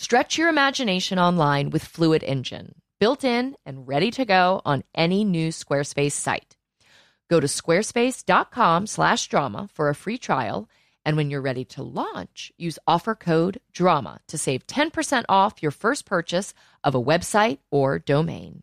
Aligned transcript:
Stretch 0.00 0.36
your 0.38 0.48
imagination 0.48 1.18
online 1.18 1.68
with 1.68 1.84
Fluid 1.84 2.24
Engine, 2.24 2.74
built 3.00 3.22
in 3.22 3.54
and 3.66 3.86
ready 3.86 4.10
to 4.12 4.24
go 4.24 4.62
on 4.64 4.82
any 4.94 5.24
new 5.24 5.50
Squarespace 5.50 6.12
site. 6.12 6.56
Go 7.28 7.38
to 7.38 7.46
squarespace.com/drama 7.46 9.68
for 9.74 9.90
a 9.90 9.94
free 9.94 10.16
trial, 10.16 10.70
and 11.04 11.18
when 11.18 11.28
you're 11.28 11.42
ready 11.42 11.66
to 11.66 11.82
launch, 11.82 12.50
use 12.56 12.78
offer 12.86 13.14
code 13.14 13.60
DRAMA 13.74 14.20
to 14.28 14.38
save 14.38 14.66
10% 14.66 15.26
off 15.28 15.62
your 15.62 15.70
first 15.70 16.06
purchase 16.06 16.54
of 16.82 16.94
a 16.94 17.02
website 17.02 17.58
or 17.70 17.98
domain. 17.98 18.62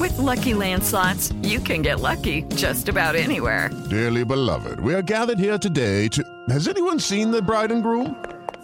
With 0.00 0.16
Lucky 0.16 0.54
Land 0.54 0.84
slots, 0.84 1.34
you 1.42 1.60
can 1.60 1.82
get 1.82 2.00
lucky 2.00 2.44
just 2.56 2.88
about 2.88 3.14
anywhere. 3.14 3.68
Dearly 3.90 4.24
beloved, 4.24 4.80
we 4.80 4.94
are 4.94 5.02
gathered 5.02 5.38
here 5.38 5.58
today 5.58 6.08
to. 6.08 6.24
Has 6.48 6.66
anyone 6.66 6.98
seen 6.98 7.30
the 7.30 7.42
bride 7.42 7.70
and 7.70 7.82
groom? 7.82 8.16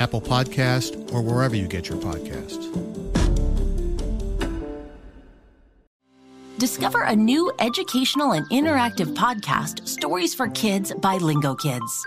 Apple 0.00 0.20
Podcast, 0.20 1.12
or 1.12 1.22
wherever 1.22 1.54
you 1.54 1.68
get 1.68 1.88
your 1.88 1.98
podcasts. 1.98 2.66
Discover 6.58 7.04
a 7.04 7.16
new 7.16 7.50
educational 7.58 8.32
and 8.32 8.46
interactive 8.50 9.14
podcast, 9.14 9.86
Stories 9.88 10.34
for 10.34 10.48
Kids 10.48 10.92
by 11.00 11.16
Lingo 11.16 11.54
Kids. 11.54 12.06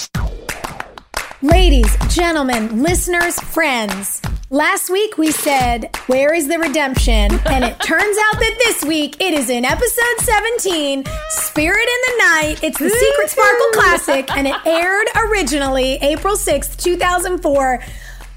Ladies, 1.41 1.95
gentlemen, 2.13 2.83
listeners, 2.83 3.39
friends. 3.39 4.21
Last 4.51 4.91
week 4.91 5.17
we 5.17 5.31
said, 5.31 5.89
Where 6.05 6.33
is 6.35 6.47
the 6.47 6.59
redemption? 6.59 7.31
And 7.47 7.63
it 7.63 7.79
turns 7.79 8.17
out 8.25 8.39
that 8.39 8.55
this 8.59 8.83
week 8.85 9.19
it 9.19 9.33
is 9.33 9.49
in 9.49 9.65
episode 9.65 10.17
17, 10.19 11.03
Spirit 11.29 11.79
in 11.87 12.01
the 12.17 12.23
Night. 12.23 12.59
It's 12.63 12.77
the 12.77 12.89
Secret 12.89 13.29
Sparkle 13.29 13.71
Classic, 13.73 14.31
and 14.37 14.47
it 14.47 14.55
aired 14.67 15.07
originally 15.15 15.93
April 16.03 16.35
6th, 16.35 16.77
2004. 16.77 17.83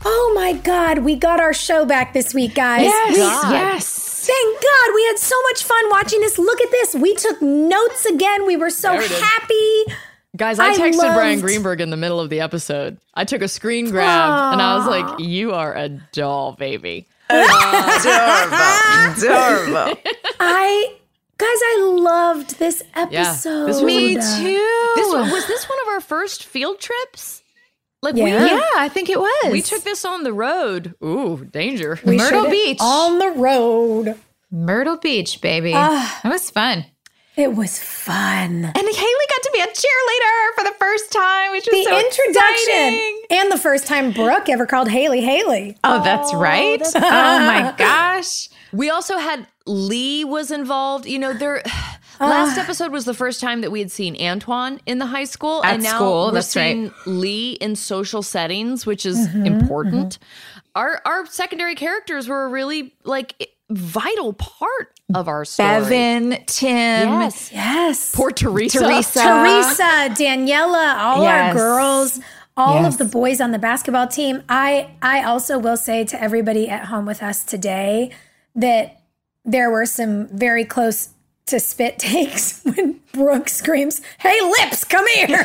Oh 0.06 0.32
my 0.34 0.54
God, 0.54 0.98
we 1.00 1.16
got 1.16 1.40
our 1.40 1.52
show 1.52 1.84
back 1.84 2.14
this 2.14 2.32
week, 2.32 2.54
guys. 2.54 2.82
Yes, 2.84 3.10
We- 3.10 3.52
yes. 3.54 4.00
Thank 4.26 4.62
God 4.62 4.94
we 4.94 5.04
had 5.04 5.18
so 5.18 5.36
much 5.50 5.64
fun 5.64 5.90
watching 5.90 6.20
this. 6.20 6.38
Look 6.38 6.58
at 6.62 6.70
this. 6.70 6.94
We 6.94 7.14
took 7.14 7.42
notes 7.42 8.06
again. 8.06 8.46
We 8.46 8.56
were 8.56 8.70
so 8.70 8.92
happy. 8.98 9.52
it 9.52 9.90
is. 9.90 9.98
Happy. 10.34 10.38
Guys, 10.38 10.58
I 10.58 10.70
I 10.72 10.76
texted 10.76 11.14
Bryan 11.14 11.40
Greenberg 11.40 11.80
in 11.80 11.90
the 11.90 11.96
middle 11.96 12.20
of 12.20 12.30
the 12.30 12.40
episode. 12.40 12.98
I 13.14 13.24
took 13.24 13.42
a 13.42 13.48
screen 13.48 13.90
grab 13.90 14.52
and 14.52 14.62
I 14.62 14.76
was 14.76 14.86
like, 14.86 15.20
"You 15.20 15.52
are 15.52 15.74
a 15.74 15.88
doll, 16.12 16.52
baby." 16.52 17.06
Adorable. 17.30 17.44
I 20.40 20.94
guys, 21.38 21.48
I 21.48 21.96
loved 21.98 22.58
this 22.58 22.82
Yeah, 22.96 23.02
episode. 23.02 23.66
this 23.66 23.82
Me 23.82 24.16
a- 24.16 24.20
too. 24.20 24.92
This 24.96 25.12
was, 25.12 25.32
was 25.32 25.46
this 25.46 25.68
one 25.68 25.78
of 25.82 25.88
our 25.88 26.00
first 26.00 26.44
field 26.44 26.80
trips? 26.80 27.42
Like 28.02 28.16
Yeah. 28.16 28.24
we, 28.24 28.30
yeah, 28.50 28.60
I 28.76 28.88
think 28.92 29.08
it 29.08 29.18
was. 29.18 29.52
we 29.52 29.62
took 29.62 29.82
this 29.82 30.04
on 30.04 30.24
the 30.24 30.32
road. 30.32 30.94
Ooh, 31.02 31.44
danger! 31.50 31.98
We 32.04 32.18
Myrtle 32.18 32.50
Beach. 32.50 32.78
on 32.80 33.18
the 33.18 33.30
road. 33.30 34.16
Myrtle 34.50 34.98
Beach, 34.98 35.40
baby. 35.40 35.72
Ah. 35.74 36.20
that 36.22 36.30
was 36.32 36.50
fun. 36.50 36.84
It 37.36 37.54
was 37.56 37.80
fun. 37.82 38.64
And 38.64 38.74
Haley 38.76 39.26
got 39.28 39.42
to 39.42 39.50
be 39.52 39.60
a 39.60 39.66
cheerleader 39.66 40.54
for 40.56 40.64
the 40.64 40.74
first 40.78 41.10
time, 41.10 41.50
which 41.50 41.66
was 41.66 41.84
the 41.84 41.90
so 41.90 41.98
introduction 41.98 42.94
exciting. 42.94 43.22
and 43.30 43.50
the 43.52 43.58
first 43.58 43.86
time 43.88 44.12
Brooke 44.12 44.48
ever 44.48 44.66
called 44.66 44.88
Haley 44.88 45.20
Haley. 45.20 45.76
Oh, 45.82 46.02
that's 46.04 46.32
right. 46.32 46.80
oh 46.94 47.00
my 47.00 47.74
gosh. 47.78 48.48
We 48.72 48.88
also 48.90 49.18
had 49.18 49.48
Lee 49.66 50.24
was 50.24 50.50
involved. 50.52 51.06
You 51.06 51.18
know, 51.18 51.32
there. 51.32 51.62
Last 52.20 52.56
episode 52.56 52.92
was 52.92 53.04
the 53.06 53.12
first 53.14 53.40
time 53.40 53.60
that 53.62 53.72
we 53.72 53.80
had 53.80 53.90
seen 53.90 54.14
Antwon 54.14 54.78
in 54.86 54.98
the 54.98 55.06
high 55.06 55.24
school, 55.24 55.64
At 55.64 55.74
and 55.74 55.82
now 55.82 55.96
school, 55.96 56.26
we're 56.26 56.32
that's 56.34 56.54
right. 56.54 56.72
seeing 56.72 56.92
Lee 57.06 57.52
in 57.54 57.74
social 57.74 58.22
settings, 58.22 58.86
which 58.86 59.04
is 59.04 59.18
Mm-hmm, 59.26 59.44
important. 59.46 60.18
Our 60.76 61.02
our 61.04 61.26
secondary 61.26 61.74
characters 61.74 62.28
were 62.28 62.44
a 62.44 62.48
really 62.48 62.94
like 63.02 63.50
vital 63.70 64.32
part 64.32 64.93
of 65.14 65.28
our 65.28 65.44
story. 65.44 65.68
Bevin, 65.68 66.44
Tim, 66.46 67.08
Yes. 67.20 67.50
Yes. 67.52 68.14
Poor 68.14 68.30
Teresa. 68.30 68.78
Teresa. 68.80 69.20
Teresa, 69.22 70.22
Daniela, 70.22 70.96
all 70.98 71.22
Yes. 71.22 71.48
our 71.48 71.54
girls, 71.54 72.20
all 72.56 72.82
Yes. 72.82 72.92
of 72.94 72.98
the 72.98 73.04
boys 73.06 73.40
on 73.40 73.50
the 73.52 73.58
basketball 73.58 74.06
team. 74.06 74.42
I 74.48 74.90
I 75.02 75.22
also 75.22 75.58
will 75.58 75.76
say 75.76 76.04
to 76.04 76.20
everybody 76.22 76.68
at 76.68 76.86
home 76.86 77.06
with 77.06 77.22
us 77.22 77.42
today 77.44 78.10
that 78.54 79.00
there 79.44 79.70
were 79.70 79.86
some 79.86 80.28
very 80.28 80.64
close 80.64 81.08
to 81.46 81.60
spit 81.60 81.98
takes 81.98 82.62
when 82.64 83.00
Brooke 83.12 83.48
screams, 83.48 84.00
"Hey 84.18 84.40
lips, 84.40 84.84
come 84.84 85.06
here!" 85.14 85.28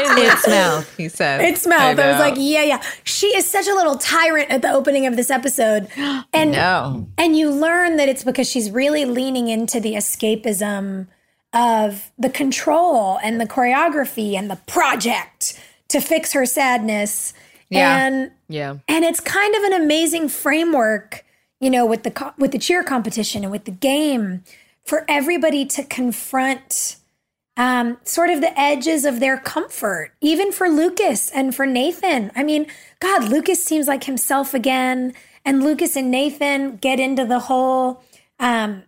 It's 0.00 0.46
mouth, 0.48 0.96
he 0.96 1.08
said. 1.08 1.40
It's 1.40 1.66
mouth. 1.66 1.98
I, 1.98 2.10
was 2.10 2.18
like, 2.20 2.34
yeah, 2.36 2.62
yeah. 2.62 2.82
She 3.04 3.28
is 3.28 3.50
such 3.50 3.66
a 3.66 3.74
little 3.74 3.96
tyrant 3.96 4.50
at 4.50 4.62
the 4.62 4.70
opening 4.70 5.06
of 5.06 5.16
this 5.16 5.30
episode. 5.30 5.88
And 6.32 6.52
No. 6.52 7.06
and 7.16 7.36
you 7.36 7.50
learn 7.50 7.96
that 7.96 8.08
it's 8.08 8.22
because 8.24 8.48
she's 8.48 8.70
really 8.70 9.04
leaning 9.04 9.48
into 9.48 9.80
the 9.80 9.94
escapism 9.94 11.06
of 11.52 12.10
the 12.18 12.28
control 12.28 13.18
and 13.22 13.40
the 13.40 13.46
choreography 13.46 14.34
and 14.34 14.50
the 14.50 14.56
project 14.66 15.58
to 15.88 16.00
fix 16.00 16.32
her 16.32 16.44
sadness. 16.46 17.32
Yeah. 17.70 18.06
And 18.06 18.30
Yeah. 18.48 18.76
and 18.88 19.04
it's 19.04 19.20
kind 19.20 19.54
of 19.54 19.62
an 19.64 19.72
amazing 19.82 20.28
framework, 20.28 21.24
you 21.60 21.70
know, 21.70 21.84
with 21.84 22.02
the 22.02 22.10
co- 22.10 22.34
with 22.38 22.52
the 22.52 22.58
cheer 22.58 22.82
competition 22.82 23.42
and 23.42 23.52
with 23.52 23.64
the 23.64 23.70
game 23.70 24.42
for 24.84 25.04
everybody 25.08 25.64
to 25.66 25.82
confront 25.84 26.96
um, 27.56 27.98
sort 28.04 28.30
of 28.30 28.40
the 28.40 28.58
edges 28.58 29.04
of 29.04 29.18
their 29.20 29.36
comfort, 29.36 30.12
even 30.20 30.52
for 30.52 30.68
Lucas 30.68 31.30
and 31.30 31.54
for 31.54 31.66
Nathan. 31.66 32.30
I 32.36 32.44
mean, 32.44 32.68
God, 33.00 33.28
Lucas 33.28 33.62
seems 33.62 33.88
like 33.88 34.04
himself 34.04 34.54
again, 34.54 35.12
and 35.44 35.62
Lucas 35.62 35.96
and 35.96 36.10
Nathan 36.10 36.76
get 36.76 37.00
into 37.00 37.24
the 37.24 37.40
whole 37.40 38.02
um, 38.38 38.84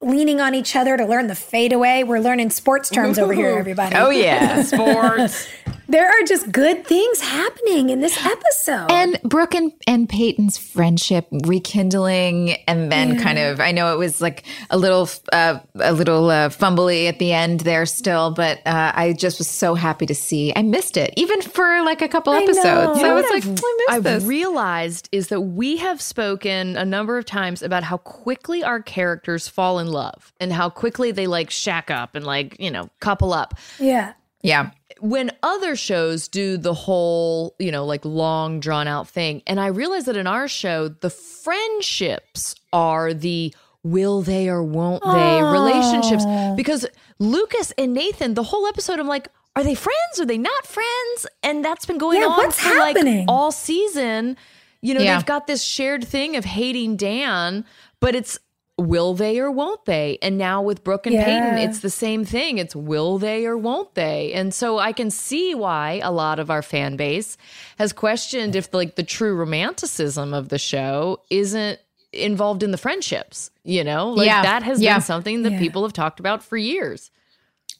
leaning 0.00 0.40
on 0.40 0.54
each 0.54 0.74
other 0.74 0.96
to 0.96 1.04
learn 1.04 1.26
the 1.26 1.34
fadeaway. 1.34 2.02
We're 2.04 2.20
learning 2.20 2.50
sports 2.50 2.88
terms 2.88 3.18
over 3.18 3.34
here, 3.34 3.50
everybody. 3.58 3.94
Oh, 3.96 4.10
yeah. 4.10 4.62
Sports. 4.62 5.46
there 5.88 6.08
are 6.08 6.24
just 6.26 6.50
good 6.52 6.86
things 6.86 7.20
happening 7.20 7.90
in 7.90 8.00
this 8.00 8.16
episode. 8.24 8.90
And 8.90 9.20
Brooke 9.22 9.54
and, 9.54 9.72
and 9.86 10.08
Peyton's 10.08 10.58
friendship 10.58 11.26
rekindling, 11.30 12.52
and 12.68 12.90
then 12.90 13.20
kind 13.20 13.38
of, 13.38 13.60
I 13.60 13.72
know 13.72 13.92
it 13.92 13.98
was 13.98 14.20
like 14.20 14.44
a 14.70 14.76
little, 14.78 15.08
uh, 15.32 15.58
a 15.76 15.92
little 15.92 16.30
uh, 16.30 16.48
fumbly 16.48 17.08
at 17.08 17.18
the 17.18 17.32
end 17.32 17.60
there 17.60 17.86
still, 17.86 18.30
but 18.32 18.58
uh, 18.66 18.92
I 18.94 19.12
just 19.12 19.38
was 19.38 19.48
so 19.48 19.74
happy 19.74 20.06
to 20.06 20.14
see. 20.14 20.52
I 20.54 20.62
missed 20.62 20.96
it, 20.96 21.12
even 21.16 21.40
for 21.42 21.82
like 21.82 22.02
a 22.02 22.08
couple 22.08 22.32
I 22.32 22.42
episodes. 22.42 22.64
know. 22.64 22.94
So 22.94 23.00
You 23.00 23.04
I 23.04 23.08
know 23.08 23.14
was 23.14 23.24
what 23.24 23.34
like, 23.34 23.44
I 23.44 23.48
missed 23.50 23.62
I've 23.90 24.02
this. 24.04 24.24
realized 24.24 25.08
is 25.12 25.28
that 25.28 25.40
we 25.40 25.76
have 25.78 26.00
spoken 26.00 26.76
a 26.76 26.84
number 26.84 27.18
of 27.18 27.24
times 27.24 27.62
about 27.62 27.82
how 27.84 27.98
quickly 27.98 28.62
our 28.64 28.80
characters 28.80 29.48
fall 29.48 29.78
in 29.78 29.88
love 29.88 30.32
and 30.40 30.52
how 30.52 30.68
quickly 30.70 31.12
they 31.12 31.26
like 31.26 31.50
shack 31.50 31.90
up 31.90 32.14
and 32.14 32.24
like, 32.24 32.56
you 32.58 32.70
know, 32.70 32.90
couple 33.00 33.32
up. 33.32 33.54
yeah. 33.78 34.12
yeah. 34.42 34.70
When 35.00 35.30
other 35.42 35.76
shows 35.76 36.26
do 36.28 36.56
the 36.56 36.72
whole, 36.74 37.54
you 37.58 37.70
know, 37.70 37.84
like 37.84 38.04
long 38.04 38.60
drawn 38.60 38.88
out 38.88 39.08
thing, 39.08 39.42
and 39.46 39.60
I 39.60 39.66
realize 39.66 40.04
that 40.06 40.16
in 40.16 40.26
our 40.26 40.48
show, 40.48 40.88
the 40.88 41.10
friendships 41.10 42.54
are 42.72 43.12
the 43.14 43.54
will 43.82 44.22
they 44.22 44.48
or 44.48 44.62
won't 44.62 45.02
they 45.04 45.42
relationships 45.42 46.24
because 46.56 46.86
Lucas 47.18 47.72
and 47.78 47.94
Nathan, 47.94 48.34
the 48.34 48.42
whole 48.42 48.66
episode, 48.66 48.98
I'm 48.98 49.06
like, 49.06 49.28
are 49.54 49.62
they 49.62 49.74
friends? 49.74 50.18
Are 50.20 50.26
they 50.26 50.38
not 50.38 50.66
friends? 50.66 51.26
And 51.42 51.64
that's 51.64 51.86
been 51.86 51.98
going 51.98 52.20
Yeah, 52.20 52.26
on 52.28 52.36
what's 52.36 52.60
for 52.60 52.68
happening? 52.68 53.18
like 53.18 53.24
all 53.28 53.52
season. 53.52 54.36
You 54.82 54.94
know, 54.94 55.00
Yeah. 55.00 55.16
they've 55.16 55.26
got 55.26 55.46
this 55.46 55.62
shared 55.62 56.04
thing 56.06 56.36
of 56.36 56.44
hating 56.44 56.96
Dan, 56.96 57.64
but 58.00 58.14
it's 58.14 58.38
will 58.78 59.14
they 59.14 59.38
or 59.38 59.50
won't 59.50 59.84
they? 59.86 60.18
And 60.20 60.36
now 60.36 60.60
with 60.60 60.84
Brooke 60.84 61.06
and 61.06 61.14
Yeah. 61.14 61.24
Peyton, 61.24 61.58
it's 61.58 61.80
the 61.80 61.90
same 61.90 62.24
thing. 62.24 62.58
It's 62.58 62.76
will 62.76 63.16
they 63.18 63.46
or 63.46 63.56
won't 63.56 63.94
they? 63.94 64.32
And 64.34 64.52
so 64.52 64.78
I 64.78 64.92
can 64.92 65.10
see 65.10 65.54
why 65.54 66.00
a 66.02 66.12
lot 66.12 66.38
of 66.38 66.50
our 66.50 66.62
fan 66.62 66.96
base 66.96 67.38
has 67.78 67.92
questioned 67.94 68.54
if 68.54 68.72
like 68.74 68.96
the 68.96 69.02
true 69.02 69.34
romanticism 69.34 70.34
of 70.34 70.50
the 70.50 70.58
show 70.58 71.20
isn't 71.30 71.80
involved 72.12 72.62
in 72.62 72.70
the 72.70 72.78
friendships, 72.78 73.50
you 73.64 73.82
know? 73.82 74.10
Like 74.10 74.26
Yeah. 74.26 74.42
that 74.42 74.62
has 74.62 74.80
Yeah. 74.80 74.94
been 74.96 75.02
something 75.02 75.42
that 75.44 75.52
Yeah. 75.52 75.58
people 75.58 75.82
have 75.82 75.92
talked 75.94 76.20
about 76.20 76.42
for 76.42 76.56
years. 76.58 77.10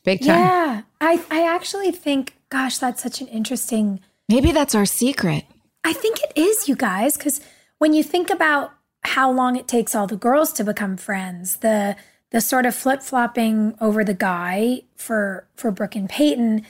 Big 0.02 0.20
time. 0.20 0.28
Yeah. 0.38 0.82
I, 1.00 1.20
I 1.30 1.42
actually 1.46 1.90
think, 1.90 2.36
gosh, 2.48 2.78
that's 2.78 3.02
such 3.02 3.20
an 3.20 3.26
interesting 3.28 4.00
Maybe 4.28 4.50
that's 4.50 4.74
our 4.74 4.86
secret. 4.86 5.44
I 5.84 5.92
think 5.92 6.18
it 6.20 6.32
is, 6.34 6.68
you 6.68 6.74
guys, 6.74 7.16
because 7.16 7.40
when 7.78 7.92
you 7.92 8.02
think 8.02 8.28
about 8.28 8.72
how 9.06 9.30
long 9.30 9.56
it 9.56 9.68
takes 9.68 9.94
all 9.94 10.06
the 10.06 10.16
girls 10.16 10.52
to 10.54 10.64
become 10.64 10.96
friends, 10.96 11.56
the 11.58 11.96
the 12.30 12.40
sort 12.40 12.66
of 12.66 12.74
flip 12.74 13.02
flopping 13.02 13.76
over 13.80 14.04
the 14.04 14.14
guy 14.14 14.82
for 14.96 15.46
for 15.54 15.70
Brooke 15.70 15.96
and 15.96 16.08
Peyton, 16.08 16.66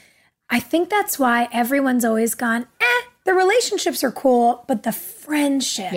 I 0.50 0.60
think 0.60 0.90
that's 0.90 1.18
why 1.18 1.48
everyone's 1.52 2.04
always 2.04 2.34
gone. 2.34 2.66
Eh, 2.80 3.02
the 3.24 3.34
relationships 3.34 4.04
are 4.04 4.12
cool, 4.12 4.64
but 4.68 4.82
the 4.84 4.92
friendships 4.92 5.92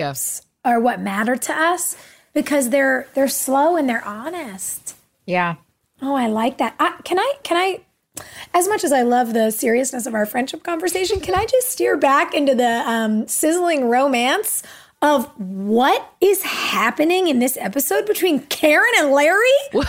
are 0.64 0.80
what 0.80 1.00
matter 1.00 1.36
to 1.36 1.52
us 1.52 1.96
because 2.32 2.70
they're 2.70 3.06
they're 3.14 3.28
slow 3.28 3.76
and 3.76 3.88
they're 3.88 4.04
honest. 4.04 4.96
Yeah. 5.26 5.56
Oh, 6.02 6.14
I 6.14 6.26
like 6.28 6.58
that. 6.58 6.74
I, 6.78 6.98
can 7.04 7.18
I? 7.18 7.34
Can 7.42 7.56
I? 7.56 7.80
As 8.52 8.68
much 8.68 8.82
as 8.82 8.92
I 8.92 9.02
love 9.02 9.32
the 9.32 9.50
seriousness 9.50 10.06
of 10.06 10.14
our 10.14 10.26
friendship 10.26 10.62
conversation, 10.62 11.20
can 11.20 11.34
I 11.34 11.46
just 11.46 11.70
steer 11.70 11.96
back 11.96 12.34
into 12.34 12.54
the 12.54 12.82
um, 12.86 13.28
sizzling 13.28 13.88
romance 13.88 14.62
of 15.02 15.26
what 15.38 16.12
is 16.20 16.42
happening 16.42 17.28
in 17.28 17.38
this 17.38 17.56
episode 17.56 18.06
between 18.06 18.40
Karen 18.40 18.90
and 18.98 19.12
Larry? 19.12 19.40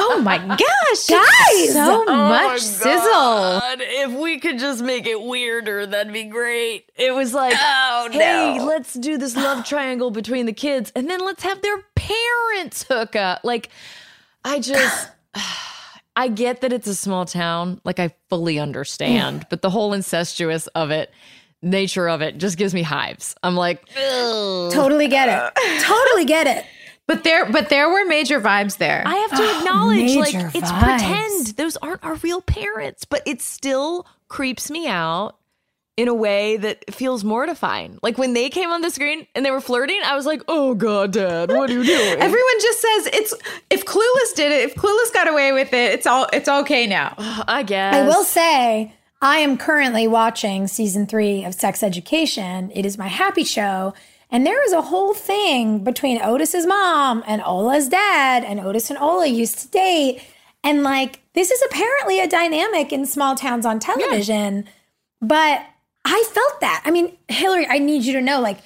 Oh 0.00 0.20
my 0.22 0.38
gosh. 0.38 1.06
Guys! 1.08 1.72
So 1.72 2.04
oh 2.08 2.28
much 2.28 2.60
sizzle. 2.60 3.60
if 3.80 4.12
we 4.12 4.40
could 4.40 4.58
just 4.58 4.82
make 4.82 5.06
it 5.06 5.20
weirder, 5.20 5.86
that'd 5.86 6.12
be 6.12 6.24
great. 6.24 6.90
It 6.96 7.14
was 7.14 7.32
like, 7.34 7.54
Oh, 7.56 8.08
hey, 8.10 8.56
no. 8.58 8.64
let's 8.64 8.94
do 8.94 9.16
this 9.16 9.36
love 9.36 9.64
triangle 9.64 10.10
between 10.10 10.46
the 10.46 10.52
kids, 10.52 10.90
and 10.96 11.08
then 11.08 11.20
let's 11.20 11.42
have 11.44 11.62
their 11.62 11.78
parents 11.94 12.84
hook 12.88 13.14
up. 13.16 13.40
Like, 13.44 13.68
I 14.44 14.60
just. 14.60 15.08
I 16.16 16.26
get 16.26 16.62
that 16.62 16.72
it's 16.72 16.88
a 16.88 16.96
small 16.96 17.26
town, 17.26 17.80
like 17.84 18.00
I 18.00 18.12
fully 18.28 18.58
understand, 18.58 19.46
but 19.50 19.62
the 19.62 19.70
whole 19.70 19.92
incestuous 19.92 20.66
of 20.68 20.90
it, 20.90 21.12
nature 21.62 22.08
of 22.08 22.22
it, 22.22 22.38
just 22.38 22.56
gives 22.56 22.74
me 22.74 22.82
hives. 22.82 23.34
I'm 23.42 23.56
like, 23.56 23.82
Ugh. 23.96 24.72
Totally 24.72 25.08
get 25.08 25.28
it. 25.28 25.82
Totally 25.82 26.24
get 26.24 26.46
it. 26.46 26.64
But 27.06 27.24
there 27.24 27.50
but 27.50 27.70
there 27.70 27.88
were 27.88 28.04
major 28.04 28.38
vibes 28.38 28.76
there. 28.76 29.02
I 29.06 29.14
have 29.14 29.30
to 29.30 29.42
oh, 29.42 29.58
acknowledge, 29.58 30.16
like, 30.16 30.34
major 30.34 30.50
it's 30.54 30.70
pretend. 30.70 31.46
Those 31.56 31.78
aren't 31.78 32.04
our 32.04 32.16
real 32.16 32.42
parents, 32.42 33.06
but 33.06 33.22
it 33.26 33.40
still 33.40 34.06
creeps 34.28 34.70
me 34.70 34.86
out 34.86 35.38
in 35.98 36.06
a 36.06 36.14
way 36.14 36.56
that 36.58 36.94
feels 36.94 37.24
mortifying. 37.24 37.98
Like 38.04 38.18
when 38.18 38.32
they 38.32 38.50
came 38.50 38.68
on 38.68 38.82
the 38.82 38.90
screen 38.90 39.26
and 39.34 39.44
they 39.44 39.50
were 39.50 39.60
flirting, 39.60 39.98
I 40.04 40.14
was 40.14 40.26
like, 40.26 40.42
oh 40.46 40.74
God, 40.74 41.12
Dad, 41.12 41.50
what 41.50 41.70
are 41.70 41.72
you 41.72 41.82
doing? 41.82 41.98
Everyone 42.20 42.60
just 42.60 42.80
says 42.80 43.06
it's 43.12 43.34
if 43.70 43.84
Clueless 43.84 44.36
did 44.36 44.52
it, 44.52 44.70
if 44.70 44.74
Clueless 44.76 45.12
got 45.12 45.28
away 45.28 45.52
with 45.52 45.72
it, 45.72 45.92
it's 45.92 46.06
all 46.06 46.28
it's 46.32 46.48
okay 46.48 46.86
now. 46.86 47.14
I 47.18 47.64
guess. 47.64 47.94
I 47.94 48.06
will 48.06 48.22
say, 48.22 48.94
I 49.20 49.38
am 49.38 49.58
currently 49.58 50.06
watching 50.06 50.68
season 50.68 51.06
three 51.06 51.44
of 51.44 51.54
Sex 51.54 51.82
Education. 51.82 52.70
It 52.72 52.86
is 52.86 52.96
my 52.96 53.08
happy 53.08 53.42
show. 53.42 53.94
And 54.30 54.46
there 54.46 54.64
is 54.64 54.72
a 54.72 54.82
whole 54.82 55.14
thing 55.14 55.82
between 55.82 56.22
Otis's 56.22 56.66
mom 56.66 57.24
and 57.26 57.42
Ola's 57.42 57.88
dad, 57.88 58.44
and 58.44 58.60
Otis 58.60 58.90
and 58.90 58.98
Ola 58.98 59.26
used 59.26 59.58
to 59.58 59.68
date. 59.68 60.22
And 60.62 60.82
like, 60.82 61.20
this 61.32 61.50
is 61.50 61.62
apparently 61.68 62.20
a 62.20 62.28
dynamic 62.28 62.92
in 62.92 63.06
small 63.06 63.34
towns 63.34 63.66
on 63.66 63.80
television. 63.80 64.68
But 65.20 65.64
I 66.04 66.24
felt 66.32 66.60
that. 66.60 66.82
I 66.84 66.90
mean, 66.90 67.16
Hilarie, 67.28 67.66
I 67.68 67.78
need 67.78 68.04
you 68.04 68.12
to 68.12 68.20
know, 68.20 68.40
like, 68.40 68.58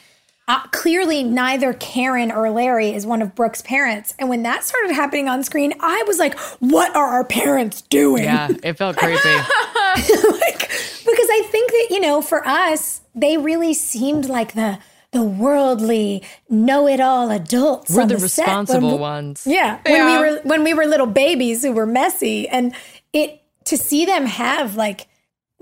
uh, 0.49 0.67
clearly 0.69 1.23
neither 1.23 1.73
Karen 1.73 2.33
or 2.33 2.51
Larry 2.51 2.91
is 2.93 3.07
one 3.07 3.23
of 3.23 3.35
Brooke's 3.35 3.63
parents. 3.63 4.15
And 4.19 4.29
when 4.29 4.43
that 4.43 4.65
started 4.65 4.95
happening 4.95 5.29
on 5.29 5.45
screen, 5.45 5.73
I 5.81 6.05
was 6.07 6.19
like, 6.19 6.39
what 6.59 6.95
are 6.97 7.07
our 7.07 7.25
parents 7.25 7.83
doing? 7.83 8.25
Yeah, 8.25 8.49
it 8.63 8.75
felt 8.75 8.97
creepy. 8.97 9.19
like 9.29 10.69
because 11.05 11.29
I 11.31 11.49
think 11.51 11.71
that 11.71 11.87
you 11.91 12.01
know 12.01 12.23
for 12.23 12.47
us 12.47 13.03
they 13.15 13.37
really 13.37 13.75
seemed 13.75 14.27
like 14.27 14.55
the 14.55 14.79
the 15.13 15.23
worldly, 15.23 16.23
know-it-all 16.49 17.31
adults. 17.31 17.91
We're 17.95 18.03
on 18.03 18.09
the 18.09 18.19
set 18.19 18.47
responsible 18.47 18.93
when- 18.93 19.01
ones. 19.01 19.47
Yeah, 19.47 19.79
when 19.87 20.07
we 20.07 20.19
were 20.19 20.41
when 20.43 20.65
we 20.65 20.75
were 20.75 20.87
little 20.87 21.07
babies 21.07 21.63
who 21.63 21.73
were 21.73 21.87
messy, 21.87 22.49
and 22.49 22.75
it 23.13 23.43
to 23.67 23.77
see 23.77 24.05
them 24.07 24.27
have 24.27 24.75
like 24.75 25.07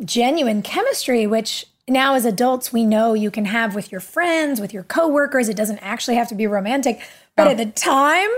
genuine 0.05 0.63
chemistry, 0.63 1.27
which 1.27 1.67
now 1.91 2.15
as 2.15 2.25
adults 2.25 2.73
we 2.73 2.85
know 2.85 3.15
you 3.15 3.31
can 3.31 3.45
have 3.45 3.75
with 3.75 3.91
your 3.93 4.01
friends, 4.01 4.61
with 4.61 4.73
your 4.73 4.85
coworkers. 4.85 5.49
It 5.49 5.57
doesn't 5.57 5.79
actually 5.79 6.17
have 6.17 6.29
to 6.29 6.35
be 6.35 6.47
romantic, 6.47 7.01
but 7.37 7.47
Oh. 7.47 7.51
at 7.51 7.57
the 7.57 7.67
time, 7.67 8.29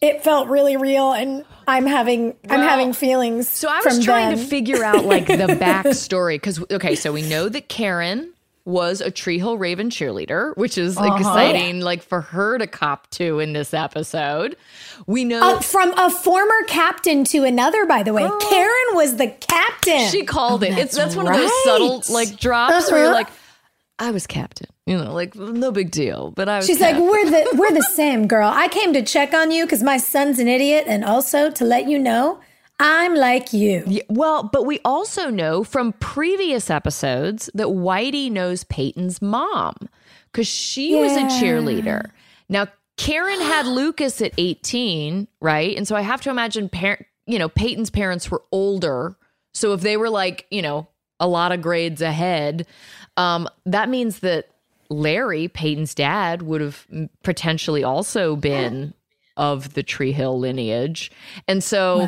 it 0.00 0.22
felt 0.22 0.48
really 0.48 0.76
real, 0.76 1.12
and 1.12 1.44
I'm 1.66 1.86
having 1.86 2.36
I'm 2.48 2.60
having 2.60 2.92
feelings. 2.92 3.48
So 3.48 3.68
I 3.68 3.80
was 3.84 4.04
trying 4.04 4.36
to 4.36 4.42
figure 4.42 4.84
out 4.84 5.04
like 5.04 5.26
the 5.26 5.34
backstory 5.60 6.36
because 6.36 6.62
okay, 6.70 6.94
so 6.94 7.12
we 7.12 7.22
know 7.22 7.48
that 7.48 7.68
Karen 7.68 8.32
was 8.68 9.00
a 9.00 9.10
Tree 9.10 9.38
Hill 9.38 9.56
Raven 9.56 9.88
cheerleader, 9.88 10.54
which 10.56 10.76
is 10.76 10.96
Uh-huh. 10.96 11.16
exciting, 11.16 11.80
like 11.80 12.02
for 12.02 12.20
her 12.20 12.58
to 12.58 12.66
cop 12.66 13.08
to 13.12 13.40
in 13.40 13.54
this 13.54 13.72
episode. 13.74 14.56
We 15.06 15.24
know 15.24 15.56
Uh, 15.56 15.60
from 15.60 15.92
a 15.98 16.10
former 16.10 16.62
captain 16.68 17.24
to 17.24 17.44
another, 17.44 17.86
by 17.86 18.02
the 18.02 18.12
way. 18.12 18.28
Karen 18.50 18.88
was 18.94 19.16
the 19.16 19.28
captain. 19.28 20.08
she 20.10 20.24
called 20.24 20.62
it. 20.62 20.76
It's 20.78 20.94
that's 20.96 21.16
one 21.16 21.26
of 21.26 21.32
those 21.34 21.44
right. 21.50 21.62
subtle 21.64 22.02
like 22.10 22.38
drops 22.38 22.90
where 22.90 23.00
you're 23.00 23.06
Uh-huh. 23.08 23.14
like, 23.14 23.28
I 23.98 24.10
was 24.12 24.26
captain, 24.28 24.68
you 24.86 24.96
know, 24.96 25.12
like 25.12 25.34
no 25.34 25.72
big 25.72 25.90
deal, 25.90 26.30
but 26.30 26.48
I 26.48 26.58
was. 26.58 26.66
She's 26.66 26.80
like, 26.80 26.96
we're 26.96 27.24
the 27.30 27.56
we're 27.56 27.72
the 27.72 27.82
same, 27.96 28.28
girl. 28.28 28.48
I 28.54 28.68
came 28.68 28.92
to 28.92 29.02
check 29.02 29.32
on 29.34 29.50
you 29.50 29.64
because 29.64 29.82
my 29.82 29.96
son's 29.96 30.38
an 30.38 30.46
idiot, 30.46 30.84
and 30.86 31.04
also 31.04 31.50
to 31.50 31.64
let 31.64 31.88
you 31.88 31.98
know 31.98 32.38
I'm 32.80 33.14
like 33.14 33.52
you. 33.52 33.82
Yeah, 33.86 34.02
well, 34.08 34.44
but 34.44 34.64
we 34.64 34.78
also 34.84 35.30
know 35.30 35.64
from 35.64 35.94
previous 35.94 36.70
episodes 36.70 37.50
that 37.54 37.66
Whitey 37.68 38.30
knows 38.30 38.64
Peyton's 38.64 39.20
mom 39.20 39.74
because 40.30 40.46
she 40.46 40.94
was 40.94 41.12
a 41.16 41.22
cheerleader. 41.22 42.10
Now, 42.48 42.68
Karen 42.96 43.40
had 43.40 43.66
Lucas 43.66 44.20
at 44.22 44.32
18, 44.38 45.26
right? 45.40 45.76
And 45.76 45.88
so 45.88 45.96
I 45.96 46.02
have 46.02 46.20
to 46.22 46.30
imagine, 46.30 46.68
par- 46.68 47.06
you 47.26 47.38
know, 47.38 47.48
Peyton's 47.48 47.90
parents 47.90 48.30
were 48.30 48.42
older. 48.52 49.16
So 49.54 49.72
if 49.72 49.80
they 49.80 49.96
were 49.96 50.10
like, 50.10 50.46
you 50.50 50.62
know, 50.62 50.88
a 51.18 51.26
lot 51.26 51.50
of 51.50 51.60
grades 51.60 52.00
ahead, 52.00 52.66
um, 53.16 53.48
that 53.66 53.88
means 53.88 54.20
that 54.20 54.50
Larry, 54.88 55.48
Peyton's 55.48 55.94
dad, 55.94 56.42
would 56.42 56.60
have 56.60 56.86
potentially 57.24 57.82
also 57.82 58.36
been 58.36 58.94
of 59.38 59.72
the 59.74 59.82
Tree 59.82 60.12
Hill 60.12 60.38
lineage. 60.38 61.10
And 61.46 61.64
so 61.64 62.06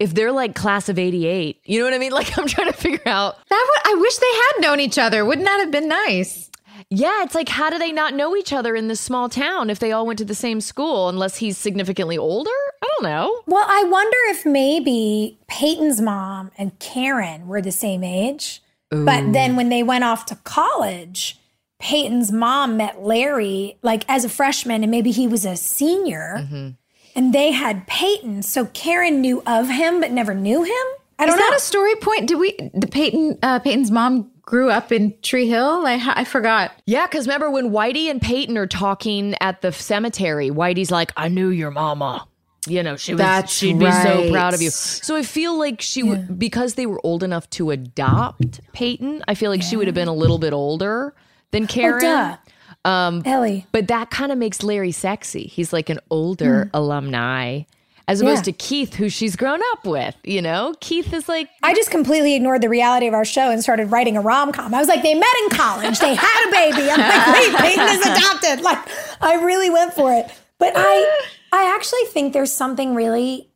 if 0.00 0.14
they're 0.14 0.32
like 0.32 0.54
class 0.54 0.88
of 0.88 0.98
88, 0.98 1.60
you 1.64 1.78
know 1.78 1.84
what 1.84 1.94
I 1.94 1.98
mean? 1.98 2.12
Like 2.20 2.36
I'm 2.36 2.46
trying 2.46 2.66
to 2.66 2.76
figure 2.76 3.00
out. 3.06 3.36
That 3.48 3.66
would, 3.84 3.92
I 3.94 3.98
wish 3.98 4.16
they 4.18 4.26
had 4.26 4.60
known 4.60 4.78
each 4.78 4.98
other. 4.98 5.24
Wouldn't 5.24 5.46
that 5.46 5.60
have 5.60 5.70
been 5.70 5.88
nice? 5.88 6.50
Yeah, 6.90 7.22
it's 7.22 7.34
like 7.34 7.48
how 7.48 7.70
do 7.70 7.78
they 7.78 7.92
not 7.92 8.14
know 8.14 8.36
each 8.36 8.52
other 8.52 8.76
in 8.76 8.88
this 8.88 9.00
small 9.00 9.30
town 9.30 9.70
if 9.70 9.78
they 9.78 9.92
all 9.92 10.06
went 10.06 10.18
to 10.18 10.24
the 10.24 10.34
same 10.34 10.60
school 10.60 11.08
unless 11.08 11.36
he's 11.36 11.56
significantly 11.56 12.18
older? 12.18 12.50
I 12.82 12.88
don't 12.94 13.10
know. 13.10 13.42
Well, 13.46 13.64
I 13.66 13.84
wonder 13.84 14.16
if 14.26 14.44
maybe 14.44 15.38
Peyton's 15.48 16.00
mom 16.00 16.50
and 16.58 16.78
Karen 16.78 17.46
were 17.46 17.62
the 17.62 17.72
same 17.72 18.04
age. 18.04 18.62
But 18.90 19.32
then 19.32 19.54
when 19.54 19.68
they 19.68 19.84
went 19.84 20.02
off 20.02 20.26
to 20.26 20.34
college, 20.36 21.39
Peyton's 21.80 22.30
mom 22.30 22.76
met 22.76 23.02
Larry 23.02 23.78
like 23.82 24.04
as 24.08 24.24
a 24.24 24.28
freshman 24.28 24.82
and 24.82 24.90
maybe 24.90 25.10
he 25.10 25.26
was 25.26 25.44
a 25.44 25.56
senior. 25.56 26.76
And 27.16 27.34
they 27.34 27.50
had 27.50 27.86
Peyton. 27.86 28.42
So 28.42 28.66
Karen 28.66 29.20
knew 29.20 29.42
of 29.46 29.68
him 29.68 30.00
but 30.00 30.12
never 30.12 30.34
knew 30.34 30.62
him. 30.62 30.86
I 31.18 31.26
don't 31.26 31.34
Is 31.34 31.40
know. 31.40 31.50
that 31.50 31.56
a 31.56 31.60
story 31.60 31.96
point? 31.96 32.28
Did 32.28 32.38
we? 32.38 32.56
The 32.72 32.86
Peyton, 32.86 33.38
uh, 33.42 33.58
Peyton's 33.58 33.90
mom 33.90 34.30
grew 34.42 34.70
up 34.70 34.90
in 34.90 35.14
Tree 35.20 35.48
Hill. 35.48 35.84
I, 35.86 36.00
I 36.14 36.24
forgot. 36.24 36.72
Yeah, 36.86 37.06
because 37.06 37.26
remember 37.26 37.50
when 37.50 37.70
Whitey 37.70 38.10
and 38.10 38.22
Peyton 38.22 38.56
are 38.56 38.66
talking 38.66 39.34
at 39.40 39.60
the 39.60 39.70
cemetery, 39.70 40.50
Whitey's 40.50 40.90
like, 40.90 41.12
I 41.16 41.28
knew 41.28 41.48
your 41.48 41.70
mama. 41.70 42.26
You 42.66 42.82
know, 42.82 42.96
she 42.96 43.14
was 43.14 43.20
That's 43.20 43.52
she'd 43.52 43.78
be 43.78 43.90
so 43.90 44.30
proud 44.30 44.54
of 44.54 44.60
you. 44.60 44.70
So 44.70 45.16
I 45.16 45.22
feel 45.22 45.58
like 45.58 45.80
she 45.80 46.02
would 46.02 46.38
because 46.38 46.74
they 46.74 46.84
were 46.84 47.00
old 47.04 47.22
enough 47.22 47.48
to 47.50 47.70
adopt 47.70 48.60
Peyton, 48.72 49.24
I 49.26 49.34
feel 49.34 49.50
like 49.50 49.62
she 49.62 49.76
would 49.76 49.86
have 49.86 49.94
been 49.94 50.08
a 50.08 50.14
little 50.14 50.38
bit 50.38 50.52
older 50.52 51.14
than 51.52 51.66
Karen. 51.66 52.00
duh. 52.00 52.36
Um 52.84 53.22
Ellie. 53.26 53.66
But 53.72 53.88
that 53.88 54.10
kind 54.10 54.32
of 54.32 54.38
makes 54.38 54.62
Larry 54.62 54.92
sexy. 54.92 55.44
He's 55.44 55.72
like 55.72 55.90
an 55.90 55.98
older 56.10 56.70
alumni. 56.72 57.62
As 58.08 58.20
opposed 58.20 58.38
Yeah. 58.46 58.52
to 58.52 58.52
Keith, 58.52 58.94
who 58.94 59.08
she's 59.08 59.36
grown 59.36 59.60
up 59.72 59.84
with, 59.86 60.16
you 60.24 60.42
know? 60.42 60.74
Keith 60.80 61.12
is 61.12 61.28
like 61.28 61.48
I 61.62 61.74
just 61.74 61.90
completely 61.92 62.34
ignored 62.34 62.60
the 62.62 62.68
reality 62.68 63.06
of 63.06 63.14
our 63.14 63.24
show 63.24 63.50
and 63.50 63.62
started 63.62 63.92
writing 63.92 64.16
a 64.16 64.20
rom 64.20 64.50
com. 64.50 64.74
I 64.74 64.78
was 64.78 64.88
like, 64.88 65.02
they 65.02 65.14
met 65.14 65.28
in 65.44 65.50
college, 65.56 65.98
they 66.00 66.14
had 66.16 66.48
a 66.48 66.50
baby. 66.50 66.90
I'm 66.90 66.98
like, 66.98 67.34
wait, 67.34 67.56
Peyton 67.60 67.86
is 67.88 68.06
adopted. 68.06 68.62
Like, 68.64 68.78
I 69.20 69.34
really 69.44 69.70
went 69.70 69.92
for 69.94 70.12
it. 70.12 70.26
But 70.58 70.72
I, 70.74 71.20
I 71.52 71.72
actually 71.74 72.04
think 72.06 72.32
there's 72.32 72.50
something 72.52 72.94
really, 72.96 73.48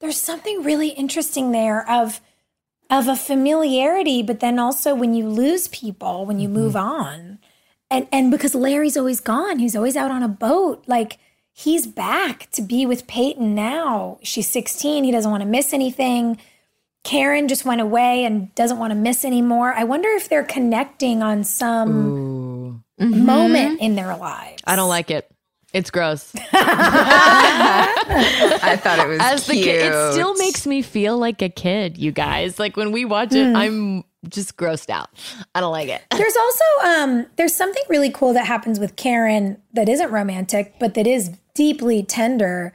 there's 0.00 0.16
something 0.20 0.62
really 0.62 0.88
interesting 0.90 1.50
there 1.50 1.88
of, 1.90 2.20
of 2.90 3.08
a 3.08 3.16
familiarity, 3.16 4.22
but 4.22 4.40
then 4.40 4.58
also 4.58 4.94
when 4.94 5.14
you 5.14 5.28
lose 5.28 5.68
people, 5.68 6.26
when 6.26 6.40
you 6.40 6.48
move 6.48 6.74
mm-hmm. 6.74 7.02
on, 7.02 7.38
and 7.90 8.06
and 8.12 8.30
because 8.30 8.54
Larry's 8.54 8.96
always 8.96 9.20
gone, 9.20 9.58
he's 9.58 9.76
always 9.76 9.96
out 9.96 10.10
on 10.10 10.22
a 10.22 10.28
boat, 10.28 10.84
like. 10.86 11.18
He's 11.52 11.86
back 11.86 12.48
to 12.52 12.62
be 12.62 12.86
with 12.86 13.06
Peyton 13.06 13.54
now. 13.54 14.18
She's 14.22 14.48
16. 14.48 15.04
He 15.04 15.10
doesn't 15.10 15.30
want 15.30 15.42
to 15.42 15.48
miss 15.48 15.74
anything. 15.74 16.38
Karen 17.04 17.48
just 17.48 17.64
went 17.64 17.80
away 17.80 18.24
and 18.24 18.54
doesn't 18.54 18.78
want 18.78 18.92
to 18.92 18.94
miss 18.94 19.24
anymore. 19.24 19.72
I 19.74 19.84
wonder 19.84 20.08
if 20.10 20.28
they're 20.28 20.44
connecting 20.44 21.22
on 21.22 21.44
some 21.44 22.82
mm-hmm. 22.98 23.26
moment 23.26 23.80
in 23.80 23.94
their 23.94 24.16
lives. 24.16 24.62
I 24.66 24.76
don't 24.76 24.88
like 24.88 25.10
it. 25.10 25.29
It's 25.72 25.90
gross. 25.90 26.32
I 26.52 27.86
thought 28.82 28.98
it 28.98 29.08
was 29.08 29.20
As 29.20 29.46
the 29.46 29.52
cute. 29.54 29.64
kid, 29.66 29.92
it 29.92 30.12
still 30.12 30.34
makes 30.34 30.66
me 30.66 30.82
feel 30.82 31.16
like 31.18 31.42
a 31.42 31.48
kid, 31.48 31.98
you 31.98 32.12
guys. 32.12 32.58
Like 32.58 32.76
when 32.76 32.92
we 32.92 33.04
watch 33.04 33.34
it, 33.34 33.54
I'm 33.54 34.04
just 34.28 34.56
grossed 34.56 34.90
out. 34.90 35.08
I 35.54 35.60
don't 35.60 35.72
like 35.72 35.88
it. 35.88 36.02
There's 36.10 36.36
also 36.36 36.64
um 36.84 37.26
there's 37.36 37.54
something 37.54 37.82
really 37.88 38.10
cool 38.10 38.32
that 38.34 38.46
happens 38.46 38.80
with 38.80 38.96
Karen 38.96 39.60
that 39.72 39.88
isn't 39.88 40.10
romantic, 40.10 40.74
but 40.80 40.94
that 40.94 41.06
is 41.06 41.30
deeply 41.54 42.02
tender 42.02 42.72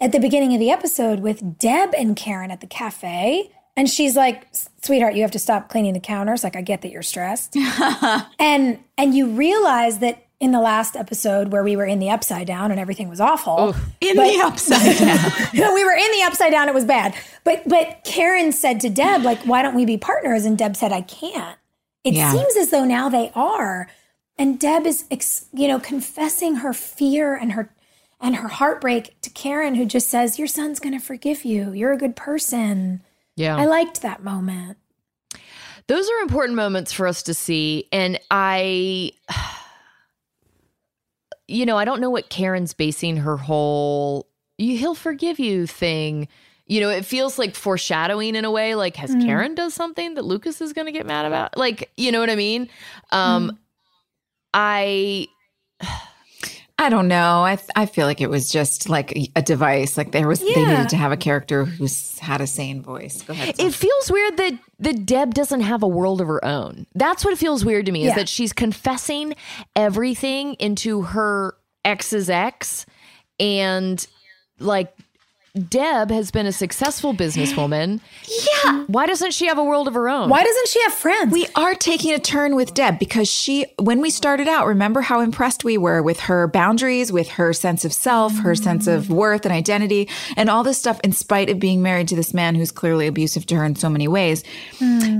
at 0.00 0.12
the 0.12 0.20
beginning 0.20 0.52
of 0.54 0.60
the 0.60 0.70
episode 0.70 1.20
with 1.20 1.58
Deb 1.58 1.94
and 1.96 2.16
Karen 2.16 2.50
at 2.50 2.60
the 2.60 2.66
cafe. 2.66 3.50
And 3.78 3.90
she's 3.90 4.16
like, 4.16 4.46
sweetheart, 4.82 5.16
you 5.16 5.22
have 5.22 5.32
to 5.32 5.38
stop 5.38 5.68
cleaning 5.68 5.92
the 5.92 6.00
counters. 6.00 6.42
Like, 6.42 6.56
I 6.56 6.62
get 6.62 6.80
that 6.80 6.90
you're 6.90 7.02
stressed. 7.02 7.54
and 8.38 8.78
and 8.96 9.14
you 9.14 9.28
realize 9.28 9.98
that 9.98 10.25
in 10.38 10.50
the 10.52 10.60
last 10.60 10.96
episode 10.96 11.48
where 11.48 11.62
we 11.64 11.76
were 11.76 11.86
in 11.86 11.98
the 11.98 12.10
upside 12.10 12.46
down 12.46 12.70
and 12.70 12.78
everything 12.78 13.08
was 13.08 13.20
awful. 13.20 13.74
in 14.00 14.16
but- 14.16 14.24
the 14.32 14.40
upside 14.44 14.98
down. 14.98 15.30
we 15.74 15.84
were 15.84 15.92
in 15.94 16.10
the 16.12 16.22
upside 16.24 16.52
down. 16.52 16.68
It 16.68 16.74
was 16.74 16.84
bad. 16.84 17.14
But 17.44 17.66
but 17.66 18.02
Karen 18.04 18.52
said 18.52 18.80
to 18.80 18.90
Deb, 18.90 19.22
like, 19.22 19.38
why 19.46 19.62
don't 19.62 19.74
we 19.74 19.84
be 19.86 19.96
partners? 19.96 20.44
And 20.44 20.58
Deb 20.58 20.76
said, 20.76 20.92
I 20.92 21.00
can't. 21.02 21.58
It 22.04 22.14
Yeah. 22.14 22.30
seems 22.32 22.56
as 22.56 22.70
though 22.70 22.84
now 22.84 23.08
they 23.08 23.32
are. 23.34 23.88
And 24.38 24.60
Deb 24.60 24.86
is, 24.86 25.04
ex- 25.10 25.46
you 25.54 25.66
know, 25.66 25.80
confessing 25.80 26.56
her 26.56 26.72
fear 26.74 27.34
and 27.34 27.52
her 27.52 27.72
and 28.20 28.36
her 28.36 28.48
heartbreak 28.48 29.18
to 29.22 29.30
Karen, 29.30 29.74
who 29.74 29.84
just 29.86 30.08
says, 30.10 30.38
"Your 30.38 30.48
son's 30.48 30.78
going 30.80 30.92
to 30.98 31.04
forgive 31.04 31.44
you. 31.44 31.72
You're 31.72 31.92
a 31.92 31.98
good 31.98 32.16
person." 32.16 33.02
Yeah. 33.34 33.56
I 33.56 33.64
liked 33.66 34.02
that 34.02 34.22
moment. 34.22 34.76
Those 35.86 36.08
are 36.10 36.18
important 36.22 36.56
moments 36.56 36.92
for 36.92 37.06
us 37.06 37.22
to 37.24 37.34
see. 37.34 37.88
And 37.92 38.18
I, 38.30 39.12
you 41.48 41.64
know, 41.66 41.76
I 41.76 41.84
don't 41.84 42.00
know 42.00 42.10
what 42.10 42.28
Karen's 42.28 42.72
basing 42.74 43.18
her 43.18 43.36
whole 43.36 44.26
"you- 44.58 44.76
he'll 44.78 44.94
forgive 44.94 45.38
you 45.38 45.66
thing. 45.66 46.28
You 46.66 46.80
know, 46.80 46.88
it 46.90 47.04
feels 47.04 47.38
like 47.38 47.54
foreshadowing 47.54 48.34
in 48.34 48.44
a 48.44 48.50
way. 48.50 48.74
Like, 48.74 48.96
has 48.96 49.14
Mm. 49.14 49.24
Karen 49.24 49.54
does 49.54 49.72
something 49.74 50.14
that 50.14 50.24
Lucas 50.24 50.60
is 50.60 50.72
going 50.72 50.86
to 50.86 50.92
get 50.92 51.06
mad 51.06 51.24
about? 51.24 51.56
Like, 51.56 51.92
you 51.96 52.10
know 52.10 52.18
what 52.18 52.30
I 52.30 52.34
mean? 52.34 52.68
Um, 53.12 53.50
Mm. 53.50 53.58
I, 54.52 55.28
I 56.78 56.90
don't 56.90 57.08
know. 57.08 57.42
I 57.44 57.58
I 57.74 57.86
feel 57.86 58.06
like 58.06 58.20
it 58.20 58.28
was 58.28 58.50
just 58.50 58.88
like 58.88 59.16
a 59.34 59.40
device. 59.42 59.96
Like 59.96 60.12
there 60.12 60.28
was 60.28 60.40
they 60.40 60.46
needed 60.54 60.90
to 60.90 60.96
have 60.96 61.10
a 61.10 61.16
character 61.16 61.64
who's 61.64 62.18
had 62.18 62.40
a 62.42 62.46
sane 62.46 62.82
voice. 62.82 63.22
Go 63.22 63.32
ahead. 63.32 63.54
it 63.58 63.72
feels 63.72 64.10
weird 64.10 64.36
that 64.36 64.58
that 64.80 65.06
Deb 65.06 65.32
doesn't 65.32 65.62
have 65.62 65.82
a 65.82 65.88
world 65.88 66.20
of 66.20 66.28
her 66.28 66.44
own. 66.44 66.86
That's 66.94 67.24
what 67.24 67.38
feels 67.38 67.64
weird 67.64 67.86
to 67.86 67.92
me 67.92 68.06
is 68.06 68.14
that 68.14 68.28
she's 68.28 68.52
confessing 68.52 69.34
everything 69.74 70.54
into 70.54 71.02
her 71.02 71.56
ex's 71.84 72.28
ex 72.28 72.84
and 73.40 74.06
like 74.58 74.92
Deb 75.56 76.10
has 76.10 76.30
been 76.30 76.46
a 76.46 76.52
successful 76.52 77.14
businesswoman. 77.14 78.00
Yeah. 78.64 78.84
Why 78.88 79.06
doesn't 79.06 79.32
she 79.32 79.46
have 79.46 79.56
a 79.56 79.64
world 79.64 79.88
of 79.88 79.94
her 79.94 80.08
own? 80.08 80.28
Why 80.28 80.44
doesn't 80.44 80.68
she 80.68 80.82
have 80.82 80.92
friends? 80.92 81.32
We 81.32 81.46
are 81.54 81.74
taking 81.74 82.12
a 82.12 82.18
turn 82.18 82.54
with 82.54 82.74
Deb 82.74 82.98
because 82.98 83.28
she, 83.28 83.66
when 83.78 84.00
we 84.00 84.10
started 84.10 84.48
out, 84.48 84.66
remember 84.66 85.00
how 85.00 85.20
impressed 85.20 85.64
we 85.64 85.78
were 85.78 86.02
with 86.02 86.20
her 86.20 86.46
boundaries, 86.46 87.10
with 87.10 87.28
her 87.30 87.52
sense 87.52 87.84
of 87.84 87.92
self, 87.92 88.38
her 88.40 88.54
sense 88.54 88.86
of 88.86 89.08
worth 89.08 89.46
and 89.46 89.54
identity, 89.54 90.08
and 90.36 90.50
all 90.50 90.62
this 90.62 90.78
stuff, 90.78 91.00
in 91.02 91.12
spite 91.12 91.48
of 91.48 91.58
being 91.58 91.82
married 91.82 92.08
to 92.08 92.16
this 92.16 92.34
man 92.34 92.54
who's 92.54 92.70
clearly 92.70 93.06
abusive 93.06 93.46
to 93.46 93.56
her 93.56 93.64
in 93.64 93.76
so 93.76 93.88
many 93.88 94.08
ways. 94.08 94.44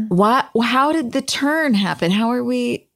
What, 0.08 0.50
how 0.62 0.92
did 0.92 1.12
the 1.12 1.22
turn 1.22 1.74
happen? 1.74 2.10
How 2.10 2.30
are 2.30 2.44
we? 2.44 2.86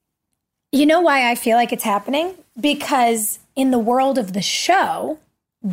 You 0.73 0.87
know 0.87 1.00
why 1.00 1.30
I 1.30 1.35
feel 1.35 1.56
like 1.56 1.73
it's 1.73 1.85
happening? 1.85 2.35
Because 2.61 3.38
in 3.56 3.70
the 3.70 3.78
world 3.78 4.18
of 4.18 4.35
the 4.35 4.42
show, 4.42 5.18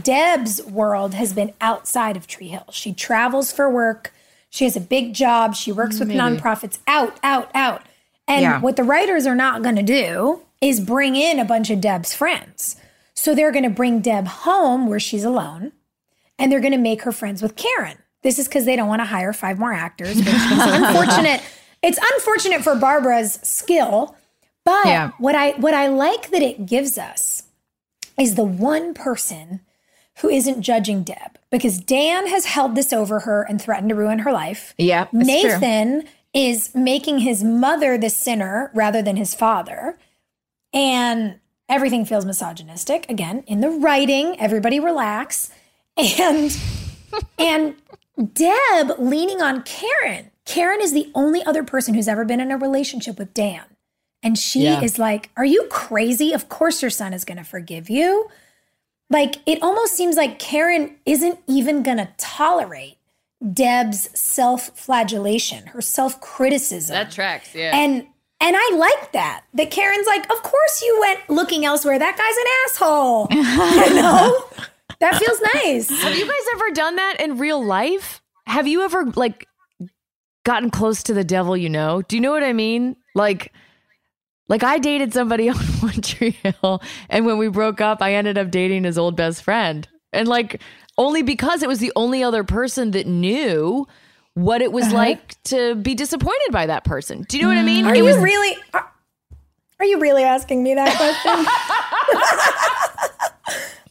Deb's 0.01 0.61
world 0.63 1.13
has 1.13 1.33
been 1.33 1.53
outside 1.61 2.17
of 2.17 2.27
Tree 2.27 2.49
Hill. 2.49 2.65
She 2.71 2.93
travels 2.93 3.51
for 3.51 3.69
work. 3.69 4.13
She 4.49 4.65
has 4.65 4.75
a 4.75 4.81
big 4.81 5.13
job. 5.13 5.55
She 5.55 5.71
works 5.71 5.99
with 5.99 6.09
Maybe. 6.09 6.19
nonprofits 6.19 6.79
out, 6.87 7.17
out, 7.23 7.49
out. 7.53 7.83
And 8.27 8.41
Yeah. 8.41 8.59
what 8.59 8.75
the 8.75 8.83
writers 8.83 9.25
are 9.25 9.35
not 9.35 9.63
going 9.63 9.75
to 9.77 9.83
do 9.83 10.41
is 10.59 10.79
bring 10.79 11.15
in 11.15 11.39
a 11.39 11.45
bunch 11.45 11.69
of 11.69 11.79
Deb's 11.79 12.13
friends. 12.13 12.75
So 13.13 13.33
they're 13.33 13.51
going 13.51 13.63
to 13.63 13.69
bring 13.69 14.01
Deb 14.01 14.27
home 14.27 14.87
where 14.87 14.99
she's 14.99 15.23
alone 15.23 15.71
and 16.37 16.51
they're 16.51 16.59
going 16.59 16.71
to 16.73 16.77
make 16.77 17.03
her 17.03 17.11
friends 17.11 17.41
with 17.41 17.55
Karen. 17.55 17.97
This 18.23 18.37
is 18.39 18.47
because 18.47 18.65
they 18.65 18.75
don't 18.75 18.87
want 18.89 18.99
to 19.01 19.05
hire 19.05 19.31
five 19.33 19.57
more 19.57 19.71
actors, 19.73 20.17
which 20.17 20.27
is 20.27 20.33
unfortunate. 20.51 21.41
It's 21.81 21.99
unfortunate 22.15 22.61
for 22.63 22.75
Barbara's 22.75 23.39
skill, 23.43 24.15
but 24.65 24.85
Yeah. 24.85 25.11
what 25.19 25.35
I 25.35 25.51
what 25.51 25.73
I 25.73 25.87
like 25.87 26.31
that 26.31 26.41
it 26.41 26.65
gives 26.65 26.97
us 26.97 27.43
is 28.19 28.35
the 28.35 28.43
one 28.43 28.93
person 28.93 29.61
who 30.21 30.29
isn't 30.29 30.61
judging 30.61 31.03
Deb 31.03 31.37
because 31.51 31.79
Dan 31.79 32.27
has 32.27 32.45
held 32.45 32.75
this 32.75 32.91
over 32.93 33.21
her 33.21 33.43
and 33.43 33.61
threatened 33.61 33.89
to 33.89 33.95
ruin 33.95 34.19
her 34.19 34.31
life. 34.31 34.73
Yeah, 34.77 35.07
it's 35.13 35.41
true. 35.41 35.51
Nathan 35.51 36.07
is 36.33 36.73
making 36.75 37.19
his 37.19 37.43
mother 37.43 37.97
the 37.97 38.09
sinner 38.09 38.71
rather 38.73 39.01
than 39.01 39.15
his 39.15 39.33
father. 39.33 39.97
And 40.73 41.39
everything 41.69 42.05
feels 42.05 42.25
misogynistic. 42.25 43.05
Again, 43.09 43.43
in 43.47 43.61
the 43.61 43.69
writing, 43.69 44.39
everybody 44.39 44.79
relax. 44.79 45.49
And 46.19 46.55
and 47.39 47.75
Deb 48.33 48.99
leaning 48.99 49.41
on 49.41 49.63
Karen. 49.63 50.29
Karen 50.45 50.79
is 50.81 50.93
the 50.93 51.11
only 51.15 51.43
other 51.43 51.63
person 51.63 51.95
who's 51.95 52.07
ever 52.07 52.23
been 52.23 52.39
in 52.39 52.51
a 52.51 52.57
relationship 52.57 53.17
with 53.17 53.33
Dan. 53.33 53.63
And 54.21 54.37
she 54.37 54.63
Yeah. 54.65 54.81
is 54.81 54.99
like, 54.99 55.31
Are 55.37 55.45
you 55.45 55.65
crazy? 55.71 56.33
Of 56.33 56.49
course 56.49 56.81
your 56.83 56.91
son 56.91 57.13
is 57.13 57.25
going 57.25 57.37
to 57.39 57.43
forgive 57.43 57.89
you. 57.89 58.29
Like, 59.09 59.37
it 59.45 59.61
almost 59.61 59.93
seems 59.93 60.17
like 60.17 60.37
Karen 60.37 60.97
isn't 61.05 61.39
even 61.47 61.81
going 61.81 61.97
to 61.97 62.09
tolerate 62.17 62.97
Deb's 63.53 64.09
self 64.19 64.77
flagellation, 64.77 65.67
her 65.67 65.81
self 65.81 66.19
criticism. 66.19 66.93
That 66.93 67.11
tracks, 67.11 67.53
yeah. 67.53 67.75
And 67.75 68.07
and 68.39 68.55
I 68.57 68.75
like 68.75 69.11
that. 69.13 69.43
That 69.53 69.71
Karen's 69.71 70.07
like, 70.07 70.29
of 70.31 70.43
course 70.43 70.81
you 70.81 70.97
went 70.99 71.29
looking 71.29 71.65
elsewhere. 71.65 71.97
That 71.97 72.17
guy's 72.17 72.37
an 72.37 72.45
asshole. 72.65 73.27
you 73.89 74.01
know? 74.01 74.45
That 74.99 75.15
feels 75.15 75.41
nice. 75.53 75.89
Have 76.01 76.15
you 76.15 76.25
guys 76.25 76.47
ever 76.53 76.71
done 76.71 76.95
that 76.95 77.17
in 77.19 77.37
real 77.37 77.63
life? 77.63 78.21
Have 78.45 78.67
you 78.67 78.83
ever 78.83 79.05
like 79.15 79.47
gotten 80.43 80.69
close 80.69 81.03
to 81.03 81.13
the 81.13 81.23
devil 81.23 81.55
you 81.57 81.69
know? 81.69 82.01
Do 82.03 82.15
you 82.15 82.21
know 82.21 82.31
what 82.31 82.43
I 82.43 82.53
mean? 82.53 82.95
Like 83.13 83.53
like 84.49 84.63
I 84.63 84.77
dated 84.79 85.13
somebody 85.13 85.49
on 85.49 85.55
One 85.57 86.01
Tree 86.01 86.37
Hill 86.43 86.81
and 87.09 87.25
when 87.25 87.37
we 87.37 87.47
broke 87.49 87.81
up 87.81 88.01
I 88.01 88.13
ended 88.13 88.37
up 88.37 88.49
dating 88.51 88.83
his 88.85 88.97
old 88.97 89.15
best 89.15 89.43
friend. 89.43 89.87
And 90.13 90.27
like 90.27 90.61
only 90.97 91.21
because 91.21 91.61
it 91.63 91.67
was 91.69 91.79
the 91.79 91.91
only 91.95 92.23
other 92.23 92.43
person 92.43 92.91
that 92.91 93.07
knew 93.07 93.87
what 94.33 94.61
it 94.61 94.71
was 94.71 94.85
Uh-huh. 94.85 94.95
like 94.95 95.43
to 95.45 95.75
be 95.75 95.95
disappointed 95.95 96.51
by 96.51 96.65
that 96.67 96.83
person. 96.83 97.25
Do 97.27 97.37
you 97.37 97.43
know 97.43 97.49
what 97.49 97.57
I 97.57 97.63
mean? 97.63 97.85
Are 97.85 97.93
It 97.93 97.97
you 97.97 98.03
was 98.05 98.17
really 98.17 98.55
are, 98.73 98.89
are 99.79 99.85
you 99.85 99.99
really 99.99 100.23
asking 100.23 100.63
me 100.63 100.75
that 100.75 100.95
question? 100.95 101.45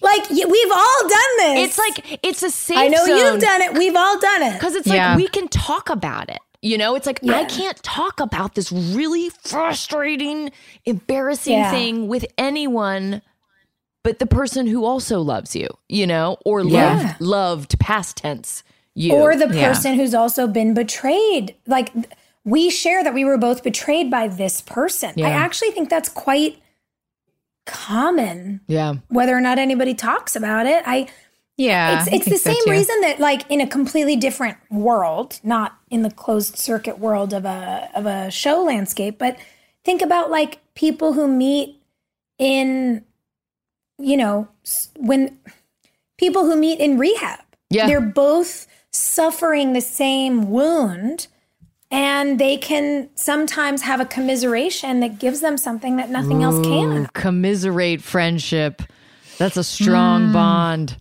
like 0.03 0.29
we've 0.31 0.73
all 0.73 1.09
done 1.09 1.37
this. 1.39 1.69
It's 1.69 1.79
like 1.79 2.19
it's 2.23 2.43
a 2.43 2.51
safe 2.51 2.77
I 2.79 2.89
know 2.89 3.05
zone. 3.07 3.17
you've 3.19 3.41
done 3.41 3.63
it. 3.63 3.75
We've 3.75 3.97
all 3.97 4.19
done 4.21 4.43
it. 4.43 4.53
Because 4.55 4.75
it's 4.75 4.87
Yeah. 4.87 5.11
like 5.11 5.19
we 5.19 5.29
can 5.29 5.49
talk 5.49 5.91
about 5.91 6.29
it. 6.31 6.39
You 6.67 6.79
know, 6.79 6.97
it's 6.97 7.07
like 7.07 7.21
I 7.29 7.45
can't 7.45 7.81
talk 7.85 8.19
about 8.19 8.57
this 8.57 8.73
really 8.73 9.29
frustrating, 9.29 10.51
embarrassing 10.85 11.53
Yeah. 11.59 11.71
thing 11.71 12.09
with 12.09 12.27
anyone 12.37 13.23
but 14.03 14.21
the 14.21 14.27
person 14.27 14.69
who 14.69 14.85
also 14.85 15.21
loves 15.21 15.57
you, 15.57 15.67
you 15.89 16.07
know, 16.07 16.37
or 16.45 16.61
Yeah. 16.61 16.95
loved 16.95 17.21
loved 17.21 17.79
past 17.81 18.17
tense 18.19 18.63
you. 18.95 19.13
or 19.13 19.35
the 19.37 19.53
Yeah. 19.53 19.69
person 19.69 19.95
who's 19.95 20.15
also 20.15 20.47
been 20.47 20.75
betrayed. 20.75 21.55
Like 21.67 21.93
we 22.45 22.71
share 22.71 23.03
that 23.03 23.15
we 23.15 23.25
were 23.25 23.37
both 23.37 23.65
betrayed 23.65 24.09
by 24.11 24.29
this 24.29 24.61
person. 24.61 25.13
I 25.21 25.31
actually 25.31 25.73
think 25.73 25.89
that's 25.89 26.09
quite 26.09 26.59
common 27.65 28.61
yeah. 28.69 28.95
whether 29.09 29.37
or 29.37 29.41
not 29.41 29.59
anybody 29.59 29.95
talks 29.95 30.37
about 30.37 30.67
it. 30.67 30.83
I 30.87 31.09
Yeah. 31.57 32.05
it's 32.05 32.13
it's 32.13 32.25
the 32.27 32.37
so 32.37 32.53
same 32.53 32.65
too. 32.65 32.71
reason 32.71 33.01
that 33.01 33.19
like 33.19 33.51
in 33.51 33.61
a 33.61 33.67
completely 33.67 34.17
different 34.17 34.59
world, 34.71 35.41
not 35.43 35.79
in 35.91 36.03
the 36.03 36.11
closed 36.11 36.57
circuit 36.57 36.99
world 36.99 37.33
of 37.33 37.45
a 37.45 37.89
of 37.95 38.07
a 38.07 38.31
show 38.31 38.63
landscape, 38.63 39.19
but 39.19 39.39
think 39.85 40.03
about 40.03 40.31
like 40.31 40.61
people 40.75 41.15
who 41.15 41.27
meet 41.29 41.81
in 42.39 43.05
you 43.99 44.17
know, 44.17 44.49
when 44.99 45.39
people 46.19 46.45
who 46.45 46.57
meet 46.57 46.81
in 46.81 46.99
rehab. 46.99 47.41
Yeah. 47.71 47.87
They're 47.87 48.01
both 48.01 48.67
suffering 48.91 49.73
the 49.73 49.81
same 49.81 50.51
wound 50.51 51.27
and 51.91 52.39
they 52.39 52.57
can 52.57 53.09
sometimes 53.15 53.83
have 53.83 54.01
a 54.01 54.05
commiseration 54.05 55.01
that 55.01 55.19
gives 55.19 55.41
them 55.41 55.57
something 55.57 55.97
that 55.97 56.11
nothing 56.11 56.43
else 56.43 56.65
can. 56.67 57.07
Commiserate 57.15 58.03
friendship. 58.03 58.83
That's 59.39 59.57
a 59.57 59.65
strong 59.65 60.29
mm. 60.29 60.33
bond. 60.33 60.97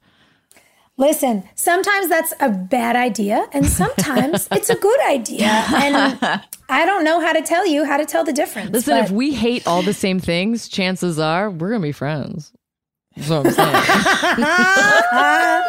Listen, 0.97 1.43
sometimes 1.55 2.07
that's 2.07 2.33
a 2.39 2.49
bad 2.49 2.95
idea, 2.95 3.47
and 3.51 3.65
sometimes 3.65 4.47
it's 4.51 4.69
a 4.69 4.75
good 4.75 4.99
idea. 5.05 5.47
And 5.47 6.41
I 6.69 6.85
don't 6.85 7.03
know 7.03 7.19
how 7.19 7.33
to 7.33 7.41
tell 7.41 7.67
you 7.67 7.83
how 7.83 7.97
to 7.97 8.05
tell 8.05 8.23
the 8.23 8.31
difference. 8.31 8.71
Listen, 8.71 8.97
but 8.97 9.05
if 9.05 9.11
we 9.11 9.33
hate 9.33 9.67
all 9.67 9.81
the 9.81 9.93
same 9.93 10.19
things, 10.19 10.69
chances 10.69 11.19
are 11.19 11.49
we're 11.49 11.71
gonna 11.71 11.81
be 11.81 11.91
friends. 11.91 12.53
That's 13.17 13.29
what 13.29 13.45
I'm 13.45 13.51
saying. 13.51 13.73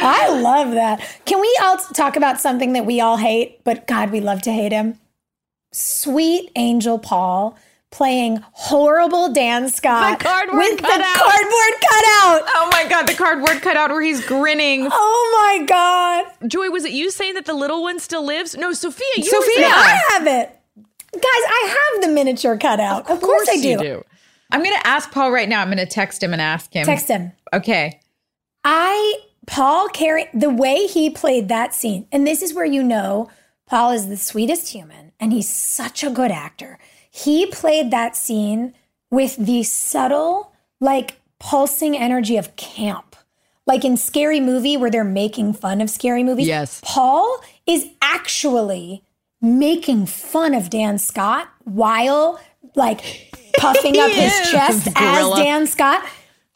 I 0.00 0.40
love 0.40 0.72
that. 0.72 1.00
Can 1.24 1.40
we 1.40 1.58
all 1.62 1.76
talk 1.94 2.16
about 2.16 2.40
something 2.40 2.72
that 2.74 2.86
we 2.86 3.00
all 3.00 3.16
hate, 3.16 3.62
but 3.64 3.86
God, 3.86 4.10
we 4.10 4.20
love 4.20 4.42
to 4.42 4.52
hate 4.52 4.72
him? 4.72 4.98
Sweet 5.72 6.50
Angel 6.56 6.98
Paul 6.98 7.56
playing 7.90 8.40
horrible 8.52 9.32
Dan 9.32 9.68
Scott 9.70 10.18
The 10.18 10.24
cardboard 10.24 10.58
with 10.58 10.76
the 10.76 10.82
cardboard 10.82 11.74
cutout. 11.80 12.42
Oh 12.54 12.68
my 12.72 12.86
god, 12.88 13.06
the 13.06 13.14
cardboard 13.14 13.62
cutout 13.62 13.90
where 13.90 14.02
he's 14.02 14.24
grinning. 14.24 14.88
Oh 14.90 15.56
my 15.58 15.64
God. 15.64 16.48
Joy, 16.48 16.70
was 16.70 16.84
it 16.84 16.92
you 16.92 17.10
saying 17.10 17.34
that 17.34 17.46
the 17.46 17.54
little 17.54 17.82
one 17.82 17.98
still 17.98 18.24
lives? 18.24 18.56
No, 18.56 18.72
Sophia, 18.72 19.06
you 19.16 19.24
Sophia. 19.24 19.66
were 19.66 19.72
I 19.72 20.00
have 20.10 20.26
it. 20.26 20.54
Guys, 21.12 21.22
I 21.24 21.92
have 21.94 22.02
the 22.02 22.08
miniature 22.08 22.58
cutout. 22.58 23.10
Of 23.10 23.20
course, 23.20 23.48
I 23.48 23.56
do. 23.56 23.68
you 23.68 23.78
do. 23.78 24.04
I'm 24.50 24.62
gonna 24.62 24.76
ask 24.84 25.10
Paul 25.10 25.30
right 25.30 25.48
now. 25.48 25.60
I'm 25.62 25.68
gonna 25.68 25.86
text 25.86 26.22
him 26.22 26.32
and 26.32 26.42
ask 26.42 26.72
him. 26.72 26.84
Text 26.86 27.08
him. 27.08 27.32
Okay. 27.52 28.00
I 28.64 29.20
Paul 29.46 29.88
carry 29.88 30.26
the 30.34 30.50
way 30.50 30.86
he 30.86 31.08
played 31.08 31.48
that 31.48 31.74
scene, 31.74 32.06
and 32.12 32.26
this 32.26 32.42
is 32.42 32.52
where 32.54 32.64
you 32.66 32.82
know 32.82 33.30
Paul 33.66 33.92
is 33.92 34.08
the 34.08 34.16
sweetest 34.16 34.68
human, 34.72 35.12
and 35.18 35.32
he's 35.32 35.48
such 35.48 36.02
a 36.04 36.10
good 36.10 36.30
actor. 36.30 36.78
He 37.24 37.46
played 37.46 37.90
that 37.90 38.16
scene 38.16 38.74
with 39.10 39.36
the 39.36 39.62
subtle, 39.64 40.52
like 40.80 41.20
pulsing 41.40 41.96
energy 41.96 42.36
of 42.36 42.54
camp. 42.56 43.16
Like 43.66 43.84
in 43.84 43.96
Scary 43.96 44.40
Movie, 44.40 44.76
where 44.76 44.90
they're 44.90 45.04
making 45.04 45.54
fun 45.54 45.80
of 45.80 45.90
scary 45.90 46.22
movies. 46.22 46.46
Yes. 46.46 46.80
Paul 46.84 47.42
is 47.66 47.86
actually 48.00 49.02
making 49.42 50.06
fun 50.06 50.54
of 50.54 50.70
Dan 50.70 50.98
Scott 50.98 51.48
while 51.64 52.40
like 52.74 53.00
puffing 53.58 53.98
up 53.98 54.10
his 54.10 54.32
is. 54.32 54.50
chest 54.50 54.88
as 54.94 55.34
Dan 55.34 55.66
Scott. 55.66 56.04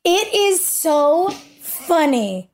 It 0.04 0.32
is 0.34 0.64
so 0.64 1.28
funny. 1.60 2.51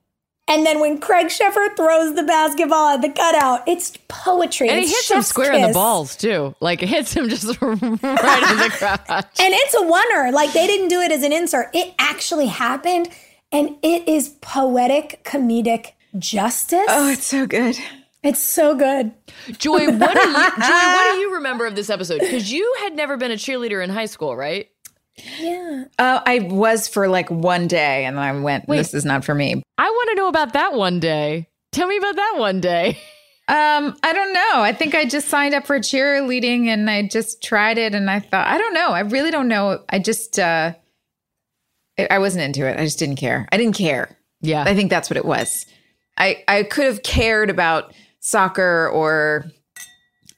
And 0.48 0.64
then 0.64 0.80
when 0.80 0.98
Craig 0.98 1.26
Sheffer 1.26 1.76
throws 1.76 2.14
the 2.14 2.22
basketball 2.22 2.88
at 2.88 3.02
the 3.02 3.10
cutout, 3.10 3.68
it's 3.68 3.92
poetry. 4.08 4.68
And 4.68 4.78
he 4.78 4.84
It's 4.84 4.92
hits 4.92 5.10
him 5.10 5.16
chef's 5.18 5.28
square 5.28 5.52
in 5.52 5.60
the 5.62 5.72
balls 5.72 6.16
too. 6.16 6.54
Like 6.60 6.82
it 6.82 6.88
hits 6.88 7.12
him 7.12 7.28
just 7.28 7.44
right 7.60 7.82
in 7.82 7.90
the 7.92 8.72
crotch. 8.72 9.40
And 9.40 9.54
it's 9.54 9.74
a 9.74 9.82
oneer. 9.82 10.32
Like 10.32 10.52
they 10.54 10.66
didn't 10.66 10.88
do 10.88 11.00
it 11.00 11.12
as 11.12 11.22
an 11.22 11.32
insert. 11.32 11.68
It 11.74 11.94
actually 11.98 12.46
happened. 12.46 13.10
And 13.52 13.76
it 13.82 14.08
is 14.08 14.30
poetic 14.40 15.22
comedic 15.24 15.92
justice. 16.18 16.86
Oh, 16.88 17.10
it's 17.10 17.26
so 17.26 17.46
good. 17.46 17.76
It's 18.22 18.42
so 18.42 18.74
good. 18.74 19.12
Joy, 19.58 19.86
what 19.96 20.14
do 20.14 20.28
you 20.28 20.34
Joy, 20.34 20.92
what 20.92 21.14
do 21.14 21.18
you 21.20 21.34
remember 21.34 21.66
of 21.66 21.76
this 21.76 21.88
episode? 21.88 22.20
Because 22.20 22.50
you 22.50 22.74
had 22.80 22.96
never 22.96 23.16
been 23.16 23.30
a 23.30 23.36
cheerleader 23.36 23.82
in 23.82 23.90
high 23.90 24.06
school, 24.06 24.36
right? 24.36 24.68
Yeah. 25.40 25.84
Uh, 25.98 26.20
I 26.24 26.40
was 26.40 26.88
for 26.88 27.08
like 27.08 27.30
one 27.30 27.68
day, 27.68 28.04
and 28.04 28.16
then 28.16 28.24
I 28.24 28.38
went. 28.40 28.66
This 28.66 28.94
is 28.94 29.04
not 29.04 29.24
for 29.24 29.34
me. 29.34 29.62
I 29.76 29.88
want 29.88 30.10
to 30.10 30.14
know 30.16 30.28
about 30.28 30.52
that 30.54 30.74
one 30.74 31.00
day. 31.00 31.48
Tell 31.72 31.86
me 31.86 31.96
about 31.96 32.16
that 32.16 32.34
one 32.38 32.60
day. 32.60 32.98
Um, 33.50 33.96
I 34.02 34.12
don't 34.12 34.34
know. 34.34 34.60
I 34.60 34.74
think 34.74 34.94
I 34.94 35.06
just 35.06 35.28
signed 35.28 35.54
up 35.54 35.66
for 35.66 35.78
cheerleading, 35.78 36.66
and 36.66 36.90
I 36.90 37.08
just 37.08 37.42
tried 37.42 37.78
it, 37.78 37.94
and 37.94 38.10
I 38.10 38.20
thought, 38.20 38.46
I 38.46 38.58
don't 38.58 38.74
know. 38.74 38.90
I 38.90 39.00
really 39.00 39.30
don't 39.30 39.48
know. 39.48 39.82
I 39.88 40.00
just, 40.00 40.38
uh, 40.38 40.74
I 41.98 42.08
I 42.10 42.18
wasn't 42.18 42.44
into 42.44 42.68
it. 42.68 42.78
I 42.78 42.84
just 42.84 42.98
didn't 42.98 43.16
care. 43.16 43.48
I 43.50 43.56
didn't 43.56 43.74
care. 43.74 44.18
Yeah. 44.42 44.64
I 44.64 44.74
think 44.74 44.90
that's 44.90 45.08
what 45.08 45.16
it 45.16 45.24
was. 45.24 45.64
I 46.18 46.44
I 46.46 46.62
could 46.64 46.84
have 46.84 47.02
cared 47.02 47.48
about 47.48 47.94
soccer 48.20 48.90
or 48.90 49.46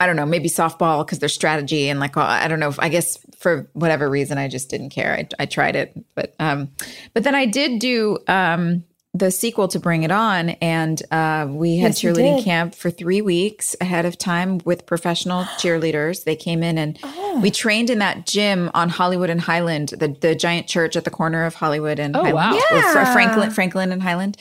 I 0.01 0.07
don't 0.07 0.17
know, 0.17 0.25
maybe 0.27 0.49
softball 0.49 1.05
because 1.05 1.19
there's 1.19 1.35
strategy 1.35 1.89
and 1.91 2.01
like 2.01 2.17
I 2.17 2.49
don't 2.49 2.59
know. 2.59 2.73
I 2.79 2.89
guess 2.89 3.19
for 3.39 3.69
whatever 3.75 4.09
reason, 4.09 4.39
I 4.39 4.49
just 4.49 4.71
didn't 4.71 4.91
care. 4.91 5.13
I, 5.15 5.29
I 5.39 5.47
tried 5.47 5.77
it, 5.77 5.93
but 6.15 6.35
um, 6.41 6.71
but 7.15 7.23
then 7.23 7.35
I 7.35 7.45
did 7.47 7.79
do 7.81 8.19
um 8.27 8.85
the 9.13 9.33
sequel 9.33 9.67
to 9.67 9.81
Bring 9.81 10.05
It 10.05 10.13
On, 10.13 10.51
and 10.51 11.03
uh, 11.11 11.45
we 11.51 11.77
had 11.79 11.89
Yes, 11.89 12.01
cheerleading 12.01 12.45
camp 12.45 12.77
for 12.77 12.91
three 12.93 13.21
weeks 13.21 13.75
ahead 13.81 14.07
of 14.07 14.17
time 14.17 14.59
with 14.65 14.87
professional 14.87 15.43
cheerleaders. 15.59 16.23
They 16.25 16.37
came 16.37 16.63
in 16.63 16.79
and 16.79 16.97
Oh. 17.03 17.41
we 17.41 17.51
trained 17.51 17.91
in 17.91 17.99
that 17.99 18.25
gym 18.27 18.71
on 18.73 18.89
Hollywood 18.89 19.29
and 19.29 19.41
Highland, 19.41 19.89
the 19.99 20.09
the 20.09 20.35
giant 20.35 20.67
church 20.69 20.97
at 20.97 21.05
the 21.05 21.11
corner 21.11 21.45
of 21.45 21.55
Hollywood 21.57 21.99
and 21.99 22.17
Oh, 22.17 22.23
Highland, 22.23 22.55
wow. 22.55 22.61
Yeah. 22.71 23.13
Franklin, 23.13 23.51
Franklin 23.51 23.93
and 23.93 24.03
Highland. 24.03 24.37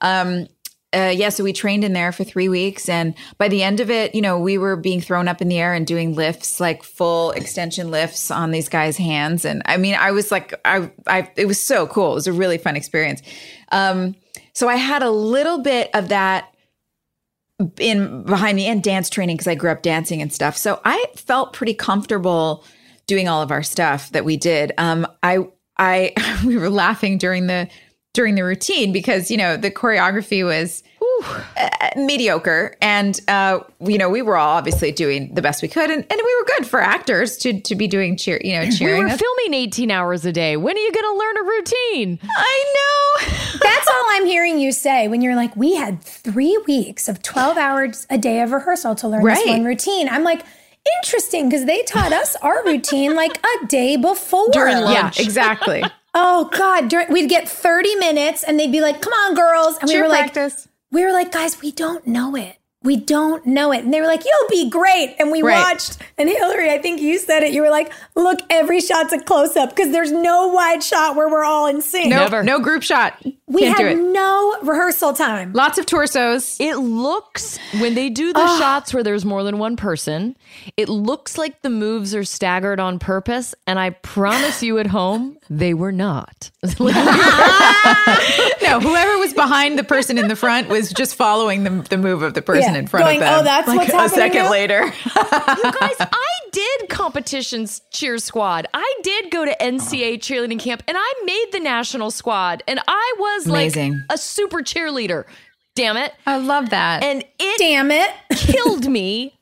Um, 0.00 0.48
uh, 0.94 1.10
yeah, 1.14 1.28
so 1.28 1.42
we 1.42 1.52
trained 1.52 1.84
in 1.84 1.92
there 1.92 2.12
for 2.12 2.24
three 2.24 2.48
weeks, 2.48 2.88
and 2.88 3.14
by 3.38 3.48
the 3.48 3.62
end 3.62 3.80
of 3.80 3.90
it, 3.90 4.14
you 4.14 4.22
know, 4.22 4.38
we 4.38 4.58
were 4.58 4.76
being 4.76 5.00
thrown 5.00 5.28
up 5.28 5.42
in 5.42 5.48
the 5.48 5.58
air 5.58 5.74
and 5.74 5.86
doing 5.86 6.14
lifts, 6.14 6.60
like 6.60 6.82
full 6.82 7.32
extension 7.32 7.90
lifts 7.90 8.30
on 8.30 8.50
these 8.50 8.68
guys' 8.68 8.96
hands. 8.96 9.44
And 9.44 9.62
I 9.66 9.76
mean, 9.76 9.94
I 9.94 10.12
was 10.12 10.30
like, 10.30 10.54
I, 10.64 10.90
I, 11.06 11.30
it 11.36 11.46
was 11.46 11.60
so 11.60 11.86
cool. 11.86 12.12
It 12.12 12.14
was 12.14 12.26
a 12.26 12.32
really 12.32 12.58
fun 12.58 12.76
experience. 12.76 13.22
Um, 13.72 14.14
so 14.52 14.68
I 14.68 14.76
had 14.76 15.02
a 15.02 15.10
little 15.10 15.58
bit 15.58 15.90
of 15.94 16.08
that 16.10 16.54
in 17.78 18.24
behind 18.24 18.56
me 18.56 18.66
and 18.66 18.82
dance 18.82 19.08
training 19.10 19.36
because 19.36 19.48
I 19.48 19.54
grew 19.54 19.70
up 19.70 19.82
dancing 19.82 20.22
and 20.22 20.32
stuff. 20.32 20.56
So 20.56 20.80
I 20.84 21.04
felt 21.16 21.52
pretty 21.52 21.74
comfortable 21.74 22.64
doing 23.06 23.28
all 23.28 23.42
of 23.42 23.50
our 23.50 23.62
stuff 23.62 24.10
that 24.10 24.24
we 24.24 24.36
did. 24.36 24.72
Um, 24.78 25.06
I, 25.22 25.46
I, 25.78 26.12
we 26.46 26.56
were 26.56 26.70
laughing 26.70 27.18
during 27.18 27.46
the 27.46 27.68
during 28.14 28.34
the 28.36 28.42
routine 28.44 28.92
because 28.92 29.30
you 29.30 29.36
know 29.36 29.56
the 29.58 29.70
choreography 29.70 30.42
was 30.44 30.82
uh, 31.56 31.90
mediocre, 31.96 32.74
and 32.80 33.20
uh, 33.28 33.60
you 33.80 33.98
know 33.98 34.08
we 34.08 34.22
were 34.22 34.36
all 34.36 34.56
obviously 34.56 34.90
doing 34.90 35.34
the 35.34 35.42
best 35.42 35.60
we 35.60 35.68
could, 35.68 35.90
and, 35.90 36.02
and 36.10 36.20
we 36.24 36.36
were 36.40 36.44
good 36.56 36.66
for 36.66 36.80
actors 36.80 37.36
to 37.38 37.60
to 37.60 37.74
be 37.74 37.86
doing 37.86 38.16
cheer, 38.16 38.40
you 38.42 38.52
know, 38.52 38.70
cheering. 38.70 39.00
We 39.00 39.04
were 39.04 39.10
us. 39.10 39.20
filming 39.20 39.54
18 39.54 39.90
hours 39.90 40.24
a 40.24 40.32
day. 40.32 40.56
When 40.56 40.74
are 40.76 40.80
you 40.80 40.92
going 40.92 41.04
to 41.04 41.18
learn 41.18 41.36
a 41.36 41.42
routine? 41.44 42.18
I 42.36 42.74
know. 42.74 43.26
That's 43.62 43.88
all 43.88 44.04
I'm 44.10 44.26
hearing 44.26 44.58
you 44.58 44.72
say 44.72 45.08
when 45.08 45.20
you're 45.20 45.36
like, 45.36 45.54
we 45.56 45.74
had 45.76 46.02
three 46.02 46.56
weeks 46.66 47.08
of 47.08 47.22
12 47.22 47.56
hours 47.58 48.06
a 48.10 48.18
day 48.18 48.40
of 48.40 48.50
rehearsal 48.52 48.94
to 48.96 49.08
learn 49.08 49.22
Right. 49.22 49.36
this 49.36 49.46
one 49.46 49.64
routine. 49.64 50.08
I'm 50.08 50.24
like, 50.24 50.42
interesting, 51.02 51.48
because 51.48 51.64
they 51.66 51.82
taught 51.82 52.12
us 52.12 52.34
our 52.42 52.64
routine 52.64 53.14
like 53.14 53.38
a 53.38 53.66
day 53.66 53.96
before. 53.96 54.48
During 54.52 54.78
lunch. 54.80 55.18
Yeah, 55.18 55.24
exactly. 55.24 55.82
Oh 56.14 56.48
God, 56.52 56.88
during, 56.88 57.12
we'd 57.12 57.28
get 57.28 57.48
30 57.48 57.96
minutes 57.96 58.44
and 58.44 58.58
they'd 58.58 58.70
be 58.72 58.80
like, 58.80 59.00
come 59.02 59.12
on, 59.12 59.34
girls. 59.34 59.76
And 59.78 59.88
we 59.88 59.94
Cheer 59.94 60.04
were 60.04 60.08
practice. 60.10 60.66
like, 60.66 60.74
we 60.92 61.04
were 61.04 61.12
like, 61.12 61.32
guys, 61.32 61.60
we 61.60 61.72
don't 61.72 62.06
know 62.06 62.36
it. 62.36 62.56
We 62.82 62.96
don't 62.98 63.46
know 63.46 63.72
it. 63.72 63.82
And 63.82 63.92
they 63.94 64.00
were 64.00 64.06
like, 64.06 64.24
you'll 64.24 64.48
be 64.50 64.68
great. 64.68 65.16
And 65.18 65.32
we 65.32 65.42
Right. 65.42 65.54
watched. 65.58 65.96
And 66.18 66.28
Hilarie, 66.28 66.68
I 66.68 66.78
think 66.78 67.00
you 67.00 67.18
said 67.18 67.42
it. 67.42 67.52
You 67.54 67.62
were 67.62 67.70
like, 67.70 67.90
look, 68.14 68.40
every 68.50 68.80
shot's 68.80 69.12
a 69.12 69.18
close 69.18 69.56
up 69.56 69.70
because 69.70 69.90
there's 69.90 70.12
no 70.12 70.48
wide 70.48 70.82
shot 70.84 71.16
where 71.16 71.28
we're 71.28 71.44
all 71.44 71.66
in 71.66 71.80
sync. 71.80 72.10
No, 72.10 72.28
no 72.42 72.60
group 72.60 72.82
shot. 72.82 73.20
We 73.46 73.60
Can't 73.60 73.76
do 73.76 73.84
had 73.84 73.98
no 73.98 74.56
rehearsal 74.62 75.12
time. 75.12 75.52
Lots 75.52 75.76
of 75.76 75.84
torsos. 75.84 76.56
It 76.58 76.76
looks, 76.76 77.58
when 77.78 77.94
they 77.94 78.08
do 78.08 78.32
the 78.32 78.58
shots 78.58 78.94
where 78.94 79.02
there's 79.02 79.26
more 79.26 79.44
than 79.44 79.58
one 79.58 79.76
person, 79.76 80.34
it 80.78 80.88
looks 80.88 81.36
like 81.36 81.60
the 81.60 81.68
moves 81.68 82.14
are 82.14 82.24
staggered 82.24 82.80
on 82.80 82.98
purpose. 82.98 83.54
And 83.66 83.78
I 83.78 83.90
promise 83.90 84.62
you 84.62 84.78
at 84.78 84.86
home, 84.86 85.36
they 85.50 85.74
were 85.74 85.92
not. 85.92 86.50
no, 86.62 86.70
whoever 88.80 89.18
was 89.18 89.34
behind 89.34 89.78
the 89.78 89.84
person 89.84 90.16
in 90.16 90.28
the 90.28 90.36
front 90.36 90.68
was 90.68 90.92
just 90.92 91.14
following 91.14 91.64
the, 91.64 91.70
the 91.90 91.98
move 91.98 92.22
of 92.22 92.34
the 92.34 92.42
person 92.42 92.72
Yeah, 92.72 92.78
in 92.80 92.86
front 92.86 93.04
going, 93.04 93.16
of 93.18 93.20
them. 93.20 93.40
"Oh, 93.40 93.42
that's 93.42 93.68
like 93.68 93.78
what's 93.78 93.92
a 93.92 93.96
happening 93.96 94.18
second 94.18 94.44
now?" 94.44 94.50
later. 94.50 94.84
you 94.84 95.72
guys, 95.72 95.96
I 96.00 96.28
did 96.52 96.88
competitions 96.88 97.82
cheer 97.90 98.18
squad. 98.18 98.66
I 98.72 98.94
did 99.02 99.30
go 99.30 99.44
to 99.44 99.54
NCA 99.60 100.18
cheerleading 100.18 100.58
camp 100.58 100.82
and 100.88 100.96
I 100.98 101.12
made 101.24 101.46
the 101.52 101.60
national 101.60 102.10
squad 102.10 102.62
and 102.66 102.80
I 102.86 103.14
was 103.18 103.43
Amazing. 103.46 103.92
like 103.92 104.02
a 104.10 104.18
super 104.18 104.58
cheerleader. 104.58 105.24
Damn 105.74 105.96
it. 105.96 106.14
I 106.26 106.38
love 106.38 106.70
that. 106.70 107.02
And 107.02 107.24
it 107.38 107.58
Damn 107.58 107.90
it. 107.90 108.10
killed 108.30 108.88
me 108.88 109.34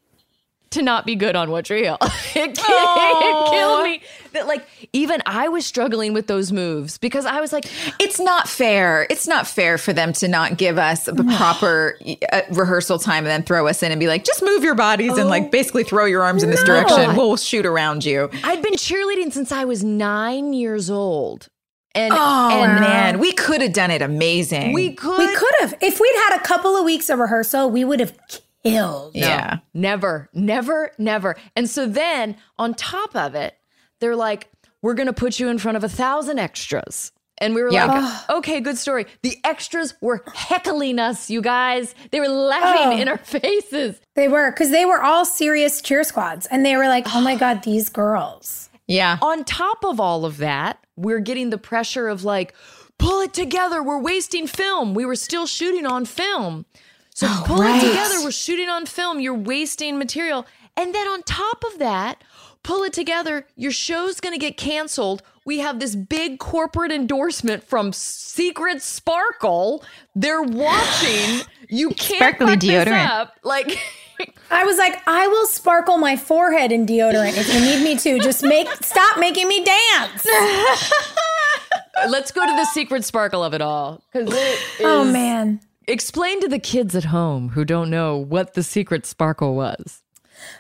to 0.73 0.83
not 0.83 1.07
be 1.07 1.15
good 1.15 1.37
on 1.37 1.51
what 1.51 1.69
reel. 1.71 1.99
it, 2.35 2.59
it 2.59 3.51
killed 3.51 3.85
me 3.85 4.03
that 4.33 4.47
like 4.47 4.67
even 4.93 5.23
I 5.27 5.49
was 5.49 5.67
struggling 5.67 6.13
with 6.13 6.27
those 6.27 6.51
moves 6.53 6.99
because 6.99 7.27
I 7.27 7.41
was 7.41 7.53
like, 7.53 7.67
it's 8.01 8.19
not 8.19 8.49
fair. 8.49 9.07
It's 9.11 9.29
not 9.29 9.47
fair 9.47 9.79
for 9.79 9.93
them 9.93 10.13
to 10.15 10.29
not 10.29 10.57
give 10.57 10.79
us 10.79 11.05
the 11.05 11.25
proper 11.37 11.99
uh, 12.33 12.43
rehearsal 12.51 12.99
time 12.99 13.25
and 13.25 13.27
then 13.27 13.43
throw 13.43 13.67
us 13.67 13.83
in 13.83 13.93
and 13.93 14.01
be 14.01 14.09
like, 14.09 14.25
just 14.25 14.43
move 14.43 14.65
your 14.65 14.75
bodies 14.75 15.17
and 15.17 15.29
like 15.29 15.51
basically 15.51 15.85
throw 15.85 16.07
your 16.07 16.23
arms 16.23 16.43
in 16.43 16.51
this 16.51 16.61
no. 16.61 16.67
direction. 16.67 17.17
We'll 17.17 17.37
shoot 17.37 17.67
around 17.67 18.05
you. 18.05 18.31
I'd 18.43 18.63
been 18.63 18.75
cheerleading 18.75 19.33
since 19.33 19.53
I 19.53 19.65
was 19.65 19.85
nine 19.85 20.53
years 20.55 20.91
old. 20.91 21.49
And, 21.95 22.13
Oh 22.17 22.51
and 22.63 22.81
man, 22.81 23.19
we 23.19 23.33
could 23.33 23.61
have 23.61 23.73
done 23.73 23.91
it 23.91 24.01
amazing. 24.03 24.73
we 24.73 24.95
could 24.95 25.19
We 25.19 25.35
could 25.37 25.55
have. 25.61 25.75
If 25.81 26.01
we'd 26.01 26.17
had 26.29 26.37
a 26.37 26.43
couple 26.43 26.77
of 26.77 26.85
weeks 26.85 27.11
of 27.11 27.19
rehearsal, 27.19 27.71
we 27.71 27.85
would 27.85 28.01
have 28.01 28.17
killed. 28.63 29.15
yeah. 29.15 29.59
Never, 29.75 30.31
never, 30.33 30.93
never. 30.99 31.37
And 31.57 31.69
so 31.69 31.85
then 31.87 32.37
on 32.59 32.75
top 32.75 33.15
of 33.15 33.35
it, 33.35 33.57
they're 34.01 34.17
like, 34.17 34.49
we're 34.81 34.95
going 34.95 35.07
to 35.07 35.13
put 35.13 35.39
you 35.39 35.49
in 35.49 35.59
front 35.59 35.77
of 35.77 35.85
a 35.85 35.89
thousand 35.89 36.39
extras. 36.39 37.13
And 37.39 37.55
we 37.55 37.63
were 37.63 37.71
Yeah. 37.73 37.87
like, 37.87 38.03
oh, 38.29 38.39
okay, 38.39 38.61
good 38.61 38.79
story. 38.79 39.07
The 39.23 39.37
extras 39.45 39.95
were 40.01 40.23
heckling 40.35 40.99
us, 40.99 41.29
you 41.29 41.41
guys. 41.43 41.95
They 42.11 42.21
were 42.21 42.29
laughing 42.29 42.99
Oh. 42.99 43.03
in 43.03 43.09
our 43.09 43.19
faces. 43.25 44.01
They 44.15 44.29
were, 44.29 44.51
because 44.51 44.71
they 44.71 44.85
were 44.85 45.03
all 45.03 45.25
serious 45.25 45.83
cheer 45.83 46.05
squads. 46.05 46.47
And 46.47 46.65
they 46.65 46.77
were 46.77 46.87
like, 46.89 47.07
oh 47.15 47.21
my 47.21 47.35
God, 47.37 47.63
these 47.65 47.89
girls. 47.89 48.71
Yeah. 48.87 49.19
On 49.23 49.45
top 49.45 49.85
of 49.85 50.01
all 50.01 50.25
of 50.25 50.39
that, 50.39 50.85
we're 50.97 51.21
getting 51.21 51.51
the 51.51 51.59
pressure 51.59 52.09
of 52.09 52.25
like, 52.25 52.55
pull 52.99 53.21
it 53.21 53.35
together. 53.35 53.83
We're 53.83 54.01
wasting 54.01 54.47
film. 54.47 54.95
We 54.95 55.05
were 55.05 55.17
still 55.17 55.47
shooting 55.47 55.87
on 55.87 56.05
film. 56.05 56.67
So 57.15 57.27
oh, 57.29 57.43
pull 57.47 57.59
right. 57.59 57.83
it 57.83 57.87
together. 57.89 58.23
We're 58.23 58.31
shooting 58.31 58.69
on 58.69 58.87
film. 58.87 59.21
You're 59.21 59.35
wasting 59.35 59.99
material. 59.99 60.47
And 60.77 60.95
then 60.95 61.07
on 61.07 61.23
top 61.23 61.65
of 61.73 61.79
that, 61.79 62.23
pull 62.63 62.83
it 62.85 62.93
together. 62.93 63.47
Your 63.57 63.73
show's 63.73 64.21
going 64.21 64.33
to 64.35 64.39
get 64.39 64.57
canceled. 64.57 65.23
We 65.45 65.59
have 65.59 65.81
this 65.81 65.95
big 65.97 66.39
corporate 66.39 66.93
endorsement 66.93 67.65
from 67.65 67.93
Secret 67.93 68.81
Sparkle. 68.81 69.85
They're 70.15 70.43
watching. 70.43 71.41
You 71.69 71.91
can't 71.91 72.37
Sparkly 72.37 72.47
fuck 72.47 72.61
this 72.61 72.89
up. 72.89 73.35
Like 73.43 73.79
I 74.51 74.65
was 74.65 74.79
like, 74.79 75.01
I 75.07 75.27
will 75.29 75.47
sparkle 75.47 75.99
my 75.99 76.17
forehead 76.17 76.73
in 76.73 76.87
deodorant 76.87 77.37
if 77.37 77.53
you 77.53 77.61
need 77.61 77.83
me 77.83 77.97
to. 77.99 78.19
Just 78.21 78.43
make 78.43 78.69
stop 78.85 79.19
making 79.19 79.49
me 79.49 79.65
dance. 79.65 80.27
Let's 82.09 82.33
go 82.33 82.45
to 82.45 82.53
the 82.57 82.67
secret 82.67 83.05
sparkle 83.05 83.45
of 83.45 83.55
it 83.55 83.61
all. 83.61 84.03
Because 84.13 84.35
Oh 84.81 85.05
man. 85.05 85.61
Explain 85.89 86.41
to 86.41 86.49
the 86.49 86.59
kids 86.59 86.95
at 86.95 87.05
home 87.05 87.51
who 87.51 87.65
don't 87.65 87.91
know 87.91 88.17
what 88.17 88.55
the 88.55 88.63
secret 88.63 89.05
sparkle 89.05 89.55
was. 89.55 90.03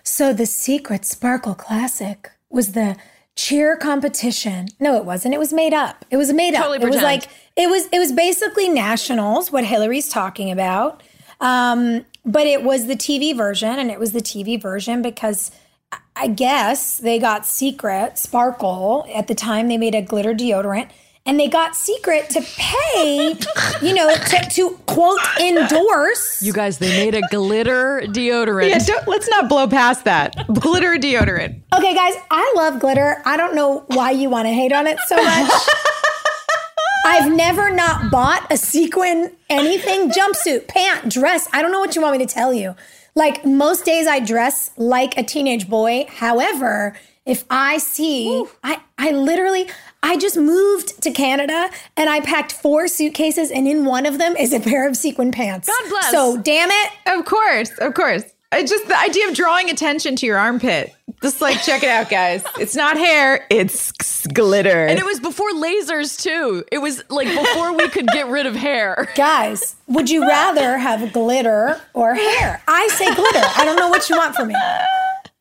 So 0.02 0.32
the 0.32 0.46
Secret 0.46 1.04
Sparkle 1.04 1.54
Classic 1.54 2.30
was 2.50 2.72
the 2.72 2.96
cheer 3.36 3.76
competition. 3.76 4.68
No, 4.78 4.96
it 4.96 5.04
wasn't. 5.04 5.34
It 5.34 5.38
was 5.38 5.52
made 5.52 5.72
up. 5.72 6.04
It 6.10 6.16
was 6.16 6.32
made 6.32 6.54
Totally 6.54 6.78
up. 6.78 6.84
It 6.84 6.90
was 6.90 7.02
like 7.02 7.24
it 7.56 7.68
was 7.70 7.86
it 7.92 7.98
was 7.98 8.12
basically 8.12 8.68
nationals, 8.68 9.50
what 9.50 9.64
Hilarie's 9.64 10.08
talking 10.08 10.50
about. 10.50 11.02
Um, 11.42 12.06
but 12.24 12.46
it 12.46 12.62
was 12.62 12.86
the 12.86 12.94
TV 12.96 13.36
version, 13.36 13.78
and 13.78 13.90
it 13.90 13.98
was 13.98 14.12
the 14.12 14.20
TV 14.20 14.60
version 14.60 15.02
because 15.02 15.50
I- 15.90 15.98
I 16.16 16.26
guess 16.28 16.98
they 16.98 17.18
got 17.18 17.44
Secret 17.46 18.16
Sparkle 18.16 19.04
at 19.14 19.26
the 19.26 19.34
time. 19.34 19.68
They 19.68 19.76
made 19.76 19.94
a 19.94 20.02
glitter 20.02 20.32
deodorant. 20.32 20.88
And 21.24 21.38
they 21.38 21.46
got 21.46 21.76
Secret 21.76 22.30
to 22.30 22.42
pay, 22.56 23.36
you 23.82 23.94
know, 23.94 24.12
to, 24.12 24.38
to 24.50 24.70
quote 24.86 25.20
endorse 25.40 26.42
You 26.42 26.52
guys, 26.52 26.78
they 26.78 26.88
made 26.88 27.14
a 27.14 27.22
glitter 27.30 28.02
deodorant. 28.06 28.70
Yeah, 28.70 28.78
don't, 28.78 29.06
let's 29.06 29.28
not 29.28 29.48
blow 29.48 29.68
past 29.68 30.04
that. 30.04 30.34
Glitter 30.52 30.96
deodorant. 30.96 31.60
Okay, 31.76 31.94
guys, 31.94 32.14
I 32.30 32.52
love 32.56 32.80
glitter. 32.80 33.22
I 33.24 33.36
don't 33.36 33.54
know 33.54 33.84
why 33.88 34.10
you 34.10 34.30
want 34.30 34.46
to 34.48 34.52
hate 34.52 34.72
on 34.72 34.88
it 34.88 34.98
so 35.06 35.14
much. 35.16 35.52
I've 37.04 37.32
never 37.32 37.70
not 37.70 38.10
bought 38.10 38.50
a 38.50 38.56
sequin 38.56 39.32
anything, 39.50 40.10
jumpsuit, 40.10 40.68
pant, 40.68 41.12
dress. 41.12 41.48
I 41.52 41.62
don't 41.62 41.72
know 41.72 41.80
what 41.80 41.96
you 41.96 42.02
want 42.02 42.18
me 42.18 42.24
to 42.24 42.32
tell 42.32 42.52
you. 42.52 42.76
Like 43.14 43.44
most 43.44 43.84
days 43.84 44.06
I 44.06 44.20
dress 44.20 44.70
like 44.76 45.18
a 45.18 45.22
teenage 45.22 45.68
boy. 45.68 46.06
However, 46.08 46.96
if 47.26 47.44
I 47.50 47.78
see 47.78 48.44
I 48.64 48.80
I 48.98 49.10
literally 49.10 49.68
I 50.02 50.16
just 50.16 50.36
moved 50.36 51.00
to 51.02 51.10
Canada 51.10 51.70
and 51.96 52.08
I 52.10 52.20
packed 52.20 52.52
four 52.52 52.88
suitcases 52.88 53.50
and 53.50 53.68
in 53.68 53.84
one 53.84 54.06
of 54.06 54.18
them 54.18 54.34
is 54.36 54.52
a 54.52 54.60
pair 54.60 54.88
of 54.88 54.96
sequin 54.96 55.30
pants. 55.30 55.68
God 55.68 55.88
bless. 55.88 56.10
So, 56.10 56.36
damn 56.38 56.70
it. 56.70 56.90
Of 57.06 57.24
course, 57.24 57.70
of 57.78 57.94
course. 57.94 58.24
I 58.52 58.62
just 58.64 58.86
the 58.86 58.98
idea 58.98 59.28
of 59.28 59.34
drawing 59.34 59.70
attention 59.70 60.14
to 60.16 60.26
your 60.26 60.36
armpit. 60.36 60.94
Just 61.22 61.40
like 61.40 61.62
check 61.62 61.82
it 61.82 61.88
out, 61.88 62.10
guys. 62.10 62.44
It's 62.58 62.76
not 62.76 62.98
hair, 62.98 63.46
it's 63.48 63.92
glitter. 64.26 64.86
And 64.86 64.98
it 64.98 65.04
was 65.04 65.20
before 65.20 65.50
lasers, 65.52 66.20
too. 66.20 66.64
It 66.70 66.78
was 66.78 67.02
like 67.08 67.28
before 67.28 67.72
we 67.74 67.88
could 67.88 68.08
get 68.08 68.28
rid 68.28 68.44
of 68.44 68.54
hair. 68.54 69.08
Guys, 69.14 69.76
would 69.86 70.10
you 70.10 70.26
rather 70.26 70.78
have 70.78 71.12
glitter 71.12 71.80
or 71.94 72.14
hair? 72.14 72.62
I 72.66 72.88
say 72.88 73.06
glitter. 73.14 73.46
I 73.56 73.64
don't 73.64 73.76
know 73.76 73.88
what 73.88 74.10
you 74.10 74.16
want 74.16 74.34
from 74.34 74.48
me. 74.48 74.56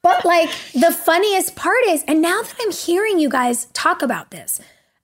But 0.02 0.24
like 0.24 0.50
the 0.74 0.92
funniest 0.92 1.56
part 1.56 1.84
is, 1.88 2.04
and 2.08 2.22
now 2.22 2.42
that 2.42 2.56
I'm 2.62 2.72
hearing 2.72 3.20
you 3.20 3.30
guys 3.30 3.66
talk 3.74 4.02
about 4.02 4.32
this, 4.32 4.60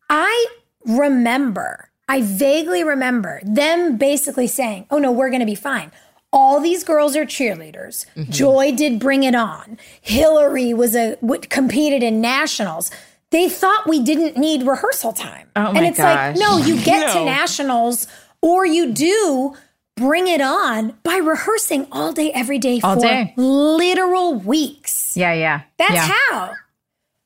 I 0.10 0.48
remember, 0.86 1.90
I 2.08 2.22
vaguely 2.22 2.84
remember 2.84 3.42
them 3.44 3.98
basically 3.98 4.48
saying, 4.48 4.86
oh 4.90 4.98
no, 4.98 5.12
we're 5.12 5.30
going 5.30 5.42
to 5.42 5.46
be 5.46 5.56
fine. 5.56 5.92
All 6.34 6.60
these 6.60 6.84
girls 6.84 7.16
are 7.16 7.26
cheerleaders. 7.26 8.06
Mm-hmm. 8.16 8.32
Joy 8.32 8.72
did 8.74 9.00
Bring 9.00 9.24
It 9.24 9.34
On. 9.36 9.78
Hilarie 10.06 10.76
was 10.76 10.96
a 10.96 11.16
w- 11.18 11.42
competed 11.42 12.04
in 12.04 12.20
nationals. 12.22 12.92
They 13.32 13.50
thought 13.50 13.88
we 13.88 14.02
didn't 14.04 14.38
need 14.38 14.64
rehearsal 14.64 15.14
time. 15.14 15.50
Oh 15.56 15.68
and 15.74 15.86
it's 15.86 15.98
gosh. 15.98 16.36
like, 16.36 16.38
no, 16.38 16.58
you 16.58 16.82
get 16.84 17.12
to 17.14 17.26
nationals 17.26 18.08
or 18.42 18.66
you 18.66 18.94
do 18.94 19.56
bring 19.96 20.28
it 20.28 20.42
on 20.42 20.94
by 21.04 21.18
rehearsing 21.18 21.88
all 21.92 22.14
day, 22.14 22.32
every 22.32 22.60
day 22.60 22.80
All 22.84 22.96
for 22.96 23.02
day. 23.02 23.34
literal 23.36 24.36
weeks. 24.36 25.18
Yeah, 25.18 25.34
yeah. 25.34 25.62
That's 25.78 25.94
yeah. 25.94 26.08
how. 26.30 26.54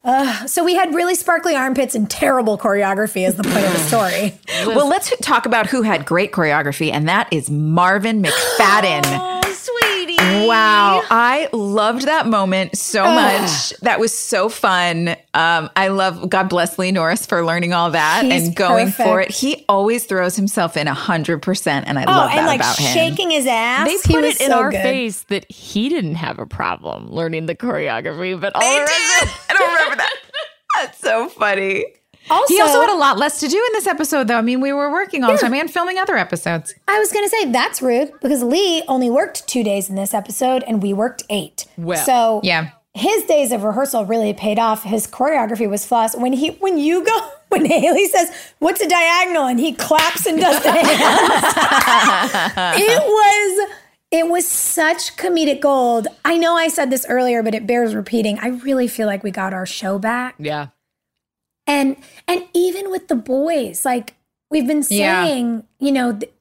Uh, 0.04 0.48
so 0.48 0.64
we 0.64 0.74
had 0.74 0.96
really 0.96 1.14
sparkly 1.14 1.56
armpits 1.56 1.94
and 1.94 2.10
terrible 2.10 2.58
choreography 2.58 3.28
as 3.28 3.36
the 3.36 3.44
point 3.44 3.66
of 3.66 3.74
the 3.74 3.80
story. 3.80 4.34
Well, 4.66 4.88
let's 4.88 5.16
talk 5.18 5.48
about 5.48 5.68
who 5.68 5.82
had 5.82 6.06
great 6.06 6.32
choreography, 6.32 6.92
and 6.92 7.10
that 7.10 7.28
is 7.32 7.50
Marvin 7.50 8.22
McFadden. 8.22 9.41
Sweetie. 10.52 10.60
Wow, 10.60 11.04
I 11.10 11.50
loved 11.54 12.04
that 12.08 12.28
moment 12.28 12.78
so 12.78 13.04
much. 13.06 13.72
That 13.82 14.00
was 14.00 14.18
so 14.18 14.50
fun. 14.50 15.10
Um, 15.34 15.70
I 15.76 15.88
love 15.90 16.30
God 16.30 16.50
bless 16.50 16.78
Lee 16.78 16.92
Norris 16.92 17.26
for 17.26 17.46
learning 17.46 17.74
all 17.74 17.92
that 17.92 18.24
He's 18.24 18.48
and 18.48 18.56
going 18.56 18.92
for 18.92 19.22
it. 19.22 19.32
He 19.32 19.66
always 19.70 20.06
throws 20.06 20.36
himself 20.36 20.76
in 20.78 20.88
a 20.88 20.94
hundred 20.94 21.42
percent, 21.42 21.88
and 21.88 21.98
I 21.98 22.04
Oh, 22.04 22.12
love 22.12 22.30
that 22.30 22.38
and 22.40 22.48
like 22.48 22.60
about 22.60 22.78
him. 22.78 22.94
shaking 22.94 23.30
his 23.32 23.46
ass. 23.48 23.88
They 23.88 23.94
He 23.94 24.14
put 24.16 24.24
was 24.24 24.36
it 24.36 24.42
in 24.42 24.52
so 24.52 24.58
our 24.60 24.72
good. 24.72 24.82
face 24.82 25.24
that 25.24 25.50
he 25.52 25.90
didn't 25.90 26.16
have 26.16 26.40
a 26.40 26.46
problem 26.46 27.12
learning 27.12 27.46
the 27.46 27.56
choreography, 27.56 28.40
but 28.40 28.54
all 28.56 28.62
They 28.62 28.76
the 28.80 28.82
rest 28.82 29.20
did. 29.22 29.30
I 29.50 29.54
don't 29.60 29.74
remember 29.74 29.96
that. 29.98 30.14
That's 30.82 31.00
so 31.00 31.28
funny. 31.30 31.86
Also, 32.30 32.54
he 32.54 32.62
also 32.62 32.82
had 32.82 32.90
a 32.90 32.96
lot 32.96 33.18
less 33.18 33.40
to 33.40 33.48
do 33.48 33.58
in 33.58 33.74
this 33.74 33.88
episode, 33.88 34.28
though. 34.28 34.38
I 34.38 34.42
mean, 34.42 34.62
we 34.62 34.72
were 34.72 34.92
working 34.92 35.24
all 35.24 35.32
the 35.32 35.38
time 35.38 35.54
and 35.54 35.70
filming 35.72 35.98
other 35.98 36.16
episodes. 36.16 36.74
I 36.88 37.00
was 37.00 37.12
going 37.12 37.26
to 37.26 37.30
say 37.30 37.52
that's 37.52 37.82
rude 37.82 38.12
because 38.22 38.44
Lee 38.44 38.84
only 38.88 39.10
worked 39.10 39.48
two 39.48 39.64
days 39.64 39.90
in 39.90 39.96
this 39.96 40.14
episode 40.14 40.64
and 40.68 40.82
we 40.82 40.94
worked 40.94 41.24
eight. 41.30 41.66
Well, 41.78 42.06
so 42.06 42.42
yeah. 42.44 42.70
his 42.94 43.24
days 43.26 43.52
of 43.52 43.64
rehearsal 43.64 44.06
really 44.06 44.34
paid 44.34 44.60
off. 44.60 44.84
His 44.84 45.08
choreography 45.08 45.70
was 45.70 45.86
flawless. 45.86 46.16
When 46.16 46.34
he, 46.34 46.52
when 46.52 46.78
you 46.78 47.04
go, 47.04 47.32
when 47.50 47.66
Haley 47.66 48.08
says, 48.08 48.32
"What's 48.60 48.82
a 48.82 48.88
diagonal?" 48.88 49.48
and 49.48 49.60
he 49.60 49.74
claps 49.74 50.26
and 50.26 50.40
does 50.40 50.62
the 50.64 50.72
hands, 50.72 50.88
it 52.82 53.04
was. 53.04 53.70
It 54.14 54.28
was 54.28 54.46
such 54.46 55.16
comedic 55.16 55.62
gold. 55.62 56.10
I 56.26 56.38
know 56.38 56.58
I 56.58 56.68
said 56.68 56.90
this 56.90 57.06
earlier, 57.08 57.42
but 57.44 57.56
it 57.56 57.66
bears 57.66 57.96
repeating. 57.96 58.38
I 58.40 58.48
really 58.50 58.90
feel 58.90 59.08
like 59.08 59.24
we 59.24 59.32
got 59.32 59.54
our 59.54 59.66
show 59.66 60.00
back. 60.00 60.36
Yeah. 60.38 60.68
And 61.72 61.96
and 62.28 62.40
even 62.54 62.92
with 62.92 63.08
the 63.08 63.16
boys 63.16 63.86
like 63.86 64.16
we've 64.50 64.68
been 64.68 64.84
Yeah. 64.90 65.24
saying 65.26 65.64
you 65.80 65.92
know 65.92 66.10
th- 66.20 66.32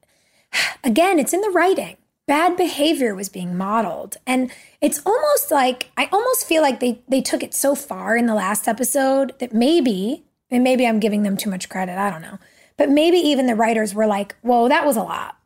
again 0.83 1.19
it's 1.19 1.33
in 1.33 1.41
the 1.41 1.49
writing. 1.59 1.97
Bad 2.27 2.55
behavior 2.55 3.13
was 3.13 3.27
being 3.29 3.57
modeled. 3.57 4.15
And 4.25 4.51
it's 4.79 5.01
almost 5.05 5.51
like 5.51 5.79
i 5.97 6.07
almost 6.11 6.45
feel 6.47 6.61
like 6.61 6.79
they 6.79 6.93
they 7.07 7.21
took 7.21 7.43
it 7.43 7.53
so 7.53 7.75
far 7.75 8.15
in 8.17 8.25
the 8.25 8.35
last 8.35 8.67
episode 8.67 9.33
that 9.39 9.53
maybe 9.53 10.23
and 10.49 10.63
maybe 10.63 10.85
i'm 10.87 10.99
giving 10.99 11.23
them 11.23 11.35
too 11.37 11.49
much 11.49 11.69
credit 11.69 11.97
i 11.97 12.09
don't 12.09 12.21
know 12.27 12.37
but 12.77 12.89
maybe 12.89 13.17
even 13.17 13.45
the 13.47 13.55
writers 13.55 13.93
were 13.93 14.07
like 14.07 14.35
whoa 14.41 14.67
that 14.69 14.85
was 14.85 14.97
a 14.97 15.03
lot. 15.03 15.37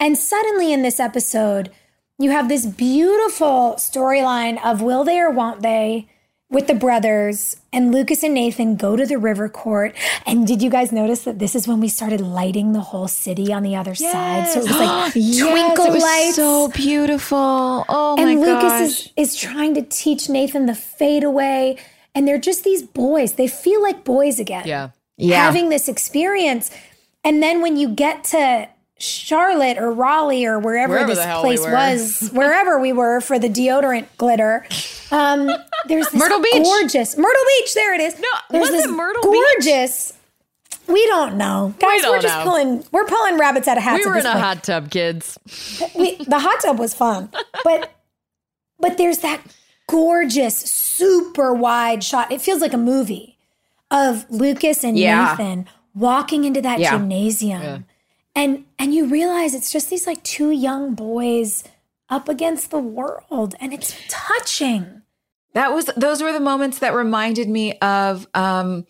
And 0.00 0.18
suddenly 0.18 0.72
in 0.72 0.82
this 0.82 0.98
episode, 1.00 1.70
you 2.18 2.30
have 2.30 2.48
this 2.48 2.66
beautiful 2.66 3.74
storyline 3.78 4.56
of 4.64 4.82
will 4.82 5.04
they 5.04 5.18
or 5.20 5.30
won't 5.30 5.62
they 5.62 6.08
with 6.54 6.66
the 6.68 6.74
brothers 6.74 7.56
and 7.72 7.92
Lucas 7.92 8.22
and 8.22 8.32
Nathan 8.34 8.76
go 8.76 8.96
to 8.96 9.04
the 9.04 9.18
river 9.18 9.48
court. 9.48 9.94
And 10.24 10.46
did 10.46 10.62
you 10.62 10.70
guys 10.70 10.92
notice 10.92 11.24
that 11.24 11.38
this 11.40 11.54
is 11.54 11.66
when 11.68 11.80
we 11.80 11.88
started 11.88 12.20
lighting 12.20 12.72
the 12.72 12.80
whole 12.80 13.08
city 13.08 13.52
on 13.52 13.62
the 13.64 13.74
other 13.76 13.94
side? 13.94 14.48
So 14.48 14.60
it 14.60 14.68
was 14.68 14.70
like 14.78 15.12
twinkle 15.12 15.86
it 15.86 15.92
was 15.92 16.02
lights. 16.02 16.36
so 16.36 16.68
beautiful. 16.68 17.84
Oh 17.88 18.16
my 18.16 18.22
god. 18.22 18.28
and 18.30 18.40
my 18.40 18.46
Lucas 18.46 18.62
gosh. 18.72 18.80
is, 19.16 19.34
is 19.34 19.36
trying 19.36 19.74
to 19.74 19.82
teach 19.82 20.28
Nathan 20.28 20.66
the 20.66 20.74
fadeaway. 20.74 21.76
And 22.14 22.28
they're 22.28 22.38
just 22.38 22.62
these 22.64 22.82
boys. 22.82 23.34
They 23.34 23.48
feel 23.48 23.82
like 23.82 24.04
boys 24.04 24.38
again 24.38 24.66
Yeah. 24.66 24.90
Yeah. 25.16 25.42
having 25.44 25.68
this 25.68 25.88
experience. 25.88 26.70
And 27.24 27.42
then 27.42 27.60
when 27.60 27.76
you 27.76 27.88
get 27.88 28.22
to 28.24 28.68
Charlotte 29.04 29.78
or 29.78 29.90
Raleigh 29.92 30.46
or 30.46 30.58
wherever, 30.58 30.92
Wherever 30.94 31.14
this 31.14 31.24
hell 31.24 31.42
we 31.42 31.56
place 31.56 31.60
was, 31.60 32.28
wherever 32.32 32.78
we 32.80 32.92
were 32.92 33.20
for 33.20 33.38
the 33.38 33.48
deodorant 33.48 34.06
glitter, 34.18 34.66
um, 35.10 35.46
there's 35.86 36.06
this 36.10 36.14
Myrtle 36.14 36.40
Beach. 36.40 36.62
gorgeous 36.62 37.16
Myrtle 37.16 37.42
Beach. 37.60 37.74
There 37.74 37.94
it 37.94 38.00
is. 38.00 38.18
No, 38.18 38.58
was 38.58 38.70
it 38.70 38.90
Myrtle 38.90 39.30
Beach? 39.30 39.44
gorgeous. 39.58 40.12
We 40.86 41.06
don't 41.06 41.36
know, 41.36 41.74
guys. 41.78 42.02
don't 42.02 42.10
we're 42.12 42.20
just 42.20 42.36
know. 42.38 42.44
pulling. 42.44 42.84
We're 42.92 43.06
pulling 43.06 43.38
rabbits 43.38 43.68
out 43.68 43.78
of 43.78 43.82
hats. 43.84 44.04
We 44.04 44.10
were 44.10 44.18
in 44.18 44.26
a 44.26 44.32
point 44.32 44.42
hot 44.44 44.64
tub, 44.64 44.90
kids. 44.90 45.38
we, 45.96 46.16
the 46.16 46.38
hot 46.38 46.60
tub 46.60 46.78
was 46.78 46.92
fun, 46.94 47.30
but 47.64 47.90
but 48.78 48.98
there's 48.98 49.18
that 49.18 49.40
gorgeous, 49.88 50.58
super 50.58 51.54
wide 51.54 52.04
shot. 52.04 52.30
It 52.32 52.40
feels 52.42 52.60
like 52.60 52.72
a 52.74 52.78
movie 52.78 53.38
of 53.90 54.26
Lucas 54.30 54.84
and 54.84 54.98
Yeah. 54.98 55.30
Nathan 55.38 55.66
walking 55.94 56.44
into 56.44 56.60
that 56.60 56.80
Yeah. 56.80 56.90
gymnasium, 56.92 57.86
and 58.34 58.64
and 58.78 58.94
you 58.94 59.06
realize 59.06 59.54
it's 59.54 59.72
just 59.72 59.90
these 59.90 60.06
like 60.06 60.22
two 60.22 60.50
young 60.50 60.94
boys 60.94 61.64
up 62.08 62.28
against 62.28 62.70
the 62.70 62.78
world, 62.78 63.54
and 63.60 63.72
it's 63.72 63.96
touching. 64.08 65.02
That 65.54 65.72
was 65.72 65.86
those 65.96 66.22
were 66.22 66.32
the 66.32 66.40
moments 66.40 66.78
that 66.80 66.94
reminded 66.94 67.48
me 67.48 67.78
of 67.78 68.26
um 68.34 68.86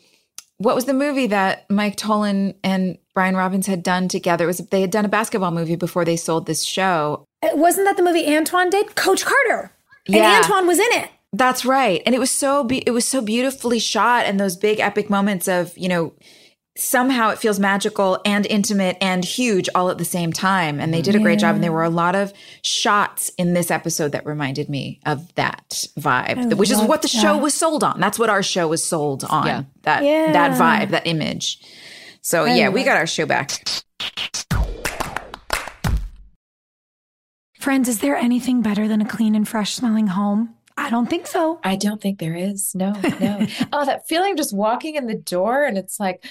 what 0.59 0.75
was 0.75 0.85
the 0.85 0.95
movie 0.95 1.27
that 1.27 1.69
Mike 1.69 1.97
Tollin 1.97 2.55
and 2.63 2.97
Brian 3.13 3.37
Robbins 3.37 3.67
had 3.67 3.83
done 3.83 4.09
together? 4.09 4.45
It 4.45 4.49
was 4.49 4.59
they 4.59 4.81
had 4.81 4.91
done 4.91 5.05
a 5.05 5.09
basketball 5.09 5.51
movie 5.51 5.77
before 5.77 6.05
they 6.05 6.17
sold 6.17 6.47
this 6.47 6.63
show. 6.63 7.25
It 7.43 7.59
wasn't 7.59 7.87
that 7.87 7.97
the 7.97 8.03
movie 8.03 8.25
Antwon 8.27 8.71
did? 8.71 8.95
Coach 8.95 9.25
Carter, 9.25 9.73
and 10.07 10.17
Yeah. 10.17 10.41
Antwon 10.43 10.67
was 10.67 10.79
in 10.79 10.89
it. 10.93 11.11
That's 11.35 11.65
right. 11.65 12.01
And 12.07 12.15
it 12.15 12.19
was 12.19 12.31
so 12.31 12.63
be- 12.65 12.85
it 12.87 12.93
was 12.93 13.07
so 13.07 13.21
beautifully 13.21 13.79
shot 13.81 14.25
and 14.25 14.39
those 14.39 14.57
big 14.57 14.79
epic 14.81 15.11
moments 15.11 15.49
of, 15.49 15.77
you 15.77 15.89
know, 15.89 16.15
somehow 16.77 17.31
it 17.31 17.39
feels 17.39 17.61
magical 17.61 18.21
and 18.25 18.47
intimate 18.47 18.97
and 19.01 19.25
huge 19.25 19.69
all 19.75 19.91
at 19.91 19.99
the 19.99 20.05
same 20.05 20.33
time. 20.33 20.81
And 20.81 20.93
they 20.93 21.03
did 21.03 21.15
a 21.15 21.21
great 21.21 21.39
job. 21.39 21.55
And 21.55 21.63
there 21.63 21.73
were 21.73 21.85
a 21.85 21.91
lot 21.91 22.17
of 22.17 22.33
shots 22.63 23.31
in 23.39 23.55
this 23.55 23.71
episode 23.71 24.13
that 24.13 24.27
reminded 24.27 24.69
me 24.69 25.01
of 25.07 25.33
that 25.37 25.87
vibe 25.99 26.53
I 26.53 26.55
which 26.55 26.71
is 26.71 26.81
what 26.81 27.03
the 27.03 27.09
show 27.09 27.39
was 27.39 27.55
sold 27.55 27.85
on. 27.85 28.01
That's 28.01 28.19
what 28.19 28.29
our 28.29 28.43
show 28.43 28.69
was 28.69 28.85
sold 28.85 29.25
on. 29.25 29.47
Yeah. 29.47 29.63
that 29.83 30.03
Yeah. 30.03 30.33
that 30.33 30.61
vibe 30.61 30.91
that 30.91 31.07
image. 31.07 31.61
So 32.23 32.45
I 32.45 32.55
yeah 32.55 32.69
we 32.71 32.83
got 32.83 32.97
our 32.97 33.07
show 33.07 33.27
back. 33.27 33.63
Friends, 37.61 37.89
is 37.89 38.01
there 38.01 38.17
anything 38.17 38.61
better 38.61 38.89
than 38.89 39.01
a 39.01 39.07
clean 39.07 39.35
and 39.35 39.49
fresh 39.49 39.75
smelling 39.75 40.09
home? 40.09 40.55
I 40.77 40.91
don't 40.91 41.09
think 41.09 41.27
so. 41.27 41.61
I 41.63 41.77
don't 41.77 42.01
think 42.01 42.19
there 42.19 42.35
is. 42.35 42.75
No, 42.75 42.93
no. 43.21 43.47
oh, 43.73 43.85
that 43.85 44.09
feeling 44.09 44.33
of 44.33 44.37
just 44.37 44.55
walking 44.55 44.97
in 44.97 45.07
the 45.07 45.15
door 45.15 45.65
and 45.65 45.79
it's 45.79 46.01
like, 46.01 46.25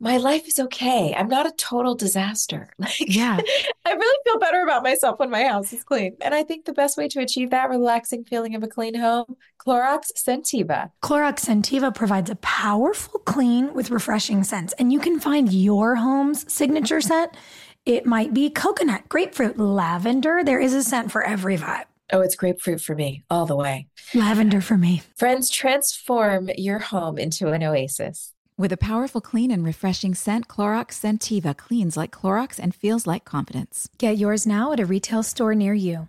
my 0.00 0.16
life 0.16 0.46
is 0.46 0.60
okay. 0.60 1.12
I'm 1.12 1.28
not 1.28 1.46
a 1.46 1.52
total 1.52 1.94
disaster. 1.94 2.70
Like, 2.78 3.00
Yeah. 3.00 3.40
I 3.84 3.92
really 3.92 4.18
feel 4.24 4.38
better 4.38 4.62
about 4.62 4.84
myself 4.84 5.18
when 5.18 5.30
my 5.30 5.42
house 5.44 5.72
is 5.72 5.82
clean. 5.82 6.16
And 6.20 6.34
I 6.34 6.44
think 6.44 6.66
the 6.66 6.72
best 6.72 6.96
way 6.96 7.08
to 7.08 7.20
achieve 7.20 7.50
that 7.50 7.68
relaxing 7.68 8.24
feeling 8.24 8.54
of 8.54 8.62
a 8.62 8.68
clean 8.68 8.94
home, 8.94 9.36
Clorox 9.58 10.12
Sentiva. 10.16 10.90
Clorox 11.02 11.44
Sentiva 11.44 11.92
provides 11.92 12.30
a 12.30 12.36
powerful 12.36 13.18
clean 13.20 13.74
with 13.74 13.90
refreshing 13.90 14.44
scents, 14.44 14.72
and 14.74 14.92
you 14.92 15.00
can 15.00 15.18
find 15.18 15.52
your 15.52 15.96
home's 15.96 16.50
signature 16.52 17.00
scent. 17.00 17.36
It 17.84 18.06
might 18.06 18.32
be 18.34 18.50
coconut, 18.50 19.08
grapefruit, 19.08 19.58
lavender. 19.58 20.44
There 20.44 20.60
is 20.60 20.74
a 20.74 20.82
scent 20.84 21.10
for 21.10 21.24
every 21.24 21.56
vibe. 21.56 21.84
Oh, 22.12 22.20
it's 22.20 22.36
grapefruit 22.36 22.80
for 22.80 22.94
me, 22.94 23.22
all 23.28 23.44
the 23.46 23.56
way. 23.56 23.86
Lavender 24.14 24.60
for 24.60 24.76
me. 24.78 25.02
Friends, 25.16 25.50
transform 25.50 26.50
your 26.56 26.78
home 26.78 27.18
into 27.18 27.48
an 27.48 27.62
oasis. 27.62 28.32
with 28.56 28.72
a 28.72 28.76
powerful 28.78 29.20
clean 29.20 29.50
and 29.50 29.64
refreshing 29.64 30.14
scent 30.14 30.48
Clorox 30.48 30.88
Sentiva 30.98 31.56
cleans 31.56 31.96
like 31.96 32.10
Clorox 32.10 32.58
and 32.58 32.74
feels 32.74 33.06
like 33.06 33.24
confidence 33.24 33.88
Get 33.98 34.18
yours 34.18 34.46
now 34.46 34.72
at 34.72 34.80
a 34.80 34.86
retail 34.86 35.22
store 35.22 35.54
near 35.54 35.74
you. 35.74 36.08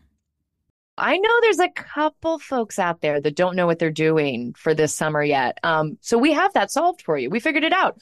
I 0.97 1.17
know 1.17 1.29
there's 1.41 1.59
a 1.59 1.69
couple 1.69 2.39
folks 2.39 2.77
out 2.77 2.99
there 3.01 3.21
that 3.21 3.35
don't 3.35 3.55
know 3.55 3.65
what 3.67 3.79
they're 3.79 3.89
doing 3.91 4.53
for 4.57 4.73
this 4.73 4.93
summer 4.93 5.23
yet. 5.23 5.57
Um, 5.63 5.97
so 6.01 6.17
we 6.17 6.33
have 6.33 6.53
that 6.53 6.71
solved 6.71 7.01
for 7.03 7.17
you. 7.17 7.29
We 7.29 7.39
figured 7.39 7.63
it 7.63 7.71
out. 7.71 8.01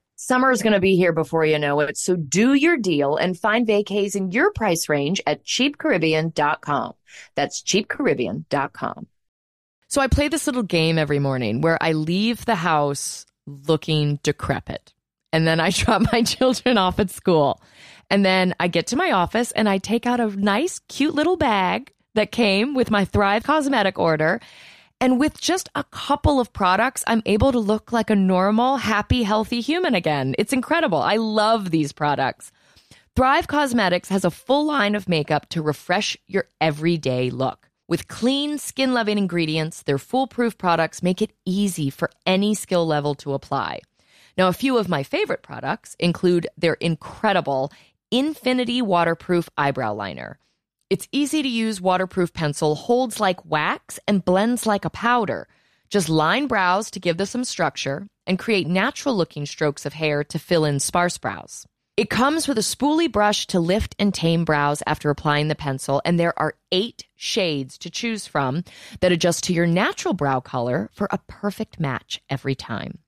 Summer 0.23 0.51
is 0.51 0.61
going 0.61 0.73
to 0.73 0.79
be 0.79 0.97
here 0.97 1.13
before 1.13 1.45
you 1.45 1.57
know 1.57 1.79
it. 1.79 1.97
So 1.97 2.15
do 2.15 2.53
your 2.53 2.77
deal 2.77 3.15
and 3.15 3.35
find 3.35 3.67
vacays 3.67 4.15
in 4.15 4.29
your 4.29 4.51
price 4.51 4.87
range 4.87 5.19
at 5.25 5.43
cheapcaribbean.com. 5.43 6.93
That's 7.33 7.63
cheapcaribbean.com. 7.63 9.07
So 9.87 9.99
I 9.99 10.05
play 10.05 10.27
this 10.27 10.45
little 10.45 10.61
game 10.61 10.99
every 10.99 11.17
morning 11.17 11.61
where 11.61 11.81
I 11.81 11.93
leave 11.93 12.45
the 12.45 12.53
house 12.53 13.25
looking 13.47 14.19
decrepit. 14.21 14.93
And 15.33 15.47
then 15.47 15.59
I 15.59 15.69
drop 15.71 16.03
my 16.13 16.21
children 16.21 16.77
off 16.77 16.99
at 16.99 17.09
school. 17.09 17.59
And 18.11 18.23
then 18.23 18.53
I 18.59 18.67
get 18.67 18.85
to 18.87 18.95
my 18.95 19.13
office 19.13 19.51
and 19.53 19.67
I 19.67 19.79
take 19.79 20.05
out 20.05 20.19
a 20.19 20.27
nice, 20.27 20.81
cute 20.87 21.15
little 21.15 21.35
bag 21.35 21.91
that 22.13 22.31
came 22.31 22.75
with 22.75 22.91
my 22.91 23.05
Thrive 23.05 23.43
cosmetic 23.43 23.97
order. 23.97 24.39
And 25.01 25.19
with 25.19 25.41
just 25.41 25.67
a 25.73 25.83
couple 25.85 26.39
of 26.39 26.53
products, 26.53 27.03
I'm 27.07 27.23
able 27.25 27.51
to 27.51 27.57
look 27.57 27.91
like 27.91 28.11
a 28.11 28.15
normal, 28.15 28.77
happy, 28.77 29.23
healthy 29.23 29.59
human 29.59 29.95
again. 29.95 30.35
It's 30.37 30.53
incredible. 30.53 30.99
I 30.99 31.15
love 31.15 31.71
these 31.71 31.91
products. 31.91 32.51
Thrive 33.15 33.47
Causemetics 33.47 34.09
has 34.09 34.23
a 34.23 34.29
full 34.29 34.63
line 34.63 34.93
of 34.93 35.09
makeup 35.09 35.49
to 35.49 35.63
refresh 35.63 36.15
your 36.27 36.45
everyday 36.61 37.31
look. 37.31 37.67
With 37.87 38.07
clean, 38.07 38.59
skin 38.59 38.93
loving 38.93 39.17
ingredients, 39.17 39.81
their 39.81 39.97
foolproof 39.97 40.59
products 40.59 41.01
make 41.01 41.19
it 41.19 41.33
easy 41.45 41.89
for 41.89 42.11
any 42.27 42.53
skill 42.53 42.85
level 42.85 43.15
to 43.15 43.33
apply. 43.33 43.81
Now, 44.37 44.49
a 44.49 44.53
few 44.53 44.77
of 44.77 44.87
my 44.87 45.01
favorite 45.01 45.41
products 45.41 45.95
include 45.97 46.47
their 46.55 46.75
incredible 46.75 47.71
Infinity 48.11 48.83
Waterproof 48.83 49.49
Eyebrow 49.57 49.95
Liner. 49.95 50.37
Its 50.91 51.07
easy 51.13 51.41
to 51.41 51.47
use 51.47 51.79
waterproof 51.79 52.33
pencil 52.33 52.75
holds 52.75 53.17
like 53.17 53.45
wax 53.45 53.97
and 54.09 54.25
blends 54.25 54.65
like 54.65 54.83
a 54.83 54.89
powder. 54.89 55.47
Just 55.89 56.09
line 56.09 56.47
brows 56.47 56.91
to 56.91 56.99
give 56.99 57.15
them 57.15 57.27
some 57.27 57.45
structure 57.45 58.07
and 58.27 58.37
create 58.37 58.67
natural 58.67 59.15
looking 59.15 59.45
strokes 59.45 59.85
of 59.85 59.93
hair 59.93 60.21
to 60.25 60.37
fill 60.37 60.65
in 60.65 60.81
sparse 60.81 61.17
brows. 61.17 61.65
It 61.95 62.09
comes 62.09 62.45
with 62.45 62.57
a 62.57 62.61
spoolie 62.61 63.09
brush 63.09 63.47
to 63.47 63.61
lift 63.61 63.95
and 63.99 64.13
tame 64.13 64.43
brows 64.43 64.83
after 64.85 65.09
applying 65.09 65.47
the 65.47 65.55
pencil, 65.55 66.01
and 66.03 66.19
there 66.19 66.37
are 66.37 66.55
eight 66.73 67.05
shades 67.15 67.77
to 67.77 67.89
choose 67.89 68.27
from 68.27 68.65
that 68.99 69.13
adjust 69.13 69.45
to 69.45 69.53
your 69.53 69.67
natural 69.67 70.13
brow 70.13 70.41
color 70.41 70.89
for 70.91 71.07
a 71.09 71.19
perfect 71.19 71.79
match 71.79 72.21
every 72.29 72.53
time. 72.53 72.99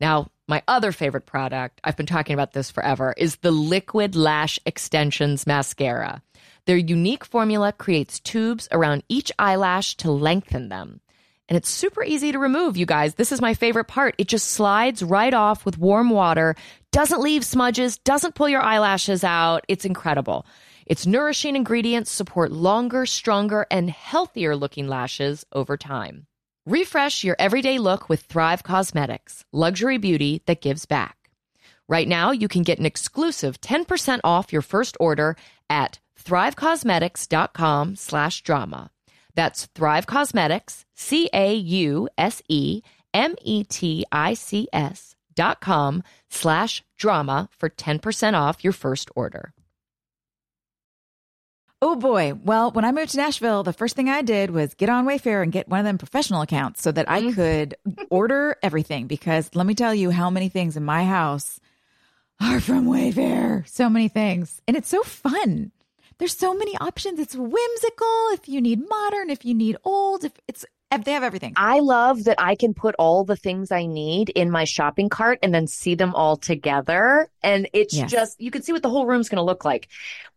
Now, 0.00 0.30
my 0.48 0.62
other 0.66 0.92
favorite 0.92 1.26
product, 1.26 1.80
I've 1.84 1.96
been 1.96 2.06
talking 2.06 2.34
about 2.34 2.52
this 2.52 2.70
forever, 2.70 3.14
is 3.16 3.36
the 3.36 3.50
Liquid 3.50 4.16
Lash 4.16 4.58
Extensions 4.66 5.46
Mascara. 5.46 6.22
Their 6.66 6.76
unique 6.76 7.24
formula 7.24 7.72
creates 7.72 8.20
tubes 8.20 8.68
around 8.72 9.02
each 9.08 9.32
eyelash 9.38 9.96
to 9.98 10.10
lengthen 10.10 10.68
them. 10.68 11.00
And 11.48 11.56
it's 11.56 11.68
super 11.68 12.04
easy 12.04 12.30
to 12.30 12.38
remove, 12.38 12.76
you 12.76 12.86
guys. 12.86 13.14
This 13.14 13.32
is 13.32 13.40
my 13.40 13.54
favorite 13.54 13.88
part. 13.88 14.14
It 14.18 14.28
just 14.28 14.52
slides 14.52 15.02
right 15.02 15.34
off 15.34 15.64
with 15.64 15.78
warm 15.78 16.10
water, 16.10 16.54
doesn't 16.92 17.20
leave 17.20 17.44
smudges, 17.44 17.98
doesn't 17.98 18.36
pull 18.36 18.48
your 18.48 18.62
eyelashes 18.62 19.24
out. 19.24 19.64
It's 19.66 19.84
incredible. 19.84 20.46
Its 20.86 21.06
nourishing 21.06 21.56
ingredients 21.56 22.10
support 22.10 22.52
longer, 22.52 23.06
stronger, 23.06 23.66
and 23.70 23.90
healthier 23.90 24.56
looking 24.56 24.88
lashes 24.88 25.44
over 25.52 25.76
time. 25.76 26.26
Refresh 26.66 27.24
your 27.24 27.36
everyday 27.38 27.78
look 27.78 28.10
with 28.10 28.20
Thrive 28.22 28.62
Causemetics, 28.62 29.44
luxury 29.50 29.96
beauty 29.96 30.42
that 30.44 30.60
gives 30.60 30.84
back. 30.84 31.16
Right 31.88 32.06
now, 32.06 32.32
you 32.32 32.48
can 32.48 32.62
get 32.62 32.78
an 32.78 32.84
exclusive 32.84 33.62
10% 33.62 34.20
off 34.24 34.52
your 34.52 34.60
first 34.62 34.94
order 35.00 35.36
at 35.70 36.00
thrivecausemetics.com 36.22 37.96
slash 37.96 38.42
drama. 38.42 38.90
That's 39.34 39.66
Thrive 39.74 40.06
Causemetics, 40.06 40.84
C-A-U-S-E-M-E-T-I-C-S 40.94 42.06
dot 45.34 45.60
com 45.60 46.02
slash 46.28 46.84
drama 46.98 47.48
for 47.56 47.70
10% 47.70 48.34
off 48.34 48.62
your 48.62 48.74
first 48.74 49.10
order. 49.16 49.54
Oh 51.82 51.96
boy. 51.96 52.34
Well, 52.44 52.70
when 52.72 52.84
I 52.84 52.92
moved 52.92 53.12
to 53.12 53.16
Nashville, 53.16 53.62
the 53.62 53.72
first 53.72 53.96
thing 53.96 54.10
I 54.10 54.20
did 54.20 54.50
was 54.50 54.74
get 54.74 54.90
on 54.90 55.06
Wayfair 55.06 55.42
and 55.42 55.50
get 55.50 55.68
one 55.68 55.80
of 55.80 55.86
them 55.86 55.96
professional 55.96 56.42
accounts 56.42 56.82
so 56.82 56.92
that 56.92 57.10
I 57.10 57.22
mm. 57.22 57.34
could 57.34 57.74
order 58.10 58.56
everything. 58.62 59.06
Because 59.06 59.50
let 59.54 59.66
me 59.66 59.74
tell 59.74 59.94
you 59.94 60.10
how 60.10 60.28
many 60.28 60.50
things 60.50 60.76
in 60.76 60.84
my 60.84 61.04
house 61.04 61.58
are 62.40 62.60
from 62.60 62.86
Wayfair. 62.86 63.66
So 63.66 63.88
many 63.88 64.08
things. 64.08 64.60
And 64.68 64.76
it's 64.76 64.88
so 64.88 65.02
fun. 65.02 65.72
There's 66.18 66.36
so 66.36 66.52
many 66.52 66.76
options. 66.76 67.18
It's 67.18 67.34
whimsical. 67.34 68.28
If 68.32 68.46
you 68.46 68.60
need 68.60 68.86
modern, 68.86 69.30
if 69.30 69.46
you 69.46 69.54
need 69.54 69.78
old, 69.82 70.24
if 70.24 70.32
it's 70.46 70.66
they 70.98 71.12
have 71.12 71.22
everything. 71.22 71.52
I 71.56 71.78
love 71.78 72.24
that 72.24 72.40
I 72.40 72.56
can 72.56 72.74
put 72.74 72.96
all 72.98 73.24
the 73.24 73.36
things 73.36 73.70
I 73.70 73.86
need 73.86 74.28
in 74.30 74.50
my 74.50 74.64
shopping 74.64 75.08
cart 75.08 75.38
and 75.42 75.54
then 75.54 75.66
see 75.68 75.94
them 75.94 76.14
all 76.14 76.36
together. 76.36 77.28
And 77.42 77.68
it's 77.72 77.94
Yes. 77.94 78.10
just, 78.10 78.40
you 78.40 78.50
can 78.50 78.62
see 78.62 78.72
what 78.72 78.82
the 78.82 78.90
whole 78.90 79.06
room's 79.06 79.28
going 79.28 79.36
to 79.36 79.44
look 79.44 79.64
like. 79.64 79.88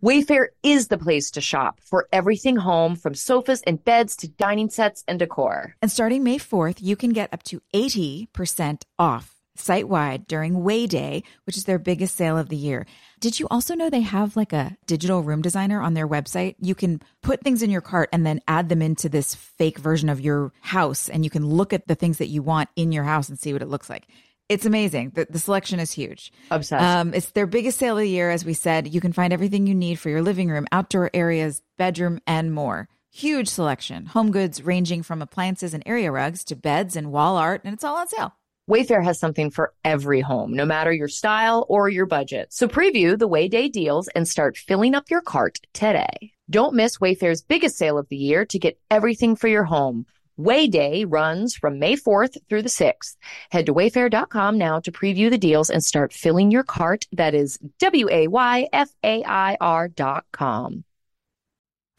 Wayfair 0.04 0.48
is 0.62 0.90
the 0.90 0.98
place 0.98 1.32
to 1.32 1.42
shop 1.42 1.80
for 1.82 2.08
everything 2.12 2.56
home 2.56 2.96
from 2.96 3.16
sofas 3.16 3.62
and 3.64 3.84
beds 3.84 4.16
to 4.18 4.28
dining 4.28 4.70
sets 4.70 5.04
and 5.08 5.18
decor. 5.18 5.76
And 5.82 5.92
starting 5.92 6.24
May 6.24 6.38
4th, 6.38 6.78
you 6.82 6.96
can 6.96 7.12
get 7.12 7.34
up 7.34 7.42
to 7.44 7.60
80% 7.74 8.84
off 9.00 9.33
site 9.56 9.88
wide 9.88 10.28
during 10.28 10.64
Way 10.64 10.88
Day, 10.88 11.24
which 11.46 11.58
is 11.58 11.66
their 11.66 11.80
biggest 11.80 12.16
sale 12.16 12.38
of 12.38 12.50
the 12.50 12.56
year. 12.56 12.86
Did 13.20 13.40
you 13.40 13.48
also 13.50 13.76
know 13.76 13.90
they 13.90 14.02
have 14.02 14.36
like 14.36 14.54
a 14.54 14.76
digital 14.86 15.24
room 15.24 15.42
designer 15.42 15.82
on 15.82 15.94
their 15.94 16.08
website? 16.08 16.56
You 16.60 16.76
can 16.76 17.02
put 17.22 17.42
things 17.42 17.62
in 17.62 17.70
your 17.70 17.82
cart 17.82 18.10
and 18.12 18.26
then 18.26 18.42
add 18.48 18.70
them 18.70 18.82
into 18.82 19.10
this 19.10 19.36
fake 19.36 19.78
version 19.78 20.10
of 20.10 20.20
your 20.20 20.52
house, 20.62 21.10
and 21.10 21.24
you 21.24 21.30
can 21.30 21.46
look 21.46 21.74
at 21.74 21.88
the 21.88 21.96
things 21.96 22.18
that 22.18 22.28
you 22.28 22.42
want 22.42 22.70
in 22.76 22.92
your 22.92 23.04
house 23.04 23.30
and 23.30 23.40
see 23.40 23.54
what 23.54 23.62
it 23.62 23.70
looks 23.70 23.90
like. 23.90 24.08
It's 24.50 24.66
amazing. 24.66 25.12
The, 25.16 25.26
the 25.30 25.40
selection 25.40 25.80
is 25.80 25.92
huge. 25.92 26.34
Obsessed. 26.52 26.84
Um, 26.84 27.14
it's 27.14 27.32
their 27.32 27.48
biggest 27.48 27.80
sale 27.80 27.98
of 27.98 28.02
the 28.02 28.10
year, 28.10 28.30
as 28.30 28.44
we 28.44 28.54
said. 28.54 28.94
You 28.94 29.00
can 29.00 29.14
find 29.14 29.32
everything 29.32 29.68
you 29.68 29.76
need 29.76 30.00
for 30.00 30.10
your 30.10 30.22
living 30.22 30.50
room, 30.50 30.68
outdoor 30.72 31.10
areas, 31.14 31.62
bedroom, 31.78 32.20
and 32.28 32.54
more. 32.54 32.90
Huge 33.10 33.48
selection. 33.48 34.08
Home 34.08 34.32
goods 34.32 34.62
ranging 34.62 35.02
from 35.02 35.22
appliances 35.22 35.74
and 35.74 35.84
area 35.86 36.12
rugs 36.12 36.44
to 36.46 36.56
beds 36.56 36.96
and 36.96 37.12
wall 37.12 37.38
art, 37.38 37.62
and 37.64 37.74
it's 37.74 37.84
all 37.84 37.96
on 37.96 38.08
sale. 38.08 38.34
Wayfair 38.70 39.04
has 39.04 39.20
something 39.20 39.52
for 39.52 39.74
every 39.84 40.22
home, 40.22 40.54
no 40.54 40.66
matter 40.66 40.94
your 40.94 41.10
style 41.10 41.66
or 41.68 41.90
your 41.90 42.06
budget. 42.06 42.54
So 42.54 42.68
preview 42.68 43.20
the 43.20 43.28
Wayday 43.28 43.70
deals 43.70 44.08
and 44.10 44.26
start 44.26 44.56
filling 44.56 44.96
up 44.96 45.10
your 45.10 45.20
cart 45.20 45.60
today. 45.74 46.32
Don't 46.50 46.74
miss 46.74 47.00
Wayfair's 47.00 47.42
biggest 47.42 47.78
sale 47.78 47.98
of 47.98 48.08
the 48.08 48.16
year 48.16 48.46
to 48.46 48.60
get 48.60 48.80
everything 48.90 49.36
for 49.36 49.50
your 49.50 49.66
home. 49.66 50.06
Wayday 50.40 51.06
runs 51.06 51.56
from 51.56 51.78
May 51.78 51.98
4th 51.98 52.38
through 52.48 52.62
the 52.62 52.70
6th. 52.70 53.18
Head 53.52 53.66
to 53.66 53.74
wayfair.com 53.74 54.58
now 54.58 54.80
to 54.80 54.92
preview 54.94 55.30
the 55.30 55.38
deals 55.38 55.70
and 55.70 55.84
start 55.84 56.14
filling 56.14 56.50
your 56.50 56.64
cart. 56.64 57.06
That 57.12 57.36
is 57.36 57.60
W 57.80 58.08
A 58.10 58.28
Y 58.28 58.70
F 58.72 58.90
A 59.04 59.24
I 59.26 59.58
R 59.60 59.90
dot 59.90 60.26
com. 60.32 60.86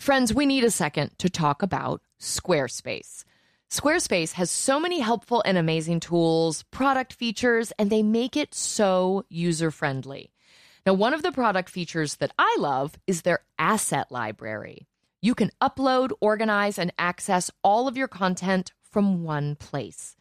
Friends, 0.00 0.34
we 0.34 0.46
need 0.46 0.64
a 0.64 0.70
second 0.70 1.10
to 1.18 1.28
talk 1.28 1.62
about 1.62 2.00
Squarespace. 2.20 3.24
Squarespace 3.74 4.34
has 4.34 4.52
so 4.52 4.78
many 4.78 5.00
helpful 5.00 5.42
and 5.44 5.58
amazing 5.58 5.98
tools, 5.98 6.62
product 6.70 7.12
features, 7.12 7.72
and 7.76 7.90
they 7.90 8.04
make 8.04 8.36
it 8.36 8.54
so 8.54 9.24
user 9.28 9.72
friendly. 9.72 10.30
Now, 10.86 10.94
one 10.94 11.12
of 11.12 11.24
the 11.24 11.32
product 11.32 11.68
features 11.68 12.14
that 12.16 12.32
I 12.38 12.56
love 12.60 12.94
is 13.08 13.22
their 13.22 13.40
asset 13.58 14.12
library. 14.12 14.86
You 15.20 15.34
can 15.34 15.50
upload, 15.60 16.12
organize, 16.20 16.78
and 16.78 16.92
access 17.00 17.50
all 17.64 17.88
of 17.88 17.96
your 17.96 18.06
content 18.06 18.70
from 18.92 19.24
one 19.24 19.56
place. 19.56 20.14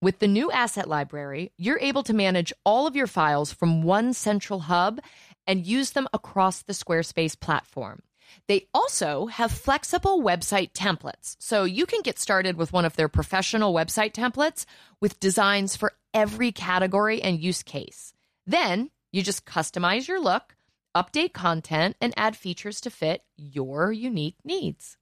With 0.00 0.20
the 0.20 0.28
new 0.28 0.52
asset 0.52 0.88
library, 0.88 1.50
you're 1.58 1.80
able 1.80 2.04
to 2.04 2.14
manage 2.14 2.52
all 2.64 2.86
of 2.86 2.94
your 2.94 3.08
files 3.08 3.52
from 3.52 3.82
one 3.82 4.12
central 4.12 4.60
hub 4.60 5.00
and 5.44 5.66
use 5.66 5.90
them 5.90 6.06
across 6.12 6.62
the 6.62 6.72
Squarespace 6.72 7.38
platform. 7.38 8.04
They 8.48 8.68
also 8.74 9.26
have 9.26 9.52
flexible 9.52 10.22
website 10.22 10.72
templates, 10.72 11.36
so 11.38 11.64
you 11.64 11.86
can 11.86 12.02
get 12.02 12.18
started 12.18 12.56
with 12.56 12.72
one 12.72 12.84
of 12.84 12.96
their 12.96 13.08
professional 13.08 13.72
website 13.72 14.12
templates 14.12 14.64
with 15.00 15.20
designs 15.20 15.76
for 15.76 15.92
every 16.12 16.52
category 16.52 17.22
and 17.22 17.40
use 17.40 17.62
case. 17.62 18.12
Then 18.46 18.90
you 19.12 19.22
just 19.22 19.44
customize 19.44 20.08
your 20.08 20.20
look, 20.20 20.56
update 20.94 21.32
content, 21.32 21.96
and 22.00 22.12
add 22.16 22.36
features 22.36 22.80
to 22.82 22.90
fit 22.90 23.22
your 23.36 23.92
unique 23.92 24.36
needs. 24.44 24.96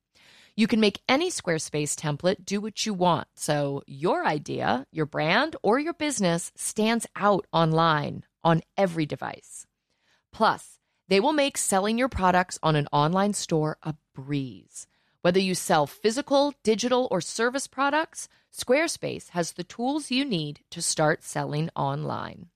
You 0.56 0.66
can 0.66 0.80
make 0.80 1.00
any 1.08 1.30
Squarespace 1.30 1.94
template 1.94 2.44
do 2.44 2.60
what 2.60 2.84
you 2.84 2.92
want, 2.92 3.28
so 3.34 3.82
your 3.86 4.26
idea, 4.26 4.84
your 4.92 5.06
brand, 5.06 5.56
or 5.62 5.78
your 5.78 5.94
business 5.94 6.52
stands 6.54 7.06
out 7.16 7.46
online 7.52 8.24
on 8.44 8.62
every 8.76 9.06
device. 9.06 9.66
Plus, 10.32 10.79
They 11.10 11.18
will 11.18 11.32
make 11.32 11.58
selling 11.58 11.98
your 11.98 12.08
products 12.08 12.60
on 12.62 12.76
an 12.76 12.86
online 12.92 13.34
store 13.34 13.78
a 13.82 13.96
breeze. 14.14 14.86
Whether 15.22 15.40
you 15.40 15.56
sell 15.56 15.88
physical, 15.88 16.54
digital, 16.62 17.08
or 17.10 17.20
service 17.20 17.66
products, 17.66 18.28
Squarespace 18.56 19.30
has 19.30 19.52
the 19.52 19.64
tools 19.64 20.12
you 20.12 20.24
need 20.24 20.60
to 20.70 20.80
start 20.80 21.24
selling 21.24 21.68
online. 21.74 22.46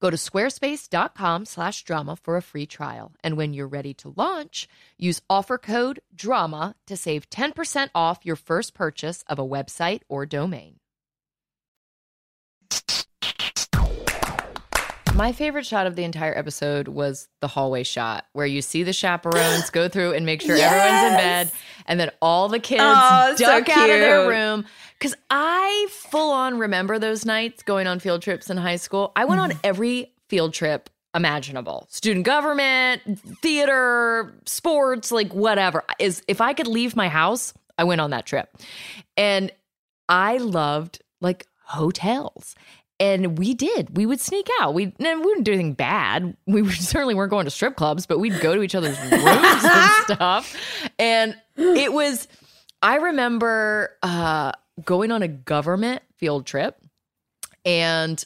Go 0.00 0.08
to 0.08 0.16
squarespace.com 0.16 1.44
slash 1.44 1.84
drama 1.84 2.16
for 2.16 2.38
a 2.38 2.42
free 2.42 2.66
trial. 2.66 3.12
And 3.22 3.36
when 3.36 3.52
you're 3.52 3.68
ready 3.68 3.92
to 3.94 4.14
launch, 4.16 4.68
use 4.96 5.20
offer 5.28 5.58
code 5.58 6.00
DRAMA 6.16 6.74
to 6.86 6.96
save 6.96 7.28
10% 7.28 7.90
off 7.94 8.24
your 8.24 8.36
first 8.36 8.72
purchase 8.72 9.22
of 9.28 9.38
a 9.38 9.46
website 9.46 10.00
or 10.08 10.24
domain. 10.24 10.81
My 15.14 15.32
favorite 15.32 15.66
shot 15.66 15.86
of 15.86 15.94
the 15.94 16.04
entire 16.04 16.36
episode 16.36 16.88
was 16.88 17.28
the 17.40 17.46
hallway 17.46 17.82
shot 17.82 18.26
where 18.32 18.46
you 18.46 18.62
see 18.62 18.82
the 18.82 18.94
chaperones 18.94 19.68
go 19.70 19.86
through 19.88 20.14
and 20.14 20.24
make 20.24 20.40
sure 20.40 20.56
Yes. 20.56 20.72
everyone's 20.72 21.12
in 21.12 21.16
bed 21.18 21.52
and 21.86 22.00
then 22.00 22.10
all 22.22 22.48
the 22.48 22.58
kids 22.58 22.82
Oh, 22.84 23.34
so 23.36 23.44
duck 23.44 23.68
out 23.68 23.90
of 23.90 23.98
their 24.00 24.26
room. 24.26 24.64
Because 24.98 25.14
I 25.30 25.86
full 25.90 26.32
on 26.32 26.58
remember 26.58 26.98
those 26.98 27.24
nights 27.26 27.62
going 27.62 27.86
on 27.86 28.00
field 28.00 28.22
trips 28.22 28.48
in 28.50 28.56
high 28.56 28.76
school. 28.76 29.12
I 29.14 29.26
went 29.26 29.40
on 29.40 29.52
every 29.62 30.12
field 30.28 30.54
trip 30.54 30.88
imaginable 31.14 31.86
student 31.90 32.24
government, 32.24 33.02
theater, 33.42 34.32
sports, 34.46 35.12
like 35.12 35.32
whatever. 35.34 35.84
Is 35.98 36.22
if 36.26 36.40
I 36.40 36.54
could 36.54 36.66
leave 36.66 36.96
my 36.96 37.08
house, 37.08 37.52
I 37.76 37.84
went 37.84 38.00
on 38.00 38.10
that 38.10 38.24
trip. 38.24 38.48
And 39.18 39.52
I 40.08 40.38
loved 40.38 41.02
like 41.20 41.46
hotels. 41.64 42.54
And 43.00 43.36
we 43.36 43.54
did. 43.54 43.96
We 43.96 44.06
would 44.06 44.20
sneak 44.20 44.46
out. 44.60 44.74
We, 44.74 44.92
we 44.98 45.14
wouldn't 45.16 45.44
do 45.44 45.52
anything 45.52 45.72
bad. 45.74 46.36
We 46.46 46.68
certainly 46.70 47.14
weren't 47.14 47.30
going 47.30 47.46
to 47.46 47.50
strip 47.50 47.76
clubs, 47.76 48.06
but 48.06 48.18
we'd 48.20 48.40
go 48.40 48.54
to 48.54 48.62
each 48.62 48.74
other's 48.74 48.98
rooms 49.00 49.12
and 49.64 49.90
stuff. 50.04 50.56
And 50.98 51.36
it 51.56 51.92
was, 51.92 52.28
I 52.80 52.96
remember 52.96 53.90
uh, 54.02 54.52
going 54.84 55.10
on 55.10 55.22
a 55.22 55.28
government 55.28 56.02
field 56.16 56.46
trip 56.46 56.80
and 57.64 58.24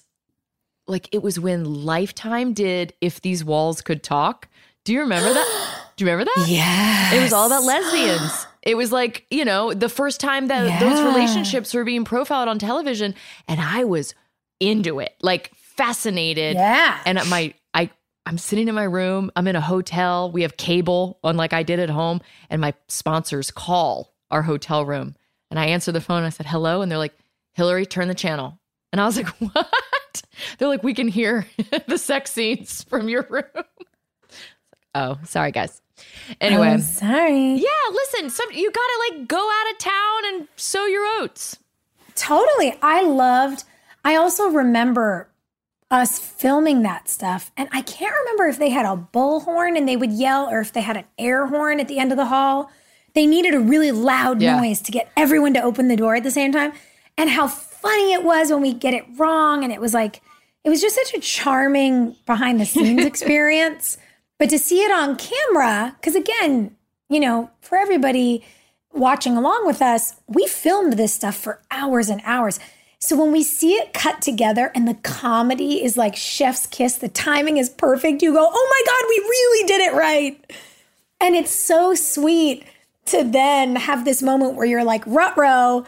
like 0.87 1.09
it 1.12 1.23
was 1.23 1.41
when 1.41 1.85
Lifetime 1.85 2.53
did 2.53 2.93
If 3.01 3.21
These 3.21 3.45
Walls 3.45 3.81
Could 3.81 4.03
Talk. 4.03 4.49
Do 4.85 4.93
you 4.93 5.01
remember 5.01 5.33
that? 5.33 5.83
Do 5.97 6.05
you 6.05 6.11
remember 6.11 6.31
that? 6.37 6.47
Yeah. 6.49 7.14
It 7.14 7.23
was 7.23 7.33
all 7.33 7.47
about 7.47 7.64
lesbians. 7.64 8.47
It 8.62 8.77
was 8.77 8.93
like, 8.93 9.25
you 9.31 9.47
know, 9.47 9.73
the 9.73 9.89
first 9.89 10.21
time 10.21 10.49
that 10.49 10.79
those 10.79 11.01
relationships 11.01 11.73
were 11.73 11.85
being 11.85 12.05
profiled 12.05 12.49
on 12.49 12.59
television 12.59 13.14
and 13.49 13.61
I 13.61 13.85
was 13.85 14.14
into 14.61 15.01
it, 15.01 15.15
like 15.23 15.53
fascinated. 15.55 16.57
Yeah. 16.57 16.99
And 17.05 17.19
my 17.29 17.55
I 17.75 17.91
I'm 18.25 18.39
sitting 18.39 18.69
in 18.69 18.75
my 18.75 18.85
room, 18.85 19.31
I'm 19.37 19.47
in 19.47 19.57
a 19.57 19.61
hotel, 19.61 20.31
we 20.31 20.43
have 20.43 20.57
cable 20.57 21.19
unlike 21.23 21.53
I 21.53 21.63
did 21.63 21.79
at 21.79 21.91
home, 21.91 22.21
and 22.51 22.61
my 22.61 22.75
sponsors 22.89 23.51
call 23.51 24.15
our 24.31 24.43
hotel 24.43 24.85
room. 24.85 25.15
And 25.51 25.61
I 25.61 25.67
answer 25.67 25.93
the 25.93 26.01
phone, 26.01 26.25
I 26.25 26.31
said, 26.31 26.47
hello, 26.47 26.83
and 26.83 26.91
they're 26.91 26.99
like, 26.99 27.17
Hilarie, 27.57 27.89
turn 27.89 28.09
the 28.09 28.15
channel. 28.15 28.59
And 28.93 29.01
I 29.01 29.07
was 29.07 29.17
like, 29.17 29.29
what? 29.39 30.23
They're 30.59 30.69
like, 30.69 30.83
we 30.83 30.95
can 30.95 31.09
hear 31.09 31.47
the 31.87 31.99
sex 31.99 32.33
scenes 32.33 32.83
from 32.85 33.09
your 33.09 33.27
room. 33.29 33.45
Oh, 34.99 35.19
sorry, 35.25 35.53
guys. 35.53 35.83
Anyway, 36.41 36.69
I'm 36.69 36.81
sorry. 36.81 37.57
yeah, 37.57 37.93
listen, 37.93 38.31
some 38.31 38.51
you 38.51 38.73
gotta 38.73 39.11
like 39.11 39.29
go 39.29 39.37
out 39.37 39.73
of 39.73 39.79
town 39.79 40.25
and 40.25 40.49
sow 40.57 40.87
your 40.87 41.05
oats. 41.21 41.59
Totally. 42.15 42.75
I 42.81 43.03
loved, 43.03 43.65
I 44.07 44.15
also 44.15 44.49
remember 44.49 45.29
us 45.91 46.17
filming 46.21 46.83
that 46.83 47.09
stuff. 47.09 47.51
And 47.57 47.69
I 47.73 47.83
can't 47.83 48.15
remember 48.21 48.47
if 48.47 48.57
they 48.57 48.71
had 48.71 48.87
a 48.87 48.97
bullhorn 49.13 49.77
and 49.77 49.89
they 49.89 49.97
would 49.97 50.13
yell 50.13 50.49
or 50.49 50.61
if 50.61 50.73
they 50.73 50.81
had 50.81 50.97
an 50.97 51.05
air 51.19 51.47
horn 51.47 51.81
at 51.81 51.89
the 51.89 51.99
end 51.99 52.13
of 52.13 52.17
the 52.17 52.27
hall. 52.27 52.71
They 53.15 53.27
needed 53.27 53.53
a 53.53 53.59
really 53.59 53.91
loud 53.91 54.41
Yeah. 54.41 54.61
noise 54.61 54.81
to 54.83 54.93
get 54.93 55.11
everyone 55.17 55.55
to 55.55 55.61
open 55.61 55.89
the 55.89 55.97
door 55.97 56.15
at 56.15 56.23
the 56.23 56.31
same 56.31 56.53
time. 56.53 56.73
And 57.19 57.31
how 57.31 57.49
funny 57.49 58.13
it 58.13 58.23
was 58.23 58.51
when 58.53 58.61
we 58.63 58.73
get 58.73 58.95
it 58.95 59.05
wrong. 59.17 59.65
And 59.65 59.73
it 59.73 59.81
was 59.81 59.93
like, 59.93 60.23
it 60.63 60.71
was 60.71 60.81
just 60.81 60.95
such 60.95 61.13
a 61.15 61.19
charming 61.21 62.15
behind 62.27 62.61
the 62.61 62.65
scenes 62.75 63.05
experience. 63.05 63.99
But 64.39 64.51
to 64.51 64.59
see 64.61 64.85
it 64.85 64.93
on 64.93 65.17
camera, 65.17 65.97
because 66.01 66.15
again, 66.15 66.77
you 67.09 67.19
know, 67.19 67.51
for 67.61 67.77
everybody 67.77 68.45
watching 68.93 69.37
along 69.37 69.67
with 69.67 69.83
us, 69.83 70.15
we 70.29 70.47
filmed 70.47 70.93
this 70.93 71.13
stuff 71.13 71.35
for 71.37 71.61
hours 71.73 72.09
and 72.09 72.21
hours. 72.25 72.61
So 72.99 73.16
when 73.16 73.30
we 73.30 73.42
see 73.42 73.74
it 73.74 73.92
cut 73.92 74.22
together 74.22 74.72
and 74.74 74.88
the 74.88 74.94
comedy 74.94 75.84
is 75.84 75.97
like 75.97 76.16
chef's 76.16 76.66
kiss, 76.66 76.97
the 76.97 77.09
timing 77.09 77.57
is 77.59 77.68
perfect, 77.68 78.22
you 78.22 78.32
go, 78.32 78.49
oh 78.51 78.68
my 78.70 78.92
God, 78.92 79.09
we 79.09 79.18
really 79.18 79.66
did 79.68 79.80
it 79.82 79.94
right. 79.97 80.53
And 81.20 81.34
it's 81.34 81.51
so 81.51 81.94
sweet 81.94 82.64
to 83.07 83.22
then 83.22 83.76
have 83.76 84.05
this 84.05 84.22
moment 84.22 84.55
where 84.55 84.66
you're 84.66 84.84
like, 84.84 85.07
rut 85.07 85.36
row. 85.36 85.84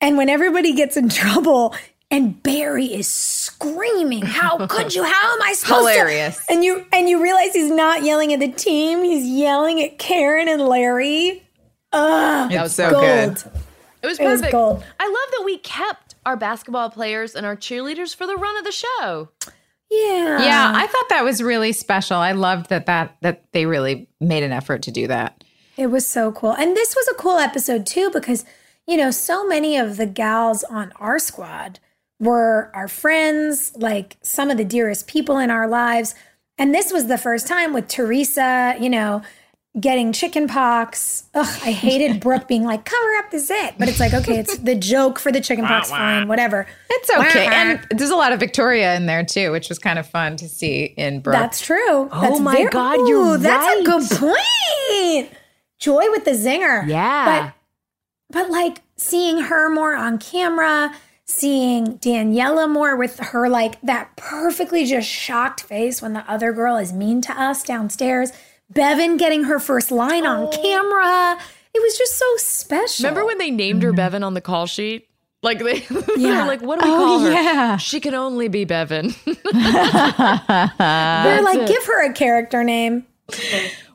And 0.00 0.16
when 0.16 0.28
everybody 0.28 0.74
gets 0.74 0.96
in 0.96 1.08
trouble 1.08 1.74
and 2.10 2.42
Barry 2.42 2.86
is 2.86 3.06
screaming, 3.08 4.22
How 4.22 4.66
could 4.66 4.94
you? 4.94 5.04
How 5.04 5.34
am 5.34 5.42
I 5.42 5.52
supposed 5.54 5.88
Hilarious. 5.90 6.44
to? 6.46 6.52
And 6.52 6.64
you 6.64 6.86
and 6.92 7.08
you 7.08 7.22
realize 7.22 7.52
he's 7.52 7.70
not 7.70 8.02
yelling 8.02 8.32
at 8.32 8.40
the 8.40 8.50
team, 8.52 9.04
he's 9.04 9.26
yelling 9.26 9.80
at 9.82 9.98
Karen 9.98 10.48
and 10.48 10.62
Larry. 10.62 11.42
Ugh, 11.92 12.52
was 12.52 12.74
so 12.74 12.90
gold. 12.90 13.02
good. 13.02 13.52
It 14.02 14.06
was 14.06 14.18
It 14.20 14.24
was 14.26 14.40
perfect. 14.40 14.52
gold. 14.52 14.84
I 15.00 15.06
love 15.06 15.30
that 15.38 15.42
we 15.44 15.58
kept 15.58 16.07
our 16.28 16.36
basketball 16.36 16.90
players 16.90 17.34
and 17.34 17.46
our 17.46 17.56
cheerleaders 17.56 18.14
for 18.14 18.26
the 18.26 18.36
run 18.36 18.56
of 18.58 18.64
the 18.64 18.72
show. 18.72 19.30
Yeah. 19.90 20.42
Yeah, 20.42 20.72
I 20.74 20.86
thought 20.86 21.08
that 21.08 21.24
was 21.24 21.42
really 21.42 21.72
special. 21.72 22.18
I 22.18 22.32
loved 22.32 22.68
that 22.68 22.84
that 22.86 23.16
that 23.22 23.44
they 23.52 23.64
really 23.64 24.08
made 24.20 24.42
an 24.42 24.52
effort 24.52 24.82
to 24.82 24.90
do 24.90 25.06
that. 25.06 25.42
It 25.78 25.86
was 25.86 26.06
so 26.06 26.30
cool. 26.32 26.52
And 26.52 26.76
this 26.76 26.94
was 26.94 27.08
a 27.08 27.14
cool 27.14 27.38
episode 27.38 27.86
too 27.86 28.10
because, 28.10 28.44
you 28.86 28.98
know, 28.98 29.10
so 29.10 29.46
many 29.46 29.78
of 29.78 29.96
the 29.96 30.06
gals 30.06 30.62
on 30.64 30.92
our 30.96 31.18
squad 31.18 31.78
were 32.20 32.70
our 32.74 32.88
friends, 32.88 33.72
like 33.76 34.18
some 34.20 34.50
of 34.50 34.58
the 34.58 34.64
dearest 34.64 35.06
people 35.06 35.38
in 35.38 35.50
our 35.50 35.66
lives. 35.66 36.14
And 36.58 36.74
this 36.74 36.92
was 36.92 37.06
the 37.06 37.16
first 37.16 37.46
time 37.46 37.72
with 37.72 37.88
Teresa, 37.88 38.76
you 38.78 38.90
know, 38.90 39.22
getting 39.80 40.12
chicken 40.12 40.48
pox. 40.48 41.24
Ugh, 41.34 41.46
I 41.64 41.72
hated 41.72 42.20
Brooke 42.20 42.48
being 42.48 42.64
like, 42.64 42.84
cover 42.84 43.14
up 43.18 43.30
the 43.30 43.38
zit. 43.38 43.74
But 43.78 43.88
it's 43.88 44.00
like, 44.00 44.12
okay, 44.14 44.38
it's 44.38 44.58
the 44.58 44.74
joke 44.74 45.18
for 45.18 45.30
the 45.30 45.40
chicken 45.40 45.64
pox, 45.66 45.90
fine, 45.90 46.28
whatever. 46.28 46.66
It's 46.90 47.10
okay. 47.10 47.46
and 47.46 47.86
there's 47.90 48.10
a 48.10 48.16
lot 48.16 48.32
of 48.32 48.40
Victoria 48.40 48.94
in 48.96 49.06
there 49.06 49.24
too, 49.24 49.50
which 49.52 49.68
was 49.68 49.78
kind 49.78 49.98
of 49.98 50.06
fun 50.06 50.36
to 50.36 50.48
see 50.48 50.84
in 50.96 51.20
Brooke. 51.20 51.34
That's 51.36 51.60
true. 51.60 52.08
Oh 52.10 52.20
That's 52.20 52.40
my 52.40 52.54
very- 52.54 52.70
God, 52.70 53.08
you're 53.08 53.34
Ooh, 53.34 53.38
That's 53.38 53.80
a 53.80 53.84
good 53.84 54.10
point. 54.10 55.30
Joy 55.78 56.10
with 56.10 56.24
the 56.24 56.32
zinger. 56.32 56.88
Yeah. 56.88 57.52
But, 58.30 58.42
but 58.42 58.50
like 58.50 58.82
seeing 58.96 59.38
her 59.42 59.70
more 59.72 59.94
on 59.94 60.18
camera, 60.18 60.92
seeing 61.24 61.98
Daniela 61.98 62.68
more 62.68 62.96
with 62.96 63.18
her 63.20 63.48
like 63.48 63.80
that 63.82 64.16
perfectly 64.16 64.86
just 64.86 65.08
shocked 65.08 65.60
face 65.60 66.00
when 66.02 66.14
the 66.14 66.28
other 66.30 66.52
girl 66.52 66.76
is 66.76 66.92
mean 66.92 67.20
to 67.22 67.32
us 67.40 67.62
downstairs. 67.62 68.32
Bevin 68.72 69.16
getting 69.18 69.44
her 69.44 69.58
first 69.58 69.90
line 69.90 70.26
on 70.26 70.44
oh. 70.44 70.50
camera. 70.50 71.38
It 71.74 71.80
was 71.82 71.96
just 71.96 72.16
so 72.16 72.26
special. 72.36 73.04
Remember 73.04 73.24
when 73.24 73.38
they 73.38 73.50
named 73.50 73.82
her 73.82 73.92
mm-hmm. 73.92 74.16
Bevin 74.16 74.24
on 74.24 74.34
the 74.34 74.40
call 74.40 74.66
sheet? 74.66 75.08
Like 75.42 75.60
they, 75.60 75.78
they 75.90 76.02
Yeah. 76.16 76.42
were 76.42 76.48
like, 76.48 76.62
what 76.62 76.80
do 76.80 76.86
we 76.88 76.92
Oh, 76.92 76.96
call 76.98 77.20
her? 77.20 77.30
yeah. 77.30 77.76
She 77.76 78.00
can 78.00 78.14
only 78.14 78.48
be 78.48 78.64
Bevin. 78.66 79.14
They're 80.78 81.42
like, 81.42 81.66
give 81.68 81.84
her 81.86 82.04
a 82.10 82.12
character 82.12 82.64
name. 82.64 83.06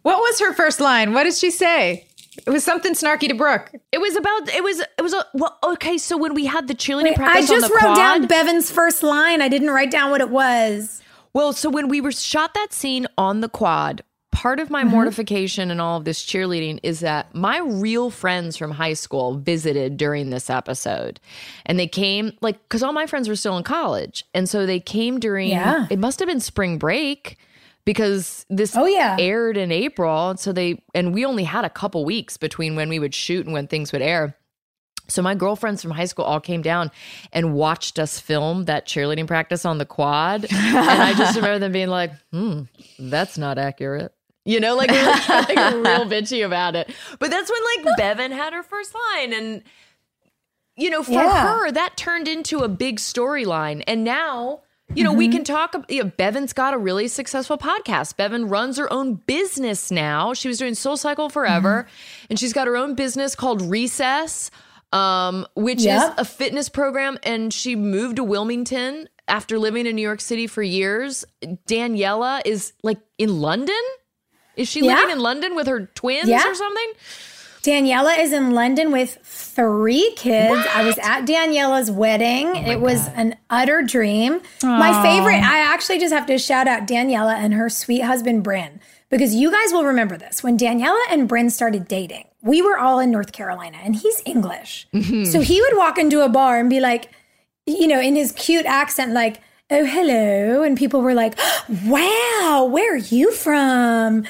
What 0.03 0.19
was 0.19 0.39
her 0.39 0.53
first 0.53 0.79
line? 0.79 1.13
What 1.13 1.23
did 1.23 1.33
she 1.35 1.51
say? 1.51 2.07
It 2.45 2.49
was 2.49 2.63
something 2.63 2.93
snarky 2.93 3.27
to 3.27 3.35
Brooke. 3.35 3.71
It 3.91 3.99
was 3.99 4.15
about. 4.15 4.49
It 4.49 4.63
was. 4.63 4.79
It 4.79 5.01
was 5.01 5.13
a. 5.13 5.25
Well, 5.33 5.57
okay. 5.63 5.97
So 5.99 6.17
when 6.17 6.33
we 6.33 6.45
had 6.45 6.67
the 6.67 6.73
cheerleading 6.73 7.03
Wait, 7.03 7.19
I 7.19 7.23
practice 7.23 7.49
just 7.49 7.65
on 7.65 7.69
the 7.69 7.75
wrote 7.75 7.81
quad, 7.81 7.95
down 7.95 8.27
Bevin's 8.27 8.71
first 8.71 9.03
line. 9.03 9.41
I 9.41 9.47
didn't 9.47 9.69
write 9.69 9.91
down 9.91 10.09
what 10.11 10.19
it 10.19 10.29
was. 10.29 11.01
Well, 11.33 11.53
so 11.53 11.69
when 11.69 11.87
we 11.89 12.01
were 12.01 12.11
shot 12.11 12.53
that 12.55 12.73
scene 12.73 13.07
on 13.17 13.41
the 13.41 13.49
quad, 13.49 14.03
part 14.33 14.59
of 14.59 14.69
my 14.69 14.83
mortification 14.83 15.71
and 15.71 15.79
all 15.79 15.97
of 15.97 16.03
this 16.03 16.21
cheerleading 16.25 16.79
is 16.83 16.99
that 16.99 17.33
my 17.33 17.59
real 17.59 18.09
friends 18.09 18.57
from 18.57 18.71
high 18.71 18.93
school 18.93 19.37
visited 19.37 19.95
during 19.95 20.29
this 20.31 20.49
episode. 20.49 21.19
And 21.65 21.79
they 21.79 21.87
came 21.87 22.33
like 22.41 22.67
cuz 22.67 22.83
all 22.83 22.91
my 22.91 23.05
friends 23.07 23.29
were 23.29 23.35
still 23.37 23.55
in 23.57 23.63
college. 23.63 24.25
And 24.33 24.49
so 24.49 24.65
they 24.65 24.79
came 24.81 25.19
during 25.19 25.49
Yeah. 25.49 25.87
it 25.89 25.99
must 25.99 26.19
have 26.19 26.27
been 26.27 26.41
spring 26.41 26.77
break 26.77 27.37
because 27.85 28.45
this 28.49 28.75
Oh, 28.75 28.85
yeah. 28.85 29.15
aired 29.19 29.55
in 29.57 29.71
April. 29.71 30.31
And 30.31 30.39
so 30.39 30.51
they 30.51 30.81
and 30.93 31.13
we 31.13 31.23
only 31.25 31.43
had 31.45 31.63
a 31.63 31.69
couple 31.69 32.03
weeks 32.03 32.35
between 32.37 32.75
when 32.75 32.89
we 32.89 32.99
would 32.99 33.13
shoot 33.15 33.45
and 33.45 33.53
when 33.53 33.67
things 33.67 33.91
would 33.93 34.01
air. 34.01 34.35
So 35.09 35.21
my 35.21 35.35
girlfriends 35.35 35.81
from 35.81 35.91
high 35.91 36.05
school 36.05 36.23
all 36.23 36.39
came 36.39 36.61
down 36.61 36.89
and 37.33 37.53
watched 37.53 37.99
us 37.99 38.21
film 38.21 38.65
that 38.65 38.87
cheerleading 38.87 39.27
practice 39.27 39.65
on 39.65 39.77
the 39.77 39.85
quad. 39.85 40.45
and 40.49 40.77
I 40.77 41.13
just 41.13 41.35
remember 41.35 41.59
them 41.59 41.73
being 41.73 41.89
like, 41.89 42.11
hmm, 42.31 42.61
that's 42.97 43.37
not 43.37 43.57
accurate. 43.57 44.13
You 44.45 44.59
know, 44.59 44.75
like, 44.75 44.91
like 44.91 45.47
real 45.49 46.05
bitchy 46.09 46.45
about 46.45 46.75
it. 46.75 46.93
But 47.19 47.31
that's 47.31 47.49
when 47.49 47.85
like 47.85 47.97
Bevin 47.97 48.31
had 48.31 48.53
her 48.53 48.63
first 48.63 48.93
line. 48.93 49.31
And, 49.33 49.63
you 50.75 50.89
know, 50.89 51.01
for 51.03 51.11
Yeah. 51.11 51.47
her, 51.47 51.71
that 51.71 51.95
turned 51.95 52.27
into 52.27 52.59
a 52.59 52.67
big 52.67 52.97
storyline. 52.97 53.83
And 53.87 54.03
now 54.03 54.61
you 54.95 55.03
know, 55.03 55.13
we 55.13 55.27
can 55.27 55.43
talk. 55.43 55.73
You 55.89 56.03
know, 56.03 56.11
Bevin's 56.17 56.53
got 56.53 56.73
a 56.75 56.77
really 56.77 57.07
successful 57.07 57.57
podcast. 57.57 58.15
Bevin 58.15 58.47
runs 58.49 58.77
her 58.77 58.91
own 58.93 59.15
business 59.15 59.89
now. 59.89 60.33
She 60.35 60.47
was 60.47 60.59
doing 60.59 60.75
Soul 60.75 60.97
Cycle 60.97 61.29
forever, 61.29 61.87
and 62.29 62.37
she's 62.37 62.53
got 62.53 62.67
her 62.67 62.75
own 62.77 62.93
business 62.93 63.33
called 63.33 63.61
Recess, 63.63 64.51
um, 64.91 65.47
which 65.55 65.79
is 65.79 66.03
a 66.17 66.25
fitness 66.25 66.69
program. 66.69 67.17
And 67.23 67.51
she 67.51 67.75
moved 67.75 68.17
to 68.17 68.23
Wilmington 68.23 69.09
after 69.27 69.57
living 69.57 69.87
in 69.87 69.95
New 69.95 70.01
York 70.03 70.21
City 70.21 70.45
for 70.45 70.61
years. 70.61 71.25
Daniela 71.67 72.41
is 72.45 72.73
like 72.83 72.99
in 73.17 73.41
London. 73.41 73.81
Is 74.55 74.67
she 74.69 74.81
Yeah. 74.85 74.95
living 74.95 75.11
in 75.11 75.19
London 75.19 75.55
with 75.55 75.67
her 75.67 75.87
twins 75.95 76.27
Yeah. 76.29 76.47
or 76.49 76.53
something? 76.55 76.91
Daniela 77.63 78.19
is 78.19 78.33
in 78.33 78.51
London 78.51 78.91
with 78.91 79.17
three 79.23 80.11
kids. 80.17 80.65
I 80.75 80.83
was 80.83 80.97
at 80.97 81.21
Daniela's 81.25 81.89
wedding. 81.89 82.47
Oh 82.49 82.71
it 82.71 82.81
was 82.81 83.07
an 83.15 83.37
utter 83.49 83.81
dream. 83.81 84.41
My 84.61 85.01
favorite, 85.01 85.41
I 85.41 85.59
actually 85.59 85.99
just 85.99 86.13
have 86.13 86.25
to 86.25 86.37
shout 86.37 86.67
out 86.67 86.87
Daniela 86.87 87.35
and 87.35 87.53
her 87.53 87.69
sweet 87.69 88.01
husband, 88.01 88.43
Bryn, 88.43 88.81
because 89.09 89.33
you 89.33 89.49
guys 89.49 89.71
will 89.71 89.85
remember 89.85 90.17
this. 90.17 90.43
When 90.43 90.57
Daniela 90.57 90.99
and 91.09 91.25
Bryn 91.27 91.49
started 91.49 91.87
dating, 91.87 92.25
we 92.41 92.61
were 92.61 92.77
all 92.77 92.99
in 92.99 93.11
North 93.11 93.31
Carolina 93.31 93.77
and 93.81 93.95
he's 93.95 94.21
English. 94.25 94.85
Mm-hmm. 94.93 95.23
So 95.25 95.39
he 95.39 95.61
would 95.61 95.77
walk 95.77 95.97
into 95.97 96.19
a 96.19 96.27
bar 96.27 96.59
and 96.59 96.69
be 96.69 96.81
like, 96.81 97.11
you 97.65 97.87
know, 97.87 98.01
in 98.01 98.17
his 98.17 98.33
cute 98.33 98.65
accent, 98.65 99.13
like, 99.13 99.39
oh, 99.73 99.85
hello. 99.85 100.63
And 100.63 100.77
people 100.77 101.01
were 101.01 101.13
like, 101.13 101.37
wow, 101.85 102.67
where 102.71 102.93
are 102.93 102.97
you 102.97 103.31
from? 103.31 104.25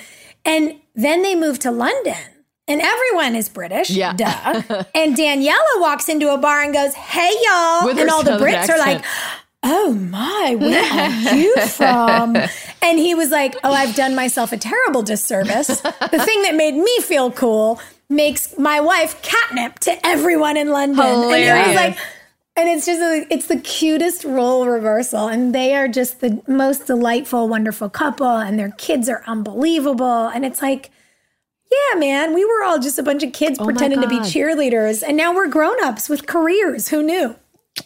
And 0.45 0.75
then 0.95 1.21
they 1.21 1.35
moved 1.35 1.61
to 1.63 1.71
London. 1.71 2.15
And 2.67 2.81
everyone 2.81 3.35
is 3.35 3.49
British, 3.49 3.89
Yeah. 3.89 4.13
duh. 4.13 4.83
and 4.95 5.15
Daniela 5.17 5.57
walks 5.79 6.07
into 6.07 6.33
a 6.33 6.37
bar 6.37 6.61
and 6.61 6.73
goes, 6.73 6.93
"Hey, 6.93 7.29
y'all!" 7.45 7.85
With 7.85 7.99
and 7.99 8.09
all 8.09 8.23
the 8.23 8.31
Brits 8.37 8.69
are 8.69 8.77
like, 8.77 9.03
"Oh 9.63 9.91
my, 9.93 10.55
where 10.57 10.81
are 10.81 11.35
you 11.35 11.53
from?" 11.67 12.37
and 12.81 12.97
he 12.99 13.15
was 13.15 13.31
like, 13.31 13.57
"Oh, 13.65 13.73
I've 13.73 13.95
done 13.95 14.15
myself 14.15 14.53
a 14.53 14.57
terrible 14.57 15.01
disservice. 15.03 15.67
the 15.67 16.23
thing 16.25 16.41
that 16.43 16.55
made 16.55 16.75
me 16.75 16.99
feel 17.01 17.31
cool 17.31 17.81
makes 18.09 18.57
my 18.57 18.79
wife 18.79 19.21
catnip 19.23 19.79
to 19.79 20.07
everyone 20.07 20.55
in 20.55 20.69
London." 20.69 21.01
And 21.01 21.15
it 21.23 21.25
was 21.27 21.35
Hilarious. 21.35 21.75
like, 21.75 21.97
and 22.55 22.69
it's 22.69 22.85
just 22.85 23.01
a, 23.01 23.25
it's 23.33 23.47
the 23.47 23.59
cutest 23.59 24.23
role 24.23 24.67
reversal, 24.67 25.27
and 25.27 25.53
they 25.53 25.75
are 25.75 25.87
just 25.87 26.19
the 26.19 26.41
most 26.47 26.87
delightful, 26.87 27.47
wonderful 27.47 27.89
couple, 27.89 28.37
and 28.37 28.57
their 28.59 28.71
kids 28.71 29.09
are 29.09 29.23
unbelievable, 29.27 30.27
and 30.27 30.45
it's 30.45 30.61
like. 30.61 30.91
Yeah, 31.91 31.97
man, 31.97 32.35
we 32.35 32.45
were 32.45 32.63
all 32.63 32.77
just 32.77 32.99
a 32.99 33.03
bunch 33.03 33.23
of 33.23 33.33
kids 33.33 33.57
Oh 33.59 33.65
pretending 33.65 33.99
to 34.01 34.07
be 34.07 34.19
cheerleaders, 34.19 35.01
and 35.01 35.17
now 35.17 35.33
we're 35.33 35.47
grown-ups 35.47 36.07
with 36.07 36.27
careers. 36.27 36.89
Who 36.89 37.01
knew? 37.01 37.35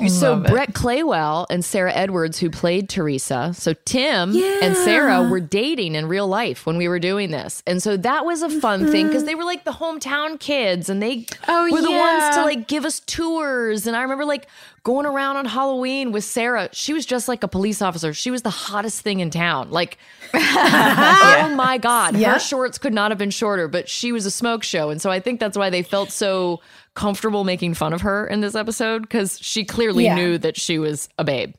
So 0.10 0.36
Brett 0.40 0.74
Claywell 0.74 1.48
and 1.50 1.64
Sarah 1.66 1.94
Edwards, 1.94 2.38
who 2.38 2.50
played 2.52 2.88
Teresa, 2.88 3.54
so 3.56 3.74
Tim 3.86 4.36
and 4.36 4.76
Sarah 4.76 5.24
were 5.28 5.40
dating 5.40 5.96
in 5.96 6.08
real 6.08 6.28
life 6.28 6.66
when 6.66 6.78
we 6.78 6.88
were 6.88 7.00
doing 7.00 7.32
this, 7.32 7.64
and 7.66 7.82
so 7.82 7.98
that 7.98 8.26
was 8.26 8.42
a 8.44 8.50
fun 8.50 8.92
thing 8.92 9.08
because 9.08 9.24
they 9.24 9.34
were 9.34 9.46
like 9.46 9.64
the 9.64 9.72
hometown 9.72 10.40
kids, 10.40 10.90
and 10.90 11.02
they 11.02 11.26
Oh, 11.48 11.72
were 11.72 11.82
the 11.82 11.90
ones 11.90 12.36
to 12.36 12.44
like 12.44 12.68
give 12.68 12.86
us 12.86 13.00
tours. 13.00 13.88
And 13.88 13.96
I 13.96 14.02
remember 14.04 14.26
like 14.26 14.48
going 14.84 15.06
around 15.08 15.38
on 15.38 15.46
Halloween 15.46 16.12
with 16.12 16.24
Sarah. 16.26 16.70
She 16.74 16.94
was 16.94 17.06
just 17.06 17.28
like 17.28 17.42
a 17.44 17.48
police 17.48 17.82
officer. 17.82 18.14
She 18.14 18.30
was 18.30 18.42
the 18.44 18.50
hottest 18.52 19.02
thing 19.02 19.20
in 19.22 19.30
town. 19.32 19.72
Like, 19.72 19.98
oh 20.34 21.54
my 21.56 21.78
god, 21.78 22.16
her 22.34 22.40
shorts 22.40 22.78
could 22.78 22.94
not 22.94 23.10
have 23.12 23.18
been 23.18 23.32
shorter, 23.32 23.68
but 23.68 23.90
she 23.90 24.12
was 24.12 24.26
a 24.26 24.32
smoke 24.32 24.64
show, 24.64 24.90
and 24.90 25.02
so 25.02 25.10
I 25.10 25.20
think 25.22 25.40
that's 25.40 25.58
why 25.58 25.70
they 25.70 25.82
felt 25.82 26.12
so 26.12 26.62
comfortable 26.98 27.44
making 27.44 27.76
fun 27.76 27.94
of 27.94 28.02
her 28.02 28.26
in 28.26 28.42
this 28.42 28.56
episode 28.56 29.04
because 29.04 29.40
she 29.40 29.64
clearly 29.64 30.06
Yeah. 30.06 30.16
knew 30.16 30.38
that 30.40 30.60
she 30.60 30.80
was 30.80 31.08
a 31.20 31.24
babe. 31.24 31.54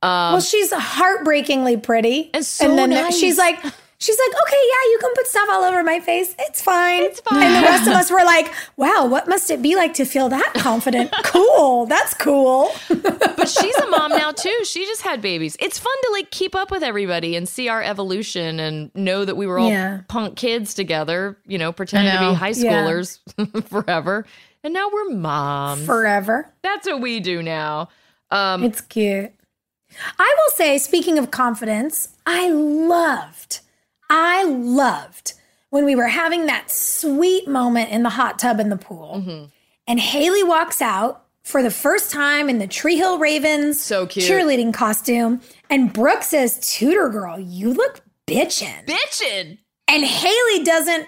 Um, 0.00 0.32
well, 0.34 0.40
she's 0.40 0.72
heartbreakingly 0.72 1.78
pretty, 1.78 2.30
And 2.32 2.44
so 2.46 2.74
then 2.76 2.90
nice. 2.90 3.18
she's 3.18 3.36
like, 3.36 3.58
she's 3.98 4.18
like, 4.18 4.28
okay, 4.46 4.56
yeah, 4.62 4.90
you 4.92 4.98
can 5.00 5.10
put 5.16 5.26
stuff 5.26 5.48
all 5.50 5.64
over 5.64 5.82
my 5.82 5.98
face. 6.00 6.36
It's 6.38 6.62
fine. 6.62 7.02
It's 7.02 7.18
fine. 7.20 7.42
And 7.42 7.56
the 7.64 7.66
rest 7.68 7.88
of 7.88 7.94
us 7.94 8.10
were 8.12 8.24
like, 8.24 8.52
wow, 8.76 9.06
what 9.06 9.26
must 9.26 9.50
it 9.50 9.60
be 9.60 9.74
like 9.74 9.94
to 9.94 10.04
feel 10.04 10.28
that 10.28 10.52
confident? 10.54 11.10
cool. 11.24 11.86
That's 11.86 12.14
cool. 12.14 12.70
but 12.88 13.48
she's 13.48 13.76
a 13.78 13.86
mom 13.90 14.10
now 14.12 14.30
too. 14.30 14.56
She 14.64 14.84
just 14.84 15.02
had 15.02 15.20
babies. 15.20 15.56
It's 15.58 15.78
fun 15.78 15.94
to 16.04 16.10
like 16.12 16.30
keep 16.30 16.54
up 16.54 16.70
with 16.70 16.84
everybody 16.84 17.34
and 17.34 17.48
see 17.48 17.68
our 17.68 17.82
evolution 17.82 18.60
and 18.60 18.94
know 18.94 19.24
that 19.24 19.36
we 19.36 19.46
were 19.48 19.58
all 19.58 19.70
Yeah. 19.70 20.02
punk 20.08 20.36
kids 20.36 20.74
together, 20.74 21.36
you 21.46 21.58
know, 21.58 21.72
pretending 21.72 22.12
to 22.12 22.20
be 22.30 22.34
high 22.34 22.50
Yeah. 22.50 22.84
schoolers 22.84 23.64
forever. 23.68 24.24
And 24.66 24.74
now 24.74 24.90
we're 24.92 25.10
moms. 25.10 25.86
Forever. 25.86 26.52
That's 26.64 26.88
what 26.88 27.00
we 27.00 27.20
do 27.20 27.40
now. 27.40 27.88
Um, 28.32 28.64
It's 28.64 28.80
cute. 28.80 29.30
I 30.18 30.36
will 30.36 30.52
say, 30.56 30.76
speaking 30.78 31.18
of 31.20 31.30
confidence, 31.30 32.08
I 32.26 32.50
loved, 32.50 33.60
I 34.10 34.42
loved 34.42 35.34
when 35.70 35.84
we 35.84 35.94
were 35.94 36.08
having 36.08 36.46
that 36.46 36.68
sweet 36.68 37.46
moment 37.46 37.90
in 37.90 38.02
the 38.02 38.08
hot 38.10 38.40
tub 38.40 38.58
in 38.58 38.68
the 38.68 38.76
pool. 38.76 39.22
Mm-hmm. 39.24 39.44
And 39.86 40.00
Haley 40.00 40.42
walks 40.42 40.82
out 40.82 41.22
for 41.44 41.62
the 41.62 41.70
first 41.70 42.10
time 42.10 42.50
in 42.50 42.58
the 42.58 42.66
Tree 42.66 42.96
Hill 42.96 43.20
Ravens 43.20 43.80
So 43.80 44.04
cute. 44.04 44.28
cheerleading 44.28 44.74
costume. 44.74 45.42
And 45.70 45.92
Brooke 45.92 46.24
says, 46.24 46.58
Tutor 46.76 47.08
girl, 47.08 47.38
you 47.38 47.72
look 47.72 48.00
bitchin'. 48.26 48.84
bitchin'. 48.84 49.58
And 49.86 50.04
Haley 50.04 50.64
doesn't 50.64 51.06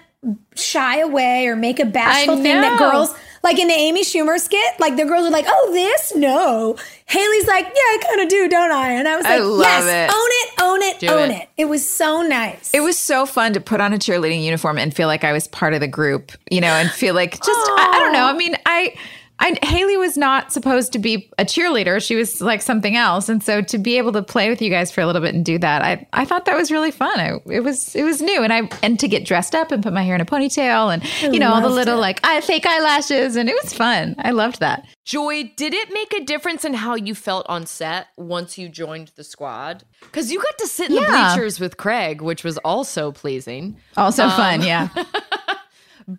shy 0.55 0.99
away 0.99 1.47
or 1.47 1.57
make 1.57 1.81
a 1.81 1.85
bashful 1.85 2.37
thing 2.37 2.61
that 2.61 2.79
girls 2.79 3.13
like 3.43 3.59
in 3.59 3.67
the 3.67 3.73
Amy 3.73 4.03
Schumer 4.03 4.39
skit, 4.39 4.79
like 4.79 4.95
the 4.97 5.05
girls 5.05 5.25
are 5.27 5.31
like, 5.31 5.45
"Oh, 5.47 5.69
this 5.73 6.15
no." 6.15 6.75
Haley's 7.05 7.47
like, 7.47 7.65
"Yeah, 7.65 7.71
I 7.73 7.97
kind 8.07 8.21
of 8.21 8.29
do, 8.29 8.47
don't 8.49 8.71
I?" 8.71 8.89
And 8.91 9.07
I 9.07 9.15
was 9.17 9.25
I 9.25 9.37
like, 9.37 9.43
love 9.43 9.59
"Yes, 9.61 10.11
it. 10.11 10.15
own 10.15 10.29
it, 10.29 10.61
own 10.61 10.81
it, 10.81 10.99
Do 10.99 11.07
own 11.07 11.31
it. 11.31 11.41
it. 11.43 11.49
it." 11.57 11.65
was 11.65 11.87
so 11.89 12.21
nice. 12.21 12.73
It 12.73 12.81
was 12.81 12.97
so 12.99 13.25
fun 13.25 13.53
to 13.53 13.61
put 13.61 13.81
on 13.81 13.93
a 13.93 13.97
cheerleading 13.97 14.43
uniform 14.43 14.77
and 14.77 14.93
feel 14.93 15.07
like 15.07 15.23
I 15.23 15.31
was 15.33 15.47
part 15.47 15.73
of 15.73 15.79
the 15.79 15.87
group, 15.87 16.31
you 16.51 16.61
know, 16.61 16.67
and 16.67 16.89
feel 16.91 17.15
like 17.15 17.31
just 17.33 17.49
I, 17.49 17.93
I 17.95 17.99
don't 17.99 18.13
know. 18.13 18.25
I 18.25 18.33
mean, 18.33 18.55
I 18.65 18.95
I 19.41 19.57
Haley 19.63 19.95
was 19.95 20.17
not 20.17 20.51
supposed 20.51 20.91
to 20.93 20.99
be 20.99 21.31
a 21.37 21.45
cheerleader. 21.45 22.05
She 22.05 22.15
was 22.15 22.41
like 22.41 22.61
something 22.61 22.95
else. 22.97 23.29
And 23.29 23.41
so 23.41 23.61
to 23.61 23.77
be 23.77 23.97
able 23.97 24.11
to 24.11 24.21
play 24.21 24.49
with 24.49 24.61
you 24.61 24.69
guys 24.69 24.91
for 24.91 24.99
a 25.01 25.05
little 25.05 25.21
bit 25.21 25.33
and 25.33 25.45
do 25.45 25.57
that, 25.59 25.81
I 25.81 26.05
I 26.11 26.25
thought 26.25 26.45
that 26.45 26.57
was 26.57 26.71
really 26.71 26.91
fun. 26.91 27.19
I, 27.19 27.39
it 27.49 27.61
was 27.61 27.95
it 27.95 28.03
was 28.03 28.21
new 28.21 28.43
and 28.43 28.51
I 28.51 28.69
and 28.83 28.99
to 28.99 29.07
get 29.07 29.25
dressed 29.25 29.55
up 29.55 29.71
and 29.71 29.81
put 29.81 29.93
my 29.93 30.03
hair 30.03 30.15
in 30.15 30.21
a 30.21 30.25
ponytail 30.25 30.93
and 30.93 31.33
you 31.33 31.39
know 31.39 31.53
all 31.53 31.61
the 31.61 31.69
little 31.69 31.97
it. 31.97 32.01
like 32.01 32.19
eye, 32.23 32.41
fake 32.41 32.65
eyelashes 32.65 33.35
and 33.37 33.47
it 33.49 33.55
was 33.63 33.73
fun. 33.73 34.15
I 34.19 34.31
loved 34.31 34.59
that. 34.59 34.85
Joy, 35.05 35.51
did 35.55 35.73
it 35.73 35.91
make 35.91 36.13
a 36.13 36.23
difference 36.23 36.65
in 36.65 36.73
how 36.75 36.95
you 36.95 37.15
felt 37.15 37.45
on 37.49 37.65
set 37.65 38.07
once 38.17 38.57
you 38.57 38.69
joined 38.69 39.11
the 39.15 39.23
squad? 39.23 39.83
Because 40.01 40.31
you 40.31 40.39
got 40.39 40.57
to 40.59 40.67
sit 40.67 40.89
in 40.89 40.95
the 40.97 41.01
Yeah. 41.01 41.33
bleachers 41.33 41.59
with 41.59 41.77
Craig, 41.77 42.21
which 42.21 42.43
was 42.43 42.57
also 42.59 43.11
pleasing. 43.11 43.77
Also 43.97 44.25
Um, 44.25 44.31
fun, 44.31 44.61
yeah. 44.61 44.89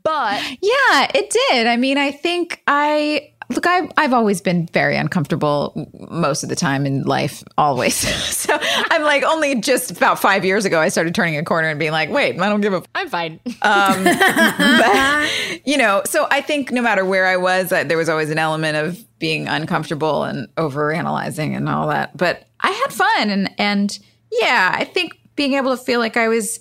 But 0.02 0.42
Yeah, 0.60 1.10
it 1.14 1.34
did. 1.50 1.66
I 1.66 1.76
mean, 1.76 1.98
I 1.98 2.10
think 2.10 2.62
I 2.66 3.32
look. 3.50 3.66
I've 3.66 3.90
I've 3.96 4.12
always 4.12 4.40
been 4.40 4.66
very 4.72 4.96
uncomfortable 4.96 5.90
most 6.10 6.42
of 6.42 6.48
the 6.48 6.56
time 6.56 6.86
in 6.86 7.02
life, 7.02 7.42
always. 7.58 7.94
so 8.36 8.56
I'm 8.60 9.02
like, 9.02 9.22
only 9.22 9.60
just 9.60 9.90
about 9.90 10.18
five 10.20 10.44
years 10.44 10.64
ago, 10.64 10.80
I 10.80 10.88
started 10.88 11.14
turning 11.14 11.36
a 11.36 11.44
corner 11.44 11.68
and 11.68 11.78
being 11.78 11.92
like, 11.92 12.10
wait, 12.10 12.38
I 12.40 12.48
don't 12.48 12.60
give 12.60 12.72
a. 12.72 12.82
I'm 12.94 13.08
fine. 13.08 13.40
Um, 13.62 14.04
but 14.58 15.60
you 15.66 15.76
know, 15.76 16.02
so 16.06 16.26
I 16.30 16.40
think 16.40 16.70
no 16.70 16.82
matter 16.82 17.04
where 17.04 17.26
I 17.26 17.36
was, 17.36 17.72
uh, 17.72 17.84
there 17.84 17.98
was 17.98 18.08
always 18.08 18.30
an 18.30 18.38
element 18.38 18.76
of 18.76 19.04
being 19.18 19.48
uncomfortable 19.48 20.24
and 20.24 20.48
over 20.56 20.92
analyzing 20.92 21.54
and 21.54 21.68
all 21.68 21.88
that. 21.88 22.16
But 22.16 22.46
I 22.60 22.70
had 22.70 22.92
fun, 22.92 23.30
and 23.30 23.50
and 23.58 23.98
yeah, 24.32 24.74
I 24.74 24.84
think 24.84 25.18
being 25.36 25.54
able 25.54 25.76
to 25.76 25.82
feel 25.82 26.00
like 26.00 26.16
I 26.16 26.28
was 26.28 26.60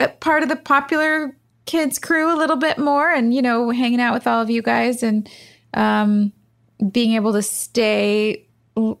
a 0.00 0.08
part 0.08 0.42
of 0.42 0.48
the 0.48 0.56
popular 0.56 1.36
kids 1.66 1.98
crew 1.98 2.32
a 2.32 2.36
little 2.38 2.56
bit 2.56 2.78
more 2.78 3.10
and 3.12 3.34
you 3.34 3.42
know 3.42 3.70
hanging 3.70 4.00
out 4.00 4.14
with 4.14 4.26
all 4.26 4.40
of 4.40 4.48
you 4.48 4.62
guys 4.62 5.02
and 5.02 5.28
um 5.74 6.32
being 6.90 7.12
able 7.14 7.32
to 7.32 7.42
stay 7.42 8.42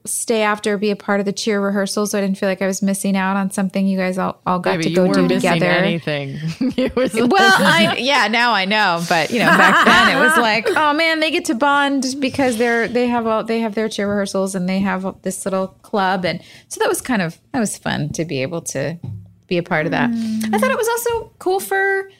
stay 0.06 0.40
after 0.40 0.78
be 0.78 0.90
a 0.90 0.96
part 0.96 1.20
of 1.20 1.26
the 1.26 1.32
cheer 1.34 1.60
rehearsal 1.60 2.06
so 2.06 2.16
i 2.16 2.20
didn't 2.22 2.38
feel 2.38 2.48
like 2.48 2.62
i 2.62 2.66
was 2.66 2.80
missing 2.80 3.14
out 3.14 3.36
on 3.36 3.50
something. 3.50 3.86
You 3.86 3.98
guys 3.98 4.16
all, 4.16 4.40
all 4.46 4.58
got 4.58 4.80
to 4.80 4.90
go 4.90 5.12
do 5.12 5.28
together. 5.28 5.66
anything. 5.66 6.38
It 6.78 6.96
was 6.96 7.12
well 7.12 7.28
i 7.34 7.96
yeah 7.98 8.28
now 8.28 8.52
i 8.52 8.64
know 8.64 9.02
but 9.08 9.30
you 9.30 9.38
know 9.38 9.46
back 9.46 9.84
then 10.08 10.16
it 10.16 10.20
was 10.20 10.36
like 10.38 10.66
oh 10.70 10.94
man 10.94 11.20
they 11.20 11.30
get 11.30 11.44
to 11.46 11.54
bond 11.54 12.04
because 12.20 12.56
they're 12.56 12.88
they 12.88 13.06
have 13.06 13.26
all 13.26 13.44
they 13.44 13.60
have 13.60 13.74
their 13.74 13.88
cheer 13.88 14.08
rehearsals 14.08 14.54
and 14.54 14.66
they 14.68 14.78
have 14.80 15.14
this 15.22 15.44
little 15.44 15.68
club. 15.82 16.24
And 16.24 16.42
so 16.68 16.80
that 16.80 16.88
was 16.88 17.00
kind 17.00 17.22
of 17.22 17.38
that 17.52 17.60
was 17.60 17.78
fun 17.78 18.10
to 18.10 18.24
be 18.24 18.42
able 18.42 18.60
to 18.62 18.98
be 19.46 19.56
a 19.58 19.62
part 19.62 19.86
of 19.86 19.92
that. 19.92 20.10
I 20.52 20.58
thought 20.58 20.70
it 20.70 20.76
was 20.76 20.88
also 20.88 21.32
cool 21.38 21.60
for 21.60 22.10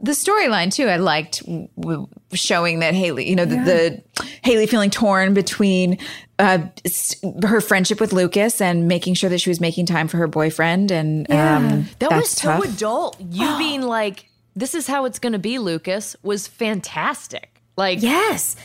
the 0.00 0.12
storyline 0.12 0.72
too. 0.72 0.86
I 0.88 0.96
liked 0.96 1.40
w- 1.44 1.68
w- 1.78 2.06
showing 2.32 2.78
that 2.80 2.94
Haley, 2.94 3.28
you 3.28 3.36
know, 3.36 3.44
the, 3.44 3.56
the 3.56 4.24
Haley 4.42 4.66
feeling 4.66 4.90
torn 4.90 5.34
between 5.34 5.98
uh, 6.38 6.58
s- 6.84 7.14
her 7.44 7.60
friendship 7.60 8.00
with 8.00 8.12
Lucas 8.12 8.60
and 8.60 8.88
making 8.88 9.14
sure 9.14 9.28
that 9.30 9.38
she 9.38 9.50
was 9.50 9.60
making 9.60 9.86
time 9.86 10.08
for 10.08 10.16
her 10.16 10.26
boyfriend, 10.26 10.90
and 10.90 11.30
um, 11.30 11.88
that 11.98 12.10
that's 12.10 12.20
was 12.22 12.30
so 12.30 12.48
tough. 12.60 12.64
adult. 12.74 13.20
You 13.20 13.54
being 13.58 13.82
like, 13.82 14.28
this 14.56 14.74
is 14.74 14.86
how 14.86 15.04
it's 15.04 15.18
going 15.18 15.34
to 15.34 15.38
be, 15.38 15.58
Lucas, 15.58 16.16
was 16.22 16.46
fantastic. 16.48 17.60
Like, 17.76 18.02
yes. 18.02 18.56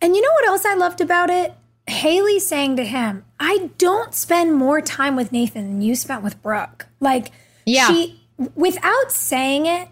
And 0.00 0.16
you 0.16 0.22
know 0.22 0.32
what 0.32 0.46
else 0.46 0.64
I 0.64 0.74
loved 0.74 1.00
about 1.00 1.30
it? 1.30 1.54
Haley 1.88 2.38
saying 2.40 2.76
to 2.76 2.84
him, 2.84 3.24
I 3.40 3.70
don't 3.78 4.14
spend 4.14 4.54
more 4.54 4.80
time 4.80 5.16
with 5.16 5.32
Nathan 5.32 5.64
than 5.64 5.82
you 5.82 5.94
spent 5.94 6.22
with 6.22 6.40
Brooke. 6.42 6.86
Like, 7.00 7.30
Yeah. 7.66 7.86
she, 7.88 8.20
without 8.54 9.10
saying 9.12 9.66
it, 9.66 9.88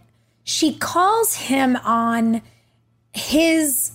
she 0.50 0.74
calls 0.74 1.34
him 1.34 1.76
on 1.76 2.42
his 3.12 3.92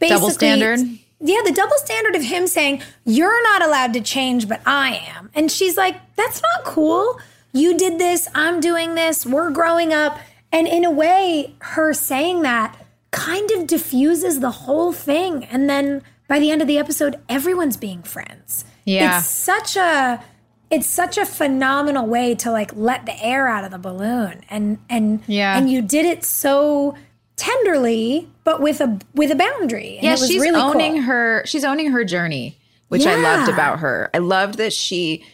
Double 0.00 0.30
standard? 0.30 0.80
Yeah, 1.20 1.40
the 1.44 1.52
double 1.52 1.76
standard 1.76 2.16
of 2.16 2.22
him 2.22 2.46
saying, 2.46 2.82
You're 3.04 3.42
not 3.44 3.62
allowed 3.62 3.92
to 3.92 4.00
change, 4.00 4.48
but 4.48 4.60
I 4.66 5.02
am. 5.14 5.30
And 5.34 5.52
she's 5.52 5.76
like, 5.76 5.96
That's 6.16 6.40
not 6.42 6.64
cool. 6.64 7.20
You 7.52 7.76
did 7.76 7.98
this, 7.98 8.26
I'm 8.34 8.60
doing 8.60 8.94
this, 8.94 9.26
we're 9.26 9.50
growing 9.50 9.92
up. 9.92 10.18
And 10.50 10.66
in 10.66 10.84
a 10.84 10.90
way, 10.90 11.54
her 11.60 11.92
saying 11.92 12.42
that 12.42 12.74
kind 13.10 13.50
of 13.50 13.66
diffuses 13.66 14.40
the 14.40 14.50
whole 14.50 14.92
thing. 14.92 15.44
And 15.44 15.68
then 15.68 16.02
by 16.26 16.38
the 16.38 16.50
end 16.50 16.62
of 16.62 16.68
the 16.68 16.78
episode, 16.78 17.20
everyone's 17.28 17.76
being 17.76 18.02
friends. 18.02 18.64
Yeah. 18.84 19.18
It's 19.18 19.28
such 19.28 19.76
a 19.76 20.24
it's 20.72 20.86
such 20.88 21.18
a 21.18 21.26
phenomenal 21.26 22.06
way 22.06 22.34
to 22.36 22.50
like 22.50 22.72
let 22.74 23.06
the 23.06 23.24
air 23.24 23.46
out 23.46 23.62
of 23.64 23.70
the 23.70 23.78
balloon. 23.78 24.40
And 24.50 24.78
and 24.90 25.20
Yeah. 25.26 25.56
and 25.56 25.70
you 25.70 25.82
did 25.82 26.06
it 26.06 26.24
so 26.24 26.96
tenderly, 27.36 28.28
but 28.44 28.60
with 28.60 28.80
a 28.80 28.98
with 29.14 29.30
a 29.30 29.34
boundary. 29.36 29.96
And 29.96 30.04
yeah, 30.04 30.14
it 30.14 30.20
was 30.20 30.28
she's 30.28 30.40
really 30.40 30.60
owning 30.60 30.94
cool. 30.94 31.02
her. 31.02 31.42
She's 31.46 31.64
owning 31.64 31.90
her 31.92 32.04
journey, 32.04 32.58
which 32.88 33.06
I 33.06 33.16
loved 33.16 33.50
about 33.50 33.80
her. 33.80 34.10
I 34.14 34.18
loved 34.18 34.56
that 34.58 34.72
she 34.72 35.24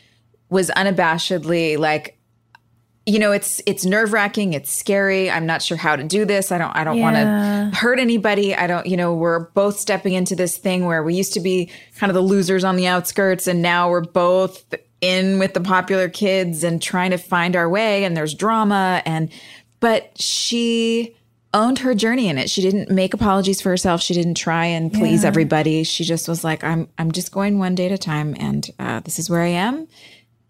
was 0.50 0.70
unabashedly 0.70 1.78
like, 1.78 2.18
you 3.06 3.18
know, 3.18 3.32
it's 3.32 3.62
it's 3.64 3.84
nerve 3.84 4.12
wracking. 4.12 4.52
It's 4.54 4.70
scary. 4.72 5.30
I'm 5.30 5.46
not 5.46 5.62
sure 5.62 5.76
how 5.76 5.96
to 5.96 6.04
do 6.04 6.24
this. 6.24 6.50
I 6.52 6.58
don't. 6.58 6.74
I 6.76 6.84
don't 6.84 6.96
Yeah. 6.98 7.02
want 7.02 7.16
to 7.72 7.78
hurt 7.78 7.98
anybody. 7.98 8.54
I 8.54 8.66
don't. 8.66 8.86
You 8.86 8.96
know, 8.96 9.14
we're 9.14 9.40
both 9.50 9.78
stepping 9.78 10.12
into 10.14 10.34
this 10.34 10.58
thing 10.58 10.84
where 10.84 11.02
we 11.02 11.14
used 11.14 11.32
to 11.34 11.40
be 11.40 11.70
kind 11.96 12.10
of 12.10 12.14
the 12.14 12.22
losers 12.22 12.64
on 12.64 12.76
the 12.76 12.86
outskirts, 12.86 13.46
and 13.46 13.62
now 13.62 13.88
we're 13.88 14.02
both 14.02 14.64
in 15.00 15.38
with 15.38 15.54
the 15.54 15.60
popular 15.60 16.08
kids 16.08 16.64
and 16.64 16.80
trying 16.82 17.10
to 17.12 17.18
find 17.18 17.54
our 17.56 17.68
way. 17.68 18.04
And 18.04 18.16
there's 18.16 18.34
drama 18.34 19.02
and, 19.06 19.30
but 19.80 20.10
she 20.20 21.14
owned 21.54 21.78
her 21.78 21.94
journey 21.94 22.28
in 22.28 22.36
it. 22.36 22.50
She 22.50 22.60
didn't 22.60 22.90
make 22.90 23.14
apologies 23.14 23.60
for 23.60 23.70
herself. 23.70 24.02
She 24.02 24.12
didn't 24.12 24.34
try 24.34 24.66
and 24.66 24.92
please 24.92 25.22
Yeah. 25.22 25.28
everybody. 25.28 25.82
She 25.84 26.04
just 26.04 26.28
was 26.28 26.44
like, 26.44 26.62
I'm 26.64 26.88
I'm 26.98 27.12
just 27.12 27.32
going 27.32 27.58
one 27.58 27.74
day 27.74 27.86
at 27.86 27.92
a 27.92 27.96
time, 27.98 28.36
and 28.38 28.68
uh, 28.78 29.00
this 29.00 29.18
is 29.18 29.30
where 29.30 29.40
I 29.42 29.48
am, 29.48 29.88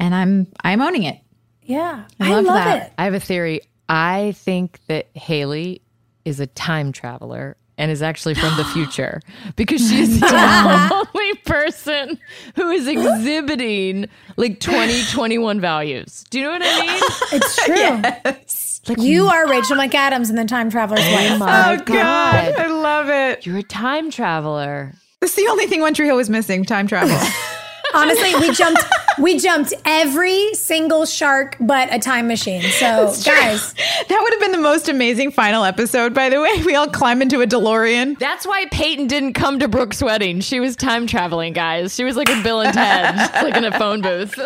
and 0.00 0.14
I'm 0.14 0.48
I'm 0.64 0.80
owning 0.80 1.04
it. 1.04 1.18
Yeah. 1.62 2.04
I 2.18 2.28
I, 2.30 2.34
love, 2.34 2.44
love 2.46 2.54
that. 2.56 2.86
it. 2.88 2.92
I 2.98 3.04
have 3.04 3.14
a 3.14 3.20
theory. 3.20 3.60
I 3.88 4.32
think 4.38 4.80
that 4.88 5.06
Haley 5.14 5.82
is 6.24 6.40
a 6.40 6.46
time 6.46 6.90
traveler 6.92 7.56
and 7.78 7.90
is 7.90 8.02
actually 8.02 8.34
from 8.34 8.54
the 8.56 8.64
future 8.74 9.22
because 9.56 9.80
she's 9.80 10.20
the 10.20 11.06
only 11.14 11.34
person 11.46 12.18
who 12.56 12.70
is 12.70 12.86
exhibiting 12.86 14.08
like 14.36 14.60
2021 14.60 15.60
values. 15.60 16.24
Do 16.30 16.38
you 16.38 16.44
know 16.44 16.50
what 16.50 16.62
I 16.64 16.80
mean? 16.80 17.02
It's 17.30 17.64
true. 17.64 18.94
Like 18.94 19.02
you 19.02 19.26
are 19.26 19.48
Rachel 19.48 19.76
McAdams 19.76 20.30
in 20.30 20.36
the 20.36 20.44
Time 20.44 20.70
Traveler's 20.70 21.00
Wife. 21.00 21.30
Oh 21.30 21.30
Wife. 21.30 21.38
my 21.40 21.46
oh, 21.46 21.72
I 21.72 21.76
God. 21.76 22.54
I 22.58 22.66
love 22.68 23.08
it. 23.08 23.44
You're 23.44 23.58
a 23.58 23.62
time 23.62 24.10
traveler. 24.10 24.94
That's 25.20 25.34
the 25.34 25.46
only 25.48 25.66
thing 25.66 25.80
One 25.80 25.94
Tree 25.94 26.06
Hill 26.06 26.16
was 26.16 26.30
missing: 26.30 26.64
time 26.64 26.86
travel. 26.86 27.16
Honestly, 27.94 28.34
we 28.36 28.52
jumped 28.52 28.82
we 29.18 29.38
jumped 29.38 29.72
every 29.84 30.54
single 30.54 31.06
shark 31.06 31.56
but 31.60 31.92
a 31.92 31.98
time 31.98 32.28
machine. 32.28 32.62
So 32.62 33.12
guys, 33.24 33.74
that 33.74 34.20
would 34.20 34.32
have 34.32 34.40
been 34.40 34.52
the 34.52 34.58
most 34.58 34.88
amazing 34.88 35.32
final 35.32 35.64
episode. 35.64 36.14
By 36.14 36.28
the 36.28 36.40
way, 36.40 36.62
we 36.64 36.74
all 36.74 36.88
climb 36.88 37.22
into 37.22 37.40
a 37.40 37.46
DeLorean. 37.46 38.18
That's 38.18 38.46
why 38.46 38.66
Peyton 38.66 39.06
didn't 39.06 39.32
come 39.34 39.58
to 39.58 39.68
Brooke's 39.68 40.02
wedding. 40.02 40.40
She 40.40 40.60
was 40.60 40.76
time 40.76 41.06
traveling, 41.06 41.52
guys. 41.52 41.94
She 41.94 42.04
was 42.04 42.16
like 42.16 42.28
with 42.28 42.42
Bill 42.42 42.60
and 42.60 42.72
Ted, 42.74 43.16
like 43.42 43.56
in 43.56 43.64
a 43.64 43.76
phone 43.78 44.02
booth. 44.02 44.38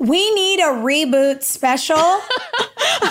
We 0.00 0.34
need 0.34 0.60
a 0.60 0.64
reboot 0.82 1.42
special 1.42 1.96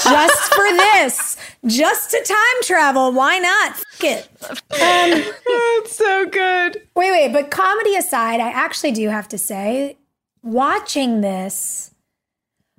just 0.03 0.53
for 0.53 0.69
this. 0.71 1.37
Just 1.65 2.11
to 2.11 2.21
time 2.23 2.61
travel. 2.63 3.11
Why 3.13 3.39
not? 3.39 3.71
F- 3.71 3.83
it. 4.03 4.29
Um, 4.49 5.33
It's 5.45 5.95
so 5.95 6.25
good. 6.27 6.81
Wait, 6.95 7.11
wait, 7.11 7.31
but 7.33 7.51
comedy 7.51 7.95
aside, 7.95 8.39
I 8.39 8.49
actually 8.51 8.91
do 8.91 9.07
have 9.09 9.27
to 9.29 9.37
say, 9.37 9.97
watching 10.43 11.21
this, 11.21 11.91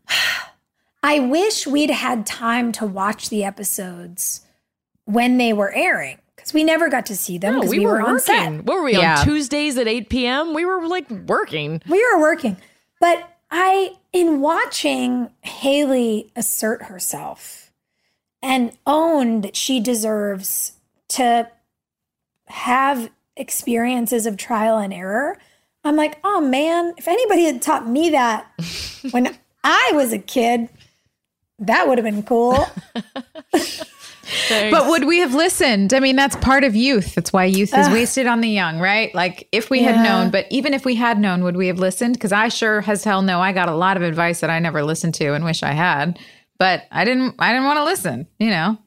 I 1.02 1.20
wish 1.20 1.66
we'd 1.66 1.90
had 1.90 2.24
time 2.26 2.72
to 2.72 2.86
watch 2.86 3.28
the 3.30 3.44
episodes 3.44 4.40
when 5.04 5.36
they 5.38 5.52
were 5.52 5.72
airing 5.74 6.18
because 6.36 6.54
we 6.54 6.64
never 6.64 6.88
got 6.88 7.06
to 7.06 7.16
see 7.16 7.36
them 7.38 7.54
No, 7.54 7.60
because 7.60 7.70
we, 7.70 7.78
we, 7.80 7.86
were, 7.86 7.92
were, 7.94 8.02
on 8.02 8.18
set. 8.20 8.38
working. 8.50 8.64
What 8.64 8.76
were 8.76 8.82
we 8.84 8.92
Yeah. 8.94 9.18
on 9.20 9.24
Tuesdays 9.26 9.76
at 9.76 9.86
8 9.88 10.08
p.m.? 10.08 10.54
We 10.54 10.64
were 10.64 10.86
like 10.86 11.10
working. 11.10 11.82
We 11.88 12.06
were 12.12 12.20
working. 12.20 12.56
But 13.00 13.30
I, 13.50 13.96
in 14.12 14.40
watching 14.40 15.30
Haley 15.42 16.32
assert 16.34 16.84
herself 16.84 17.72
and 18.42 18.76
own 18.86 19.42
that 19.42 19.56
she 19.56 19.80
deserves 19.80 20.72
to 21.08 21.48
have 22.46 23.10
experiences 23.36 24.26
of 24.26 24.36
trial 24.36 24.78
and 24.78 24.92
error, 24.92 25.38
I'm 25.84 25.96
like, 25.96 26.18
oh 26.24 26.40
man, 26.40 26.94
if 26.96 27.08
anybody 27.08 27.44
had 27.44 27.60
taught 27.60 27.88
me 27.88 28.10
that 28.10 28.46
when 29.10 29.36
I 29.64 29.92
was 29.94 30.12
a 30.12 30.18
kid, 30.18 30.68
that 31.58 31.86
would 31.86 31.98
have 31.98 32.04
been 32.04 32.22
cool. 32.22 32.66
But 34.48 34.88
would 34.88 35.04
we 35.04 35.18
have 35.18 35.34
listened? 35.34 35.92
I 35.94 36.00
mean, 36.00 36.16
that's 36.16 36.36
part 36.36 36.64
of 36.64 36.74
youth. 36.74 37.14
That's 37.14 37.32
why 37.32 37.44
youth 37.44 37.76
is 37.76 37.88
wasted 37.90 38.26
on 38.26 38.40
the 38.40 38.48
young, 38.48 38.78
right? 38.78 39.14
Like, 39.14 39.48
if 39.52 39.70
we 39.70 39.82
had 39.82 40.02
known, 40.02 40.30
but 40.30 40.46
even 40.50 40.74
if 40.74 40.84
we 40.84 40.94
had 40.94 41.18
known, 41.18 41.44
would 41.44 41.56
we 41.56 41.66
have 41.68 41.78
listened? 41.78 42.14
Because 42.14 42.32
I 42.32 42.48
sure 42.48 42.82
as 42.86 43.04
hell 43.04 43.22
know 43.22 43.40
I 43.40 43.52
got 43.52 43.68
a 43.68 43.74
lot 43.74 43.96
of 43.96 44.02
advice 44.02 44.40
that 44.40 44.50
I 44.50 44.58
never 44.58 44.82
listened 44.84 45.14
to 45.14 45.34
and 45.34 45.44
wish 45.44 45.62
I 45.62 45.72
had. 45.72 46.18
But 46.58 46.84
I 46.90 47.04
didn't. 47.04 47.34
I 47.38 47.52
didn't 47.52 47.66
want 47.66 47.78
to 47.78 47.84
listen. 47.84 48.26
You 48.38 48.50
know. 48.50 48.78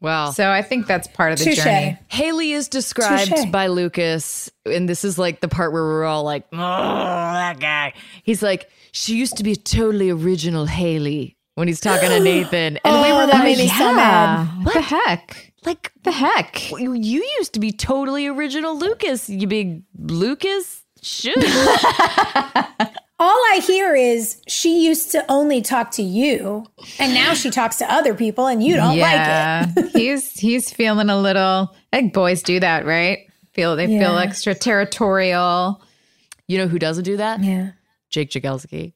Well, 0.00 0.32
So 0.32 0.50
I 0.50 0.60
think 0.60 0.86
that's 0.86 1.08
part 1.08 1.32
of 1.32 1.38
the 1.38 1.46
Touche. 1.46 1.64
journey. 1.64 1.98
Haley 2.08 2.52
is 2.52 2.68
described 2.68 3.30
Touche. 3.34 3.46
by 3.50 3.68
Lucas, 3.68 4.50
and 4.66 4.86
this 4.88 5.04
is 5.04 5.18
like 5.18 5.40
the 5.40 5.48
part 5.48 5.72
where 5.72 5.82
we're 5.82 6.04
all 6.04 6.22
like, 6.22 6.44
oh, 6.52 6.56
that 6.58 7.58
guy. 7.58 7.94
He's 8.22 8.42
like, 8.42 8.68
she 8.92 9.16
used 9.16 9.38
to 9.38 9.42
be 9.42 9.52
a 9.52 9.56
totally 9.56 10.10
original 10.10 10.66
Haley 10.66 11.35
when 11.56 11.66
he's 11.68 11.80
talking 11.80 12.08
to 12.08 12.20
Nathan. 12.20 12.78
And 12.84 13.02
we 13.02 13.08
Oh, 13.12 13.16
were 13.20 13.26
that 13.26 13.34
like, 13.34 13.42
made 13.44 13.58
me 13.58 13.68
so 13.68 13.92
mad. 13.92 14.64
What 14.64 14.72
the 14.74 14.80
heck? 14.80 15.52
like, 15.64 15.90
The 16.04 16.12
heck? 16.12 16.70
you 16.70 17.24
used 17.38 17.52
to 17.54 17.60
be 17.60 17.72
totally 17.72 18.26
original 18.28 18.78
Lucas, 18.78 19.28
you 19.28 19.46
big 19.48 19.82
Lucas. 19.98 20.84
Should. 21.02 21.36
All 23.18 23.30
I 23.52 23.62
hear 23.66 23.94
is 23.94 24.42
she 24.46 24.84
used 24.84 25.10
to 25.12 25.24
only 25.30 25.62
talk 25.62 25.90
to 25.92 26.02
you, 26.02 26.66
and 26.98 27.14
now 27.14 27.32
she 27.32 27.48
talks 27.50 27.76
to 27.76 27.90
other 27.90 28.12
people, 28.14 28.46
and 28.46 28.62
you 28.62 28.76
don't 28.76 28.98
like 28.98 29.74
it. 29.76 29.88
he's 29.96 30.32
he's 30.32 30.70
feeling 30.70 31.08
a 31.08 31.18
little. 31.18 31.74
like 31.94 32.12
boys 32.12 32.42
do 32.42 32.60
that, 32.60 32.84
right? 32.84 33.20
Feel 33.54 33.74
they 33.76 33.86
feel 33.86 34.14
Yeah. 34.14 34.20
extra 34.22 34.54
territorial. 34.54 35.80
you 36.46 36.58
know 36.58 36.68
who 36.68 36.78
doesn't 36.78 37.04
do 37.04 37.16
that? 37.16 37.42
Yeah. 37.42 37.70
Jake 38.10 38.30
Jagielski. 38.30 38.92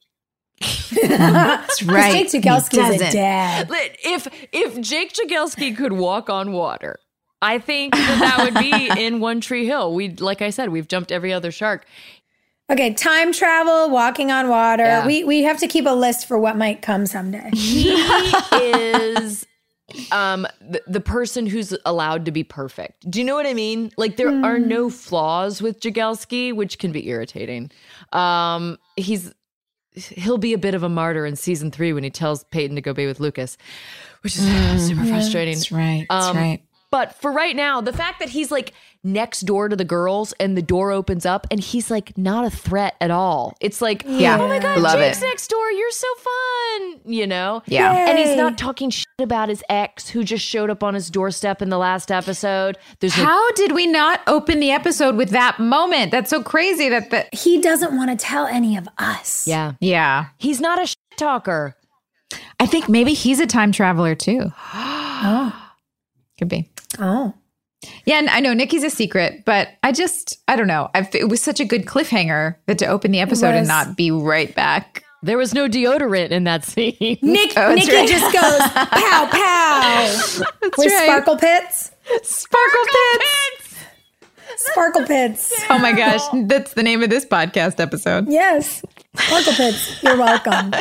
That's 0.61 1.83
right. 1.83 2.11
Jake 2.11 2.31
He 2.31 2.39
Jagielski's 2.39 3.01
a 3.01 3.11
dad. 3.11 3.69
If 4.03 4.27
if 4.51 4.79
Jake 4.81 5.13
Jagielski 5.13 5.75
could 5.75 5.93
walk 5.93 6.29
on 6.29 6.51
water, 6.51 6.99
I 7.41 7.57
think 7.57 7.93
that, 7.95 8.19
that 8.19 8.43
would 8.43 8.61
be 8.61 8.89
in 9.05 9.19
One 9.19 9.41
Tree 9.41 9.65
Hill. 9.65 9.93
We, 9.93 10.09
like 10.09 10.41
I 10.41 10.51
said, 10.51 10.69
we've 10.69 10.87
jumped 10.87 11.11
every 11.11 11.33
other 11.33 11.51
shark. 11.51 11.85
Okay, 12.71 12.93
time 12.93 13.33
travel, 13.33 13.89
walking 13.89 14.31
on 14.31 14.47
water. 14.47 14.83
Yeah. 14.83 15.05
We 15.05 15.23
we 15.23 15.43
have 15.43 15.57
to 15.59 15.67
keep 15.67 15.85
a 15.85 15.89
list 15.89 16.27
for 16.27 16.39
what 16.39 16.55
might 16.55 16.81
come 16.81 17.05
someday. 17.05 17.49
He 17.53 17.91
is 18.53 19.45
um 20.13 20.47
the, 20.61 20.81
the 20.87 21.01
person 21.01 21.47
who's 21.47 21.75
allowed 21.85 22.23
to 22.25 22.31
be 22.31 22.45
perfect. 22.45 23.09
Do 23.09 23.19
you 23.19 23.25
know 23.25 23.35
what 23.35 23.45
I 23.45 23.53
mean? 23.53 23.91
Like 23.97 24.15
there 24.15 24.29
are 24.29 24.57
no 24.57 24.89
flaws 24.89 25.61
with 25.61 25.81
Jagielski, 25.81 26.53
which 26.53 26.79
can 26.79 26.93
be 26.93 27.09
irritating. 27.09 27.71
Um 28.13 28.77
he's 28.95 29.33
he'll 29.93 30.37
be 30.37 30.53
a 30.53 30.57
bit 30.57 30.73
of 30.73 30.83
a 30.83 30.89
martyr 30.89 31.25
in 31.25 31.35
season 31.35 31.71
3 31.71 31.93
when 31.93 32.03
he 32.03 32.09
tells 32.09 32.43
Peyton 32.45 32.75
to 32.75 32.81
go 32.81 32.93
be 32.93 33.05
with 33.07 33.19
Lucas, 33.19 33.57
which 34.21 34.37
is 34.37 34.87
super 34.87 35.05
frustrating. 35.05 35.55
That's 35.55 35.71
right. 35.71 36.05
That's 36.09 36.25
Um, 36.27 36.37
right. 36.37 36.63
But 36.91 37.15
for 37.21 37.31
right 37.31 37.55
now, 37.55 37.79
the 37.81 37.93
fact 37.93 38.19
that 38.19 38.29
he's 38.29 38.51
like 38.51 38.73
next 39.03 39.41
door 39.41 39.67
to 39.67 39.75
the 39.75 39.83
girls 39.85 40.31
and 40.39 40.55
the 40.55 40.61
door 40.61 40.91
opens 40.91 41.25
up 41.25 41.47
and 41.49 41.59
he's 41.59 41.89
like 41.89 42.15
not 42.17 42.45
a 42.45 42.49
threat 42.51 42.95
at 43.01 43.09
all. 43.09 43.55
It's 43.59 43.81
like, 43.81 44.03
Yeah. 44.05 44.39
oh 44.39 44.47
my 44.47 44.59
God, 44.59 44.79
Love 44.79 44.93
Jake's 44.99 45.21
it. 45.21 45.25
next 45.25 45.47
door. 45.47 45.71
You're 45.71 45.91
so 45.91 46.07
fun. 46.17 47.01
You 47.05 47.25
know? 47.27 47.63
Yeah. 47.65 48.09
And 48.09 48.19
he's 48.19 48.37
not 48.37 48.57
talking 48.57 48.89
shit 48.91 49.07
about 49.19 49.49
his 49.49 49.63
ex 49.69 50.07
who 50.09 50.23
just 50.23 50.45
showed 50.45 50.69
up 50.69 50.83
on 50.83 50.93
his 50.93 51.09
doorstep 51.09 51.61
in 51.61 51.69
the 51.69 51.77
last 51.79 52.11
episode. 52.11 52.77
There's 52.99 53.17
no 53.17 53.25
How 53.25 53.51
did 53.53 53.71
we 53.71 53.87
not 53.87 54.21
open 54.27 54.59
the 54.59 54.71
episode 54.71 55.15
with 55.15 55.29
that 55.31 55.59
moment? 55.59 56.11
That's 56.11 56.29
so 56.29 56.43
crazy. 56.43 56.89
That 56.89 57.09
the 57.09 57.25
He 57.33 57.59
doesn't 57.59 57.95
want 57.97 58.11
to 58.11 58.23
tell 58.23 58.45
any 58.45 58.77
of 58.77 58.87
us. 58.99 59.47
Yeah. 59.47 59.73
yeah. 59.79 60.27
He's 60.37 60.61
not 60.61 60.79
a 60.81 60.85
shit 60.85 60.97
talker. 61.17 61.75
I 62.59 62.65
think 62.67 62.87
maybe 62.87 63.13
he's 63.13 63.39
a 63.39 63.47
time 63.47 63.71
traveler 63.71 64.13
too. 64.15 64.51
Oh. 65.23 65.53
Could 66.39 66.47
be. 66.49 66.71
Oh. 66.97 67.35
Yeah, 68.05 68.17
and 68.19 68.29
I 68.29 68.39
know 68.39 68.53
Nikki's 68.53 68.83
a 68.83 68.89
secret, 68.89 69.43
but 69.45 69.69
I 69.83 69.91
just, 69.91 70.37
I 70.47 70.55
don't 70.55 70.67
know. 70.67 70.89
I've, 70.93 71.13
it 71.15 71.29
was 71.29 71.41
such 71.41 71.59
a 71.59 71.65
good 71.65 71.85
cliffhanger 71.85 72.55
that 72.67 72.77
to 72.79 72.85
open 72.87 73.11
the 73.11 73.19
episode 73.19 73.55
and 73.55 73.67
not 73.67 73.95
be 73.97 74.11
right 74.11 74.53
back. 74.55 75.03
There 75.23 75.37
was 75.37 75.53
no 75.53 75.67
deodorant 75.67 76.29
in 76.29 76.43
that 76.45 76.63
scene. 76.65 76.95
Nick, 77.21 77.53
Oh, 77.57 77.73
Nikki 77.73 77.93
right. 77.95 78.07
just 78.09 78.33
goes 78.33 78.59
pow 78.71 79.27
pow 79.31 80.41
with 80.77 80.91
right. 80.91 81.03
sparkle 81.05 81.37
pits. 81.37 81.91
Sparkle 82.23 82.83
pits. 82.91 83.77
Sparkle 84.57 85.05
pits. 85.05 85.53
Oh 85.69 85.77
my 85.79 85.91
gosh, 85.93 86.21
that's 86.45 86.73
the 86.73 86.83
name 86.83 87.01
of 87.03 87.09
this 87.09 87.25
podcast 87.25 87.79
episode. 87.79 88.27
Yes, 88.29 88.83
sparkle 89.15 89.53
pits. 89.53 90.03
You're 90.03 90.17
welcome. 90.17 90.71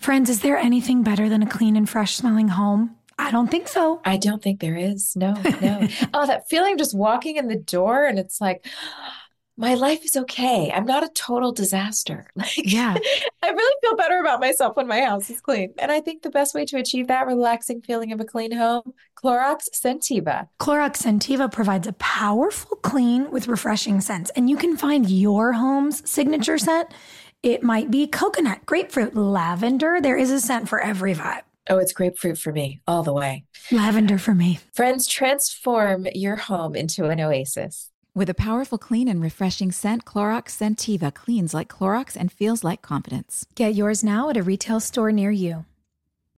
Friends, 0.00 0.28
is 0.30 0.40
there 0.40 0.56
anything 0.56 1.02
better 1.02 1.28
than 1.28 1.42
a 1.42 1.46
clean 1.46 1.76
and 1.76 1.88
fresh 1.88 2.14
smelling 2.16 2.48
home? 2.48 2.96
I 3.22 3.30
don't 3.30 3.50
think 3.50 3.68
so. 3.68 4.00
I 4.04 4.16
don't 4.16 4.42
think 4.42 4.60
there 4.60 4.76
is. 4.76 5.14
No, 5.16 5.32
no. 5.62 5.88
oh, 6.14 6.26
that 6.26 6.48
feeling 6.48 6.72
of 6.72 6.78
just 6.78 6.94
walking 6.94 7.36
in 7.36 7.48
the 7.48 7.56
door 7.56 8.04
and 8.04 8.18
it's 8.18 8.40
like, 8.40 8.66
my 9.56 9.74
life 9.74 10.04
is 10.04 10.16
okay. 10.16 10.72
I'm 10.72 10.86
not 10.86 11.04
a 11.04 11.08
total 11.08 11.52
disaster. 11.52 12.26
Like, 12.36 12.56
Yeah. 12.56 12.96
I 13.42 13.50
really 13.50 13.76
feel 13.82 13.96
better 13.96 14.18
about 14.18 14.40
myself 14.40 14.76
when 14.76 14.86
my 14.86 15.02
house 15.02 15.28
is 15.28 15.40
clean. 15.40 15.74
And 15.78 15.92
I 15.92 16.00
think 16.00 16.22
the 16.22 16.30
best 16.30 16.54
way 16.54 16.64
to 16.66 16.78
achieve 16.78 17.08
that 17.08 17.26
relaxing 17.26 17.82
feeling 17.82 18.12
of 18.12 18.20
a 18.20 18.24
clean 18.24 18.52
home, 18.52 18.94
Clorox 19.16 19.68
Scentiva. 19.74 20.48
Clorox 20.58 21.02
Scentiva 21.02 21.50
provides 21.52 21.86
a 21.86 21.92
powerful 21.94 22.76
clean 22.78 23.30
with 23.30 23.48
refreshing 23.48 24.00
scents, 24.00 24.30
and 24.30 24.48
you 24.48 24.56
can 24.56 24.76
find 24.76 25.10
your 25.10 25.52
home's 25.52 26.08
signature 26.08 26.58
scent. 26.58 26.90
It 27.42 27.62
might 27.62 27.90
be 27.90 28.06
coconut, 28.06 28.64
grapefruit, 28.64 29.14
lavender. 29.14 30.00
There 30.00 30.16
is 30.16 30.30
a 30.30 30.40
scent 30.40 30.68
for 30.68 30.80
every 30.80 31.14
vibe. 31.14 31.42
Oh, 31.70 31.78
it's 31.78 31.92
grapefruit 31.92 32.38
for 32.38 32.52
me 32.52 32.80
all 32.86 33.02
the 33.02 33.12
way. 33.12 33.44
Lavender 33.70 34.18
for 34.18 34.34
me. 34.34 34.58
Friends, 34.74 35.06
transform 35.06 36.06
your 36.12 36.36
home 36.36 36.74
into 36.74 37.06
an 37.06 37.20
oasis. 37.20 37.90
With 38.14 38.28
a 38.28 38.34
powerful, 38.34 38.76
clean, 38.76 39.08
and 39.08 39.22
refreshing 39.22 39.72
scent, 39.72 40.04
Clorox 40.04 40.48
Scentiva 40.48 41.14
cleans 41.14 41.54
like 41.54 41.68
Clorox 41.68 42.14
and 42.14 42.30
feels 42.30 42.62
like 42.62 42.82
confidence. 42.82 43.46
Get 43.54 43.74
yours 43.74 44.04
now 44.04 44.28
at 44.28 44.36
a 44.36 44.42
retail 44.42 44.80
store 44.80 45.12
near 45.12 45.30
you. 45.30 45.64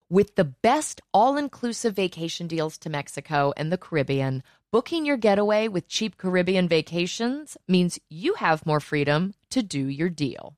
With 0.08 0.36
the 0.36 0.44
best 0.44 1.02
all 1.14 1.36
inclusive 1.38 1.96
vacation 1.96 2.46
deals 2.46 2.78
to 2.80 2.90
Mexico 2.90 3.54
and 3.58 3.72
the 3.72 3.80
Caribbean, 3.80 4.44
booking 4.72 5.06
your 5.06 5.18
getaway 5.18 5.68
with 5.68 5.88
cheap 5.88 6.18
Caribbean 6.18 6.68
vacations 6.68 7.58
means 7.68 7.98
you 8.10 8.36
have 8.36 8.68
more 8.68 8.80
freedom 8.80 9.34
to 9.50 9.64
do 9.64 9.88
your 9.88 10.10
deal. 10.10 10.56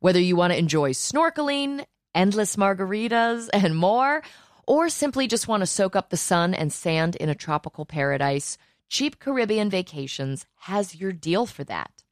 Whether 0.00 0.18
you 0.18 0.34
want 0.34 0.52
to 0.52 0.58
enjoy 0.58 0.90
snorkeling, 0.90 1.84
endless 2.14 2.56
margaritas, 2.56 3.48
and 3.52 3.76
more, 3.76 4.22
or 4.66 4.88
simply 4.88 5.26
just 5.26 5.48
want 5.48 5.62
to 5.62 5.66
soak 5.66 5.96
up 5.96 6.10
the 6.10 6.16
sun 6.16 6.54
and 6.54 6.72
sand 6.72 7.16
in 7.16 7.28
a 7.28 7.34
tropical 7.34 7.84
paradise, 7.86 8.58
Cheap 8.88 9.18
Caribbean 9.18 9.70
Vacations 9.70 10.46
has 10.60 10.96
your 10.96 11.12
deal 11.12 11.46
for 11.46 11.64
that. 11.64 12.04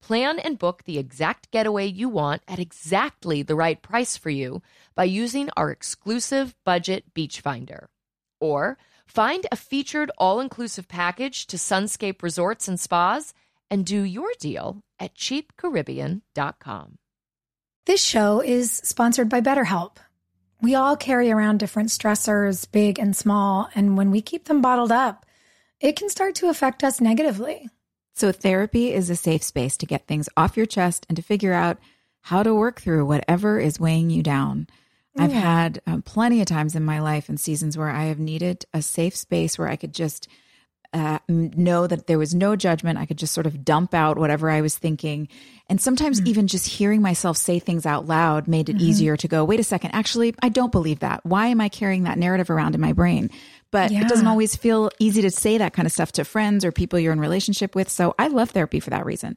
Plan 0.00 0.38
and 0.38 0.58
book 0.58 0.84
the 0.84 0.98
exact 0.98 1.50
getaway 1.50 1.86
you 1.86 2.08
want 2.08 2.42
at 2.46 2.58
exactly 2.58 3.42
the 3.42 3.54
right 3.54 3.80
price 3.80 4.16
for 4.16 4.30
you 4.30 4.62
by 4.94 5.04
using 5.04 5.50
our 5.56 5.70
exclusive 5.70 6.54
budget 6.64 7.12
beach 7.14 7.40
finder. 7.40 7.88
Or 8.40 8.78
find 9.06 9.46
a 9.50 9.56
featured 9.56 10.10
all 10.18 10.40
inclusive 10.40 10.86
package 10.88 11.46
to 11.48 11.56
Sunscape 11.56 12.22
Resorts 12.22 12.68
and 12.68 12.78
Spas 12.78 13.34
and 13.70 13.84
do 13.84 14.02
your 14.02 14.30
deal 14.38 14.82
at 15.00 15.14
cheapcaribbean.com. 15.14 16.98
This 17.86 18.02
show 18.02 18.40
is 18.40 18.72
sponsored 18.82 19.28
by 19.28 19.40
BetterHelp. 19.40 19.98
We 20.60 20.74
all 20.74 20.96
carry 20.96 21.30
around 21.30 21.60
different 21.60 21.90
stressors, 21.90 22.68
big 22.70 22.98
and 22.98 23.14
small, 23.14 23.68
and 23.76 23.96
when 23.96 24.10
we 24.10 24.20
keep 24.20 24.46
them 24.46 24.60
bottled 24.60 24.90
up, 24.90 25.24
it 25.78 25.94
can 25.94 26.08
start 26.08 26.34
to 26.36 26.48
affect 26.48 26.82
us 26.82 27.00
negatively. 27.00 27.68
So, 28.12 28.32
therapy 28.32 28.92
is 28.92 29.08
a 29.08 29.14
safe 29.14 29.44
space 29.44 29.76
to 29.76 29.86
get 29.86 30.08
things 30.08 30.28
off 30.36 30.56
your 30.56 30.66
chest 30.66 31.06
and 31.08 31.14
to 31.14 31.22
figure 31.22 31.52
out 31.52 31.78
how 32.22 32.42
to 32.42 32.52
work 32.52 32.80
through 32.80 33.06
whatever 33.06 33.60
is 33.60 33.78
weighing 33.78 34.10
you 34.10 34.24
down. 34.24 34.66
I've 35.16 35.32
had 35.32 35.80
um, 35.86 36.02
plenty 36.02 36.40
of 36.40 36.46
times 36.46 36.74
in 36.74 36.82
my 36.82 36.98
life 36.98 37.28
and 37.28 37.38
seasons 37.38 37.78
where 37.78 37.88
I 37.88 38.06
have 38.06 38.18
needed 38.18 38.66
a 38.74 38.82
safe 38.82 39.14
space 39.14 39.58
where 39.58 39.68
I 39.68 39.76
could 39.76 39.94
just 39.94 40.26
uh, 40.96 41.18
know 41.28 41.86
that 41.86 42.06
there 42.06 42.18
was 42.18 42.34
no 42.34 42.56
judgment. 42.56 42.98
I 42.98 43.04
could 43.06 43.18
just 43.18 43.34
sort 43.34 43.46
of 43.46 43.64
dump 43.64 43.92
out 43.92 44.16
whatever 44.18 44.48
I 44.50 44.60
was 44.62 44.78
thinking. 44.78 45.28
And 45.68 45.80
sometimes 45.80 46.22
even 46.24 46.46
just 46.46 46.66
hearing 46.66 47.02
myself 47.02 47.36
say 47.36 47.58
things 47.58 47.84
out 47.84 48.06
loud 48.06 48.48
made 48.48 48.68
it 48.68 48.76
Mhm. 48.76 48.80
easier 48.80 49.16
to 49.16 49.28
go, 49.28 49.44
wait 49.44 49.60
a 49.60 49.64
second, 49.64 49.90
actually, 49.92 50.34
I 50.42 50.48
don't 50.48 50.72
believe 50.72 51.00
that. 51.00 51.26
Why 51.26 51.48
am 51.48 51.60
I 51.60 51.68
carrying 51.68 52.04
that 52.04 52.18
narrative 52.18 52.48
around 52.50 52.74
in 52.74 52.80
my 52.80 52.92
brain? 52.92 53.30
But 53.70 53.90
it 53.92 54.08
doesn't 54.08 54.26
always 54.28 54.56
feel 54.56 54.90
easy 54.98 55.22
to 55.22 55.30
say 55.30 55.58
that 55.58 55.72
kind 55.74 55.84
of 55.86 55.92
stuff 55.92 56.12
to 56.12 56.24
friends 56.24 56.64
or 56.64 56.72
people 56.72 56.98
you're 56.98 57.12
in 57.12 57.20
relationship 57.20 57.74
with. 57.74 57.90
So 57.90 58.14
I 58.18 58.28
love 58.28 58.50
therapy 58.50 58.80
for 58.80 58.90
that 58.90 59.04
reason 59.04 59.36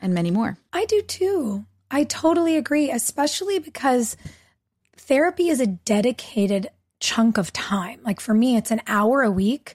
and 0.00 0.14
many 0.14 0.30
more. 0.30 0.58
I 0.72 0.84
do 0.84 1.00
too. 1.02 1.64
I 1.90 2.04
totally 2.04 2.56
agree, 2.56 2.90
especially 2.90 3.58
because 3.58 4.16
therapy 4.96 5.48
is 5.48 5.60
a 5.60 5.66
dedicated 5.66 6.68
chunk 7.00 7.38
of 7.38 7.52
time. 7.52 8.00
Like 8.04 8.20
for 8.20 8.34
me, 8.34 8.56
it's 8.56 8.70
an 8.70 8.82
hour 8.86 9.22
a 9.22 9.30
week 9.30 9.74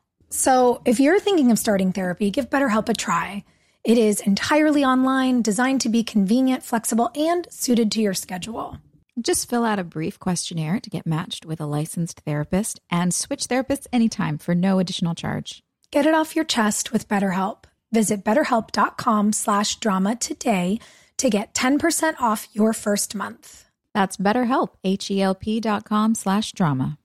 So 0.31 0.81
if 0.85 1.01
you're 1.01 1.19
thinking 1.19 1.51
of 1.51 1.59
starting 1.59 1.91
therapy, 1.91 2.31
give 2.31 2.49
BetterHelp 2.49 2.87
a 2.87 2.93
try. 2.93 3.43
It 3.83 3.97
is 3.97 4.21
entirely 4.21 4.85
online, 4.85 5.41
designed 5.41 5.81
to 5.81 5.89
be 5.89 6.03
convenient, 6.03 6.63
flexible, 6.63 7.11
and 7.15 7.47
suited 7.51 7.91
to 7.91 8.01
your 8.01 8.13
schedule. 8.13 8.77
Just 9.19 9.49
fill 9.49 9.65
out 9.65 9.77
a 9.77 9.83
brief 9.83 10.19
questionnaire 10.19 10.79
to 10.79 10.89
get 10.89 11.05
matched 11.05 11.45
with 11.45 11.59
a 11.59 11.65
licensed 11.65 12.21
therapist 12.21 12.79
and 12.89 13.13
switch 13.13 13.47
therapists 13.47 13.87
anytime 13.91 14.37
for 14.37 14.55
no 14.55 14.79
additional 14.79 15.15
charge. 15.15 15.63
Get 15.91 16.05
it 16.05 16.13
off 16.13 16.35
your 16.35 16.45
chest 16.45 16.93
with 16.93 17.09
BetterHelp. 17.09 17.65
Visit 17.91 18.23
betterhelp.com 18.23 19.33
slash 19.33 19.75
drama 19.75 20.15
today 20.15 20.79
to 21.17 21.29
get 21.29 21.53
10% 21.53 22.21
off 22.21 22.47
your 22.53 22.71
first 22.71 23.13
month. 23.15 23.65
That's 23.93 24.15
BetterHelp, 24.15 24.69
H-E-L-P 24.85 25.59
dot 25.59 25.83
com 25.83 26.15
slash 26.15 26.53
drama. 26.53 26.97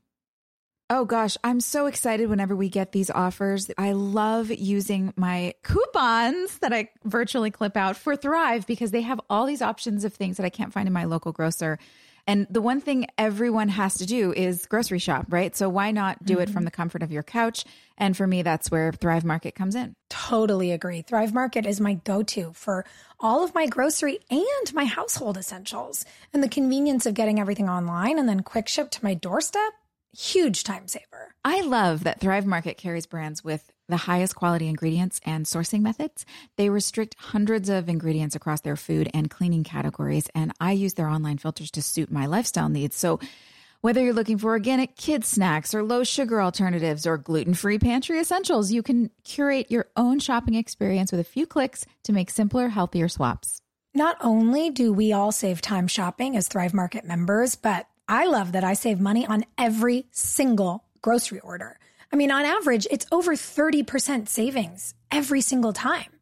Oh 0.88 1.04
gosh, 1.04 1.36
I'm 1.42 1.58
so 1.58 1.86
excited 1.86 2.28
whenever 2.28 2.54
we 2.54 2.68
get 2.68 2.92
these 2.92 3.10
offers. 3.10 3.68
I 3.76 3.90
love 3.90 4.52
using 4.52 5.12
my 5.16 5.54
coupons 5.64 6.58
that 6.58 6.72
I 6.72 6.90
virtually 7.02 7.50
clip 7.50 7.76
out 7.76 7.96
for 7.96 8.14
Thrive 8.14 8.68
because 8.68 8.92
they 8.92 9.00
have 9.00 9.20
all 9.28 9.46
these 9.46 9.62
options 9.62 10.04
of 10.04 10.14
things 10.14 10.36
that 10.36 10.46
I 10.46 10.48
can't 10.48 10.72
find 10.72 10.86
in 10.86 10.92
my 10.92 11.04
local 11.04 11.32
grocer. 11.32 11.80
And 12.28 12.46
the 12.50 12.60
one 12.60 12.80
thing 12.80 13.06
everyone 13.18 13.68
has 13.68 13.96
to 13.96 14.06
do 14.06 14.32
is 14.32 14.66
grocery 14.66 15.00
shop, 15.00 15.26
right? 15.28 15.56
So 15.56 15.68
why 15.68 15.90
not 15.90 16.24
do 16.24 16.38
it 16.38 16.46
from 16.46 16.60
mm-hmm. 16.60 16.64
the 16.66 16.70
comfort 16.70 17.02
of 17.02 17.10
your 17.10 17.24
couch? 17.24 17.64
And 17.98 18.16
for 18.16 18.26
me, 18.26 18.42
that's 18.42 18.70
where 18.70 18.92
Thrive 18.92 19.24
Market 19.24 19.56
comes 19.56 19.74
in. 19.74 19.96
Totally 20.08 20.70
agree. 20.70 21.02
Thrive 21.02 21.34
Market 21.34 21.66
is 21.66 21.80
my 21.80 21.94
go 21.94 22.22
to 22.22 22.52
for 22.52 22.84
all 23.18 23.42
of 23.42 23.54
my 23.56 23.66
grocery 23.66 24.20
and 24.30 24.74
my 24.74 24.84
household 24.84 25.36
essentials. 25.36 26.04
And 26.32 26.44
the 26.44 26.48
convenience 26.48 27.06
of 27.06 27.14
getting 27.14 27.40
everything 27.40 27.68
online 27.68 28.20
and 28.20 28.28
then 28.28 28.40
quick 28.40 28.68
ship 28.68 28.90
to 28.92 29.04
my 29.04 29.14
doorstep, 29.14 29.72
huge 30.12 30.64
time 30.64 30.88
saver. 30.88 31.34
I 31.44 31.60
love 31.62 32.04
that 32.04 32.20
Thrive 32.20 32.46
Market 32.46 32.76
carries 32.76 33.06
brands 33.06 33.44
with 33.44 33.70
the 33.88 33.96
highest 33.96 34.34
quality 34.34 34.68
ingredients 34.68 35.20
and 35.24 35.46
sourcing 35.46 35.80
methods. 35.80 36.26
They 36.56 36.70
restrict 36.70 37.16
hundreds 37.18 37.68
of 37.68 37.88
ingredients 37.88 38.34
across 38.34 38.60
their 38.60 38.76
food 38.76 39.08
and 39.14 39.30
cleaning 39.30 39.64
categories, 39.64 40.28
and 40.34 40.52
I 40.60 40.72
use 40.72 40.94
their 40.94 41.08
online 41.08 41.38
filters 41.38 41.70
to 41.72 41.82
suit 41.82 42.10
my 42.10 42.26
lifestyle 42.26 42.68
needs. 42.68 42.96
So, 42.96 43.20
whether 43.82 44.02
you're 44.02 44.14
looking 44.14 44.38
for 44.38 44.50
organic 44.50 44.96
kids 44.96 45.28
snacks 45.28 45.72
or 45.72 45.84
low 45.84 46.02
sugar 46.02 46.42
alternatives 46.42 47.06
or 47.06 47.18
gluten-free 47.18 47.78
pantry 47.78 48.18
essentials, 48.18 48.72
you 48.72 48.82
can 48.82 49.10
curate 49.22 49.70
your 49.70 49.86
own 49.96 50.18
shopping 50.18 50.54
experience 50.54 51.12
with 51.12 51.20
a 51.20 51.24
few 51.24 51.46
clicks 51.46 51.84
to 52.04 52.12
make 52.12 52.30
simpler, 52.30 52.68
healthier 52.68 53.08
swaps. 53.08 53.60
Not 53.94 54.16
only 54.20 54.70
do 54.70 54.92
we 54.92 55.12
all 55.12 55.30
save 55.30 55.60
time 55.60 55.86
shopping 55.86 56.36
as 56.36 56.48
Thrive 56.48 56.74
Market 56.74 57.04
members, 57.04 57.54
but 57.54 57.86
I 58.08 58.26
love 58.26 58.52
that 58.52 58.64
I 58.64 58.74
save 58.74 59.00
money 59.00 59.26
on 59.26 59.44
every 59.58 60.06
single 60.12 60.84
grocery 61.02 61.40
order. 61.40 61.78
I 62.12 62.16
mean, 62.16 62.30
on 62.30 62.44
average, 62.44 62.86
it's 62.90 63.06
over 63.10 63.34
30% 63.34 64.28
savings 64.28 64.94
every 65.10 65.40
single 65.40 65.72
time. 65.72 66.12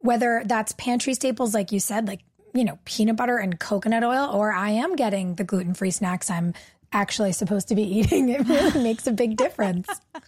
Whether 0.00 0.42
that's 0.44 0.72
pantry 0.72 1.14
staples, 1.14 1.54
like 1.54 1.72
you 1.72 1.78
said, 1.78 2.08
like, 2.08 2.20
you 2.52 2.64
know, 2.64 2.78
peanut 2.84 3.16
butter 3.16 3.38
and 3.38 3.60
coconut 3.60 4.02
oil, 4.02 4.30
or 4.32 4.50
I 4.50 4.70
am 4.70 4.96
getting 4.96 5.36
the 5.36 5.44
gluten 5.44 5.74
free 5.74 5.92
snacks 5.92 6.30
I'm 6.30 6.54
actually 6.92 7.32
supposed 7.32 7.68
to 7.68 7.74
be 7.76 7.82
eating. 7.98 8.30
It 8.30 8.48
really 8.48 8.82
makes 8.82 9.06
a 9.06 9.12
big 9.12 9.36
difference. 9.36 9.88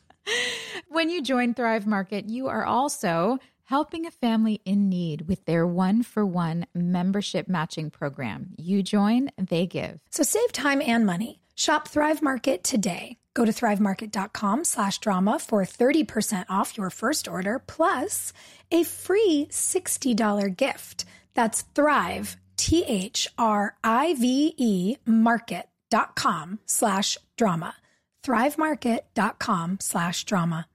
When 0.88 1.10
you 1.10 1.22
join 1.22 1.54
Thrive 1.54 1.86
Market, 1.86 2.28
you 2.28 2.46
are 2.46 2.64
also 2.64 3.38
helping 3.72 4.04
a 4.04 4.10
family 4.10 4.60
in 4.66 4.90
need 4.90 5.26
with 5.26 5.42
their 5.46 5.66
one 5.66 6.02
for 6.02 6.26
one 6.26 6.66
membership 6.74 7.48
matching 7.48 7.88
program. 7.88 8.48
You 8.58 8.82
join, 8.82 9.30
they 9.38 9.66
give. 9.66 9.98
So 10.10 10.22
save 10.22 10.52
time 10.52 10.82
and 10.82 11.06
money. 11.06 11.40
Shop 11.54 11.88
Thrive 11.88 12.20
Market 12.20 12.62
today. 12.64 13.16
Go 13.32 13.46
to 13.46 13.50
thrivemarket.com 13.50 14.64
slash 14.64 14.98
drama 14.98 15.38
for 15.38 15.62
30% 15.62 16.44
off 16.50 16.76
your 16.76 16.90
first 16.90 17.26
order 17.26 17.58
plus 17.58 18.34
a 18.70 18.82
free 18.84 19.48
$60 19.50 20.54
gift. 20.54 21.06
That's 21.32 21.62
Thrive, 21.74 22.36
T 22.58 22.84
H 22.86 23.26
R 23.38 23.76
I 23.82 24.12
V 24.12 24.54
E 24.58 24.96
market.com 25.06 26.58
slash 26.66 27.16
drama. 27.38 27.74
Thrivemarket.com 28.22 29.78
slash 29.80 30.24
drama. 30.24 30.66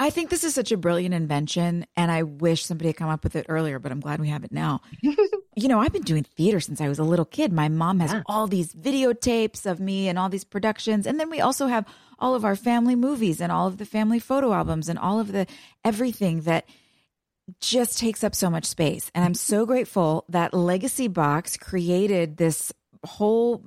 I 0.00 0.10
think 0.10 0.30
this 0.30 0.44
is 0.44 0.54
such 0.54 0.70
a 0.70 0.76
brilliant 0.76 1.14
invention, 1.14 1.84
and 1.96 2.10
I 2.10 2.22
wish 2.22 2.64
somebody 2.64 2.88
had 2.90 2.96
come 2.96 3.10
up 3.10 3.24
with 3.24 3.34
it 3.34 3.46
earlier, 3.48 3.78
but 3.80 3.90
I'm 3.90 3.98
glad 4.00 4.20
we 4.20 4.28
have 4.28 4.44
it 4.44 4.52
now. 4.52 4.80
you 5.02 5.66
know, 5.68 5.80
I've 5.80 5.92
been 5.92 6.02
doing 6.02 6.22
theater 6.22 6.60
since 6.60 6.80
I 6.80 6.88
was 6.88 6.98
a 7.00 7.04
little 7.04 7.24
kid. 7.24 7.52
My 7.52 7.68
mom 7.68 7.98
has 8.00 8.12
Yeah. 8.12 8.22
all 8.26 8.46
these 8.46 8.72
videotapes 8.74 9.66
of 9.66 9.80
me 9.80 10.08
and 10.08 10.16
all 10.18 10.28
these 10.28 10.44
productions. 10.44 11.04
And 11.06 11.18
then 11.18 11.30
we 11.30 11.40
also 11.40 11.66
have 11.66 11.84
all 12.18 12.34
of 12.36 12.44
our 12.44 12.54
family 12.54 12.94
movies 12.94 13.40
and 13.40 13.50
all 13.50 13.66
of 13.66 13.78
the 13.78 13.84
family 13.84 14.20
photo 14.20 14.52
albums 14.52 14.88
and 14.88 14.98
all 14.98 15.18
of 15.18 15.32
the 15.32 15.46
everything 15.84 16.42
that 16.42 16.68
just 17.60 17.98
takes 17.98 18.22
up 18.22 18.34
so 18.34 18.50
much 18.50 18.66
space. 18.66 19.10
And 19.14 19.24
I'm 19.24 19.34
so 19.34 19.66
grateful 19.66 20.24
that 20.28 20.54
Legacy 20.54 21.08
Box 21.08 21.56
created 21.56 22.36
this 22.36 22.72
whole 23.04 23.64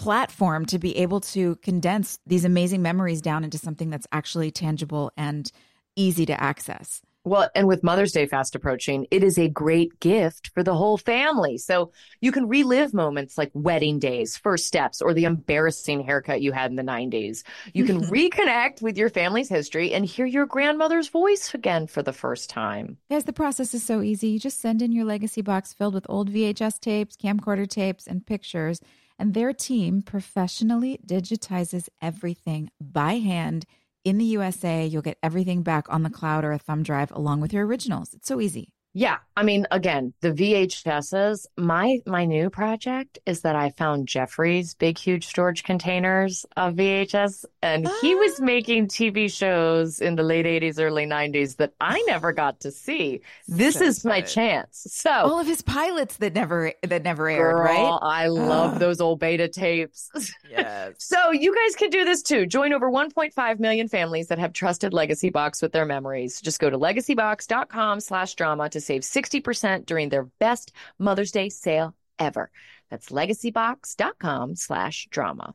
platform 0.00 0.64
to 0.64 0.78
be 0.78 0.96
able 0.96 1.20
to 1.20 1.56
condense 1.56 2.18
these 2.26 2.46
amazing 2.46 2.80
memories 2.80 3.20
down 3.20 3.44
into 3.44 3.58
something 3.58 3.90
that's 3.90 4.06
actually 4.12 4.50
tangible 4.50 5.12
and 5.14 5.52
easy 5.94 6.24
to 6.24 6.42
access. 6.42 7.02
Well, 7.22 7.50
and 7.54 7.68
with 7.68 7.84
Mother's 7.84 8.12
Day 8.12 8.24
fast 8.24 8.54
approaching, 8.54 9.06
it 9.10 9.22
is 9.22 9.38
a 9.38 9.46
great 9.46 10.00
gift 10.00 10.52
for 10.54 10.62
the 10.62 10.74
whole 10.74 10.96
family. 10.96 11.58
So 11.58 11.92
you 12.22 12.32
can 12.32 12.48
relive 12.48 12.94
moments 12.94 13.36
like 13.36 13.50
wedding 13.52 13.98
days, 13.98 14.38
first 14.38 14.66
steps, 14.66 15.02
or 15.02 15.12
the 15.12 15.24
embarrassing 15.24 16.02
haircut 16.02 16.40
you 16.40 16.52
had 16.52 16.70
in 16.70 16.76
the 16.76 16.82
90s. 16.82 17.42
You 17.74 17.84
can 17.84 18.00
reconnect 18.06 18.80
with 18.80 18.96
your 18.96 19.10
family's 19.10 19.50
history 19.50 19.92
and 19.92 20.06
hear 20.06 20.24
your 20.24 20.46
grandmother's 20.46 21.08
voice 21.08 21.52
again 21.52 21.86
for 21.88 22.02
the 22.02 22.14
first 22.14 22.48
time. 22.48 22.96
Guys, 23.10 23.24
the 23.24 23.34
process 23.34 23.74
is 23.74 23.82
so 23.82 24.00
easy. 24.00 24.28
You 24.28 24.38
just 24.38 24.62
send 24.62 24.80
in 24.80 24.92
your 24.92 25.04
legacy 25.04 25.42
box 25.42 25.74
filled 25.74 25.92
with 25.92 26.06
old 26.08 26.32
VHS 26.32 26.80
tapes, 26.80 27.18
camcorder 27.18 27.68
tapes, 27.68 28.06
and 28.06 28.24
pictures, 28.24 28.80
and 29.20 29.34
their 29.34 29.52
team 29.52 30.02
professionally 30.02 30.98
digitizes 31.06 31.88
everything 32.00 32.70
by 32.80 33.14
hand 33.18 33.66
in 34.02 34.18
the 34.18 34.24
USA. 34.24 34.86
You'll 34.86 35.02
get 35.02 35.18
everything 35.22 35.62
back 35.62 35.86
on 35.90 36.02
the 36.02 36.10
cloud 36.10 36.44
or 36.44 36.52
a 36.52 36.58
thumb 36.58 36.82
drive 36.82 37.12
along 37.12 37.40
with 37.40 37.52
your 37.52 37.66
originals. 37.66 38.14
It's 38.14 38.26
so 38.26 38.40
easy. 38.40 38.72
Yeah, 38.92 39.18
I 39.36 39.44
mean, 39.44 39.68
again, 39.70 40.14
the 40.20 40.32
VHSs. 40.32 41.46
My 41.56 41.98
my 42.06 42.24
new 42.24 42.50
project 42.50 43.20
is 43.24 43.42
that 43.42 43.54
I 43.54 43.70
found 43.70 44.08
Jeffrey's 44.08 44.74
big, 44.74 44.98
huge 44.98 45.26
storage 45.26 45.62
containers 45.62 46.44
of 46.56 46.74
VHS, 46.74 47.44
and 47.62 47.88
he 48.00 48.14
was 48.14 48.40
ah. 48.40 48.44
making 48.44 48.88
TV 48.88 49.30
shows 49.32 50.00
in 50.00 50.16
the 50.16 50.22
late 50.22 50.46
'80s, 50.46 50.80
early 50.80 51.04
'90s 51.06 51.56
that 51.56 51.72
I 51.80 52.02
never 52.06 52.32
got 52.44 52.60
to 52.60 52.70
see. 52.70 53.20
This 53.48 53.76
So 53.76 53.84
is 53.84 54.04
my 54.04 54.20
good. 54.20 54.30
chance. 54.30 54.86
So, 54.90 55.10
All 55.10 55.38
of 55.38 55.46
his 55.46 55.62
pilots 55.62 56.16
that 56.18 56.34
never 56.34 56.72
that 56.82 57.02
never 57.02 57.28
aired, 57.28 57.54
girl, 57.56 57.62
right? 57.62 57.98
I 58.02 58.28
love 58.28 58.74
Ugh. 58.74 58.80
those 58.80 59.00
old 59.00 59.20
beta 59.20 59.48
tapes. 59.48 60.10
Yes. 60.50 60.94
So 60.98 61.30
you 61.30 61.54
guys 61.54 61.76
can 61.76 61.90
do 61.90 62.04
this 62.04 62.22
too. 62.22 62.44
Join 62.44 62.72
over 62.72 62.90
1.5 62.90 63.60
million 63.60 63.86
families 63.86 64.26
that 64.26 64.38
have 64.40 64.52
trusted 64.52 64.92
Legacy 64.92 65.30
Box 65.30 65.62
with 65.62 65.70
their 65.70 65.84
memories. 65.84 66.40
Just 66.40 66.58
go 66.58 66.68
to 66.68 66.76
legacybox.com 66.76 68.00
slash 68.00 68.34
drama 68.34 68.68
to 68.70 68.80
save 68.80 69.02
60% 69.02 69.86
during 69.86 70.08
their 70.08 70.24
best 70.40 70.72
Mother's 70.98 71.30
Day 71.30 71.50
sale 71.50 71.94
ever. 72.18 72.50
That's 72.90 73.10
legacybox.com 73.10 74.56
slash 74.56 75.06
drama. 75.10 75.54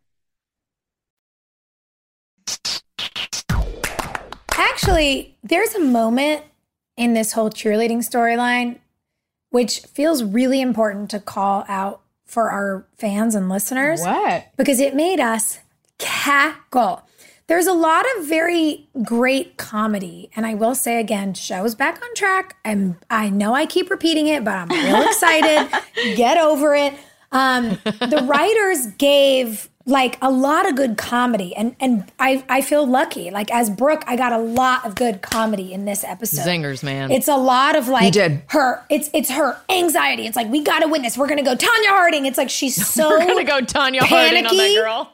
Actually, 4.75 5.37
there's 5.41 5.73
a 5.73 5.79
moment 5.79 6.43
in 6.97 7.13
this 7.13 7.31
whole 7.31 7.49
cheerleading 7.49 7.99
storyline 7.99 8.79
which 9.51 9.79
feels 9.79 10.21
really 10.21 10.59
important 10.59 11.09
to 11.09 11.17
call 11.17 11.63
out 11.69 12.01
for 12.25 12.49
our 12.49 12.85
fans 12.97 13.35
and 13.35 13.47
listeners. 13.47 14.01
What? 14.01 14.49
Because 14.57 14.81
it 14.81 14.93
made 14.93 15.21
us 15.21 15.59
cackle. 15.97 17.07
There's 17.47 17.65
a 17.65 17.73
lot 17.73 18.05
of 18.17 18.25
very 18.25 18.89
great 19.01 19.55
comedy. 19.55 20.29
And 20.35 20.45
I 20.45 20.55
will 20.55 20.75
say 20.75 20.99
again, 20.99 21.33
show's 21.35 21.73
back 21.73 22.03
on 22.03 22.15
track. 22.15 22.57
And 22.65 22.97
I 23.09 23.29
know 23.29 23.53
I 23.53 23.65
keep 23.65 23.89
repeating 23.89 24.27
it, 24.27 24.43
but 24.43 24.55
I'm 24.55 24.67
real 24.67 25.01
excited. 25.07 25.71
Get 26.17 26.37
over 26.37 26.75
it. 26.75 26.93
Um, 27.31 27.79
the 27.85 28.25
writers 28.27 28.87
gave 28.97 29.69
like 29.85 30.17
a 30.21 30.31
lot 30.31 30.67
of 30.67 30.75
good 30.75 30.97
comedy. 30.97 31.55
And 31.55 31.75
and 31.79 32.11
I, 32.19 32.43
I 32.49 32.61
feel 32.61 32.87
lucky. 32.87 33.29
Like 33.29 33.51
as 33.51 33.69
Brooke, 33.69 34.03
I 34.07 34.15
got 34.15 34.33
a 34.33 34.37
lot 34.37 34.85
of 34.85 34.95
good 34.95 35.21
comedy 35.21 35.73
in 35.73 35.85
this 35.85 36.03
episode. 36.03 36.41
Zingers, 36.41 36.83
man. 36.83 37.11
It's 37.11 37.27
a 37.27 37.37
lot 37.37 37.75
of 37.75 37.87
like 37.87 38.11
did. 38.13 38.41
her. 38.47 38.83
It's 38.89 39.09
it's 39.13 39.29
her 39.29 39.57
anxiety. 39.69 40.25
It's 40.25 40.35
like 40.35 40.49
we 40.49 40.63
got 40.63 40.79
to 40.79 40.87
win 40.87 41.03
this. 41.03 41.17
We're 41.17 41.27
gonna 41.27 41.43
go 41.43 41.55
Tonya 41.55 41.87
Harding. 41.87 42.25
It's 42.25 42.37
like 42.37 42.49
she's 42.49 42.85
so 42.93 43.09
We're 43.09 43.27
gonna 43.27 43.43
go 43.43 43.59
Tonya 43.59 44.01
Harding 44.01 44.45
on 44.45 44.57
that 44.57 44.75
girl. 44.75 45.11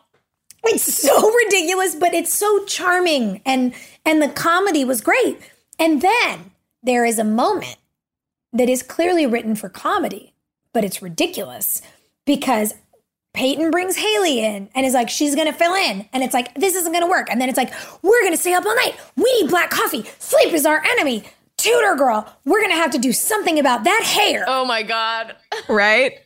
It's 0.64 0.94
so 0.94 1.34
ridiculous, 1.46 1.96
but 1.96 2.14
it's 2.14 2.34
so 2.34 2.64
charming, 2.66 3.42
and 3.46 3.74
and 4.06 4.22
the 4.22 4.30
comedy 4.30 4.86
was 4.86 5.02
great. 5.02 5.40
And 5.80 6.02
then 6.02 6.52
there 6.84 7.06
is 7.06 7.20
a 7.20 7.24
moment 7.24 7.78
that 8.54 8.70
is 8.70 8.84
clearly 8.84 9.26
written 9.26 9.56
for 9.56 9.70
comedy, 9.70 10.34
but 10.74 10.84
it's 10.84 11.02
ridiculous 11.02 11.82
because 12.26 12.76
Peyton 13.34 13.72
brings 13.72 13.96
Haley 13.96 14.44
in 14.44 14.70
and 14.76 14.86
is 14.86 14.94
like, 14.94 15.10
she's 15.10 15.36
gonna 15.36 15.54
fill 15.54 15.74
in. 15.74 16.08
And 16.14 16.24
it's 16.24 16.34
like, 16.34 16.54
this 16.56 16.76
isn't 16.76 16.92
gonna 16.92 17.08
work. 17.10 17.30
And 17.32 17.40
then 17.40 17.48
it's 17.50 17.58
like, 17.58 17.72
we're 18.02 18.24
gonna 18.24 18.38
stay 18.38 18.54
up 18.54 18.66
all 18.66 18.76
night. 18.76 18.96
We 19.16 19.24
need 19.42 19.50
black 19.50 19.70
coffee. 19.70 20.04
Sleep 20.20 20.54
is 20.54 20.66
our 20.66 20.84
enemy. 20.84 21.24
Tutor 21.58 21.96
girl, 21.96 22.28
we're 22.44 22.62
gonna 22.62 22.76
have 22.76 22.92
to 22.92 22.98
do 22.98 23.14
something 23.14 23.60
about 23.60 23.84
that 23.84 24.04
hair. 24.04 24.44
Oh 24.48 24.66
my 24.66 24.84
god. 24.84 25.36
Right? 25.70 26.20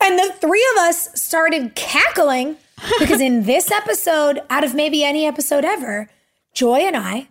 And 0.00 0.18
the 0.18 0.32
three 0.40 0.66
of 0.76 0.82
us 0.82 1.08
started 1.20 1.74
cackling 1.74 2.56
because 2.98 3.20
in 3.20 3.42
this 3.46 3.70
episode, 3.70 4.40
out 4.50 4.62
of 4.64 4.74
maybe 4.74 5.02
any 5.02 5.26
episode 5.26 5.64
ever, 5.64 6.08
Joy 6.54 6.80
and 6.80 6.96
I 6.96 7.28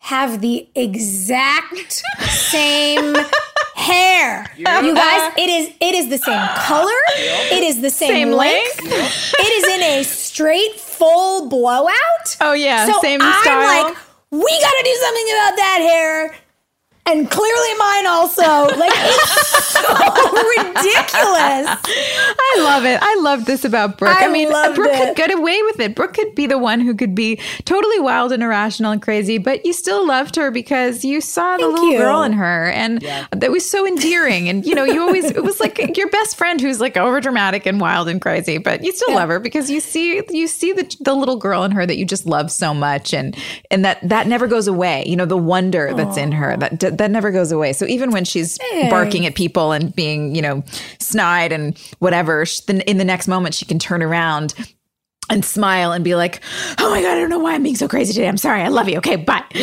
have 0.00 0.40
the 0.40 0.68
exact 0.74 2.02
same 2.20 3.14
hair. 3.80 4.46
You 4.56 4.64
guys, 4.94 5.32
it 5.36 5.48
is 5.50 5.72
it 5.80 5.94
is 5.94 6.08
the 6.08 6.18
same 6.18 6.46
color. 6.56 7.00
It 7.16 7.64
is 7.64 7.80
the 7.80 7.90
same, 7.90 8.08
Same 8.10 8.30
length. 8.32 8.82
length. 8.84 9.34
It 9.38 9.52
is 9.58 9.64
in 9.74 9.82
a 9.82 10.02
straight 10.04 10.74
full 10.78 11.48
blowout. 11.48 12.36
Oh, 12.40 12.52
yeah, 12.52 12.86
So 12.86 13.00
same 13.00 13.20
I'm 13.22 13.42
style. 13.42 13.84
like, 13.84 13.96
we 14.30 14.60
got 14.60 14.70
to 14.78 14.82
do 14.84 14.94
something 15.04 15.26
about 15.32 15.56
that 15.56 15.78
hair. 15.80 16.34
And 17.06 17.28
clearly 17.28 17.74
mine 17.78 18.06
also. 18.06 18.42
Like 18.76 18.92
it's 18.94 19.66
so 19.68 19.80
ridiculous. 20.58 21.66
I 21.74 22.56
love 22.58 22.84
it. 22.84 22.98
I 23.02 23.16
love 23.20 23.46
this 23.46 23.64
about 23.64 23.98
Brooke. 23.98 24.16
I, 24.16 24.26
I 24.26 24.28
mean, 24.28 24.50
loved 24.50 24.76
Brooke 24.76 24.92
it. 24.92 25.06
could 25.08 25.16
get 25.16 25.32
away 25.36 25.60
with 25.62 25.80
it. 25.80 25.94
Brooke 25.96 26.14
could 26.14 26.34
be 26.34 26.46
the 26.46 26.58
one 26.58 26.78
who 26.80 26.94
could 26.94 27.14
be 27.14 27.36
totally 27.64 27.98
wild 28.00 28.32
and 28.32 28.42
irrational 28.42 28.92
and 28.92 29.02
crazy, 29.02 29.38
but 29.38 29.64
you 29.66 29.72
still 29.72 30.06
loved 30.06 30.36
her 30.36 30.50
because 30.50 31.04
you 31.04 31.20
saw 31.20 31.56
the 31.56 31.64
Thank 31.64 31.72
little 31.74 31.90
you. 31.92 31.98
girl 31.98 32.22
in 32.22 32.32
her, 32.32 32.70
and 32.70 33.00
that 33.32 33.50
was 33.50 33.68
so 33.68 33.86
endearing. 33.86 34.48
And 34.48 34.64
you 34.64 34.74
know, 34.74 34.84
you 34.84 35.00
always 35.00 35.24
it 35.24 35.42
was 35.42 35.58
like 35.58 35.96
your 35.96 36.08
best 36.10 36.36
friend 36.36 36.60
who's 36.60 36.80
like 36.80 36.96
over 36.96 37.20
dramatic 37.20 37.66
and 37.66 37.80
wild 37.80 38.08
and 38.08 38.20
crazy, 38.20 38.58
but 38.58 38.84
you 38.84 38.92
still 38.92 39.14
love 39.14 39.28
her 39.30 39.40
because 39.40 39.70
you 39.70 39.80
see 39.80 40.22
you 40.30 40.46
see 40.46 40.72
the 40.72 40.96
the 41.00 41.14
little 41.14 41.36
girl 41.36 41.64
in 41.64 41.72
her 41.72 41.86
that 41.86 41.96
you 41.96 42.04
just 42.04 42.26
love 42.26 42.50
so 42.52 42.72
much, 42.72 43.12
and 43.12 43.36
and 43.70 43.84
that 43.84 43.98
that 44.08 44.26
never 44.26 44.46
goes 44.46 44.68
away. 44.68 45.02
You 45.06 45.16
know, 45.16 45.26
the 45.26 45.36
wonder 45.36 45.92
that's 45.94 46.16
in 46.16 46.32
her 46.32 46.56
that 46.58 46.78
that 46.98 47.10
never 47.10 47.30
goes 47.30 47.52
away. 47.52 47.72
So 47.72 47.86
even 47.86 48.10
when 48.10 48.24
she's 48.24 48.58
barking 48.88 49.26
at 49.26 49.34
people 49.34 49.72
and 49.72 49.94
being 49.94 50.34
you 50.34 50.42
know 50.42 50.62
snide 50.98 51.52
and 51.52 51.78
whatever, 51.98 52.44
then 52.66 52.80
in 52.82 52.98
the 52.98 53.04
next 53.04 53.28
moment 53.28 53.54
she 53.54 53.64
can 53.64 53.78
turn 53.78 54.02
around 54.02 54.54
and 55.28 55.44
smile 55.44 55.92
and 55.92 56.02
be 56.04 56.14
like, 56.14 56.42
"Oh 56.78 56.90
my 56.90 57.02
god, 57.02 57.16
I 57.16 57.20
don't 57.20 57.30
know 57.30 57.38
why 57.38 57.54
I'm 57.54 57.62
being 57.62 57.76
so 57.76 57.88
crazy 57.88 58.12
today. 58.12 58.28
I'm 58.28 58.36
sorry. 58.36 58.62
I 58.62 58.68
love 58.68 58.88
you. 58.88 58.98
Okay, 58.98 59.16
bye." 59.16 59.44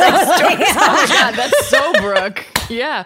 Oh 0.00 0.92
my 0.92 1.06
god, 1.08 1.34
that's 1.34 1.66
so 1.68 1.92
Brooke. 2.00 2.44
Yeah. 2.70 3.04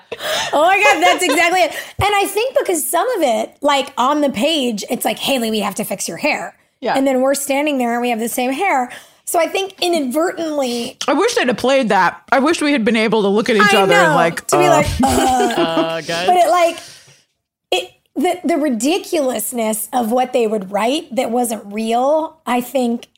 Oh 0.52 0.62
my 0.62 0.80
God, 0.80 1.02
that's 1.02 1.22
exactly 1.22 1.60
it. 1.60 1.72
And 1.98 2.14
I 2.14 2.26
think 2.26 2.56
because 2.58 2.88
some 2.88 3.08
of 3.16 3.22
it, 3.22 3.56
like 3.60 3.92
on 3.96 4.20
the 4.20 4.30
page, 4.30 4.84
it's 4.90 5.04
like, 5.04 5.18
Haley, 5.18 5.50
we 5.50 5.60
have 5.60 5.74
to 5.76 5.84
fix 5.84 6.08
your 6.08 6.16
hair. 6.16 6.56
Yeah. 6.80 6.94
And 6.96 7.06
then 7.06 7.20
we're 7.22 7.34
standing 7.34 7.78
there 7.78 7.92
and 7.92 8.02
we 8.02 8.10
have 8.10 8.18
the 8.18 8.28
same 8.28 8.52
hair. 8.52 8.90
So 9.24 9.38
I 9.38 9.46
think 9.46 9.74
inadvertently, 9.80 10.98
I 11.08 11.14
wish 11.14 11.34
they'd 11.34 11.48
have 11.48 11.56
played 11.56 11.88
that. 11.90 12.22
I 12.30 12.40
wish 12.40 12.60
we 12.60 12.72
had 12.72 12.84
been 12.84 12.96
able 12.96 13.22
to 13.22 13.28
look 13.28 13.48
at 13.48 13.56
each 13.56 13.72
I 13.74 13.82
other 13.82 13.94
know, 13.94 14.04
and 14.06 14.14
like 14.14 14.46
to 14.48 14.58
be 14.58 14.64
uh, 14.64 14.68
like, 14.70 14.86
uh, 15.02 15.06
Uh, 15.62 16.00
guys. 16.02 16.26
but 16.26 16.36
it 16.36 16.48
like, 16.50 16.78
it, 17.70 17.90
the, 18.14 18.40
the 18.44 18.56
ridiculousness 18.58 19.88
of 19.92 20.12
what 20.12 20.32
they 20.32 20.46
would 20.46 20.70
write 20.70 21.14
that 21.14 21.30
wasn't 21.30 21.72
real, 21.72 22.40
I 22.46 22.60
think 22.60 23.08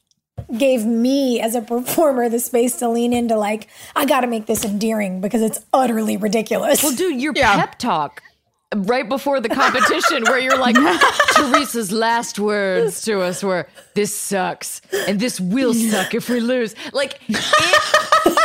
gave 0.56 0.84
me 0.84 1.40
as 1.40 1.54
a 1.54 1.62
performer 1.62 2.28
the 2.28 2.38
space 2.40 2.76
to 2.76 2.88
lean 2.88 3.12
into 3.12 3.36
like 3.36 3.68
I 3.96 4.04
got 4.04 4.20
to 4.20 4.26
make 4.26 4.46
this 4.46 4.64
endearing 4.64 5.20
because 5.20 5.40
it's 5.42 5.64
utterly 5.72 6.16
ridiculous. 6.16 6.82
Well, 6.82 6.94
dude, 6.94 7.20
your 7.20 7.32
pep 7.32 7.78
talk 7.78 8.22
right 8.76 9.08
before 9.08 9.40
the 9.40 9.48
competition 9.48 10.24
where 10.24 10.38
you're 10.38 10.58
like 10.58 10.76
Teresa's 11.34 11.92
last 11.92 12.38
words 12.38 13.02
to 13.02 13.20
us 13.20 13.42
were 13.42 13.66
this 13.94 14.14
sucks 14.14 14.80
and 15.08 15.18
this 15.20 15.40
will 15.40 15.74
suck 15.74 16.14
if 16.14 16.28
we 16.28 16.40
lose. 16.40 16.74
Like 16.92 17.20
it, 17.28 18.38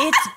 it's 0.00 0.28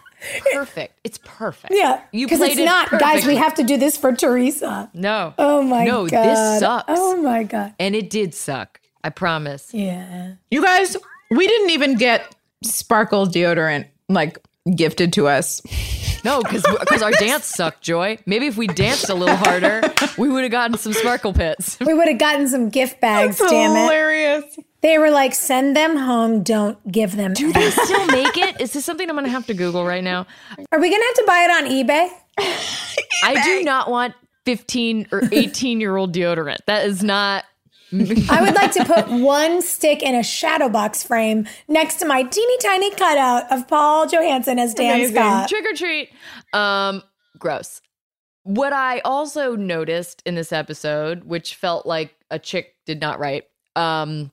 perfect. 0.53 0.99
It's 1.03 1.19
perfect. 1.23 1.73
Yeah, 1.75 2.01
You 2.11 2.25
because 2.27 2.39
played 2.39 2.51
it's 2.51 2.61
it 2.61 2.65
not, 2.65 2.89
guys. 2.91 3.25
We 3.25 3.35
have 3.35 3.53
to 3.55 3.63
do 3.63 3.77
this 3.77 3.97
for 3.97 4.13
Teresa. 4.13 4.89
No. 4.93 5.33
Oh 5.37 5.61
my 5.61 5.85
no, 5.85 6.07
god. 6.07 6.25
No, 6.25 6.29
this 6.29 6.59
sucks. 6.59 6.85
Oh 6.89 7.21
my 7.21 7.43
god. 7.43 7.73
And 7.79 7.95
it 7.95 8.09
did 8.09 8.33
suck. 8.33 8.79
I 9.03 9.09
promise. 9.09 9.73
Yeah. 9.73 10.33
You 10.49 10.61
guys, 10.63 10.95
we 11.29 11.45
didn't 11.47 11.71
even 11.71 11.95
get 11.95 12.33
sparkle 12.63 13.27
deodorant 13.27 13.87
like 14.07 14.37
gifted 14.75 15.11
to 15.13 15.27
us. 15.27 15.61
No, 16.23 16.41
because 16.41 17.01
our 17.01 17.11
dance 17.11 17.45
sucked, 17.45 17.81
Joy. 17.81 18.17
Maybe 18.25 18.47
if 18.47 18.57
we 18.57 18.67
danced 18.67 19.09
a 19.09 19.13
little 19.13 19.35
harder, 19.35 19.81
we 20.17 20.29
would 20.29 20.43
have 20.43 20.51
gotten 20.51 20.77
some 20.77 20.93
sparkle 20.93 21.33
pits. 21.33 21.77
We 21.79 21.93
would 21.93 22.07
have 22.07 22.17
gotten 22.19 22.47
some 22.47 22.69
gift 22.69 23.01
bags. 23.01 23.37
That's 23.39 23.51
damn 23.51 23.71
it. 23.75 23.81
hilarious. 23.81 24.59
They 24.81 24.97
were 24.97 25.11
like, 25.11 25.33
send 25.33 25.75
them 25.75 25.95
home. 25.95 26.43
Don't 26.43 26.91
give 26.91 27.15
them. 27.15 27.33
Do 27.33 27.51
they 27.53 27.71
still 27.71 28.05
make 28.07 28.37
it? 28.37 28.59
Is 28.59 28.73
this 28.73 28.83
something 28.85 29.09
I'm 29.09 29.15
going 29.15 29.25
to 29.25 29.31
have 29.31 29.45
to 29.47 29.53
Google 29.53 29.85
right 29.85 30.03
now? 30.03 30.25
Are 30.71 30.79
we 30.79 30.89
gonna 30.89 31.03
have 31.03 31.15
to 31.15 31.23
buy 31.25 31.47
it 31.47 31.51
on 31.51 31.71
eBay? 31.71 32.09
I 33.23 33.41
do 33.43 33.63
not 33.63 33.89
want 33.89 34.13
15 34.45 35.07
or 35.11 35.21
18 35.31 35.79
year 35.79 35.95
old 35.95 36.13
deodorant. 36.13 36.57
That 36.67 36.85
is 36.85 37.03
not. 37.03 37.45
I 37.93 38.41
would 38.41 38.55
like 38.55 38.71
to 38.71 38.85
put 38.85 39.07
one 39.09 39.61
stick 39.61 40.01
in 40.01 40.15
a 40.15 40.23
shadow 40.23 40.69
box 40.69 41.03
frame 41.03 41.47
next 41.67 41.97
to 41.97 42.05
my 42.05 42.23
teeny 42.23 42.57
tiny 42.57 42.91
cutout 42.91 43.51
of 43.51 43.67
Paul 43.67 44.07
Johansson 44.07 44.57
as 44.57 44.73
Dan 44.73 44.95
Amazing. 44.95 45.15
Scott. 45.15 45.49
Trick 45.49 45.65
or 45.65 45.75
treat. 45.75 46.09
Um, 46.53 47.03
gross. 47.37 47.81
What 48.43 48.73
I 48.73 48.99
also 48.99 49.55
noticed 49.55 50.21
in 50.25 50.35
this 50.35 50.51
episode, 50.51 51.23
which 51.23 51.55
felt 51.55 51.85
like 51.85 52.15
a 52.31 52.39
chick 52.39 52.75
did 52.85 52.99
not 52.99 53.19
write, 53.19 53.43
um, 53.75 54.31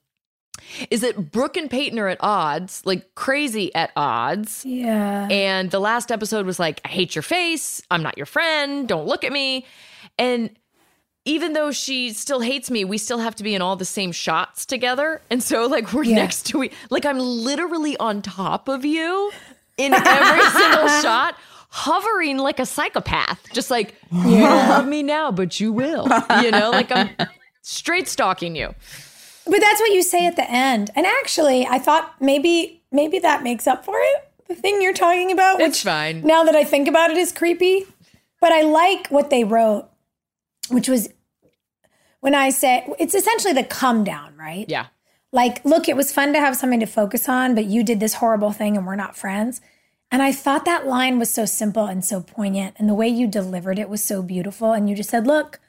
is 0.91 1.03
that 1.03 1.31
Brooke 1.31 1.57
and 1.57 1.71
Peyton 1.71 1.99
are 1.99 2.09
at 2.09 2.19
odds, 2.21 2.83
like 2.85 3.15
crazy 3.15 3.75
at 3.75 3.93
odds. 3.95 4.65
Yeah. 4.65 5.29
And 5.31 5.71
the 5.71 5.81
last 5.81 6.11
episode 6.11 6.47
was 6.47 6.59
like, 6.59 6.81
I 6.85 6.89
hate 6.89 7.15
your 7.15 7.23
face. 7.23 7.83
I'm 7.91 8.03
not 8.03 8.17
your 8.17 8.27
friend. 8.27 8.89
Don't 8.89 9.07
look 9.07 9.23
at 9.23 9.33
me. 9.33 9.67
And 10.19 10.51
even 11.25 11.53
though 11.53 11.71
she 11.71 12.13
still 12.13 12.41
hates 12.41 12.71
me, 12.71 12.85
we 12.85 12.97
still 12.99 13.19
have 13.19 13.35
to 13.37 13.43
be 13.43 13.55
in 13.55 13.61
all 13.63 13.77
the 13.77 13.85
same 13.85 14.11
shots 14.13 14.65
together. 14.65 15.21
And 15.31 15.43
so, 15.43 15.67
like, 15.67 15.93
we're 15.93 16.05
Yeah. 16.05 16.17
next 16.17 16.47
to 16.47 16.63
each 16.65 16.73
Like, 16.91 17.05
I'm 17.05 17.19
literally 17.19 17.97
on 17.99 18.23
top 18.23 18.69
of 18.69 18.85
you 18.85 19.31
in 19.77 19.93
every 19.95 20.45
single 20.61 20.89
shot, 21.03 21.37
hovering 21.69 22.39
like 22.39 22.59
a 22.59 22.67
psychopath. 22.67 23.53
Just 23.53 23.71
like, 23.71 23.95
you 24.13 24.39
don't 24.41 24.69
love 24.69 24.87
me 24.89 25.03
now, 25.03 25.31
but 25.31 25.61
you 25.61 25.73
will. 25.73 26.09
You 26.43 26.51
know, 26.51 26.71
like 26.71 26.91
I'm 26.91 27.11
straight 27.63 28.09
stalking 28.09 28.57
you. 28.57 28.75
But 29.47 29.61
that's 29.61 29.81
what 29.81 29.93
you 29.93 30.03
say 30.03 30.27
at 30.27 30.37
the 30.37 30.49
end. 30.51 30.91
And 30.95 31.07
actually, 31.07 31.67
I 31.67 31.79
thought 31.79 32.15
maybe 32.21 32.83
maybe 32.93 33.19
that 33.21 33.43
makes 33.43 33.67
up 33.67 33.85
for 33.85 33.95
it. 33.97 34.29
The 34.49 34.55
thing 34.55 34.81
you're 34.83 34.93
talking 34.93 35.31
about, 35.31 35.59
which 35.59 35.67
It's 35.69 35.83
fine. 35.83 36.23
now 36.23 36.45
that 36.45 36.57
I 36.57 36.65
think 36.65 36.89
about 36.89 37.11
it 37.11 37.17
is 37.17 37.31
creepy. 37.31 37.87
But 38.41 38.53
I 38.53 38.63
like 38.63 39.09
what 39.09 39.29
they 39.31 39.45
wrote, 39.45 39.90
which 40.71 40.89
was 40.89 41.09
when 42.21 42.35
I 42.35 42.51
said 42.51 42.85
it's 42.99 43.15
essentially 43.15 43.53
the 43.55 43.65
come 43.65 44.05
down, 44.05 44.37
right? 44.37 44.67
Yeah. 44.69 44.87
Like, 45.33 45.65
look, 45.65 45.89
it 45.89 45.97
was 45.97 46.13
fun 46.13 46.33
to 46.33 46.41
have 46.41 46.57
something 46.57 46.81
to 46.81 46.87
focus 46.87 47.29
on, 47.29 47.55
but 47.55 47.65
you 47.67 47.85
did 47.85 48.01
this 48.01 48.15
horrible 48.15 48.53
thing 48.53 48.77
and 48.77 48.87
we're 48.87 48.97
not 48.97 49.17
friends. 49.17 49.61
And 50.11 50.23
I 50.23 50.33
thought 50.33 50.65
that 50.65 50.87
line 50.87 51.21
was 51.21 51.33
so 51.33 51.45
simple 51.45 51.87
and 51.87 52.05
so 52.05 52.21
poignant. 52.21 52.75
And 52.79 52.89
the 52.89 52.95
way 52.95 53.07
you 53.09 53.29
delivered 53.29 53.79
it 53.79 53.89
was 53.89 54.03
so 54.03 54.23
beautiful. 54.23 54.73
And 54.73 54.91
you 54.91 54.97
just 54.97 55.09
said, 55.09 55.27
look, 55.29 55.61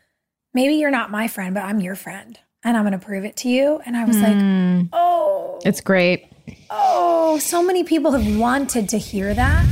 maybe 0.51 0.73
you're 0.73 0.89
not 0.89 1.11
my 1.11 1.27
friend, 1.27 1.53
but 1.53 1.63
I'm 1.63 1.79
your 1.79 1.95
friend. 1.95 2.39
And 2.63 2.75
I'm 2.75 2.83
going 2.83 2.99
to 2.99 3.05
prove 3.05 3.23
it 3.23 3.35
to 3.37 3.49
you. 3.49 3.81
And 3.85 3.95
I 3.95 4.03
was 4.05 4.17
like, 4.19 4.33
Mm. 4.35 4.89
oh, 4.93 5.59
It's 5.63 5.79
great. 5.81 6.25
oh, 6.71 7.37
so 7.37 7.61
many 7.63 7.83
people 7.83 8.13
have 8.13 8.37
wanted 8.39 8.89
to 8.89 8.97
hear 8.97 9.31
that 9.35 9.63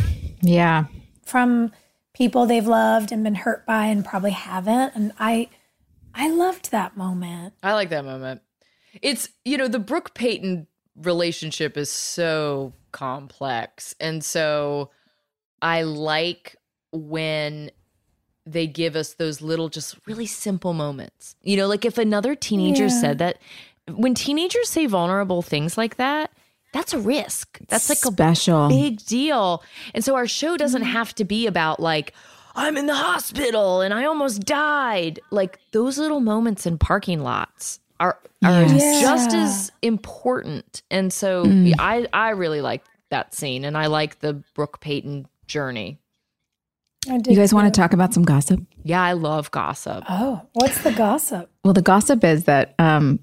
Yeah. 0.42 0.86
from 1.26 1.72
people 2.20 2.46
they've 2.46 2.68
loved 2.68 3.12
and 3.14 3.24
been 3.24 3.34
hurt 3.34 3.66
by 3.66 3.86
and 3.86 4.04
probably 4.06 4.32
haven't. 4.32 4.94
And 4.94 5.14
I, 5.18 5.48
I 6.14 6.30
loved 6.30 6.70
that 6.70 6.98
moment. 6.98 7.54
I 7.64 7.74
like 7.74 7.90
that 7.90 8.04
moment. 8.04 8.42
It's, 9.02 9.30
you 9.46 9.58
know, 9.58 9.70
the 9.70 9.80
Brooke 9.80 10.14
Peyton 10.14 10.68
relationship 10.98 11.78
is 11.78 11.90
so 11.90 12.74
complex. 12.92 13.96
And 14.02 14.22
so 14.22 14.92
I 15.62 15.84
like 15.84 16.58
when 16.92 17.72
they 18.46 18.68
give 18.68 18.98
us 18.98 19.14
those 19.14 19.42
little, 19.42 19.70
just 19.70 19.96
really 20.06 20.26
simple 20.26 20.74
moments. 20.74 21.38
You 21.42 21.56
know, 21.56 21.68
like 21.68 21.86
if 21.86 21.98
another 21.98 22.36
teenager 22.36 22.84
Yeah. 22.84 22.90
said 22.90 23.18
that, 23.20 23.38
when 23.88 24.14
teenagers 24.14 24.68
say 24.68 24.88
vulnerable 24.88 25.42
things 25.42 25.78
like 25.78 25.96
that, 25.96 26.32
that's 26.74 26.94
a 26.94 27.00
risk. 27.00 27.60
That's 27.68 27.90
like 27.90 27.98
a 28.00 28.12
Special. 28.12 28.66
a 28.66 28.70
big 28.70 29.04
deal. 29.06 29.64
And 29.94 30.04
so 30.04 30.16
our 30.16 30.28
show 30.28 30.58
doesn't 30.58 30.84
have 30.84 31.14
to 31.16 31.26
be 31.26 31.48
about 31.48 31.80
like, 31.80 32.14
I'm 32.56 32.78
in 32.78 32.86
the 32.88 32.96
hospital 32.96 33.82
and 33.82 33.94
I 33.94 34.06
almost 34.06 34.42
died. 34.46 35.20
Like 35.32 35.60
those 35.72 35.98
little 35.98 36.20
moments 36.20 36.66
in 36.66 36.78
parking 36.78 37.22
lots 37.22 37.80
are 38.00 38.20
are 38.44 38.64
Yes. 38.64 39.02
just 39.02 39.32
Yeah. 39.32 39.44
as 39.44 39.72
important. 39.82 40.84
And 40.90 41.12
so 41.12 41.46
Mm. 41.46 41.74
I 41.80 42.08
I 42.14 42.30
really 42.30 42.62
like 42.62 42.84
that 43.10 43.34
scene 43.34 43.66
and 43.66 43.78
I 43.78 43.88
like 43.88 44.20
the 44.20 44.42
Brooke 44.56 44.80
Peyton 44.80 45.28
journey. 45.48 46.00
You 47.08 47.36
guys 47.36 47.54
want 47.54 47.74
to 47.74 47.78
talk 47.82 47.94
about 47.94 48.14
some 48.14 48.24
gossip? 48.24 48.60
Yeah, 48.84 49.02
I 49.02 49.14
love 49.14 49.50
gossip. 49.52 50.04
Oh, 50.10 50.42
what's 50.54 50.84
the 50.84 50.92
gossip? 50.92 51.50
Well, 51.64 51.74
the 51.74 51.82
gossip 51.82 52.24
is 52.24 52.44
that, 52.44 52.76
um, 52.78 53.20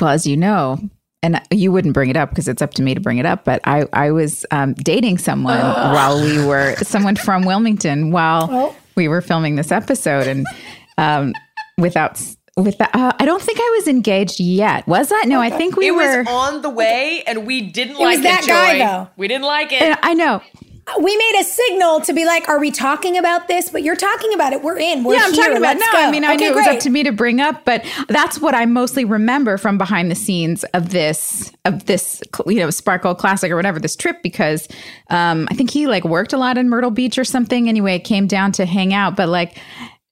well, 0.00 0.10
as 0.10 0.26
you 0.26 0.36
know, 0.36 0.78
and 1.22 1.40
you 1.50 1.72
wouldn't 1.72 1.94
bring 1.94 2.10
it 2.10 2.16
up 2.16 2.30
because 2.30 2.46
it's 2.48 2.62
up 2.62 2.72
to 2.74 2.82
me 2.82 2.94
to 2.94 3.00
bring 3.00 3.18
it 3.18 3.26
up, 3.26 3.44
but 3.44 3.60
I, 3.64 3.86
I 3.92 4.10
was 4.10 4.44
um, 4.50 4.74
dating 4.74 5.18
someone 5.18 5.58
while 5.58 6.20
we 6.22 6.44
were, 6.44 6.76
someone 6.76 7.16
from 7.16 7.42
Wilmington 7.44 8.10
while 8.12 8.48
Oh. 8.50 8.76
we 8.96 9.08
were 9.08 9.20
filming 9.20 9.56
this 9.56 9.72
episode. 9.72 10.26
And 10.26 10.46
um, 10.98 11.32
without, 11.78 12.20
with 12.56 12.78
that, 12.78 12.90
uh, 12.94 13.12
I 13.18 13.24
don't 13.24 13.42
think 13.42 13.58
I 13.60 13.74
was 13.78 13.88
engaged 13.88 14.38
yet. 14.40 14.86
Was 14.86 15.08
that? 15.08 15.24
No, 15.26 15.40
I 15.40 15.50
think 15.50 15.76
we 15.76 15.88
it 15.88 15.92
were. 15.92 16.18
was 16.22 16.26
on 16.28 16.62
the 16.62 16.70
way 16.70 17.22
and 17.26 17.46
we 17.46 17.60
didn't 17.62 17.96
It 17.96 17.98
was 17.98 18.16
like 18.16 18.22
that 18.22 18.44
it, 18.44 18.46
guy, 18.46 18.72
Joy. 18.78 18.84
though. 18.84 19.08
We 19.16 19.26
didn't 19.28 19.46
like 19.46 19.72
it. 19.72 19.82
and 19.82 19.98
I 20.02 20.14
know. 20.14 20.42
We 21.00 21.16
made 21.16 21.40
a 21.40 21.44
signal 21.44 22.00
to 22.02 22.12
be 22.12 22.24
like, 22.24 22.48
"Are 22.48 22.60
we 22.60 22.70
talking 22.70 23.18
about 23.18 23.48
this?" 23.48 23.70
But 23.70 23.82
you're 23.82 23.96
talking 23.96 24.32
about 24.32 24.52
it. 24.52 24.62
We're 24.62 24.78
in. 24.78 25.02
We're 25.02 25.14
yeah, 25.14 25.22
I'm 25.24 25.32
here. 25.32 25.42
talking 25.44 25.56
about 25.58 25.76
Let's 25.78 25.92
no. 25.92 25.98
go. 26.00 26.06
I 26.06 26.10
mean, 26.12 26.24
I 26.24 26.34
Okay, 26.34 26.44
knew 26.44 26.52
it 26.52 26.54
was 26.54 26.66
up 26.68 26.78
to 26.80 26.90
me 26.90 27.02
to 27.02 27.12
bring 27.12 27.40
up, 27.40 27.64
but 27.64 27.84
that's 28.08 28.38
what 28.40 28.54
I 28.54 28.66
mostly 28.66 29.04
remember 29.04 29.58
from 29.58 29.78
behind 29.78 30.10
the 30.10 30.14
scenes 30.14 30.62
of 30.74 30.90
this 30.90 31.52
of 31.64 31.86
this 31.86 32.22
you 32.46 32.60
know 32.60 32.70
Sparkle 32.70 33.14
Classic 33.16 33.50
or 33.50 33.56
whatever 33.56 33.80
this 33.80 33.96
trip 33.96 34.22
because 34.22 34.68
um, 35.10 35.48
I 35.50 35.54
think 35.54 35.70
he 35.70 35.86
like 35.88 36.04
worked 36.04 36.32
a 36.32 36.38
lot 36.38 36.56
in 36.56 36.68
Myrtle 36.68 36.92
Beach 36.92 37.18
or 37.18 37.24
something. 37.24 37.68
Anyway, 37.68 37.96
it 37.96 38.04
came 38.04 38.26
down 38.28 38.52
to 38.52 38.64
hang 38.66 38.94
out, 38.94 39.16
but 39.16 39.28
like. 39.28 39.58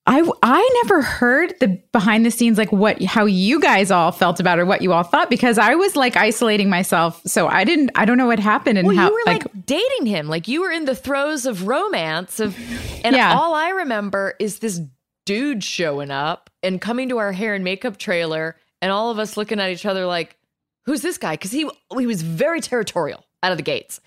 I, 0.07 0.23
I 0.43 0.71
never 0.83 1.01
heard 1.01 1.55
the 1.61 1.81
behind 1.93 2.27
the 2.27 2.31
scenes 2.31 2.59
like 2.59 2.71
what 2.71 3.03
how 3.03 3.25
you 3.25 3.59
guys 3.59 3.91
all 3.91 4.13
felt 4.13 4.39
about 4.39 4.59
or 4.59 4.67
what 4.67 4.83
you 4.83 4.93
all 4.93 5.03
thought 5.03 5.31
because 5.31 5.57
I 5.57 5.75
was 5.77 5.97
like 5.97 6.15
isolating 6.15 6.69
myself 6.69 7.23
so 7.25 7.49
I 7.49 7.65
didn't 7.65 7.91
I 7.95 8.05
don't 8.05 8.19
know 8.19 8.27
what 8.27 8.39
happened 8.39 8.77
and 8.77 8.87
well, 8.87 8.97
how 8.97 9.09
you 9.09 9.15
were 9.15 9.33
like, 9.33 9.47
dating 9.65 10.05
him, 10.07 10.29
like 10.29 10.47
you 10.47 10.61
were 10.61 10.71
in 10.71 10.85
the 10.85 10.95
throes 10.95 11.47
of 11.47 11.67
romance 11.67 12.39
of, 12.39 12.55
and 13.03 13.17
Yeah. 13.17 13.35
all 13.35 13.55
I 13.55 13.71
remember 13.71 14.35
is 14.39 14.59
this 14.59 14.81
dude 15.25 15.65
showing 15.65 16.11
up 16.11 16.51
and 16.63 16.83
coming 16.83 17.09
to 17.09 17.17
our 17.17 17.33
hair 17.33 17.55
and 17.55 17.65
makeup 17.65 17.97
trailer, 17.97 18.57
and 18.83 18.93
all 18.93 19.11
of 19.11 19.19
us 19.19 19.39
looking 19.39 19.59
at 19.59 19.71
each 19.71 19.87
other 19.87 20.05
like, 20.05 20.37
"Who's 20.85 21.01
this 21.01 21.17
guy?" 21.17 21.33
Because 21.33 21.51
he 21.53 21.67
he 21.99 22.07
was 22.07 22.21
very 22.21 22.61
territorial 22.61 23.25
out 23.43 23.53
of 23.53 23.57
the 23.57 23.63
gates, 23.63 24.03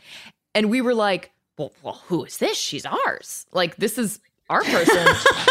and 0.53 0.69
we 0.69 0.79
were 0.79 0.93
like, 0.93 1.31
"Well, 1.57 1.71
well, 1.81 2.03
who 2.05 2.23
is 2.25 2.37
this? 2.37 2.55
She's 2.55 2.85
ours. 2.85 3.47
Like 3.51 3.77
this 3.77 3.97
is." 3.97 4.19
Our 4.49 4.63
person, 4.63 5.07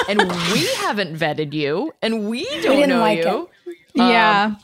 and 0.08 0.20
we 0.52 0.66
haven't 0.76 1.16
vetted 1.16 1.52
you, 1.52 1.92
and 2.00 2.28
we 2.28 2.44
don't 2.44 2.76
didn't 2.76 2.88
know 2.88 3.00
like 3.00 3.24
you. 3.24 3.48
Um, 3.98 4.10
yeah. 4.10 4.54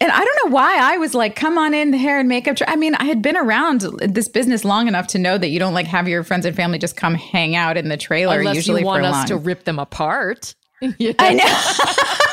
and 0.00 0.12
I 0.12 0.24
don't 0.24 0.38
know 0.44 0.54
why 0.54 0.78
I 0.80 0.96
was 0.96 1.14
like, 1.14 1.36
come 1.36 1.58
on 1.58 1.74
in, 1.74 1.90
the 1.90 1.98
hair 1.98 2.18
and 2.18 2.28
makeup. 2.28 2.56
I 2.66 2.76
mean, 2.76 2.94
I 2.94 3.04
had 3.04 3.20
been 3.20 3.36
around 3.36 3.82
this 4.00 4.28
business 4.28 4.64
long 4.64 4.88
enough 4.88 5.08
to 5.08 5.18
know 5.18 5.36
that 5.36 5.48
you 5.48 5.58
don't 5.58 5.74
like 5.74 5.86
have 5.86 6.08
your 6.08 6.24
friends 6.24 6.46
and 6.46 6.56
family 6.56 6.78
just 6.78 6.96
come 6.96 7.14
hang 7.14 7.54
out 7.54 7.76
in 7.76 7.88
the 7.88 7.96
trailer. 7.98 8.38
Unless 8.38 8.56
usually 8.56 8.80
you 8.80 8.86
want 8.86 9.02
for 9.02 9.08
us 9.08 9.14
long. 9.14 9.26
to 9.26 9.36
rip 9.36 9.64
them 9.64 9.78
apart. 9.78 10.54
I 10.82 11.34
know. 11.34 12.16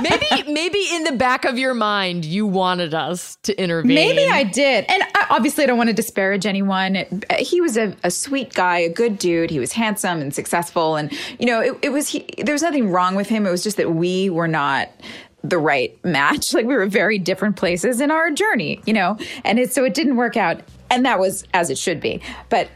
maybe 0.00 0.52
maybe 0.52 0.84
in 0.92 1.04
the 1.04 1.12
back 1.12 1.44
of 1.44 1.58
your 1.58 1.74
mind 1.74 2.24
you 2.24 2.46
wanted 2.46 2.94
us 2.94 3.36
to 3.42 3.60
intervene. 3.60 3.94
Maybe 3.94 4.26
I 4.26 4.44
did. 4.44 4.84
And 4.88 5.02
I, 5.14 5.26
obviously, 5.30 5.64
I 5.64 5.66
don't 5.66 5.78
want 5.78 5.88
to 5.88 5.94
disparage 5.94 6.46
anyone. 6.46 7.06
He 7.38 7.60
was 7.60 7.76
a, 7.76 7.96
a 8.02 8.10
sweet 8.10 8.54
guy, 8.54 8.78
a 8.78 8.88
good 8.88 9.18
dude. 9.18 9.50
He 9.50 9.58
was 9.58 9.72
handsome 9.72 10.20
and 10.20 10.34
successful. 10.34 10.96
And, 10.96 11.12
you 11.38 11.46
know, 11.46 11.60
it, 11.60 11.78
it 11.82 11.88
was, 11.90 12.08
he, 12.08 12.26
there 12.38 12.52
was 12.52 12.62
nothing 12.62 12.90
wrong 12.90 13.14
with 13.14 13.28
him. 13.28 13.46
It 13.46 13.50
was 13.50 13.62
just 13.62 13.76
that 13.76 13.92
we 13.92 14.30
were 14.30 14.48
not 14.48 14.90
the 15.42 15.58
right 15.58 16.02
match. 16.04 16.52
Like 16.60 16.66
we 16.66 16.74
were 16.74 16.86
very 16.86 17.18
different 17.18 17.56
places 17.56 18.00
in 18.00 18.10
our 18.10 18.30
journey, 18.30 18.80
you 18.84 18.92
know, 18.92 19.16
and 19.44 19.58
it, 19.58 19.72
so 19.72 19.84
it 19.84 19.94
didn't 19.94 20.16
work 20.16 20.36
out. 20.36 20.60
And 20.90 21.06
that 21.06 21.18
was 21.18 21.44
as 21.54 21.70
it 21.70 21.78
should 21.78 22.00
be. 22.00 22.20
But 22.48 22.68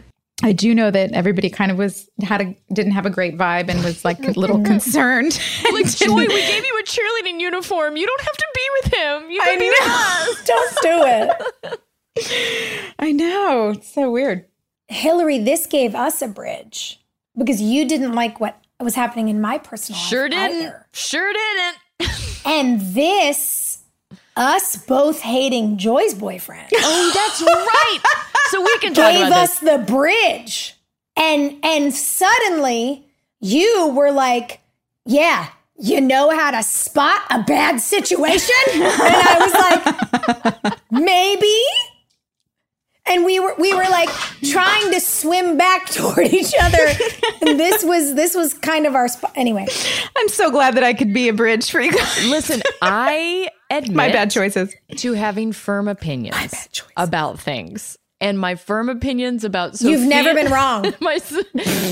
I 0.42 0.52
do 0.52 0.74
know 0.74 0.90
that 0.90 1.12
everybody 1.12 1.48
kind 1.48 1.70
of 1.70 1.78
was 1.78 2.08
had 2.22 2.40
a 2.40 2.56
didn't 2.72 2.92
have 2.92 3.06
a 3.06 3.10
great 3.10 3.38
vibe 3.38 3.68
and 3.68 3.82
was 3.84 4.04
like 4.04 4.18
a 4.26 4.32
little 4.32 4.62
concerned. 4.64 5.38
Like 5.72 5.86
Joy, 5.96 6.14
we 6.14 6.26
gave 6.26 6.64
you 6.66 6.80
a 6.80 6.84
cheerleading 6.84 7.40
uniform. 7.40 7.96
You 7.96 8.06
don't 8.06 8.20
have 8.20 8.36
to 8.36 8.46
be 8.54 8.68
with 8.82 8.94
him. 8.94 9.30
You 9.30 9.40
can 9.40 9.56
I 9.56 9.58
be 9.58 9.68
know. 9.68 10.26
with 10.28 10.50
us. 10.50 10.80
Don't 10.82 10.82
do 10.82 11.70
it. 11.72 12.94
I 12.98 13.12
know. 13.12 13.70
It's 13.70 13.92
so 13.94 14.10
weird. 14.10 14.46
Hilarie, 14.90 15.44
this 15.44 15.66
gave 15.66 15.94
us 15.94 16.20
a 16.20 16.28
bridge 16.28 17.00
because 17.38 17.60
you 17.62 17.86
didn't 17.88 18.12
like 18.12 18.40
what 18.40 18.60
was 18.80 18.94
happening 18.94 19.28
in 19.28 19.40
my 19.40 19.58
personal 19.58 19.98
life. 20.00 20.08
Sure 20.08 20.28
didn't. 20.28 20.62
either. 20.62 20.86
Sure 20.92 21.32
didn't. 21.32 21.78
And 22.44 22.80
this, 22.94 23.38
us 24.36 24.76
both 24.76 25.20
hating 25.20 25.78
Joy's 25.78 26.14
boyfriend, 26.14 26.68
Oh, 26.74 27.10
that's 27.14 27.40
right. 27.42 27.98
So 28.48 28.62
we 28.62 28.78
can 28.78 28.94
talk 28.94 29.10
about 29.10 29.14
it. 29.14 29.18
gave 29.18 29.26
about 29.28 29.42
us 29.42 29.58
the 29.60 29.78
bridge. 29.78 30.76
And 31.16 31.58
and 31.64 31.94
suddenly 31.94 33.06
you 33.40 33.88
were 33.94 34.10
like, 34.10 34.60
yeah, 35.06 35.48
you 35.78 36.00
know 36.00 36.30
how 36.30 36.50
to 36.50 36.62
spot 36.62 37.22
a 37.30 37.42
bad 37.42 37.80
situation? 37.80 38.54
and 38.72 38.82
I 38.84 40.52
was 40.62 40.64
like, 40.64 40.78
maybe. 40.90 41.62
And 43.06 43.24
we 43.24 43.38
were 43.38 43.54
we 43.58 43.74
were 43.74 43.84
like 43.84 44.08
trying 44.42 44.90
to 44.92 44.98
swim 45.00 45.56
back 45.58 45.86
toward 45.90 46.32
each 46.32 46.54
other. 46.60 46.86
And 47.42 47.60
this 47.60 47.84
was 47.84 48.14
this 48.14 48.34
was 48.34 48.54
kind 48.54 48.86
of 48.86 48.94
our 48.94 49.08
spot. 49.08 49.32
Anyway, 49.36 49.66
I'm 50.16 50.28
so 50.28 50.50
glad 50.50 50.74
that 50.76 50.84
I 50.84 50.94
could 50.94 51.12
be 51.12 51.28
a 51.28 51.32
bridge 51.32 51.70
for 51.70 51.80
you 51.80 51.92
guys. 51.92 52.26
Listen, 52.26 52.62
I 52.80 53.50
admit 53.76 53.96
My 53.96 54.10
bad 54.10 54.30
choices. 54.30 54.74
to 54.96 55.12
having 55.12 55.52
firm 55.52 55.88
opinions 55.88 56.68
about 56.96 57.38
things. 57.40 57.96
And 58.20 58.38
my 58.38 58.54
firm 58.54 58.88
opinions 58.88 59.44
about 59.44 59.76
Sophia, 59.76 59.98
You've 59.98 60.08
never 60.08 60.32
been 60.34 60.50
wrong. 60.50 60.82
my 61.00 61.18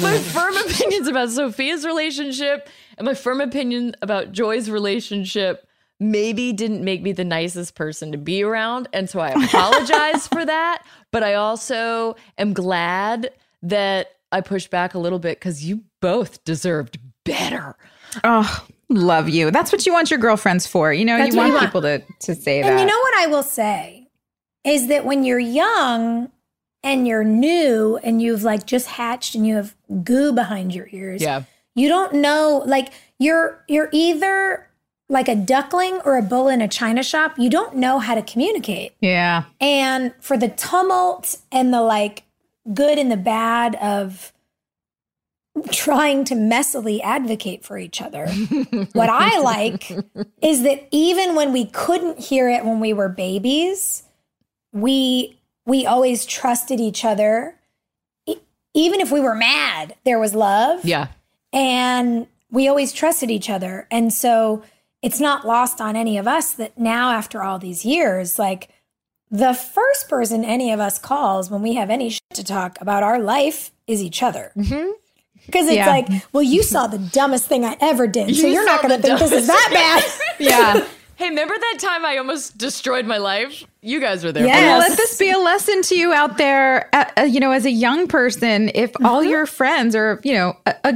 my 0.03 0.19
firm 0.19 0.57
opinions 0.57 1.07
about 1.09 1.31
Sophia's 1.31 1.85
relationship 1.85 2.69
and 2.97 3.05
my 3.05 3.15
firm 3.15 3.41
opinion 3.41 3.95
about 4.01 4.33
Joy's 4.33 4.71
relationship 4.71 5.67
maybe 6.01 6.53
didn't 6.53 6.83
make 6.85 7.03
me 7.03 7.13
the 7.13 7.25
nicest 7.25 7.75
person 7.75 8.13
to 8.13 8.19
be 8.19 8.43
around. 8.43 8.89
And 8.93 9.11
so 9.11 9.21
I 9.21 9.29
apologize 9.45 10.27
for 10.29 10.45
that. 10.45 10.85
But 11.11 11.23
I 11.23 11.35
also 11.35 12.17
am 12.39 12.53
glad 12.55 13.31
that 13.63 14.09
I 14.31 14.41
pushed 14.41 14.71
back 14.71 14.95
a 14.95 14.99
little 14.99 15.19
bit 15.19 15.39
because 15.39 15.65
you 15.65 15.83
both 16.01 16.43
deserved 16.45 16.99
better. 17.25 17.77
Oh, 18.25 18.67
love 18.93 19.29
you. 19.29 19.51
That's 19.51 19.73
what 19.73 19.85
you 19.87 19.93
want 19.93 20.11
your 20.11 20.19
girlfriends 20.21 20.67
for. 20.67 20.93
You 20.93 21.05
know, 21.05 21.19
That's 21.19 21.33
you 21.35 21.39
what 21.39 21.51
want 21.51 21.61
you 21.63 21.67
people 21.69 21.83
to 21.83 22.03
to 22.21 22.35
say 22.35 22.63
that. 22.63 22.71
And 22.71 22.81
you 22.81 22.87
know 22.87 22.99
what 22.99 23.15
I 23.19 23.27
will 23.27 23.43
say 23.43 24.09
is 24.65 24.89
that 24.89 25.05
when 25.05 25.25
you're 25.25 25.39
young 25.39 26.31
and 26.85 27.07
you're 27.07 27.25
new 27.25 27.99
and 28.03 28.21
you've 28.23 28.43
like 28.43 28.67
just 28.67 28.87
hatched 28.87 29.35
and 29.35 29.47
you 29.47 29.57
have 29.57 29.75
goo 30.05 30.33
behind 30.33 30.75
your 30.75 30.89
ears, 30.93 31.21
Yeah. 31.23 31.43
you 31.75 31.89
don't 31.89 32.15
know 32.15 32.63
like 32.67 32.93
you're 33.19 33.63
you're 33.69 33.89
either 33.93 34.69
like 35.09 35.29
a 35.29 35.35
duckling 35.37 36.01
or 36.05 36.17
a 36.17 36.23
bull 36.23 36.49
in 36.49 36.63
a 36.63 36.69
china 36.69 37.03
shop. 37.03 37.39
You 37.39 37.51
don't 37.51 37.77
know 37.77 37.99
how 37.99 38.15
to 38.15 38.23
communicate. 38.23 38.93
yeah. 39.01 39.45
And 39.61 40.13
for 40.21 40.37
the 40.39 40.49
tumult 40.49 41.37
and 41.51 41.73
the 41.73 41.83
like 41.83 42.23
good 42.73 42.99
and 42.99 43.11
the 43.11 43.17
bad 43.17 43.75
of 43.77 44.33
trying 45.71 46.25
to 46.25 46.35
messily 46.35 47.01
advocate 47.03 47.65
for 47.65 47.77
each 47.79 48.01
other, 48.03 48.27
what 48.93 49.11
I 49.11 49.39
like 49.41 49.91
is 50.41 50.63
that 50.63 50.89
even 50.91 51.35
when 51.35 51.53
we 51.53 51.67
couldn't 51.67 52.19
hear 52.19 52.49
it 52.49 52.65
when 52.65 52.81
we 52.81 52.93
were 52.93 53.09
babies, 53.09 54.03
we 54.73 55.39
we 55.67 55.87
always 55.87 56.25
trusted 56.27 56.81
each 56.81 57.05
other. 57.05 57.55
E- 58.27 58.37
Even 58.75 59.01
if 59.01 59.13
we 59.13 59.21
were 59.21 59.35
mad, 59.35 59.95
there 60.05 60.19
was 60.19 60.35
love 60.35 60.85
Yeah. 60.85 61.09
and 61.53 62.27
we 62.51 62.67
always 62.69 62.93
trusted 62.93 63.31
each 63.31 63.49
other. 63.49 63.87
And 63.91 64.13
so 64.13 64.63
it's 65.03 65.21
not 65.21 65.47
lost 65.47 65.81
on 65.81 65.95
any 65.97 66.19
of 66.19 66.27
us 66.27 66.53
that 66.55 66.79
now, 66.79 67.11
after 67.13 67.43
all 67.43 67.59
these 67.59 67.85
years, 67.85 68.39
like 68.39 68.71
the 69.31 69.55
first 69.55 70.09
person 70.09 70.45
any 70.45 70.73
of 70.73 70.81
us 70.81 70.99
calls 70.99 71.51
when 71.51 71.63
we 71.63 71.75
have 71.75 71.91
any 71.91 72.11
shit 72.11 72.23
to 72.35 72.45
talk 72.45 72.81
about 72.81 73.03
our 73.03 73.19
life 73.21 73.71
is 73.87 74.03
each 74.03 74.23
other. 74.23 74.53
Mm-hmm. 74.57 74.91
Because 75.47 75.67
it's 75.67 75.77
Yeah. 75.77 75.87
like, 75.91 76.09
well, 76.33 76.43
you 76.43 76.63
saw 76.63 76.87
the 76.87 76.99
dumbest 76.99 77.47
thing 77.47 77.65
I 77.65 77.77
ever 77.81 78.07
did. 78.07 78.35
so 78.37 78.47
You 78.47 78.53
you're 78.55 78.65
not 78.65 78.83
going 78.83 78.95
to 78.97 79.03
think 79.03 79.19
this 79.19 79.33
is 79.33 79.47
that 79.47 79.69
bad. 79.73 80.05
Yeah. 80.39 80.87
Hey, 81.15 81.29
remember 81.29 81.55
that 81.57 81.77
time 81.79 82.05
I 82.05 82.17
almost 82.17 82.59
destroyed 82.59 83.07
my 83.07 83.19
life? 83.19 83.63
You 83.81 84.01
guys 84.01 84.25
were 84.25 84.33
there. 84.33 84.45
Yes. 84.45 84.57
for 84.57 84.63
And 84.65 84.67
that. 84.83 84.89
let 84.89 84.97
this 84.97 85.17
be 85.19 85.31
a 85.31 85.39
lesson 85.39 85.83
to 85.83 85.95
you 85.95 86.13
out 86.13 86.37
there. 86.37 86.89
Uh, 86.93 87.05
uh, 87.19 87.23
you 87.23 87.39
know, 87.39 87.53
as 87.53 87.65
a 87.65 87.71
young 87.71 88.09
person, 88.09 88.73
if 88.75 88.91
all 89.05 89.23
your 89.23 89.47
friends 89.47 89.95
or 89.95 90.21
you 90.25 90.33
know 90.33 90.57
a, 90.67 90.75
a, 90.83 90.89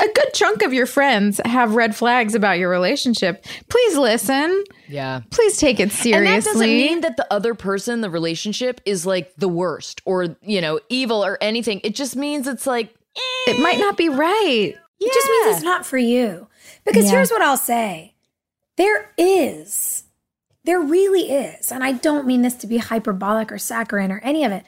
a 0.00 0.06
good 0.12 0.34
chunk 0.34 0.62
of 0.62 0.74
your 0.74 0.84
friends 0.84 1.40
have 1.46 1.76
red 1.76 1.96
flags 1.96 2.34
about 2.34 2.58
your 2.58 2.68
relationship, 2.68 3.46
please 3.70 3.96
listen. 3.96 4.64
Yeah. 4.86 5.20
Please 5.30 5.56
take 5.56 5.80
it 5.80 5.92
seriously. 5.92 6.16
And 6.16 6.26
that 6.26 6.44
doesn't 6.44 6.66
mean 6.68 7.00
that 7.00 7.16
the 7.16 7.32
other 7.32 7.54
person, 7.54 8.02
the 8.02 8.10
relationship, 8.10 8.82
is 8.84 9.06
like 9.06 9.32
the 9.36 9.48
worst 9.48 10.02
or, 10.04 10.36
you 10.42 10.60
know, 10.60 10.80
evil 10.90 11.24
or 11.24 11.38
anything. 11.40 11.80
It 11.84 11.94
just 11.94 12.16
means 12.16 12.46
it's 12.48 12.66
like, 12.66 12.92
it 13.46 13.60
might 13.62 13.78
not 13.78 13.96
be 13.96 14.08
right. 14.08 14.74
It 15.00 15.12
just 15.14 15.28
means 15.28 15.56
it's 15.56 15.64
not 15.64 15.86
for 15.86 15.98
you. 15.98 16.48
Because 16.84 17.04
Yeah. 17.06 17.12
here's 17.12 17.30
what 17.30 17.42
I'll 17.42 17.56
say 17.56 18.14
there 18.76 19.12
is, 19.18 20.04
there 20.64 20.80
really 20.80 21.30
is, 21.30 21.70
and 21.72 21.82
I 21.84 21.92
don't 21.92 22.26
mean 22.26 22.42
this 22.42 22.54
to 22.56 22.66
be 22.66 22.78
hyperbolic 22.78 23.50
or 23.52 23.58
saccharine 23.58 24.10
or 24.12 24.20
any 24.24 24.44
of 24.44 24.52
it. 24.52 24.64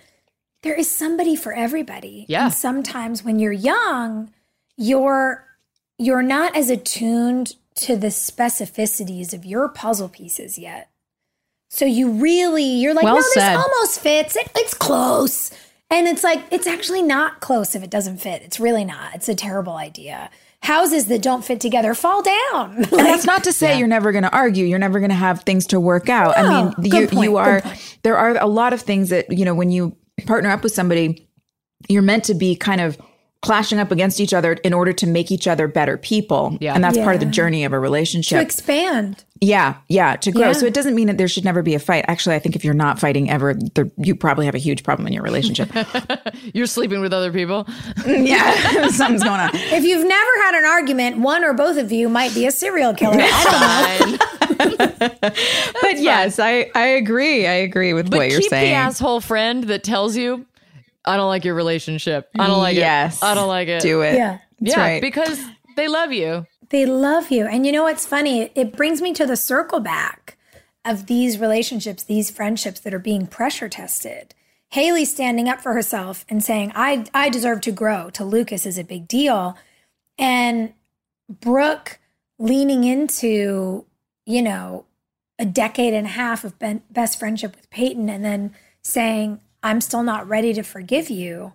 There 0.62 0.74
is 0.74 0.90
somebody 0.90 1.34
for 1.36 1.52
everybody. 1.52 2.24
Yeah. 2.28 2.44
And 2.46 2.54
sometimes 2.54 3.24
when 3.24 3.38
you're 3.38 3.52
young, 3.52 4.32
you're 4.76 5.46
you're 5.98 6.22
not 6.22 6.56
as 6.56 6.70
attuned 6.70 7.54
to 7.74 7.96
the 7.96 8.08
specificities 8.08 9.32
of 9.32 9.44
your 9.44 9.68
puzzle 9.68 10.08
pieces 10.08 10.58
yet. 10.58 10.90
So 11.68 11.84
you 11.84 12.10
really 12.12 12.64
you're 12.64 12.94
like, 12.94 13.04
Well 13.04 13.16
no, 13.16 13.22
said. 13.22 13.54
this 13.56 13.64
almost 13.64 14.00
fits. 14.00 14.36
It, 14.36 14.50
it's 14.56 14.74
close. 14.74 15.50
And 15.92 16.08
it's 16.08 16.24
like, 16.24 16.42
it's 16.50 16.66
actually 16.66 17.02
not 17.02 17.40
close 17.40 17.74
if 17.74 17.82
it 17.82 17.90
doesn't 17.90 18.16
fit. 18.16 18.40
It's 18.42 18.58
really 18.58 18.84
not. 18.84 19.14
It's 19.14 19.28
a 19.28 19.34
terrible 19.34 19.74
idea. 19.74 20.30
Houses 20.62 21.06
that 21.06 21.20
don't 21.20 21.44
fit 21.44 21.60
together 21.60 21.92
fall 21.92 22.22
down. 22.22 22.76
And 22.92 23.06
that's 23.06 23.26
not 23.26 23.44
to 23.44 23.52
say 23.52 23.78
you're 23.78 23.88
never 23.88 24.10
going 24.10 24.24
to 24.24 24.32
argue. 24.32 24.64
You're 24.64 24.78
never 24.78 25.00
going 25.00 25.10
to 25.10 25.14
have 25.14 25.42
things 25.42 25.66
to 25.68 25.78
work 25.78 26.08
out. 26.08 26.36
I 26.38 26.48
mean, 26.48 26.74
you, 26.82 27.08
point, 27.08 27.30
you 27.30 27.36
are, 27.36 27.62
there 28.04 28.16
are 28.16 28.36
a 28.38 28.46
lot 28.46 28.72
of 28.72 28.80
things 28.80 29.10
that, 29.10 29.30
you 29.30 29.44
know, 29.44 29.54
when 29.54 29.70
you 29.70 29.94
partner 30.26 30.50
up 30.50 30.62
with 30.62 30.72
somebody, 30.72 31.28
you're 31.88 32.00
meant 32.00 32.24
to 32.24 32.34
be 32.34 32.56
kind 32.56 32.80
of 32.80 32.96
clashing 33.42 33.78
up 33.80 33.90
against 33.90 34.20
each 34.20 34.32
other 34.32 34.52
in 34.52 34.72
order 34.72 34.92
to 34.92 35.06
make 35.06 35.30
each 35.32 35.46
other 35.48 35.66
better 35.68 35.98
people. 35.98 36.56
Yeah. 36.60 36.74
And 36.74 36.82
that's 36.84 36.96
part 36.98 37.14
of 37.14 37.20
the 37.20 37.26
journey 37.26 37.64
of 37.64 37.72
a 37.72 37.78
relationship. 37.78 38.38
to 38.38 38.42
expand. 38.42 39.24
yeah. 39.40 39.78
Yeah. 39.88 40.14
To 40.14 40.30
grow. 40.30 40.46
Yeah. 40.48 40.52
So 40.52 40.64
it 40.66 40.72
doesn't 40.74 40.94
mean 40.94 41.08
that 41.08 41.18
there 41.18 41.26
should 41.26 41.44
never 41.44 41.60
be 41.60 41.74
a 41.74 41.80
fight. 41.80 42.04
Actually, 42.06 42.36
I 42.36 42.38
think 42.38 42.54
if 42.54 42.64
you're 42.64 42.72
not 42.72 43.00
fighting 43.00 43.28
ever, 43.28 43.54
there, 43.74 43.90
you 43.98 44.14
probably 44.14 44.46
have 44.46 44.54
a 44.54 44.58
huge 44.58 44.84
problem 44.84 45.08
in 45.08 45.12
your 45.12 45.24
relationship. 45.24 45.68
you're 46.54 46.66
sleeping 46.66 47.00
with 47.00 47.12
other 47.12 47.32
people. 47.32 47.66
yeah. 48.06 48.86
Something's 48.88 49.24
going 49.24 49.40
on. 49.40 49.50
If 49.54 49.82
you've 49.82 50.06
never 50.06 50.30
had 50.42 50.54
an 50.54 50.64
argument, 50.64 51.18
one 51.18 51.42
or 51.42 51.52
both 51.52 51.78
of 51.78 51.90
you 51.90 52.08
might 52.08 52.32
be 52.34 52.46
a 52.46 52.52
serial 52.52 52.94
killer. 52.94 53.16
I 53.18 53.98
don't 53.98 54.78
know. 54.78 55.18
But 55.82 55.98
yes, 55.98 56.38
I, 56.38 56.70
I 56.76 56.86
agree. 56.86 57.46
I 57.46 57.54
agree 57.54 57.92
with 57.92 58.10
But 58.10 58.18
what 58.18 58.30
you're 58.30 58.40
keep 58.40 58.50
saying. 58.50 58.70
the 58.70 58.76
asshole 58.76 59.20
friend 59.20 59.64
that 59.64 59.82
tells 59.82 60.16
you, 60.16 60.46
I 61.04 61.16
don't 61.16 61.28
like 61.28 61.44
your 61.44 61.54
relationship. 61.54 62.30
I 62.38 62.46
don't 62.46 62.58
like 62.58 62.76
Yes. 62.76 63.18
it. 63.18 63.24
I 63.24 63.34
don't 63.34 63.48
like 63.48 63.68
it. 63.68 63.82
Do 63.82 64.02
it. 64.02 64.14
Yeah. 64.14 64.38
That's 64.60 64.76
yeah, 64.76 64.80
right. 64.80 65.00
because 65.02 65.42
they 65.76 65.88
love 65.88 66.12
you. 66.12 66.46
They 66.68 66.86
love 66.86 67.30
you. 67.30 67.46
And 67.46 67.66
you 67.66 67.72
know 67.72 67.82
what's 67.82 68.06
funny? 68.06 68.50
It 68.54 68.76
brings 68.76 69.02
me 69.02 69.12
to 69.14 69.26
the 69.26 69.36
circle 69.36 69.80
back 69.80 70.36
of 70.84 71.06
these 71.06 71.38
relationships, 71.38 72.02
these 72.02 72.30
friendships 72.30 72.80
that 72.80 72.94
are 72.94 72.98
being 72.98 73.26
pressure 73.26 73.68
tested. 73.68 74.34
Haley 74.70 75.04
standing 75.04 75.48
up 75.48 75.60
for 75.60 75.74
herself 75.74 76.24
and 76.28 76.42
saying, 76.42 76.72
I, 76.74 77.04
I 77.12 77.28
deserve 77.28 77.60
to 77.62 77.72
grow 77.72 78.08
to 78.10 78.24
Lucas 78.24 78.64
is 78.64 78.78
a 78.78 78.84
big 78.84 79.06
deal. 79.06 79.56
And 80.18 80.72
Brooke 81.28 81.98
leaning 82.38 82.84
into, 82.84 83.84
you 84.24 84.40
know, 84.42 84.86
a 85.38 85.44
decade 85.44 85.92
and 85.94 86.06
a 86.06 86.10
half 86.10 86.42
of 86.44 86.58
ben- 86.58 86.82
best 86.90 87.18
friendship 87.18 87.54
with 87.54 87.68
Peyton 87.70 88.08
and 88.08 88.24
then 88.24 88.54
saying, 88.82 89.40
I'm 89.62 89.80
still 89.80 90.02
not 90.02 90.28
ready 90.28 90.52
to 90.54 90.62
forgive 90.62 91.10
you. 91.10 91.52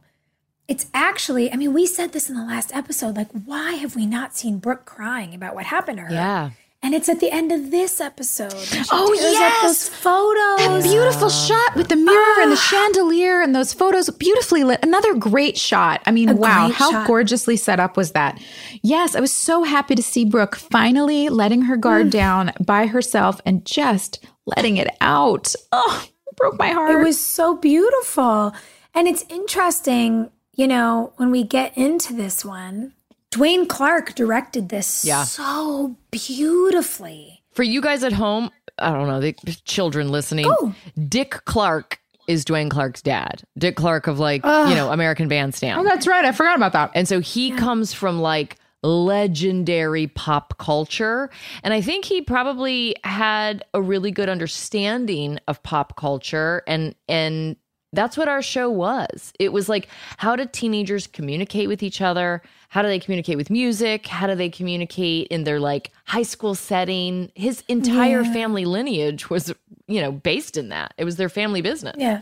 It's 0.67 0.87
actually, 0.93 1.51
I 1.51 1.55
mean, 1.55 1.73
we 1.73 1.85
said 1.85 2.11
this 2.11 2.29
in 2.29 2.35
the 2.35 2.43
last 2.43 2.75
episode. 2.75 3.15
Like, 3.15 3.29
why 3.45 3.73
have 3.73 3.95
we 3.95 4.05
not 4.05 4.35
seen 4.35 4.59
Brooke 4.59 4.85
crying 4.85 5.33
about 5.33 5.55
what 5.55 5.65
happened 5.65 5.97
to 5.97 6.03
her? 6.05 6.11
Yeah. 6.11 6.49
And 6.83 6.93
it's 6.93 7.09
at 7.09 7.19
the 7.19 7.31
end 7.31 7.51
of 7.51 7.71
this 7.71 7.99
episode. 7.99 8.53
Oh, 8.91 9.11
yes! 9.13 9.63
those 9.63 9.89
photos. 9.89 10.57
That 10.59 10.83
beautiful 10.83 11.27
shot 11.29 11.75
with 11.75 11.87
the 11.87 11.95
mirror 11.95 12.41
and 12.41 12.51
the 12.51 12.55
chandelier 12.55 13.41
and 13.41 13.55
those 13.55 13.73
photos 13.73 14.09
beautifully 14.11 14.63
lit. 14.63 14.81
Another 14.83 15.15
great 15.15 15.57
shot. 15.57 16.01
I 16.05 16.11
mean, 16.11 16.29
A 16.29 16.35
wow, 16.35 16.69
how 16.69 16.91
shot. 16.91 17.07
gorgeously 17.07 17.57
set 17.57 17.79
up 17.79 17.97
was 17.97 18.11
that? 18.11 18.39
Yes, 18.83 19.15
I 19.15 19.19
was 19.21 19.33
so 19.33 19.63
happy 19.63 19.95
to 19.95 20.03
see 20.03 20.23
Brooke 20.23 20.55
finally 20.55 21.29
letting 21.29 21.63
her 21.63 21.77
Mm. 21.77 21.81
guard 21.81 22.09
down 22.11 22.51
by 22.63 22.85
herself 22.85 23.41
and 23.45 23.65
just 23.65 24.23
letting 24.45 24.77
it 24.77 24.95
out. 25.01 25.55
Oh, 25.71 26.05
broke 26.37 26.57
my 26.57 26.69
heart. 26.69 26.91
It 26.91 27.03
was 27.03 27.19
so 27.19 27.55
beautiful. 27.57 28.53
And 28.95 29.07
it's 29.07 29.25
interesting, 29.29 30.29
you 30.53 30.67
know, 30.67 31.13
when 31.17 31.31
we 31.31 31.43
get 31.43 31.77
into 31.77 32.13
this 32.13 32.45
one, 32.45 32.93
Duane 33.31 33.67
Clark 33.67 34.15
directed 34.15 34.69
this 34.69 35.03
Yeah. 35.03 35.23
so 35.23 35.97
beautifully. 36.11 37.41
For 37.53 37.63
you 37.63 37.81
guys 37.81 38.03
at 38.03 38.13
home, 38.13 38.51
I 38.79 38.91
don't 38.91 39.07
know, 39.07 39.19
the 39.19 39.33
children 39.65 40.09
listening, 40.09 40.45
Oh. 40.47 40.73
Dick 41.09 41.41
Clark 41.45 41.99
is 42.27 42.45
Duane 42.45 42.69
Clark's 42.69 43.01
dad. 43.01 43.41
Dick 43.57 43.75
Clark 43.75 44.07
of 44.07 44.19
like, 44.19 44.41
Ugh. 44.43 44.69
you 44.69 44.75
know, 44.75 44.91
American 44.91 45.27
Bandstand. 45.27 45.79
oh, 45.79 45.83
that's 45.83 46.05
right. 46.07 46.25
I 46.25 46.31
forgot 46.31 46.55
about 46.55 46.73
that. 46.73 46.91
And 46.93 47.07
so 47.07 47.19
he 47.19 47.51
comes 47.51 47.93
from 47.93 48.19
like 48.21 48.57
legendary 48.83 50.07
pop 50.07 50.57
culture. 50.57 51.29
And 51.63 51.73
I 51.73 51.81
think 51.81 52.05
he 52.05 52.21
probably 52.21 52.95
had 53.03 53.63
a 53.73 53.81
really 53.81 54.11
good 54.11 54.29
understanding 54.29 55.39
of 55.47 55.61
pop 55.63 55.95
culture 55.97 56.63
and 56.67 56.95
and 57.07 57.55
that's 57.93 58.17
what 58.17 58.27
our 58.27 58.41
show 58.41 58.69
was. 58.69 59.31
It 59.39 59.53
was 59.53 59.69
like 59.69 59.87
how 60.17 60.35
do 60.35 60.45
teenagers 60.45 61.07
communicate 61.07 61.67
with 61.67 61.81
each 61.81 62.01
other? 62.01 62.41
How 62.69 62.81
do 62.81 62.89
they 62.89 62.99
communicate 62.99 63.37
with 63.37 63.49
music? 63.49 64.07
How 64.07 64.27
do 64.27 64.35
they 64.35 64.49
communicate 64.49 65.27
in 65.29 65.45
their 65.45 65.59
like 65.59 65.91
high 66.05 66.23
school 66.23 66.53
setting? 66.53 67.31
His 67.33 67.63
entire 67.69 68.21
Yeah. 68.23 68.33
family 68.33 68.65
lineage 68.65 69.29
was, 69.29 69.53
you 69.87 70.01
know, 70.01 70.11
based 70.11 70.57
in 70.57 70.69
that. 70.69 70.93
It 70.97 71.05
was 71.05 71.15
their 71.15 71.29
family 71.29 71.61
business. 71.61 71.95
Yeah. 71.97 72.21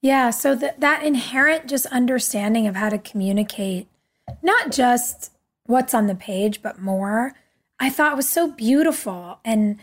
Yeah. 0.00 0.30
So 0.30 0.56
that 0.56 0.80
that 0.80 1.04
inherent 1.04 1.68
just 1.68 1.86
understanding 1.86 2.66
of 2.66 2.74
how 2.74 2.88
to 2.88 2.98
communicate, 2.98 3.86
not 4.42 4.70
just 4.72 5.32
what's 5.66 5.94
on 5.94 6.06
the 6.06 6.14
page, 6.14 6.62
but 6.62 6.80
more, 6.80 7.34
I 7.78 7.90
thought 7.90 8.16
was 8.16 8.28
so 8.28 8.50
beautiful. 8.50 9.38
And 9.44 9.78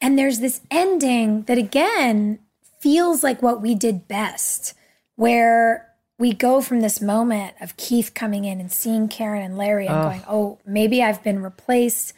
and 0.00 0.18
there's 0.18 0.40
this 0.40 0.60
ending 0.70 1.42
that 1.42 1.58
again 1.58 2.38
feels 2.80 3.22
like 3.22 3.42
what 3.42 3.62
we 3.62 3.74
did 3.74 4.06
best, 4.06 4.74
where 5.16 5.90
we 6.18 6.32
go 6.32 6.60
from 6.60 6.80
this 6.80 7.00
moment 7.00 7.54
of 7.60 7.76
Keith 7.76 8.12
coming 8.14 8.44
in 8.44 8.60
and 8.60 8.70
seeing 8.70 9.08
Karen 9.08 9.42
and 9.42 9.56
Larry 9.58 9.86
and 9.86 10.02
going, 10.02 10.22
Oh, 10.28 10.58
maybe 10.64 11.02
I've 11.02 11.22
been 11.22 11.42
replaced 11.42 12.12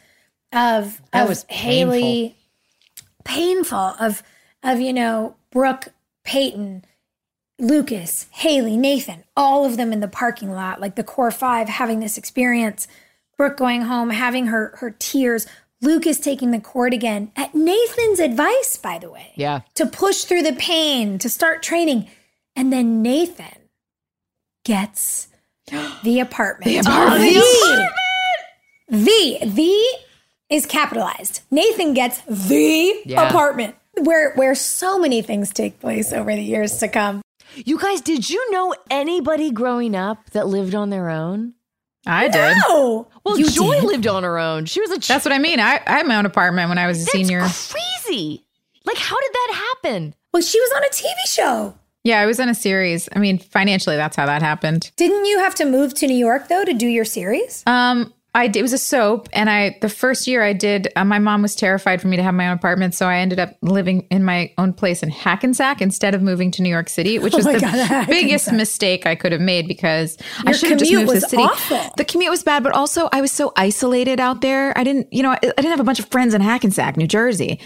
of 0.53 1.01
That 1.11 1.23
of 1.23 1.29
was 1.29 1.45
Haley. 1.49 2.35
Painful. 3.23 3.95
Of 3.99 4.23
of 4.63 4.79
you 4.79 4.93
know 4.93 5.35
Brooke, 5.51 5.89
Peyton, 6.23 6.85
Lucas, 7.59 8.27
Haley, 8.31 8.77
Nathan, 8.77 9.23
all 9.35 9.65
of 9.65 9.77
them 9.77 9.91
in 9.91 9.99
the 9.99 10.07
parking 10.07 10.51
lot, 10.51 10.79
like 10.79 10.95
the 10.95 11.03
core 11.03 11.31
five 11.31 11.67
having 11.69 11.99
this 11.99 12.17
experience. 12.17 12.87
Brooke 13.37 13.57
going 13.57 13.83
home, 13.83 14.09
having 14.11 14.47
her 14.47 14.73
her 14.77 14.91
tears. 14.91 15.47
Lucas 15.81 16.19
taking 16.19 16.49
the 16.51 16.59
court 16.59 16.91
again 16.91 17.31
at 17.35 17.53
Nathan's 17.53 18.19
advice, 18.19 18.77
by 18.77 18.97
the 18.97 19.11
way, 19.11 19.31
Yeah. 19.35 19.61
to 19.75 19.85
push 19.85 20.23
through 20.23 20.41
the 20.41 20.53
pain, 20.53 21.19
to 21.19 21.29
start 21.29 21.61
training. 21.61 22.07
And 22.55 22.73
then 22.73 23.03
Nathan 23.03 23.69
gets 24.65 25.27
the 26.03 26.19
apartment. 26.19 26.71
The 26.71 26.77
oh, 26.79 26.81
apartment. 26.81 27.33
The, 28.89 28.97
the, 29.39 29.49
the 29.49 29.85
is 30.49 30.65
capitalized. 30.65 31.41
Nathan 31.51 31.93
gets 31.93 32.21
the 32.21 33.01
Yeah. 33.05 33.27
apartment 33.27 33.75
where 33.99 34.33
where 34.33 34.55
so 34.55 34.97
many 34.97 35.21
things 35.21 35.51
take 35.51 35.79
place 35.79 36.11
over 36.13 36.33
the 36.33 36.41
years 36.41 36.77
to 36.79 36.87
come. 36.87 37.21
You 37.65 37.79
guys, 37.79 38.01
did 38.01 38.29
you 38.29 38.51
know 38.51 38.75
anybody 38.89 39.51
growing 39.51 39.95
up 39.95 40.29
that 40.31 40.47
lived 40.47 40.75
on 40.75 40.89
their 40.89 41.09
own? 41.09 41.53
I 42.05 42.29
did. 42.29 42.55
No. 42.69 43.07
Well, 43.25 43.37
You 43.37 43.49
Joy 43.49 43.75
did? 43.75 43.83
lived 43.83 44.07
on 44.07 44.23
her 44.23 44.37
own. 44.37 44.65
She 44.65 44.79
was 44.79 44.91
a 44.91 44.99
ch- 44.99 45.07
That's 45.09 45.25
what 45.25 45.33
I 45.33 45.39
mean. 45.39 45.59
I, 45.59 45.81
I 45.85 45.97
had 45.97 46.07
my 46.07 46.15
own 46.15 46.25
apartment 46.25 46.69
when 46.69 46.77
I 46.77 46.87
was 46.87 46.97
a 47.01 47.05
That's 47.05 47.11
senior. 47.11 47.39
crazy. 47.41 48.45
Like, 48.85 48.97
how 48.97 49.19
did 49.19 49.31
that 49.33 49.73
happen? 49.83 50.15
Well, 50.33 50.41
she 50.41 50.59
was 50.59 50.71
on 50.75 50.83
a 50.83 50.89
TV 50.89 51.13
show. 51.27 51.77
Yeah, 52.03 52.21
I 52.21 52.25
was 52.25 52.39
in 52.39 52.47
a 52.47 52.55
series. 52.55 53.09
I 53.13 53.19
mean, 53.19 53.37
financially, 53.39 53.97
that's 53.97 54.15
how 54.15 54.25
that 54.27 54.41
happened. 54.41 54.91
Didn't 54.95 55.25
you 55.25 55.39
have 55.39 55.55
to 55.55 55.65
move 55.65 55.93
to 55.95 56.07
New 56.07 56.15
York 56.15 56.47
though 56.47 56.63
to 56.63 56.73
do 56.73 56.87
your 56.87 57.03
series? 57.03 57.63
Um, 57.67 58.13
I 58.37 58.47
did, 58.47 58.59
it 58.59 58.61
was 58.61 58.73
a 58.73 58.77
soap, 58.77 59.27
and 59.33 59.49
I 59.49 59.77
the 59.81 59.89
first 59.89 60.27
year 60.27 60.43
I 60.43 60.53
did. 60.53 60.89
Uh, 60.95 61.03
my 61.03 61.17
mom 61.17 61.41
was 61.41 61.55
terrified 61.55 62.01
for 62.01 62.07
me 62.07 62.17
to 62.17 62.23
have 62.23 62.35
my 62.35 62.47
own 62.47 62.53
apartment, 62.53 62.93
so 62.93 63.07
I 63.07 63.17
ended 63.17 63.39
up 63.39 63.55
living 63.61 64.05
in 64.11 64.23
my 64.23 64.53
own 64.59 64.73
place 64.73 65.01
in 65.01 65.09
Hackensack 65.09 65.81
instead 65.81 66.13
of 66.13 66.21
moving 66.21 66.51
to 66.51 66.61
New 66.61 66.69
York 66.69 66.87
City, 66.87 67.17
which 67.17 67.33
Oh 67.33 67.37
was 67.37 67.45
the 67.47 67.59
God, 67.59 68.07
biggest 68.07 68.51
mistake 68.53 69.07
I 69.07 69.15
could 69.15 69.31
have 69.31 69.41
made 69.41 69.67
because 69.67 70.17
I 70.45 70.51
should 70.51 70.69
have 70.69 70.77
just 70.77 70.91
commute 70.91 71.07
moved 71.07 71.09
to 71.09 71.13
was 71.15 71.23
the 71.23 71.29
city. 71.29 71.41
awful. 71.43 71.93
The 71.97 72.05
commute 72.05 72.29
was 72.29 72.43
bad, 72.43 72.61
but 72.61 72.73
also 72.73 73.09
I 73.11 73.21
was 73.21 73.31
so 73.31 73.53
isolated 73.55 74.19
out 74.19 74.41
there. 74.41 74.77
I 74.77 74.83
didn't, 74.83 75.11
you 75.11 75.23
know, 75.23 75.31
I, 75.31 75.39
I 75.41 75.61
didn't 75.61 75.71
have 75.71 75.79
a 75.79 75.83
bunch 75.83 75.99
of 75.99 76.05
friends 76.05 76.35
in 76.35 76.41
Hackensack, 76.41 76.95
New 76.95 77.07
Jersey. 77.07 77.59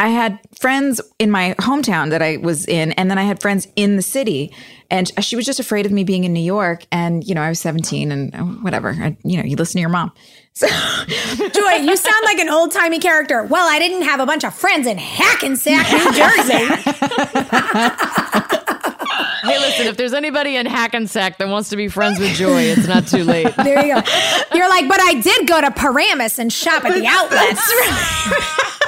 I 0.00 0.08
had 0.08 0.38
friends 0.58 0.98
in 1.18 1.30
my 1.30 1.54
hometown 1.58 2.08
that 2.08 2.22
I 2.22 2.38
was 2.38 2.66
in, 2.66 2.92
and 2.92 3.10
then 3.10 3.18
I 3.18 3.24
had 3.24 3.42
friends 3.42 3.68
in 3.76 3.96
the 3.96 4.02
city. 4.02 4.50
And 4.90 5.12
she 5.22 5.36
was 5.36 5.44
just 5.44 5.60
afraid 5.60 5.84
of 5.84 5.92
me 5.92 6.04
being 6.04 6.24
in 6.24 6.32
New 6.32 6.40
York. 6.40 6.86
And, 6.90 7.22
you 7.22 7.34
know, 7.34 7.42
I 7.42 7.50
was 7.50 7.60
17 7.60 8.10
and 8.10 8.34
uh, 8.34 8.38
whatever. 8.38 8.96
I, 8.98 9.14
you 9.24 9.36
know, 9.36 9.44
you 9.44 9.56
listen 9.56 9.74
to 9.74 9.80
your 9.80 9.90
mom. 9.90 10.12
So, 10.52 10.66
Joy, 10.66 11.74
you 11.76 11.96
sound 11.96 12.24
like 12.24 12.38
an 12.38 12.50
old 12.50 12.72
timey 12.72 12.98
character. 12.98 13.44
Well, 13.44 13.66
I 13.70 13.78
didn't 13.78 14.02
have 14.02 14.18
a 14.18 14.26
bunch 14.26 14.42
of 14.42 14.52
friends 14.52 14.86
in 14.86 14.98
Hackensack, 14.98 15.90
New 15.90 16.12
Jersey. 16.12 16.66
Hey, 19.42 19.58
listen, 19.58 19.86
if 19.86 19.96
there's 19.96 20.12
anybody 20.12 20.56
in 20.56 20.66
Hackensack 20.66 21.38
that 21.38 21.48
wants 21.48 21.70
to 21.70 21.76
be 21.76 21.88
friends 21.88 22.18
with 22.18 22.34
Joy, 22.34 22.62
it's 22.62 22.88
not 22.88 23.06
too 23.06 23.24
late. 23.24 23.54
There 23.56 23.86
you 23.86 23.94
go. 23.94 24.02
You're 24.52 24.68
like, 24.68 24.88
but 24.88 25.00
I 25.00 25.20
did 25.20 25.46
go 25.46 25.60
to 25.60 25.70
Paramus 25.70 26.38
and 26.38 26.52
shop 26.52 26.84
at 26.84 26.94
the 26.94 27.06
outlets. 27.06 28.76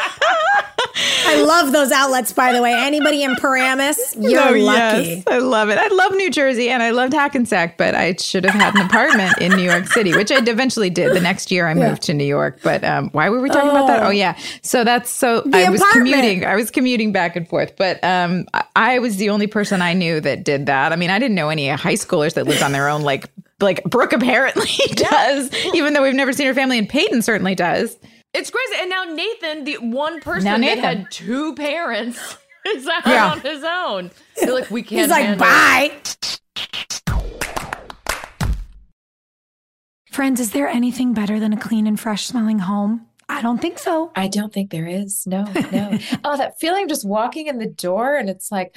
I 1.25 1.43
love 1.43 1.73
those 1.73 1.91
outlets, 1.91 2.33
by 2.33 2.53
the 2.53 2.61
way. 2.61 2.73
Anybody 2.75 3.23
in 3.23 3.35
Paramus, 3.37 4.15
you're 4.19 4.41
Oh, 4.41 4.53
lucky. 4.53 5.03
yes. 5.09 5.25
I 5.27 5.39
love 5.39 5.69
it. 5.71 5.79
I 5.79 5.89
love 5.89 6.13
New 6.13 6.31
Jersey 6.31 6.69
and 6.69 6.83
I 6.83 6.91
loved 6.91 7.13
Hackensack, 7.15 7.79
but 7.79 7.95
I 7.95 8.15
should 8.17 8.45
have 8.45 8.55
had 8.55 8.75
an 8.75 8.83
apartment 8.87 9.39
in 9.39 9.53
New 9.53 9.63
York 9.63 9.87
City, 9.87 10.13
which 10.15 10.31
I 10.31 10.39
eventually 10.39 10.91
did. 10.91 11.15
The 11.15 11.21
next 11.21 11.51
year 11.51 11.67
I 11.67 11.75
moved 11.75 12.03
to 12.03 12.15
New 12.15 12.25
York. 12.25 12.61
But 12.63 12.85
um, 12.85 13.09
why 13.11 13.31
were 13.31 13.41
we 13.41 13.49
talking 13.49 13.71
about 13.71 13.87
that? 13.87 14.03
Oh. 14.03 14.07
Oh, 14.09 14.11
yeah. 14.11 14.37
So 14.63 14.85
that's 14.85 15.11
so 15.11 15.41
The 15.43 15.59
I 15.67 15.71
was 15.71 15.81
apartment. 15.81 16.15
commuting. 16.15 16.45
I 16.45 16.57
was 16.57 16.71
commuting 16.71 17.13
back 17.13 17.37
and 17.37 17.49
forth, 17.49 17.77
but 17.77 18.03
um, 18.05 18.47
I, 18.53 18.65
I 18.77 18.99
was 18.99 19.17
the 19.17 19.31
only 19.31 19.47
person 19.47 19.81
I 19.81 19.95
knew 19.95 20.21
that 20.21 20.45
did 20.45 20.67
that. 20.67 20.93
I 20.93 20.97
mean, 20.97 21.11
I 21.11 21.19
didn't 21.19 21.35
know 21.37 21.49
any 21.49 21.69
high 21.69 21.95
schoolers 21.95 22.35
that 22.35 22.47
lived 22.47 22.63
on 22.63 22.73
their 22.73 22.89
own, 22.89 23.03
like 23.03 23.31
like 23.61 23.83
Brooke 23.85 24.13
apparently 24.13 24.69
does, 24.95 25.51
even 25.73 25.95
though 25.95 26.03
we've 26.03 26.15
never 26.15 26.33
seen 26.33 26.47
her 26.49 26.55
family, 26.55 26.79
and 26.79 26.89
Peyton 26.89 27.23
certainly 27.23 27.55
does. 27.55 27.97
It's 28.35 28.51
crazy. 28.51 28.75
And 28.81 28.89
now 28.91 29.05
Nathan, 29.05 29.65
the 29.65 29.75
one 29.79 30.21
person 30.21 30.45
Now 30.45 30.59
that 30.59 30.79
had 30.79 31.11
two 31.11 31.55
parents, 31.55 32.37
is 32.67 32.87
out 32.87 33.07
Yeah. 33.07 33.33
on 33.33 33.41
his 33.41 33.63
own. 33.65 34.11
They're 34.41 34.55
like, 34.55 34.71
we 34.71 34.83
can't. 34.83 35.01
He's 35.03 35.11
like, 35.11 35.25
handle 35.27 35.47
it." 35.47 35.51
bye. 35.51 35.93
Friends, 40.11 40.41
is 40.41 40.51
there 40.53 40.69
anything 40.69 41.15
better 41.15 41.41
than 41.41 41.53
a 41.53 41.57
clean 41.57 41.87
and 41.87 41.99
fresh 41.99 42.27
smelling 42.27 42.59
home? 42.61 43.07
I 43.29 43.41
don't 43.41 43.59
think 43.63 43.79
so. 43.79 44.13
I 44.15 44.29
don't 44.29 44.53
think 44.53 44.71
there 44.71 44.87
is. 44.87 45.27
No, 45.27 45.45
no. 45.73 45.99
oh, 46.25 46.37
that 46.37 46.59
feeling 46.61 46.83
of 46.85 46.89
just 46.91 47.07
walking 47.07 47.47
in 47.47 47.59
the 47.59 47.67
door 47.67 48.17
and 48.17 48.29
it's 48.29 48.53
like, 48.53 48.77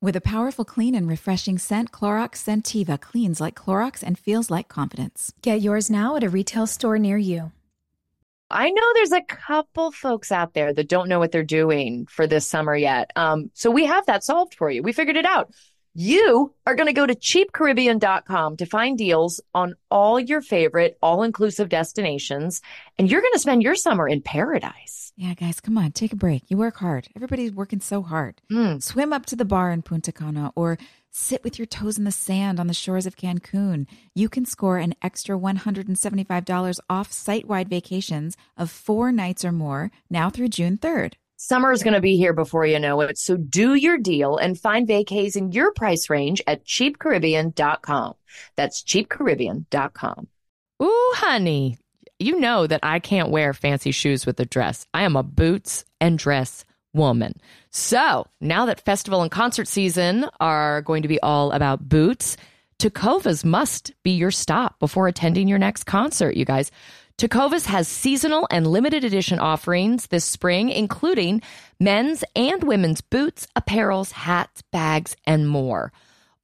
With 0.00 0.14
a 0.14 0.20
powerful 0.20 0.64
clean 0.64 0.94
and 0.94 1.08
refreshing 1.08 1.58
scent, 1.58 1.90
Clorox 1.90 2.34
Scentiva 2.36 3.00
cleans 3.00 3.40
like 3.40 3.56
Clorox 3.56 4.00
and 4.00 4.16
feels 4.16 4.48
like 4.48 4.68
confidence. 4.68 5.32
Get 5.42 5.60
yours 5.60 5.90
now 5.90 6.14
at 6.14 6.22
a 6.22 6.28
retail 6.28 6.68
store 6.68 7.00
near 7.00 7.18
you. 7.18 7.50
I 8.48 8.70
know 8.70 8.92
there's 8.94 9.10
a 9.10 9.22
couple 9.22 9.90
folks 9.90 10.30
out 10.30 10.54
there 10.54 10.72
that 10.72 10.88
don't 10.88 11.08
know 11.08 11.18
what 11.18 11.32
they're 11.32 11.42
doing 11.42 12.06
for 12.06 12.28
this 12.28 12.46
summer 12.46 12.76
yet. 12.76 13.10
Um, 13.16 13.50
so 13.54 13.72
we 13.72 13.86
have 13.86 14.06
that 14.06 14.22
solved 14.22 14.54
for 14.54 14.70
you. 14.70 14.84
We 14.84 14.92
figured 14.92 15.16
it 15.16 15.26
out. 15.26 15.52
You 15.94 16.54
are 16.64 16.76
going 16.76 16.86
to 16.86 16.92
go 16.92 17.04
to 17.04 17.16
cheapcaribbean.com 17.16 18.58
to 18.58 18.66
find 18.66 18.96
deals 18.96 19.40
on 19.52 19.74
all 19.90 20.20
your 20.20 20.42
favorite 20.42 20.96
all 21.02 21.24
inclusive 21.24 21.70
destinations, 21.70 22.62
and 22.98 23.10
you're 23.10 23.20
going 23.20 23.32
to 23.32 23.40
spend 23.40 23.64
your 23.64 23.74
summer 23.74 24.08
in 24.08 24.22
paradise. 24.22 25.07
Yeah, 25.20 25.34
guys, 25.34 25.58
come 25.58 25.76
on, 25.76 25.90
take 25.90 26.12
a 26.12 26.16
break. 26.16 26.44
You 26.46 26.56
work 26.58 26.76
hard. 26.76 27.08
Everybody's 27.16 27.50
working 27.50 27.80
so 27.80 28.02
hard. 28.02 28.40
Hmm. 28.52 28.78
Swim 28.78 29.12
up 29.12 29.26
to 29.26 29.34
the 29.34 29.44
bar 29.44 29.72
in 29.72 29.82
Punta 29.82 30.12
Cana 30.12 30.52
or 30.54 30.78
sit 31.10 31.42
with 31.42 31.58
your 31.58 31.66
toes 31.66 31.98
in 31.98 32.04
the 32.04 32.12
sand 32.12 32.60
on 32.60 32.68
the 32.68 32.72
shores 32.72 33.04
of 33.04 33.16
Cancun. 33.16 33.88
You 34.14 34.28
can 34.28 34.44
score 34.44 34.78
an 34.78 34.94
extra 35.02 35.36
$175 35.36 36.78
off 36.88 37.10
site 37.10 37.48
wide 37.48 37.68
vacations 37.68 38.36
of 38.56 38.70
four 38.70 39.10
nights 39.10 39.44
or 39.44 39.50
more 39.50 39.90
now 40.08 40.30
through 40.30 40.50
June 40.50 40.78
3rd. 40.78 41.14
Summer 41.36 41.72
is 41.72 41.82
going 41.82 41.94
to 41.94 42.00
be 42.00 42.16
here 42.16 42.32
before 42.32 42.64
you 42.64 42.78
know 42.78 43.00
it, 43.00 43.18
so 43.18 43.36
do 43.36 43.74
your 43.74 43.98
deal 43.98 44.36
and 44.36 44.56
find 44.56 44.86
vacays 44.86 45.34
in 45.34 45.50
your 45.50 45.72
price 45.72 46.08
range 46.08 46.40
at 46.46 46.64
cheapcaribbean.com. 46.64 48.14
That's 48.54 48.84
cheapcaribbean.com. 48.84 50.28
Ooh, 50.80 51.12
honey, 51.16 51.76
you 52.18 52.40
know 52.40 52.66
that 52.66 52.80
I 52.82 52.98
can't 52.98 53.30
wear 53.30 53.52
fancy 53.52 53.92
shoes 53.92 54.26
with 54.26 54.40
a 54.40 54.44
dress. 54.44 54.86
I 54.92 55.02
am 55.02 55.16
a 55.16 55.22
boots 55.22 55.84
and 56.00 56.18
dress 56.18 56.64
woman. 56.92 57.34
So 57.70 58.26
now 58.40 58.66
that 58.66 58.84
festival 58.84 59.22
and 59.22 59.30
concert 59.30 59.68
season 59.68 60.26
are 60.40 60.82
going 60.82 61.02
to 61.02 61.08
be 61.08 61.20
all 61.20 61.52
about 61.52 61.88
boots, 61.88 62.36
Tecovas 62.78 63.44
must 63.44 63.92
be 64.02 64.12
your 64.12 64.30
stop 64.30 64.78
before 64.78 65.08
attending 65.08 65.48
your 65.48 65.58
next 65.58 65.84
concert, 65.84 66.36
you 66.36 66.44
guys. 66.44 66.70
Tecovas 67.18 67.66
has 67.66 67.88
seasonal 67.88 68.46
and 68.50 68.66
limited 68.66 69.04
edition 69.04 69.40
offerings 69.40 70.06
this 70.06 70.24
spring, 70.24 70.70
including 70.70 71.42
men's 71.80 72.22
and 72.36 72.62
women's 72.62 73.00
boots, 73.00 73.48
apparels, 73.56 74.12
hats, 74.12 74.62
bags, 74.70 75.16
and 75.24 75.48
more. 75.48 75.92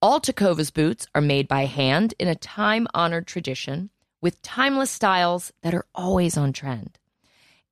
All 0.03 0.21
Tecovas 0.21 0.73
boots 0.73 1.07
are 1.15 1.21
made 1.21 1.47
by 1.47 1.67
hand 1.67 2.15
in 2.19 2.27
a 2.27 2.35
time 2.35 2.89
honored 2.93 3.29
tradition 3.29 3.91
with 4.25 4.41
timeless 4.41 4.91
styles 4.91 5.53
that 5.63 5.75
are 5.75 5.85
always 5.95 6.39
on 6.39 6.51
trend. 6.51 6.99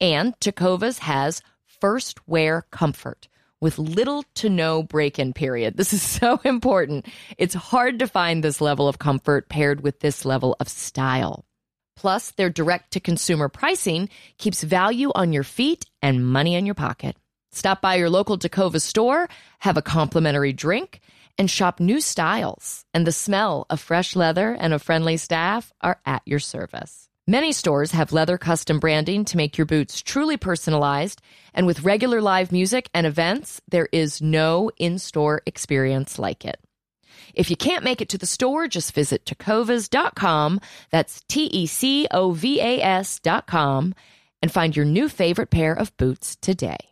And 0.03 0.39
Tecovas 0.39 0.99
has 0.99 1.41
first 1.65 2.29
wear 2.29 2.67
comfort 2.71 3.27
with 3.59 3.79
little 3.79 4.23
to 4.35 4.51
no 4.51 4.83
break 4.83 5.19
in 5.19 5.33
period. 5.33 5.79
This 5.79 5.95
is 5.95 6.03
so 6.21 6.39
important. 6.45 7.07
It's 7.39 7.55
hard 7.55 8.01
to 8.01 8.07
find 8.07 8.45
this 8.45 8.61
level 8.61 8.87
of 8.87 8.99
comfort 8.99 9.49
paired 9.49 9.81
with 9.81 10.01
this 10.01 10.27
level 10.27 10.55
of 10.61 10.69
style. 10.69 11.47
Plus, 11.97 12.33
their 12.33 12.51
direct 12.51 12.93
to 12.93 13.01
consumer 13.01 13.49
pricing 13.49 14.11
keeps 14.37 14.63
value 14.63 15.11
on 15.15 15.33
your 15.33 15.45
feet 15.45 15.87
and 16.03 16.27
money 16.27 16.55
in 16.55 16.67
your 16.67 16.75
pocket. 16.75 17.17
Stop 17.53 17.81
by 17.81 17.95
your 17.95 18.11
local 18.11 18.37
Tecova 18.37 18.81
store, 18.81 19.27
have 19.61 19.79
a 19.79 19.83
complimentary 19.83 20.53
drink, 20.53 21.01
and 21.39 21.51
shop 21.51 21.81
new 21.81 22.01
styles. 22.01 22.85
And 22.95 23.07
the 23.07 23.13
smell 23.13 23.67
of 23.71 23.81
fresh 23.81 24.15
leather 24.17 24.57
and 24.59 24.73
a 24.73 24.79
friendly 24.79 25.17
staff 25.17 25.73
are 25.81 26.01
at 26.05 26.23
your 26.25 26.39
service. 26.39 27.09
Many 27.27 27.53
stores 27.53 27.93
have 27.93 28.13
leather 28.13 28.37
custom 28.37 28.81
branding 28.81 29.25
to 29.27 29.37
make 29.37 29.57
your 29.57 29.67
boots 29.67 30.03
truly 30.03 30.37
personalized. 30.37 31.23
And 31.55 31.67
with 31.67 31.85
regular 31.85 32.21
live 32.21 32.51
music 32.51 32.91
and 32.93 33.07
events, 33.07 33.61
there 33.69 33.89
is 33.93 34.21
no 34.21 34.71
in 34.77 34.99
store 34.99 35.43
experience 35.47 36.19
like 36.19 36.45
it. 36.45 36.59
If 37.35 37.49
you 37.49 37.57
can't 37.57 37.85
make 37.85 38.01
it 38.01 38.09
to 38.11 38.19
the 38.19 38.27
store, 38.27 38.67
just 38.67 38.93
visit 38.93 39.25
tecovas.com. 39.25 40.61
That's 40.91 41.23
T 41.29 41.45
E 41.45 41.67
C 41.67 42.09
O 42.11 42.33
V 42.33 42.61
A 42.61 42.83
S.com 42.83 43.95
and 44.43 44.53
find 44.53 44.77
your 44.77 44.85
new 44.85 45.09
favorite 45.09 45.51
pair 45.51 45.73
of 45.73 45.97
boots 45.97 46.37
today. 46.37 46.92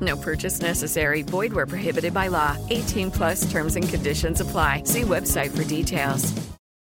No 0.00 0.16
purchase 0.16 0.60
necessary. 0.60 1.22
Void 1.22 1.52
where 1.52 1.66
prohibited 1.66 2.12
by 2.12 2.28
law. 2.28 2.56
18 2.68 3.10
plus 3.10 3.50
terms 3.50 3.76
and 3.76 3.88
conditions 3.88 4.40
apply. 4.40 4.82
See 4.84 5.02
website 5.02 5.56
for 5.56 5.64
details. 5.64 6.32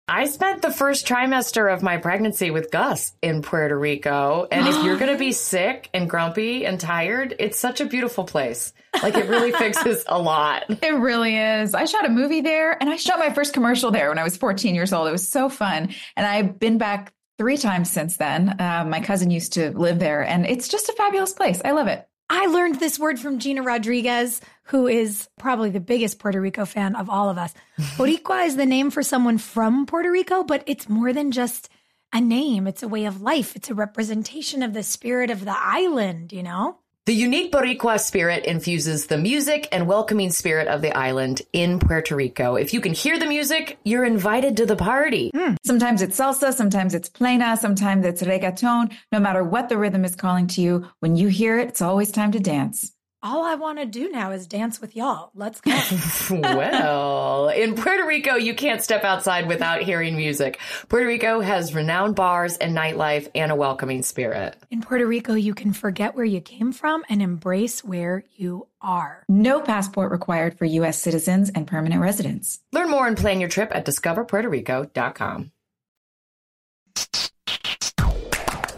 I 0.07 0.27
spent 0.27 0.61
the 0.61 0.69
first 0.69 1.07
trimester 1.07 1.73
of 1.73 1.81
my 1.81 1.97
pregnancy 1.97 2.51
with 2.51 2.69
Gus 2.69 3.13
in 3.23 3.41
Puerto 3.41 3.77
Rico. 3.77 4.47
And 4.51 4.67
if 4.67 4.83
you're 4.83 4.97
going 4.97 5.11
to 5.11 5.17
be 5.17 5.31
sick 5.31 5.89
and 5.95 6.07
grumpy 6.07 6.63
and 6.63 6.79
tired, 6.79 7.35
it's 7.39 7.57
such 7.57 7.81
a 7.81 7.85
beautiful 7.85 8.23
place. 8.23 8.71
Like 9.01 9.15
it 9.15 9.27
really 9.27 9.51
fixes 9.57 10.03
a 10.07 10.19
lot. 10.19 10.65
It 10.69 10.93
really 10.93 11.35
is. 11.35 11.73
I 11.73 11.85
shot 11.85 12.05
a 12.05 12.09
movie 12.09 12.41
there 12.41 12.77
and 12.79 12.87
I 12.87 12.97
shot 12.97 13.17
my 13.17 13.33
first 13.33 13.53
commercial 13.53 13.89
there 13.89 14.09
when 14.09 14.19
I 14.19 14.23
was 14.23 14.37
14 14.37 14.75
years 14.75 14.93
old. 14.93 15.07
It 15.07 15.11
was 15.11 15.27
so 15.27 15.49
fun. 15.49 15.89
And 16.15 16.27
I've 16.27 16.59
been 16.59 16.77
back 16.77 17.11
three 17.39 17.57
times 17.57 17.89
since 17.89 18.17
then. 18.17 18.61
Uh, 18.61 18.85
my 18.87 18.99
cousin 18.99 19.31
used 19.31 19.53
to 19.53 19.71
live 19.71 19.97
there 19.97 20.21
and 20.21 20.45
it's 20.45 20.67
just 20.67 20.87
a 20.87 20.93
fabulous 20.93 21.33
place. 21.33 21.61
I 21.65 21.71
love 21.71 21.87
it. 21.87 22.07
I 22.29 22.47
learned 22.47 22.79
this 22.79 22.97
word 22.97 23.19
from 23.19 23.39
Gina 23.39 23.61
Rodriguez, 23.61 24.41
who 24.63 24.87
is 24.87 25.29
probably 25.37 25.69
the 25.69 25.79
biggest 25.79 26.19
Puerto 26.19 26.41
Rico 26.41 26.65
fan 26.65 26.95
of 26.95 27.09
all 27.09 27.29
of 27.29 27.37
us. 27.37 27.53
Boricua 27.97 28.45
is 28.45 28.55
the 28.55 28.65
name 28.65 28.89
for 28.89 29.03
someone 29.03 29.37
from 29.37 29.85
Puerto 29.85 30.11
Rico, 30.11 30.43
but 30.43 30.63
it's 30.65 30.89
more 30.89 31.13
than 31.13 31.31
just 31.31 31.69
a 32.11 32.19
name. 32.21 32.65
It's 32.65 32.83
a 32.83 32.87
way 32.87 33.05
of 33.05 33.21
life. 33.21 33.55
It's 33.55 33.69
a 33.69 33.75
representation 33.75 34.63
of 34.63 34.73
the 34.73 34.83
spirit 34.83 35.29
of 35.29 35.45
the 35.45 35.55
island, 35.55 36.33
you 36.33 36.43
know? 36.43 36.79
The 37.05 37.13
unique 37.13 37.51
Boricua 37.51 37.99
spirit 37.99 38.45
infuses 38.45 39.05
the 39.05 39.19
music 39.19 39.67
and 39.71 39.85
welcoming 39.85 40.31
spirit 40.31 40.67
of 40.67 40.81
the 40.81 40.91
island 40.97 41.43
in 41.53 41.77
Puerto 41.77 42.15
Rico. 42.15 42.55
If 42.55 42.73
you 42.73 42.81
can 42.81 42.95
hear 42.95 43.19
the 43.19 43.27
music, 43.27 43.77
you're 43.83 44.05
invited 44.05 44.57
to 44.57 44.65
the 44.65 44.75
party. 44.75 45.29
Mm. 45.35 45.55
Sometimes 45.63 46.01
it's 46.01 46.19
salsa, 46.19 46.51
sometimes 46.51 46.95
it's 46.95 47.07
plena, 47.07 47.57
sometimes 47.57 48.07
it's 48.07 48.23
reggaeton. 48.23 48.91
No 49.11 49.19
matter 49.19 49.43
what 49.43 49.69
the 49.69 49.77
rhythm 49.77 50.03
is 50.03 50.15
calling 50.15 50.47
to 50.47 50.61
you, 50.61 50.87
when 50.99 51.15
you 51.15 51.27
hear 51.27 51.59
it, 51.59 51.67
it's 51.67 51.81
always 51.83 52.11
time 52.11 52.31
to 52.31 52.39
dance. 52.39 52.94
All 53.25 53.43
I 53.43 53.55
want 53.55 53.79
to 53.79 53.87
do 53.87 54.11
now 54.11 54.29
is 54.33 54.45
dance 54.45 54.79
with 54.79 54.95
y'all. 54.95 55.31
Let's 55.33 55.59
go. 55.59 55.71
well, 56.29 57.49
in 57.49 57.73
Puerto 57.73 58.05
Rico, 58.05 58.35
you 58.35 58.53
can't 58.53 58.83
step 58.83 59.03
outside 59.03 59.47
without 59.47 59.81
hearing 59.81 60.15
music. 60.15 60.59
Puerto 60.89 61.07
Rico 61.07 61.39
has 61.39 61.73
renowned 61.73 62.15
bars 62.15 62.55
and 62.57 62.77
nightlife 62.77 63.27
and 63.33 63.51
a 63.51 63.55
welcoming 63.55 64.03
spirit. 64.03 64.55
In 64.69 64.81
Puerto 64.81 65.07
Rico, 65.07 65.33
you 65.33 65.55
can 65.55 65.73
forget 65.73 66.13
where 66.13 66.23
you 66.23 66.39
came 66.39 66.71
from 66.71 67.03
and 67.09 67.19
embrace 67.19 67.83
where 67.83 68.23
you 68.35 68.67
are. 68.79 69.23
No 69.27 69.59
passport 69.59 70.11
required 70.11 70.59
for 70.59 70.65
U.S. 70.65 71.01
citizens 71.01 71.49
and 71.49 71.65
permanent 71.65 72.01
residents. 72.01 72.59
Learn 72.73 72.91
more 72.91 73.07
and 73.07 73.17
plan 73.17 73.39
your 73.39 73.49
trip 73.49 73.71
at 73.73 73.87
discoverpuertorico.com. 73.87 75.51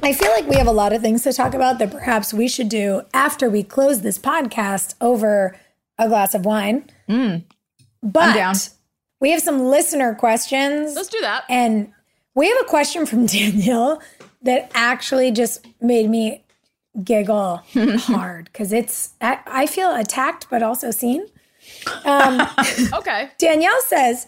I 0.07 0.13
feel 0.13 0.31
like 0.31 0.47
we 0.47 0.55
have 0.55 0.67
a 0.67 0.71
lot 0.71 0.93
of 0.93 1.01
things 1.01 1.23
to 1.23 1.34
talk 1.34 1.53
about 1.53 1.79
that 1.79 1.91
perhaps 1.91 2.34
we 2.34 2.47
should 2.47 2.69
do 2.69 3.01
after 3.13 3.49
we 3.49 3.61
close 3.61 4.03
this 4.03 4.17
podcast 4.17 4.95
over 5.01 5.59
a 5.99 6.07
glass 6.07 6.34
of 6.34 6.45
wine. 6.45 6.89
Mm. 7.09 7.43
But 8.01 8.69
we 9.19 9.31
have 9.31 9.41
some 9.41 9.65
listener 9.65 10.15
questions. 10.15 10.95
Let's 10.95 11.09
do 11.09 11.19
that. 11.19 11.43
And 11.49 11.91
we 12.35 12.47
have 12.47 12.57
a 12.61 12.63
question 12.63 13.05
from 13.05 13.25
Danielle 13.25 14.01
that 14.43 14.71
actually 14.73 15.31
just 15.31 15.67
made 15.81 16.09
me 16.09 16.41
giggle 17.03 17.57
hard 17.75 18.45
because 18.45 18.71
it's, 18.71 19.11
I, 19.19 19.39
I, 19.45 19.65
feel 19.65 19.93
attacked 19.93 20.49
but 20.49 20.63
also 20.63 20.89
seen. 20.89 21.27
Um, 22.05 22.47
okay. 22.93 23.31
Danielle 23.38 23.81
says, 23.81 24.27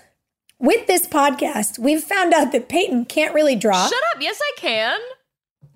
with 0.60 0.88
this 0.88 1.08
podcast, 1.08 1.80
we've 1.80 2.04
found 2.04 2.34
out 2.34 2.52
that 2.52 2.68
Peyton 2.68 3.06
can't 3.06 3.34
really 3.34 3.56
draw. 3.56 3.88
Shut 3.88 4.04
up. 4.14 4.22
Yes, 4.22 4.42
I 4.44 4.60
can. 4.60 5.00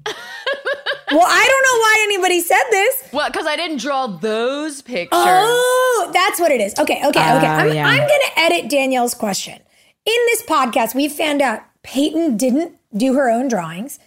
well, 1.11 1.25
I 1.27 1.45
don't 1.47 1.63
know 1.65 1.79
why 1.79 1.99
anybody 2.03 2.41
said 2.41 2.63
this. 2.69 3.09
Well, 3.11 3.29
because 3.29 3.45
I 3.45 3.55
didn't 3.55 3.77
draw 3.77 4.07
those 4.07 4.81
pictures. 4.81 5.09
Oh, 5.13 6.11
that's 6.13 6.39
what 6.39 6.51
it 6.51 6.61
is. 6.61 6.73
Okay, 6.77 6.97
okay, 6.97 7.07
okay. 7.07 7.19
Uh, 7.47 7.55
I'm, 7.55 7.73
yeah. 7.73 7.87
I'm 7.87 7.99
going 7.99 8.09
to 8.09 8.39
edit 8.39 8.69
Danielle's 8.69 9.13
question. 9.13 9.59
In 10.05 10.17
this 10.27 10.43
podcast, 10.43 10.95
we 10.95 11.07
found 11.07 11.41
out 11.41 11.61
Peyton 11.83 12.37
didn't 12.37 12.75
do 12.95 13.13
her 13.13 13.29
own 13.29 13.47
drawings 13.47 13.99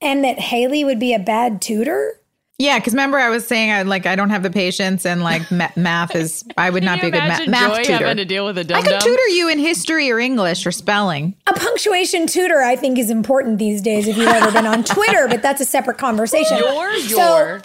and 0.00 0.24
that 0.24 0.38
Haley 0.38 0.84
would 0.84 0.98
be 0.98 1.14
a 1.14 1.18
bad 1.18 1.60
tutor. 1.60 2.17
Yeah, 2.60 2.78
because 2.80 2.92
remember 2.92 3.18
I 3.18 3.28
was 3.28 3.46
saying 3.46 3.70
I 3.70 3.82
like 3.82 4.04
I 4.04 4.16
don't 4.16 4.30
have 4.30 4.42
the 4.42 4.50
patience 4.50 5.06
and 5.06 5.22
like 5.22 5.48
ma- 5.52 5.70
math 5.76 6.16
is 6.16 6.44
I 6.56 6.70
would 6.70 6.82
not 6.90 7.00
be 7.00 7.06
a 7.06 7.10
good 7.12 7.22
ma- 7.22 7.46
math 7.46 7.76
Joy 7.76 7.82
tutor. 7.84 7.92
having 7.98 8.16
to 8.16 8.24
deal 8.24 8.44
with 8.46 8.58
a 8.58 8.62
I 8.62 8.64
dum 8.64 8.82
can 8.82 9.00
tutor 9.00 9.28
you 9.28 9.48
in 9.48 9.60
history 9.60 10.10
or 10.10 10.18
English 10.18 10.66
or 10.66 10.72
spelling. 10.72 11.36
A 11.46 11.52
punctuation 11.52 12.26
tutor, 12.26 12.60
I 12.60 12.74
think, 12.74 12.98
is 12.98 13.10
important 13.10 13.58
these 13.60 13.80
days 13.80 14.08
if 14.08 14.16
you've 14.16 14.26
ever 14.26 14.50
been 14.50 14.66
on 14.66 14.82
Twitter, 14.94 15.28
but 15.28 15.40
that's 15.40 15.60
a 15.60 15.64
separate 15.64 15.98
conversation. 15.98 16.58
Your, 16.58 16.98
So- 16.98 17.16
your. 17.16 17.62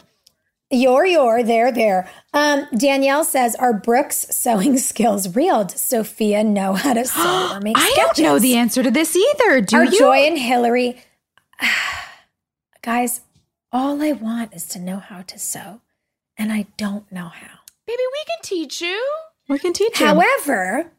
Your, 0.72 1.06
your, 1.06 1.44
there, 1.44 1.72
there. 1.72 2.10
Um, 2.34 2.66
Danielle 2.76 3.24
says, 3.24 3.54
Are 3.58 3.74
Brooke's 3.74 4.26
sewing 4.36 4.78
skills 4.80 5.36
real? 5.36 5.66
Does 5.66 5.80
Sophia 5.80 6.44
know 6.44 6.74
how 6.74 6.94
to 6.96 7.06
sew 7.06 7.50
or 7.54 7.60
make 7.62 7.78
I 7.78 7.92
sketches? 7.92 8.18
don't 8.18 8.24
know 8.26 8.40
the 8.40 8.56
answer 8.56 8.82
to 8.82 8.90
this 8.90 9.16
either. 9.16 9.62
Do 9.62 9.76
Are 9.78 9.86
you? 9.86 10.00
Joy 10.00 10.16
and 10.26 10.36
Hilarie 10.38 10.98
Guys, 12.82 13.22
all 13.74 14.02
I 14.02 14.12
want 14.12 14.54
is 14.54 14.66
to 14.68 14.80
know 14.80 14.98
how 14.98 15.24
to 15.24 15.40
sew, 15.40 15.82
and 16.38 16.54
I 16.54 16.68
don't 16.78 17.12
know 17.12 17.28
how. 17.28 17.60
Baby, 17.86 18.04
we 18.14 18.24
can 18.26 18.38
teach 18.44 18.82
you. 18.82 19.04
We 19.50 19.60
can 19.60 19.74
teach 19.74 20.00
you. 20.00 20.06
However, 20.06 20.92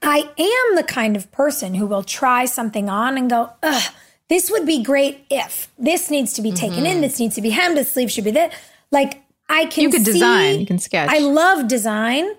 I 0.00 0.30
am 0.38 0.76
the 0.76 0.84
kind 0.84 1.16
of 1.16 1.30
person 1.30 1.74
who 1.74 1.86
will 1.86 2.02
try 2.02 2.46
something 2.46 2.88
on 2.88 3.18
and 3.18 3.28
go, 3.28 3.50
ugh, 3.62 3.92
this 4.28 4.50
would 4.50 4.64
be 4.64 4.82
great 4.82 5.26
if 5.28 5.70
this 5.78 6.10
needs 6.10 6.32
to 6.34 6.42
be 6.42 6.52
taken 6.52 6.86
in, 6.86 6.92
mm-hmm. 6.92 7.00
this 7.02 7.18
needs 7.18 7.34
to 7.34 7.42
be 7.42 7.50
hemmed, 7.50 7.76
this 7.76 7.92
sleeve 7.92 8.10
should 8.10 8.24
be 8.24 8.30
that. 8.30 8.54
Like 8.90 9.22
I 9.48 9.66
can 9.66 9.82
You 9.84 9.90
could 9.90 10.06
see- 10.06 10.12
design, 10.12 10.60
you 10.60 10.66
can 10.66 10.78
sketch. 10.78 11.10
I 11.10 11.18
love 11.18 11.68
design. 11.68 12.36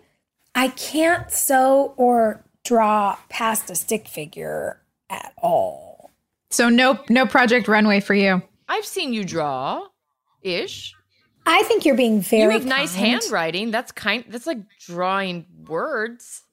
I 0.56 0.70
can't 0.70 1.32
sew 1.32 1.94
or 1.98 2.44
draw 2.64 3.18
past 3.30 3.70
a 3.70 3.76
stick 3.76 4.08
figure 4.08 4.80
at 5.10 5.34
all. 5.38 6.10
So 6.50 6.68
no 6.70 7.00
no 7.10 7.26
project 7.26 7.68
runway 7.68 8.00
for 8.00 8.14
you. 8.14 8.42
I've 8.72 8.86
seen 8.86 9.12
you 9.14 9.24
draw 9.26 9.84
ish. 10.42 10.94
I 11.46 11.64
think 11.64 11.86
you're 11.86 11.96
being 11.98 12.22
very 12.22 12.44
You 12.54 12.60
have 12.60 12.66
nice 12.66 12.96
handwriting. 12.96 13.70
That's 13.72 13.92
kind 13.92 14.24
that's 14.30 14.48
like 14.48 14.60
drawing 14.88 15.46
words. 15.68 16.44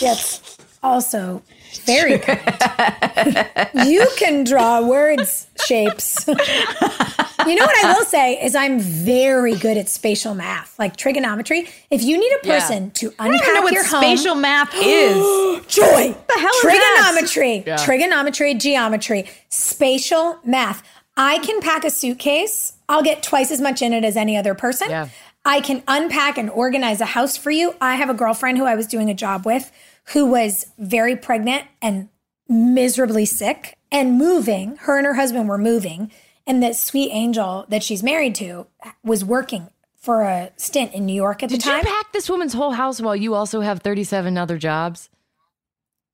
That's 0.00 0.56
also 0.82 1.42
very 1.84 2.18
kind. 2.26 3.48
you 3.86 4.06
can 4.16 4.44
draw 4.44 4.86
words 4.86 5.48
shapes. 5.66 6.26
you 6.28 6.34
know 6.34 7.64
what 7.66 7.84
I 7.84 7.94
will 7.96 8.04
say 8.04 8.42
is 8.44 8.54
I'm 8.54 8.78
very 8.78 9.54
good 9.56 9.76
at 9.76 9.88
spatial 9.88 10.34
math, 10.34 10.78
like 10.78 10.96
trigonometry. 10.96 11.68
If 11.90 12.02
you 12.02 12.18
need 12.18 12.32
a 12.42 12.46
Yeah. 12.46 12.60
person 12.60 12.90
to 12.92 13.12
I 13.18 13.24
don't 13.26 13.34
unpack 13.34 13.48
even 13.50 13.62
what 13.64 13.72
your 13.72 13.84
home, 13.84 14.02
spatial 14.02 14.34
math 14.34 14.72
is. 14.76 15.66
joy. 15.66 16.14
the 16.28 16.38
hell 16.38 16.50
is 16.54 16.62
that? 16.62 17.02
trigonometry, 17.12 17.64
Yeah. 17.66 17.76
trigonometry, 17.78 18.54
geometry, 18.54 19.28
spatial 19.48 20.38
math. 20.44 20.82
I 21.16 21.38
can 21.38 21.60
pack 21.60 21.84
a 21.84 21.90
suitcase. 21.90 22.74
I'll 22.88 23.02
get 23.02 23.22
twice 23.22 23.50
as 23.50 23.60
much 23.60 23.82
in 23.82 23.92
it 23.92 24.04
as 24.04 24.16
any 24.16 24.36
other 24.36 24.54
person. 24.54 24.90
Yeah. 24.90 25.08
I 25.44 25.60
can 25.60 25.82
unpack 25.86 26.38
and 26.38 26.50
organize 26.50 27.00
a 27.00 27.06
house 27.06 27.36
for 27.36 27.50
you. 27.50 27.74
I 27.80 27.96
have 27.96 28.10
a 28.10 28.14
girlfriend 28.14 28.58
who 28.58 28.64
I 28.64 28.74
was 28.74 28.86
doing 28.86 29.10
a 29.10 29.14
job 29.14 29.44
with 29.44 29.70
who 30.08 30.26
was 30.26 30.66
very 30.78 31.16
pregnant 31.16 31.64
and 31.80 32.08
miserably 32.48 33.26
sick 33.26 33.76
and 33.90 34.18
moving. 34.18 34.76
Her 34.76 34.98
and 34.98 35.06
her 35.06 35.14
husband 35.14 35.48
were 35.48 35.58
moving. 35.58 36.10
And 36.46 36.62
that 36.62 36.76
sweet 36.76 37.10
angel 37.10 37.64
that 37.68 37.82
she's 37.82 38.02
married 38.02 38.34
to 38.36 38.66
was 39.02 39.24
working 39.24 39.68
for 39.96 40.22
a 40.22 40.50
stint 40.56 40.92
in 40.92 41.06
New 41.06 41.14
York 41.14 41.42
at 41.42 41.48
Did 41.48 41.60
the 41.60 41.64
time. 41.64 41.80
Did 41.80 41.88
you 41.88 41.94
pack 41.94 42.12
this 42.12 42.28
woman's 42.28 42.52
whole 42.52 42.72
house 42.72 43.00
while 43.00 43.16
you 43.16 43.34
also 43.34 43.60
have 43.62 43.80
37 43.80 44.36
other 44.36 44.58
jobs? 44.58 45.08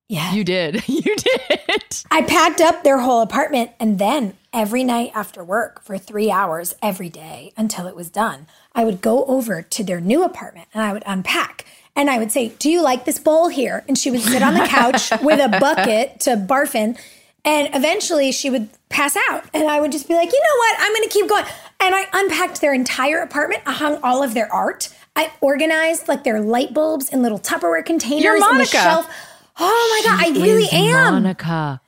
Yeah. 0.08 0.32
You 0.32 0.44
did. 0.44 0.84
You 0.88 1.16
did. 1.16 2.04
I 2.10 2.22
packed 2.22 2.60
up 2.60 2.82
their 2.82 2.98
whole 2.98 3.22
apartment 3.22 3.70
and 3.80 3.98
then 3.98 4.36
every 4.52 4.84
night 4.84 5.12
after 5.14 5.42
work 5.44 5.82
for 5.82 5.96
three 5.98 6.30
hours 6.30 6.74
every 6.82 7.08
day 7.08 7.52
until 7.56 7.86
it 7.86 7.96
was 7.96 8.08
done, 8.10 8.46
I 8.74 8.84
would 8.84 9.00
go 9.00 9.24
over 9.26 9.62
to 9.62 9.84
their 9.84 10.00
new 10.00 10.22
apartment 10.24 10.68
and 10.74 10.82
I 10.82 10.92
would 10.92 11.02
unpack. 11.06 11.64
And 11.96 12.08
I 12.08 12.18
would 12.18 12.30
say, 12.32 12.48
Do 12.58 12.70
you 12.70 12.82
like 12.82 13.04
this 13.04 13.18
bowl 13.18 13.48
here? 13.48 13.84
And 13.88 13.98
she 13.98 14.10
would 14.10 14.20
sit 14.20 14.42
on 14.42 14.54
the 14.54 14.66
couch 14.66 15.10
with 15.22 15.40
a 15.40 15.48
bucket 15.58 16.20
to 16.20 16.30
barf 16.36 16.74
in. 16.74 16.96
And 17.44 17.74
eventually 17.74 18.32
she 18.32 18.50
would 18.50 18.68
pass 18.90 19.16
out. 19.28 19.44
And 19.54 19.68
I 19.68 19.80
would 19.80 19.92
just 19.92 20.06
be 20.08 20.14
like, 20.14 20.32
You 20.32 20.38
know 20.40 20.56
what? 20.58 20.76
I'm 20.80 20.94
going 20.94 21.08
to 21.08 21.12
keep 21.12 21.28
going. 21.28 21.44
And 21.80 21.94
I 21.94 22.06
unpacked 22.12 22.60
their 22.60 22.74
entire 22.74 23.20
apartment. 23.20 23.62
I 23.66 23.72
hung 23.72 23.98
all 24.02 24.22
of 24.22 24.34
their 24.34 24.52
art. 24.52 24.88
I 25.16 25.32
organized 25.40 26.06
like 26.08 26.22
their 26.24 26.40
light 26.40 26.72
bulbs 26.72 27.08
in 27.08 27.22
little 27.22 27.38
Tupperware 27.38 27.84
containers 27.84 28.22
You're 28.24 28.34
in 28.36 28.40
the 28.40 28.46
Monica. 28.46 28.70
shelf. 28.70 29.10
Oh 29.58 30.02
my 30.04 30.10
God, 30.10 30.24
She 30.34 30.40
I 30.40 30.44
really 30.44 30.68
am. 30.70 31.14
Monica. 31.14 31.80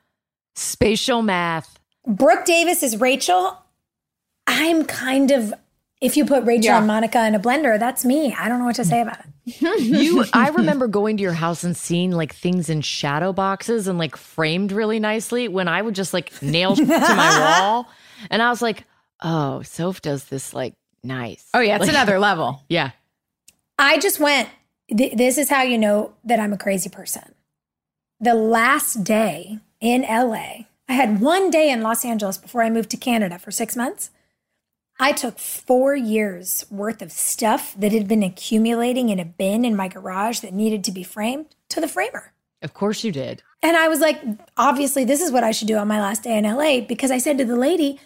Spatial 0.57 1.23
math. 1.23 1.79
Brooke 2.07 2.45
Davis 2.45 2.83
is 2.83 3.01
Rachel. 3.01 3.59
I'm 4.47 4.85
kind 4.85 5.31
of, 5.31 5.55
if 6.01 6.17
you 6.17 6.25
put 6.27 6.45
Rachel 6.45 6.65
Yeah. 6.67 6.79
and 6.79 6.87
Monica 6.87 7.25
in 7.27 7.35
a 7.35 7.41
blender, 7.41 7.79
that's 7.79 8.05
me. 8.05 8.35
I 8.35 8.49
don't 8.49 8.59
know 8.59 8.65
what 8.65 8.77
to 8.77 8.85
say 8.85 9.01
about 9.03 9.19
it. 9.21 9.27
You 9.81 10.25
I 10.33 10.51
remember 10.51 10.87
going 10.87 11.17
to 11.17 11.23
your 11.23 11.33
house 11.33 11.65
and 11.65 11.77
seeing 11.77 12.11
like 12.13 12.33
things 12.35 12.69
in 12.71 12.81
shadow 12.81 13.33
boxes 13.33 13.89
and 13.89 13.99
like 13.99 14.17
framed 14.17 14.71
really 14.73 15.01
nicely 15.01 15.49
when 15.49 15.67
I 15.69 15.83
would 15.83 15.95
just 15.95 16.13
like 16.15 16.41
nail 16.43 16.77
to 16.77 16.85
my 16.85 17.59
wall. 17.61 17.89
And 18.31 18.41
I 18.43 18.51
was 18.51 18.63
like, 18.63 18.85
oh, 19.23 19.63
Soph 19.63 20.01
does 20.01 20.25
this 20.25 20.55
like 20.55 20.75
nice. 21.03 21.49
Oh 21.55 21.61
yeah, 21.61 21.75
it's 21.77 21.83
Like- 21.87 21.91
another 21.91 22.19
level. 22.21 22.63
Yeah. 22.69 22.91
I 23.79 23.99
just 23.99 24.21
went, 24.21 24.49
th- 24.97 25.17
this 25.17 25.39
is 25.39 25.49
how 25.49 25.63
you 25.63 25.79
know 25.79 26.15
that 26.25 26.39
I'm 26.39 26.53
a 26.53 26.59
crazy 26.59 26.89
person. 26.91 27.35
The 28.21 28.35
last 28.35 29.03
day 29.03 29.59
in 29.81 30.03
LA, 30.03 30.67
I 30.89 30.95
had 30.95 31.21
one 31.21 31.51
day 31.51 31.71
in 31.71 31.83
Los 31.83 32.05
Angeles 32.05 32.39
before 32.39 32.63
I 32.63 32.71
moved 32.71 32.91
to 32.91 32.97
Canada 32.97 33.39
for 33.39 33.51
six 33.51 33.77
months. 33.77 34.11
I 34.99 35.13
took 35.13 35.39
four 35.39 35.97
years 35.97 36.65
worth 36.71 37.03
of 37.03 37.11
stuff 37.11 37.75
that 37.79 37.93
had 37.93 38.07
been 38.07 38.23
accumulating 38.23 39.09
in 39.09 39.19
a 39.19 39.25
bin 39.25 39.65
in 39.65 39.75
my 39.75 39.89
garage 39.89 40.41
that 40.41 40.53
needed 40.53 40.85
to 40.85 40.93
be 40.93 41.03
framed 41.03 41.57
to 41.71 41.81
the 41.81 41.89
framer. 41.89 42.33
Of 42.63 42.75
course 42.75 43.03
you 43.03 43.11
did. 43.11 43.43
And 43.63 43.77
I 43.77 43.89
was 43.89 44.01
like, 44.01 44.23
obviously, 44.57 45.05
this 45.05 45.21
is 45.21 45.33
what 45.33 45.45
I 45.45 45.51
should 45.51 45.69
do 45.69 45.77
on 45.77 45.89
my 45.89 46.01
last 46.01 46.23
day 46.23 46.37
in 46.37 46.45
LA 46.45 46.81
because 46.81 47.11
I 47.11 47.19
said 47.19 47.39
to 47.39 47.45
the 47.45 47.57
lady, 47.57 47.99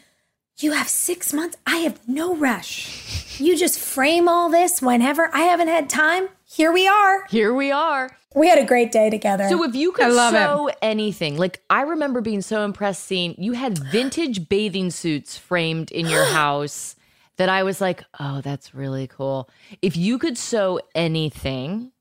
You 0.59 0.73
have 0.73 0.89
six 0.89 1.33
months. 1.33 1.57
I 1.67 1.79
have 1.79 2.01
no 2.09 2.35
rush. 2.35 3.39
You 3.39 3.57
just 3.59 3.79
frame 3.79 4.29
all 4.29 4.49
this 4.49 4.81
whenever. 4.81 5.29
I 5.35 5.41
haven't 5.41 5.69
had 5.69 5.91
time. 5.91 6.29
Here 6.57 6.73
we 6.73 6.89
are. 6.89 7.27
Here 7.27 7.53
we 7.53 7.71
are. 7.71 8.17
We 8.35 8.49
had 8.49 8.59
a 8.59 8.65
great 8.65 8.91
day 8.91 9.11
together. 9.11 9.47
So 9.51 9.63
if 9.65 9.75
you 9.75 9.93
could 9.93 10.07
I 10.07 10.09
love 10.09 10.33
it. 10.35 10.39
sew 10.39 10.71
anything, 10.81 11.37
like 11.37 11.63
I 11.69 11.83
remember 11.83 12.23
being 12.23 12.41
so 12.41 12.65
impressed 12.65 13.05
seeing 13.05 13.35
you 13.37 13.53
had 13.53 13.77
vintage 13.77 14.49
bathing 14.49 14.91
suits 14.91 15.37
framed 15.37 15.91
in 15.93 16.07
your 16.07 16.25
house 16.33 16.97
that 17.37 17.51
I 17.51 17.63
was 17.63 17.83
like, 17.83 18.05
oh, 18.19 18.41
that's 18.41 18.75
really 18.75 19.07
cool. 19.07 19.51
If 19.83 19.99
you 19.99 20.19
could 20.19 20.39
sew 20.39 20.81
anything, 20.95 21.93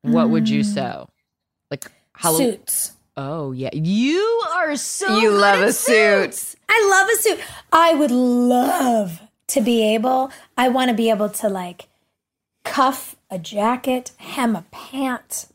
what 0.00 0.30
would 0.30 0.48
you 0.48 0.62
Mm. 0.62 0.74
sew? 0.74 1.08
Like 1.70 1.90
Hallow- 2.16 2.38
Suits. 2.38 2.92
Oh 3.16 3.52
yeah, 3.52 3.70
you 3.72 4.42
are 4.56 4.74
so. 4.74 5.16
You 5.18 5.30
good 5.30 5.40
love 5.40 5.60
at 5.62 5.68
a 5.68 5.72
suit. 5.72 6.34
suits. 6.34 6.56
I 6.68 6.88
love 6.90 7.08
a 7.08 7.16
suit. 7.22 7.40
I 7.72 7.94
would 7.94 8.10
love 8.10 9.20
to 9.48 9.60
be 9.60 9.94
able, 9.94 10.30
I 10.56 10.68
want 10.70 10.88
to 10.88 10.94
be 10.96 11.08
able 11.10 11.28
to 11.28 11.48
like 11.48 11.88
cuff 12.64 13.16
a 13.30 13.38
jacket, 13.38 14.12
hem 14.18 14.56
a 14.56 14.64
pant. 14.70 15.46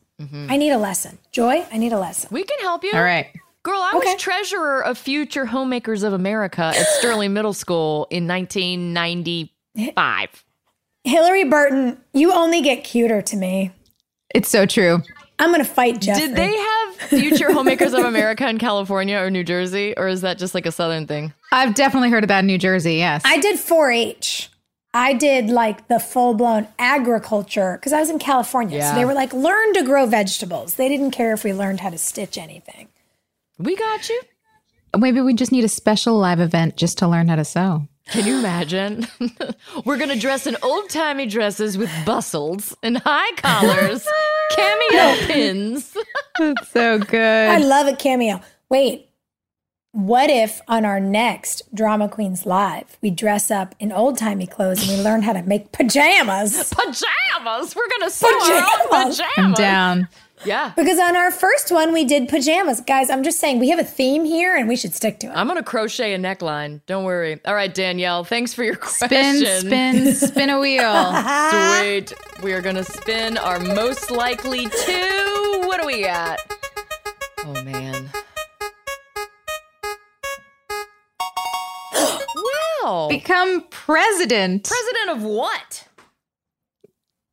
I 0.48 0.56
need 0.56 0.70
a 0.70 0.78
lesson. 0.78 1.18
Joy, 1.30 1.64
I 1.72 1.78
need 1.78 1.92
a 1.92 1.98
lesson. 1.98 2.28
We 2.32 2.42
can 2.42 2.58
help 2.60 2.82
you. 2.82 2.90
All 2.92 3.02
right. 3.02 3.28
Girl, 3.62 3.78
I 3.78 3.92
was 3.94 4.20
treasurer 4.20 4.82
of 4.82 4.98
Future 4.98 5.46
Homemakers 5.46 6.02
of 6.02 6.12
America 6.12 6.62
at 6.62 6.86
Sterling 6.98 7.34
Middle 7.34 7.52
School 7.52 8.08
in 8.10 8.26
1995. 8.26 10.44
Hilarie 11.06 11.48
Burton, 11.48 11.98
you 12.12 12.32
only 12.32 12.62
get 12.62 12.82
cuter 12.82 13.22
to 13.22 13.36
me. 13.36 13.70
It's 14.34 14.48
so 14.48 14.66
true. 14.66 15.02
I'm 15.38 15.50
going 15.50 15.64
to 15.64 15.70
fight 15.70 16.00
Jeffrey. 16.00 16.26
Did 16.26 16.36
they 16.36 16.56
have 16.56 16.96
Future 16.96 17.52
Homemakers 17.52 17.92
of 17.92 18.04
America 18.04 18.48
in 18.48 18.58
California 18.58 19.18
or 19.18 19.30
New 19.30 19.44
Jersey, 19.44 19.96
or 19.96 20.08
is 20.08 20.22
that 20.22 20.38
just 20.38 20.52
like 20.52 20.66
a 20.66 20.72
Southern 20.72 21.06
thing? 21.06 21.32
I've 21.52 21.74
definitely 21.74 22.10
heard 22.10 22.24
of 22.24 22.28
that 22.28 22.40
in 22.40 22.46
New 22.46 22.58
Jersey. 22.58 22.96
Yes. 22.96 23.22
I 23.24 23.38
did 23.38 23.60
4 23.60 23.92
H. 23.92 24.50
I 24.94 25.12
did 25.12 25.50
like 25.50 25.88
the 25.88 26.00
full 26.00 26.34
blown 26.34 26.66
agriculture 26.78 27.76
because 27.76 27.92
I 27.92 28.00
was 28.00 28.10
in 28.10 28.18
California. 28.18 28.78
Yeah. 28.78 28.90
So 28.90 28.96
they 28.96 29.04
were 29.04 29.14
like, 29.14 29.32
learn 29.32 29.74
to 29.74 29.82
grow 29.82 30.06
vegetables. 30.06 30.74
They 30.74 30.88
didn't 30.88 31.10
care 31.10 31.34
if 31.34 31.44
we 31.44 31.52
learned 31.52 31.80
how 31.80 31.90
to 31.90 31.98
stitch 31.98 32.38
anything. 32.38 32.88
We 33.58 33.76
got 33.76 34.08
you. 34.08 34.20
Maybe 34.96 35.20
we 35.20 35.34
just 35.34 35.52
need 35.52 35.64
a 35.64 35.68
special 35.68 36.18
live 36.18 36.40
event 36.40 36.76
just 36.76 36.98
to 36.98 37.08
learn 37.08 37.28
how 37.28 37.36
to 37.36 37.44
sew. 37.44 37.86
Can 38.10 38.26
you 38.26 38.38
imagine? 38.38 39.06
We're 39.84 39.98
going 39.98 40.08
to 40.08 40.18
dress 40.18 40.46
in 40.46 40.56
old 40.62 40.88
timey 40.88 41.26
dresses 41.26 41.76
with 41.76 41.90
bustles 42.06 42.74
and 42.82 42.96
high 42.96 43.30
collars, 43.36 44.08
cameo 44.52 45.26
pins. 45.26 45.94
That's 46.38 46.70
so 46.70 46.98
good. 46.98 47.50
I 47.50 47.58
love 47.58 47.86
a 47.86 47.94
cameo. 47.94 48.40
Wait, 48.70 49.07
what 49.98 50.30
if 50.30 50.60
on 50.68 50.84
our 50.84 51.00
next 51.00 51.62
Drama 51.74 52.08
Queens 52.08 52.46
Live, 52.46 52.96
we 53.02 53.10
dress 53.10 53.50
up 53.50 53.74
in 53.80 53.90
old 53.90 54.16
timey 54.16 54.46
clothes 54.46 54.88
and 54.88 54.96
we 54.96 55.02
learn 55.02 55.22
how 55.22 55.32
to 55.32 55.42
make 55.42 55.72
pajamas? 55.72 56.72
Pajamas. 56.72 57.74
We're 57.74 57.88
going 57.88 58.02
to 58.02 58.10
sew 58.10 58.28
our 58.28 58.58
own 58.58 58.62
Pajamas. 58.62 59.18
pajamas. 59.18 59.20
I'm 59.38 59.52
down. 59.54 60.08
Yeah. 60.44 60.72
Because 60.76 61.00
on 61.00 61.16
our 61.16 61.32
first 61.32 61.72
one, 61.72 61.92
we 61.92 62.04
did 62.04 62.28
pajamas. 62.28 62.80
Guys, 62.82 63.10
I'm 63.10 63.24
just 63.24 63.40
saying 63.40 63.58
we 63.58 63.70
have 63.70 63.80
a 63.80 63.84
theme 63.84 64.24
here 64.24 64.54
and 64.54 64.68
we 64.68 64.76
should 64.76 64.94
stick 64.94 65.18
to 65.18 65.26
it. 65.26 65.32
I'm 65.34 65.48
going 65.48 65.58
to 65.58 65.64
crochet 65.64 66.14
a 66.14 66.18
neckline. 66.18 66.80
Don't 66.86 67.02
worry. 67.02 67.40
All 67.44 67.56
right, 67.56 67.74
Danielle, 67.74 68.22
thanks 68.22 68.54
for 68.54 68.62
your 68.62 68.76
question. 68.76 69.08
Spin, 69.08 69.60
spin, 69.66 70.14
spin 70.14 70.50
a 70.50 70.60
wheel. 70.60 70.84
Sweet. 71.80 72.12
We 72.44 72.52
are 72.52 72.60
going 72.62 72.76
to 72.76 72.84
spin 72.84 73.36
our 73.36 73.58
most 73.58 74.12
likely 74.12 74.68
two. 74.68 75.62
What 75.66 75.80
do 75.80 75.86
we 75.88 76.02
got? 76.02 76.38
Oh, 77.38 77.64
man. 77.64 77.87
Wow. 82.88 83.08
Become 83.08 83.66
president. 83.70 84.64
President 84.68 85.16
of 85.16 85.22
what? 85.22 85.88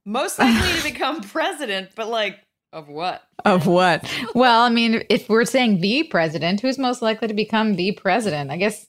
Most 0.05 0.39
likely 0.39 0.77
to 0.77 0.83
become 0.91 1.21
president, 1.21 1.91
but 1.95 2.07
like, 2.07 2.39
of 2.71 2.87
what? 2.89 3.23
Of 3.45 3.67
what? 3.67 4.03
Well, 4.33 4.61
I 4.61 4.69
mean, 4.69 5.03
if 5.09 5.29
we're 5.29 5.45
saying 5.45 5.81
the 5.81 6.03
president, 6.03 6.59
who's 6.61 6.77
most 6.77 7.01
likely 7.01 7.27
to 7.27 7.33
become 7.33 7.75
the 7.75 7.93
president? 7.93 8.51
I 8.51 8.57
guess 8.57 8.87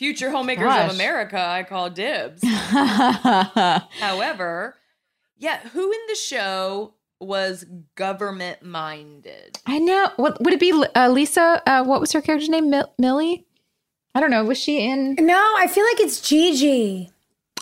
Future 0.00 0.30
homemakers 0.30 0.64
Gosh. 0.64 0.88
of 0.88 0.94
America, 0.94 1.38
I 1.38 1.62
call 1.62 1.90
dibs. 1.90 2.42
However, 4.00 4.76
yeah, 5.36 5.58
who 5.68 5.92
in 5.92 5.98
the 6.08 6.14
show 6.14 6.94
was 7.20 7.66
government 7.96 8.62
minded? 8.62 9.58
I 9.66 9.78
know. 9.78 10.08
What 10.16 10.42
would 10.42 10.54
it 10.54 10.60
be? 10.60 10.72
Uh, 10.72 11.10
Lisa? 11.10 11.62
Uh, 11.66 11.84
what 11.84 12.00
was 12.00 12.12
her 12.12 12.22
character's 12.22 12.48
name? 12.48 12.70
Mil- 12.70 12.90
Millie? 12.98 13.46
I 14.14 14.20
don't 14.20 14.30
know. 14.30 14.44
Was 14.44 14.58
she 14.58 14.80
in? 14.88 15.14
No, 15.20 15.38
I 15.56 15.66
feel 15.68 15.84
like 15.84 16.00
it's 16.00 16.20
Gigi. 16.20 17.10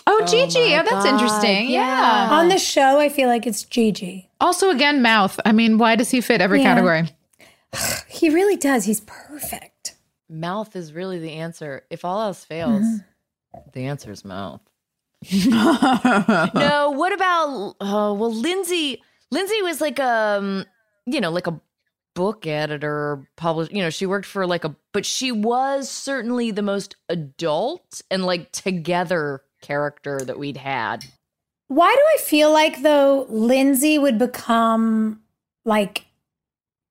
Oh, 0.07 0.25
Gigi. 0.25 0.71
my 0.75 0.79
Oh, 0.79 0.83
that's 0.83 1.05
God, 1.05 1.13
interesting. 1.13 1.69
Yeah. 1.69 2.29
On 2.31 2.47
the 2.49 2.57
show, 2.57 2.99
I 2.99 3.09
feel 3.09 3.27
like 3.27 3.45
it's 3.45 3.61
Gigi. 3.63 4.29
Also, 4.41 4.69
again, 4.71 5.01
mouth. 5.03 5.39
I 5.45 5.51
mean, 5.51 5.77
why 5.77 5.95
does 5.95 6.09
he 6.09 6.21
fit 6.21 6.41
every 6.41 6.59
Yeah. 6.61 6.73
category? 6.75 7.09
He 8.07 8.29
really 8.31 8.55
does. 8.57 8.85
He's 8.85 9.01
perfect. 9.01 9.95
Mouth 10.27 10.75
is 10.75 10.91
really 10.93 11.19
the 11.19 11.33
answer. 11.33 11.83
If 11.91 12.03
all 12.03 12.21
else 12.21 12.43
fails, 12.43 12.83
the 13.73 13.85
answer 13.85 14.11
is 14.11 14.25
mouth. 14.25 14.61
no, 15.45 16.93
what 16.95 17.13
about 17.13 17.75
oh 17.81 18.13
well 18.13 18.33
Lindsay 18.33 19.01
Lindsay 19.31 19.61
was 19.61 19.81
like 19.81 19.99
um 19.99 20.65
you 21.05 21.19
know 21.21 21.29
like 21.29 21.47
a 21.47 21.59
book 22.19 22.45
editor 22.45 23.25
published 23.37 23.71
you 23.71 23.81
know 23.81 23.89
she 23.89 24.05
worked 24.05 24.25
for 24.25 24.45
like 24.45 24.65
a 24.65 24.75
but 24.91 25.05
she 25.05 25.31
was 25.31 25.89
certainly 25.89 26.51
the 26.51 26.61
most 26.61 26.97
adult 27.07 28.01
and 28.11 28.25
like 28.25 28.51
together 28.51 29.41
character 29.61 30.19
that 30.19 30.37
we'd 30.37 30.57
had. 30.57 31.05
Why 31.69 31.95
do 31.95 32.01
I 32.01 32.17
feel 32.21 32.51
like 32.51 32.81
though 32.81 33.25
Lindsay 33.29 33.97
would 33.97 34.17
become 34.17 35.21
like 35.63 36.07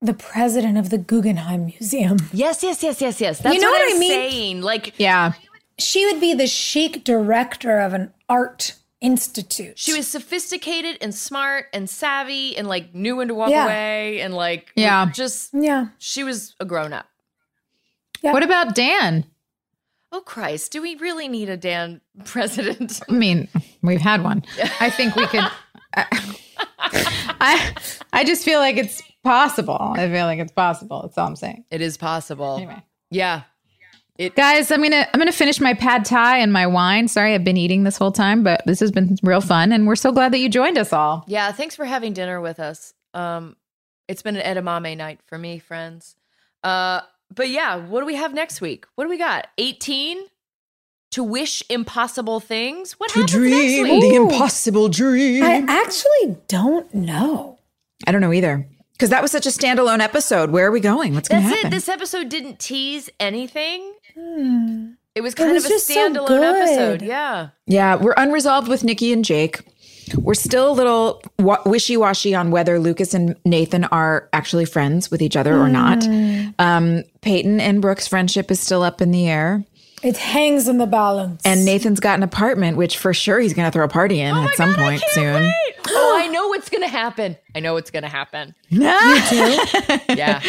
the 0.01 0.15
president 0.15 0.79
of 0.79 0.89
the 0.89 0.97
Guggenheim 0.97 1.67
Museum? 1.67 2.17
Yes, 2.33 2.63
yes, 2.63 2.83
yes, 2.83 3.03
yes, 3.03 3.21
yes. 3.21 3.41
That's 3.41 3.55
you 3.55 3.61
know 3.61 3.71
what, 3.71 3.81
what, 3.81 3.91
I'm 3.91 3.97
I 3.97 4.01
mean? 4.01 4.11
saying. 4.11 4.63
Like 4.63 4.95
Yeah. 4.97 5.35
She 5.79 6.07
would 6.07 6.23
be 6.23 6.33
the 6.33 6.47
chic 6.47 7.05
director 7.05 7.81
of 7.81 7.93
an 7.93 8.15
art 8.31 8.78
institute. 9.01 9.79
She 9.79 9.95
was 9.97 10.09
sophisticated 10.09 10.99
and 11.01 11.15
smart 11.15 11.66
and 11.73 11.89
savvy 11.89 12.57
and 12.57 12.66
like 12.69 12.95
knew 12.95 13.16
when 13.16 13.29
to 13.29 13.35
walk 13.35 13.51
Yeah. 13.51 13.65
away 13.65 14.20
and 14.20 14.35
like 14.35 14.73
Yeah. 14.75 15.11
just 15.12 15.51
yeah. 15.53 15.89
she 15.99 16.25
was 16.25 16.55
a 16.61 16.65
grown 16.65 16.93
up. 16.93 17.07
What 18.23 18.43
about 18.43 18.75
Dan? 18.75 19.25
Oh 20.11 20.20
Christ, 20.20 20.73
do 20.73 20.83
we 20.83 20.97
really 20.97 21.29
need 21.29 21.49
a 21.49 21.57
Dan 21.57 22.01
president? 22.25 23.01
I 23.09 23.12
mean, 23.12 23.47
we've 23.83 24.01
had 24.01 24.25
one. 24.25 24.43
I 24.81 24.91
think 24.91 25.15
we 25.16 25.27
could. 25.27 25.45
I 25.95 27.75
I 28.12 28.25
just 28.25 28.45
feel 28.45 28.59
like 28.61 28.77
it's 28.77 29.03
possible. 29.23 29.79
I 29.81 30.09
feel 30.09 30.27
like 30.27 30.39
it's 30.39 30.53
possible. 30.53 31.03
That's 31.03 31.16
all 31.19 31.27
I'm 31.29 31.37
saying. 31.37 31.65
It 31.70 31.81
is 31.81 31.97
possible. 31.97 32.57
Anyway. 32.57 32.83
Yeah. 33.11 33.43
Guys, 34.35 34.73
I'm 34.73 34.82
gonna 34.82 35.07
I'm 35.15 35.20
gonna 35.20 35.31
finish 35.31 35.61
my 35.61 35.74
pad 35.74 36.05
thai 36.05 36.39
and 36.39 36.53
my 36.53 36.66
wine. 36.66 37.07
Sorry, 37.07 37.35
I've 37.35 37.45
been 37.45 37.57
eating 37.57 37.85
this 37.85 37.97
whole 37.97 38.11
time, 38.11 38.43
but 38.43 38.62
this 38.66 38.81
has 38.81 38.90
been 38.90 39.16
real 39.23 39.40
fun, 39.40 39.70
and 39.70 39.86
we're 39.86 39.95
so 39.95 40.11
glad 40.11 40.32
that 40.32 40.39
you 40.39 40.49
joined 40.49 40.77
us 40.77 40.93
all. 40.93 41.24
Yeah, 41.28 41.53
thanks 41.53 41.77
for 41.77 41.85
having 41.85 42.15
dinner 42.15 42.40
with 42.40 42.59
us. 42.59 42.95
Um 43.15 43.57
it's 44.09 44.23
been 44.23 44.36
an 44.36 44.57
edamame 44.57 44.97
night 44.97 45.20
for 45.27 45.39
me, 45.39 45.61
friends. 45.61 46.16
Uh 46.65 47.03
but 47.32 47.49
yeah, 47.49 47.77
what 47.77 48.01
do 48.01 48.07
we 48.07 48.16
have 48.16 48.35
next 48.35 48.61
week? 48.61 48.86
What 48.97 49.05
do 49.05 49.11
we 49.11 49.19
got? 49.19 49.47
18 49.59 50.19
to 51.12 51.23
wish 51.23 51.62
impossible 51.70 52.40
things? 52.40 52.93
What 52.95 53.12
happens 53.12 53.35
next 53.35 53.82
week? 53.82 54.03
the 54.03 54.15
impossible 54.16 54.89
dream. 54.89 55.45
I 55.45 55.65
actually 55.69 56.36
don't 56.49 56.93
know. 56.93 57.59
I 58.07 58.12
don't 58.12 58.20
know 58.20 58.32
either. 58.32 58.66
Because 58.99 59.11
that 59.11 59.23
was 59.23 59.31
such 59.31 59.47
a 59.47 59.51
standalone 59.51 60.01
episode. 60.01 60.51
Where 60.51 60.66
are 60.66 60.73
we 60.73 60.81
going? 60.81 61.15
What's 61.15 61.29
going 61.29 61.43
to 61.45 61.49
happen? 61.49 61.69
it. 61.69 61.70
This 61.70 61.89
episode 61.89 62.29
didn't 62.29 62.59
tease 62.59 63.09
anything. 63.20 63.95
Hmm. 64.19 64.93
It 65.15 65.20
was 65.20 65.37
kind 65.37 65.53
was 65.53 65.65
of 65.65 65.70
a 65.70 65.75
just 65.75 65.87
so 65.87 65.95
standalone 65.95 66.62
episode. 66.62 67.03
Yeah. 67.03 67.51
Yeah, 67.66 67.95
we're 67.95 68.15
unresolved 68.16 68.66
with 68.66 68.83
Nikki 68.83 69.12
and 69.12 69.25
Jake. 69.25 69.61
We're 70.16 70.35
still 70.35 70.70
a 70.70 70.73
little 70.73 71.23
wa- 71.39 71.62
wishy 71.65 71.97
washy 71.97 72.35
on 72.35 72.51
whether 72.51 72.79
Lucas 72.81 73.15
and 73.15 73.37
Nathan 73.45 73.85
are 73.85 74.29
actually 74.33 74.65
friends 74.65 75.11
with 75.12 75.23
each 75.23 75.37
other 75.37 75.57
or 75.57 75.69
not. 75.69 76.03
Hmm. 76.05 76.49
Um, 76.59 77.05
Peyton 77.20 77.61
and 77.61 77.81
Brooke's 77.81 78.09
friendship 78.09 78.51
is 78.51 78.59
still 78.59 78.83
up 78.83 79.01
in 79.01 79.12
the 79.12 79.29
air. 79.29 79.65
It 80.03 80.16
hangs 80.16 80.69
in 80.69 80.79
the 80.79 80.87
balance. 80.87 81.43
And 81.45 81.65
Nathan's 81.65 81.99
got 82.01 82.16
an 82.19 82.23
apartment, 82.23 82.77
which 82.77 82.97
for 82.99 83.12
sure 83.12 83.41
he's 83.41 83.53
going 83.55 83.66
to 83.66 83.73
throw 83.73 83.85
a 83.85 83.89
party 83.89 84.20
in 84.20 84.35
oh 84.37 84.45
at 84.45 84.55
some 84.55 84.75
point 84.75 85.03
soon. 85.11 85.53
Oh, 85.91 86.19
I 86.20 86.27
know 86.29 86.49
what's 86.49 86.69
going 86.69 86.83
to 86.83 86.89
happen. 86.89 87.37
I 87.55 87.61
know 87.61 87.73
what's 87.73 87.91
going 87.91 88.03
to 88.03 88.09
happen. 88.11 88.55
you 88.69 88.81
too. 88.81 89.59
Yeah, 90.15 90.43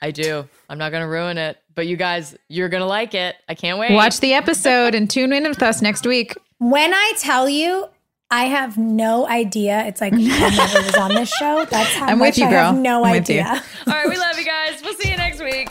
I 0.00 0.10
do. 0.10 0.48
I'm 0.70 0.78
not 0.78 0.90
going 0.90 1.02
to 1.02 1.08
ruin 1.08 1.36
it. 1.36 1.58
But 1.74 1.86
you 1.86 1.96
guys, 1.98 2.34
you're 2.48 2.70
going 2.70 2.80
to 2.80 2.86
like 2.86 3.12
it. 3.14 3.36
I 3.46 3.54
can't 3.54 3.78
wait. 3.78 3.92
Watch 3.92 4.20
the 4.20 4.32
episode 4.32 4.94
and 4.94 5.10
tune 5.10 5.32
in 5.34 5.42
with 5.46 5.62
us 5.62 5.82
next 5.82 6.06
week. 6.06 6.34
When 6.58 6.94
I 6.94 7.12
tell 7.18 7.46
you, 7.48 7.88
I 8.30 8.44
have 8.44 8.78
no 8.78 9.28
idea. 9.28 9.84
It's 9.86 10.00
like 10.00 10.14
I 10.14 10.16
never 10.16 10.82
was 10.86 10.94
on 10.96 11.14
this 11.14 11.28
show. 11.30 11.66
That's 11.66 11.94
how 11.94 12.06
I'm 12.06 12.18
much 12.18 12.30
with 12.30 12.38
you, 12.38 12.44
I 12.46 12.48
have 12.50 12.74
girl. 12.74 12.82
no 12.82 13.04
I'm 13.04 13.12
with 13.20 13.28
you. 13.28 13.40
idea. 13.40 13.62
All 13.86 13.92
right, 13.92 14.08
we 14.08 14.16
love 14.16 14.38
you 14.38 14.46
guys. 14.46 14.80
We'll 14.82 14.94
see 14.94 15.10
you 15.10 15.16
next 15.16 15.40
week. 15.42 15.68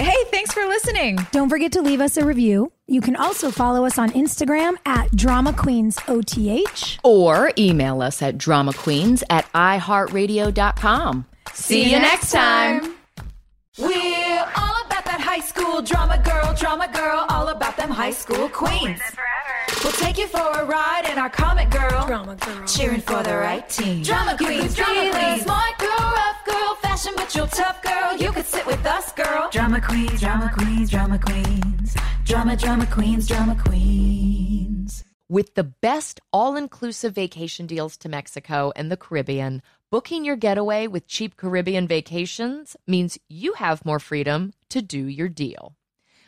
Hey, 0.00 0.16
thanks 0.30 0.50
for 0.54 0.64
listening. 0.64 1.18
Don't 1.30 1.50
forget 1.50 1.72
to 1.72 1.82
leave 1.82 2.00
us 2.00 2.16
a 2.16 2.24
review. 2.24 2.72
You 2.86 3.02
can 3.02 3.16
also 3.16 3.50
follow 3.50 3.84
us 3.84 3.98
on 3.98 4.10
Instagram 4.12 4.76
at 4.86 5.14
Drama 5.14 5.52
Queens 5.52 5.98
OTH. 6.08 6.98
Or 7.04 7.52
email 7.58 8.00
us 8.00 8.22
at 8.22 8.38
dramaqueens 8.38 9.22
at 9.28 9.44
iheartradio.com. 9.52 11.26
See, 11.52 11.92
you 11.92 11.98
next 11.98 12.32
time. 12.32 12.94
We're 13.78 14.46
all 14.56 14.76
about 14.86 15.04
that 15.04 15.20
high 15.20 15.40
school 15.40 15.82
drama 15.82 16.16
girl, 16.24 16.54
drama 16.54 16.88
girl, 16.92 17.26
all 17.28 17.48
about 17.48 17.76
them 17.76 17.90
high 17.90 18.10
school 18.12 18.48
queens. 18.48 19.00
We'll 19.84 19.92
take 19.92 20.16
you 20.16 20.28
for 20.28 20.40
a 20.40 20.64
ride 20.64 21.08
in 21.12 21.18
our 21.18 21.30
comic 21.30 21.68
girl, 21.68 22.06
drama 22.06 22.36
girl, 22.36 22.66
cheering 22.66 23.02
for 23.02 23.22
the 23.22 23.36
right 23.36 23.68
team. 23.68 24.02
Drama 24.02 24.36
queens, 24.38 24.74
drama 24.74 25.10
queens, 25.10 25.42
smart 25.42 25.78
girl, 25.78 26.14
girl, 26.44 26.74
fashion 26.76 27.12
but 27.16 27.34
you're 27.34 27.46
tough 27.46 27.82
girl. 27.82 28.16
You 28.16 28.32
could 28.32 28.46
sit 28.46 28.66
with 28.66 28.84
us, 28.86 29.12
girl. 29.12 29.48
Drama 29.50 29.80
queens, 29.80 30.20
drama 30.20 30.50
queens, 30.54 30.90
drama 30.90 31.18
queens, 31.18 31.96
drama, 32.24 32.56
drama 32.56 32.86
queens, 32.86 33.26
drama 33.26 33.56
queens. 33.64 35.04
With 35.28 35.54
the 35.54 35.64
best 35.64 36.20
all 36.32 36.56
inclusive 36.56 37.14
vacation 37.14 37.66
deals 37.66 37.96
to 37.98 38.08
Mexico 38.08 38.72
and 38.74 38.90
the 38.90 38.96
Caribbean, 38.96 39.62
booking 39.88 40.24
your 40.24 40.34
getaway 40.34 40.88
with 40.88 41.06
cheap 41.06 41.36
Caribbean 41.36 41.86
vacations 41.86 42.76
means 42.86 43.16
you 43.28 43.52
have 43.52 43.84
more 43.84 44.00
freedom 44.00 44.52
to 44.70 44.82
do 44.82 45.06
your 45.06 45.28
deal. 45.28 45.76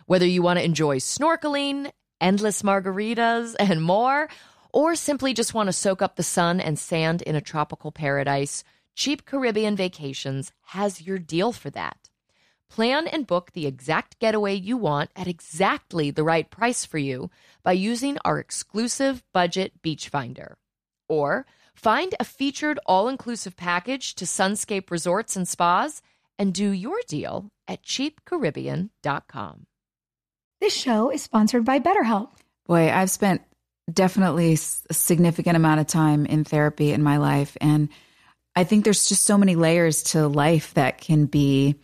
Whether 0.06 0.26
you 0.26 0.42
want 0.42 0.60
to 0.60 0.64
enjoy 0.64 0.98
snorkeling, 0.98 1.90
endless 2.20 2.62
margaritas, 2.62 3.56
and 3.60 3.82
more, 3.82 4.28
or 4.72 4.94
simply 4.94 5.34
just 5.34 5.52
want 5.52 5.66
to 5.66 5.72
soak 5.72 6.00
up 6.00 6.16
the 6.16 6.22
sun 6.22 6.60
and 6.60 6.78
sand 6.78 7.22
in 7.22 7.34
a 7.34 7.40
tropical 7.40 7.90
paradise, 7.92 8.62
Cheap 8.94 9.24
Caribbean 9.24 9.76
Vacations 9.76 10.52
has 10.66 11.02
your 11.02 11.18
deal 11.18 11.52
for 11.52 11.70
that. 11.70 12.10
Plan 12.68 13.06
and 13.06 13.26
book 13.26 13.52
the 13.52 13.66
exact 13.66 14.18
getaway 14.18 14.54
you 14.54 14.76
want 14.76 15.10
at 15.14 15.28
exactly 15.28 16.10
the 16.10 16.24
right 16.24 16.50
price 16.50 16.84
for 16.84 16.98
you 16.98 17.30
by 17.62 17.72
using 17.72 18.16
our 18.24 18.38
exclusive 18.38 19.22
budget 19.32 19.82
beach 19.82 20.08
finder. 20.08 20.56
Or 21.08 21.46
find 21.74 22.14
a 22.18 22.24
featured 22.24 22.78
all 22.86 23.08
inclusive 23.08 23.56
package 23.56 24.14
to 24.14 24.24
Sunscape 24.24 24.90
Resorts 24.90 25.36
and 25.36 25.46
Spas 25.46 26.00
and 26.38 26.54
do 26.54 26.70
your 26.70 26.98
deal 27.08 27.50
at 27.68 27.82
cheapcaribbean.com. 27.82 29.66
This 30.60 30.74
show 30.74 31.10
is 31.10 31.22
sponsored 31.22 31.64
by 31.64 31.78
BetterHelp. 31.78 32.30
Boy, 32.66 32.90
I've 32.90 33.10
spent 33.10 33.42
definitely 33.92 34.54
a 34.54 34.94
significant 34.94 35.56
amount 35.56 35.80
of 35.80 35.86
time 35.88 36.24
in 36.24 36.44
therapy 36.44 36.92
in 36.92 37.02
my 37.02 37.16
life. 37.16 37.56
And 37.60 37.88
I 38.54 38.64
think 38.64 38.84
there's 38.84 39.08
just 39.08 39.24
so 39.24 39.38
many 39.38 39.56
layers 39.56 40.02
to 40.04 40.28
life 40.28 40.74
that 40.74 40.98
can 40.98 41.26
be 41.26 41.76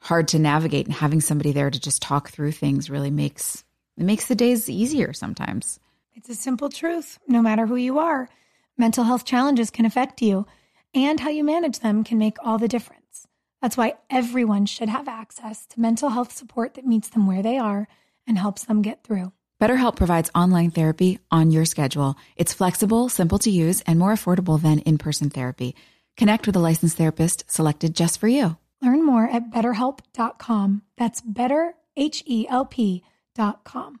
hard 0.00 0.28
to 0.28 0.38
navigate. 0.38 0.86
And 0.86 0.94
having 0.94 1.20
somebody 1.20 1.52
there 1.52 1.70
to 1.70 1.80
just 1.80 2.02
talk 2.02 2.30
through 2.30 2.52
things 2.52 2.90
really 2.90 3.10
makes 3.10 3.64
it 3.96 4.04
makes 4.04 4.26
the 4.26 4.34
days 4.34 4.68
easier 4.68 5.12
sometimes. 5.12 5.80
It's 6.14 6.28
a 6.28 6.34
simple 6.34 6.68
truth. 6.68 7.18
No 7.26 7.42
matter 7.42 7.66
who 7.66 7.76
you 7.76 7.98
are, 7.98 8.28
mental 8.76 9.04
health 9.04 9.24
challenges 9.24 9.70
can 9.70 9.84
affect 9.84 10.22
you, 10.22 10.46
and 10.94 11.20
how 11.20 11.30
you 11.30 11.44
manage 11.44 11.80
them 11.80 12.04
can 12.04 12.18
make 12.18 12.36
all 12.44 12.58
the 12.58 12.68
difference. 12.68 13.26
That's 13.60 13.76
why 13.76 13.94
everyone 14.08 14.66
should 14.66 14.88
have 14.88 15.08
access 15.08 15.66
to 15.66 15.80
mental 15.80 16.10
health 16.10 16.32
support 16.32 16.74
that 16.74 16.86
meets 16.86 17.08
them 17.08 17.26
where 17.26 17.42
they 17.42 17.58
are 17.58 17.88
and 18.26 18.38
helps 18.38 18.64
them 18.64 18.82
get 18.82 19.02
through. 19.02 19.32
BetterHelp 19.60 19.96
provides 19.96 20.30
online 20.34 20.70
therapy 20.70 21.18
on 21.32 21.50
your 21.50 21.64
schedule. 21.64 22.16
It's 22.36 22.54
flexible, 22.54 23.08
simple 23.08 23.40
to 23.40 23.50
use, 23.50 23.80
and 23.80 23.98
more 23.98 24.12
affordable 24.12 24.62
than 24.62 24.78
in 24.80 24.98
person 24.98 25.30
therapy. 25.30 25.74
Connect 26.18 26.46
with 26.46 26.56
a 26.56 26.58
licensed 26.58 26.96
therapist 26.96 27.44
selected 27.48 27.94
just 27.94 28.18
for 28.18 28.26
you. 28.26 28.56
Learn 28.82 29.06
more 29.06 29.28
at 29.30 29.50
betterhelp.com. 29.50 30.82
That's 30.96 31.20
better, 31.20 31.74
H 31.96 32.24
E 32.26 32.46
L 32.48 32.64
P.com. 32.66 34.00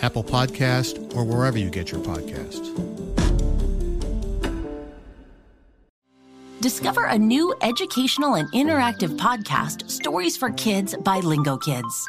Apple 0.00 0.24
Podcast, 0.24 1.14
or 1.14 1.24
wherever 1.24 1.58
you 1.58 1.70
get 1.70 1.90
your 1.90 2.00
podcasts. 2.00 2.74
Discover 6.60 7.04
a 7.04 7.16
new 7.18 7.54
educational 7.62 8.34
and 8.34 8.50
interactive 8.52 9.16
podcast, 9.16 9.88
Stories 9.88 10.36
for 10.36 10.50
Kids 10.50 10.96
by 10.96 11.20
Lingo 11.20 11.56
Kids. 11.56 12.08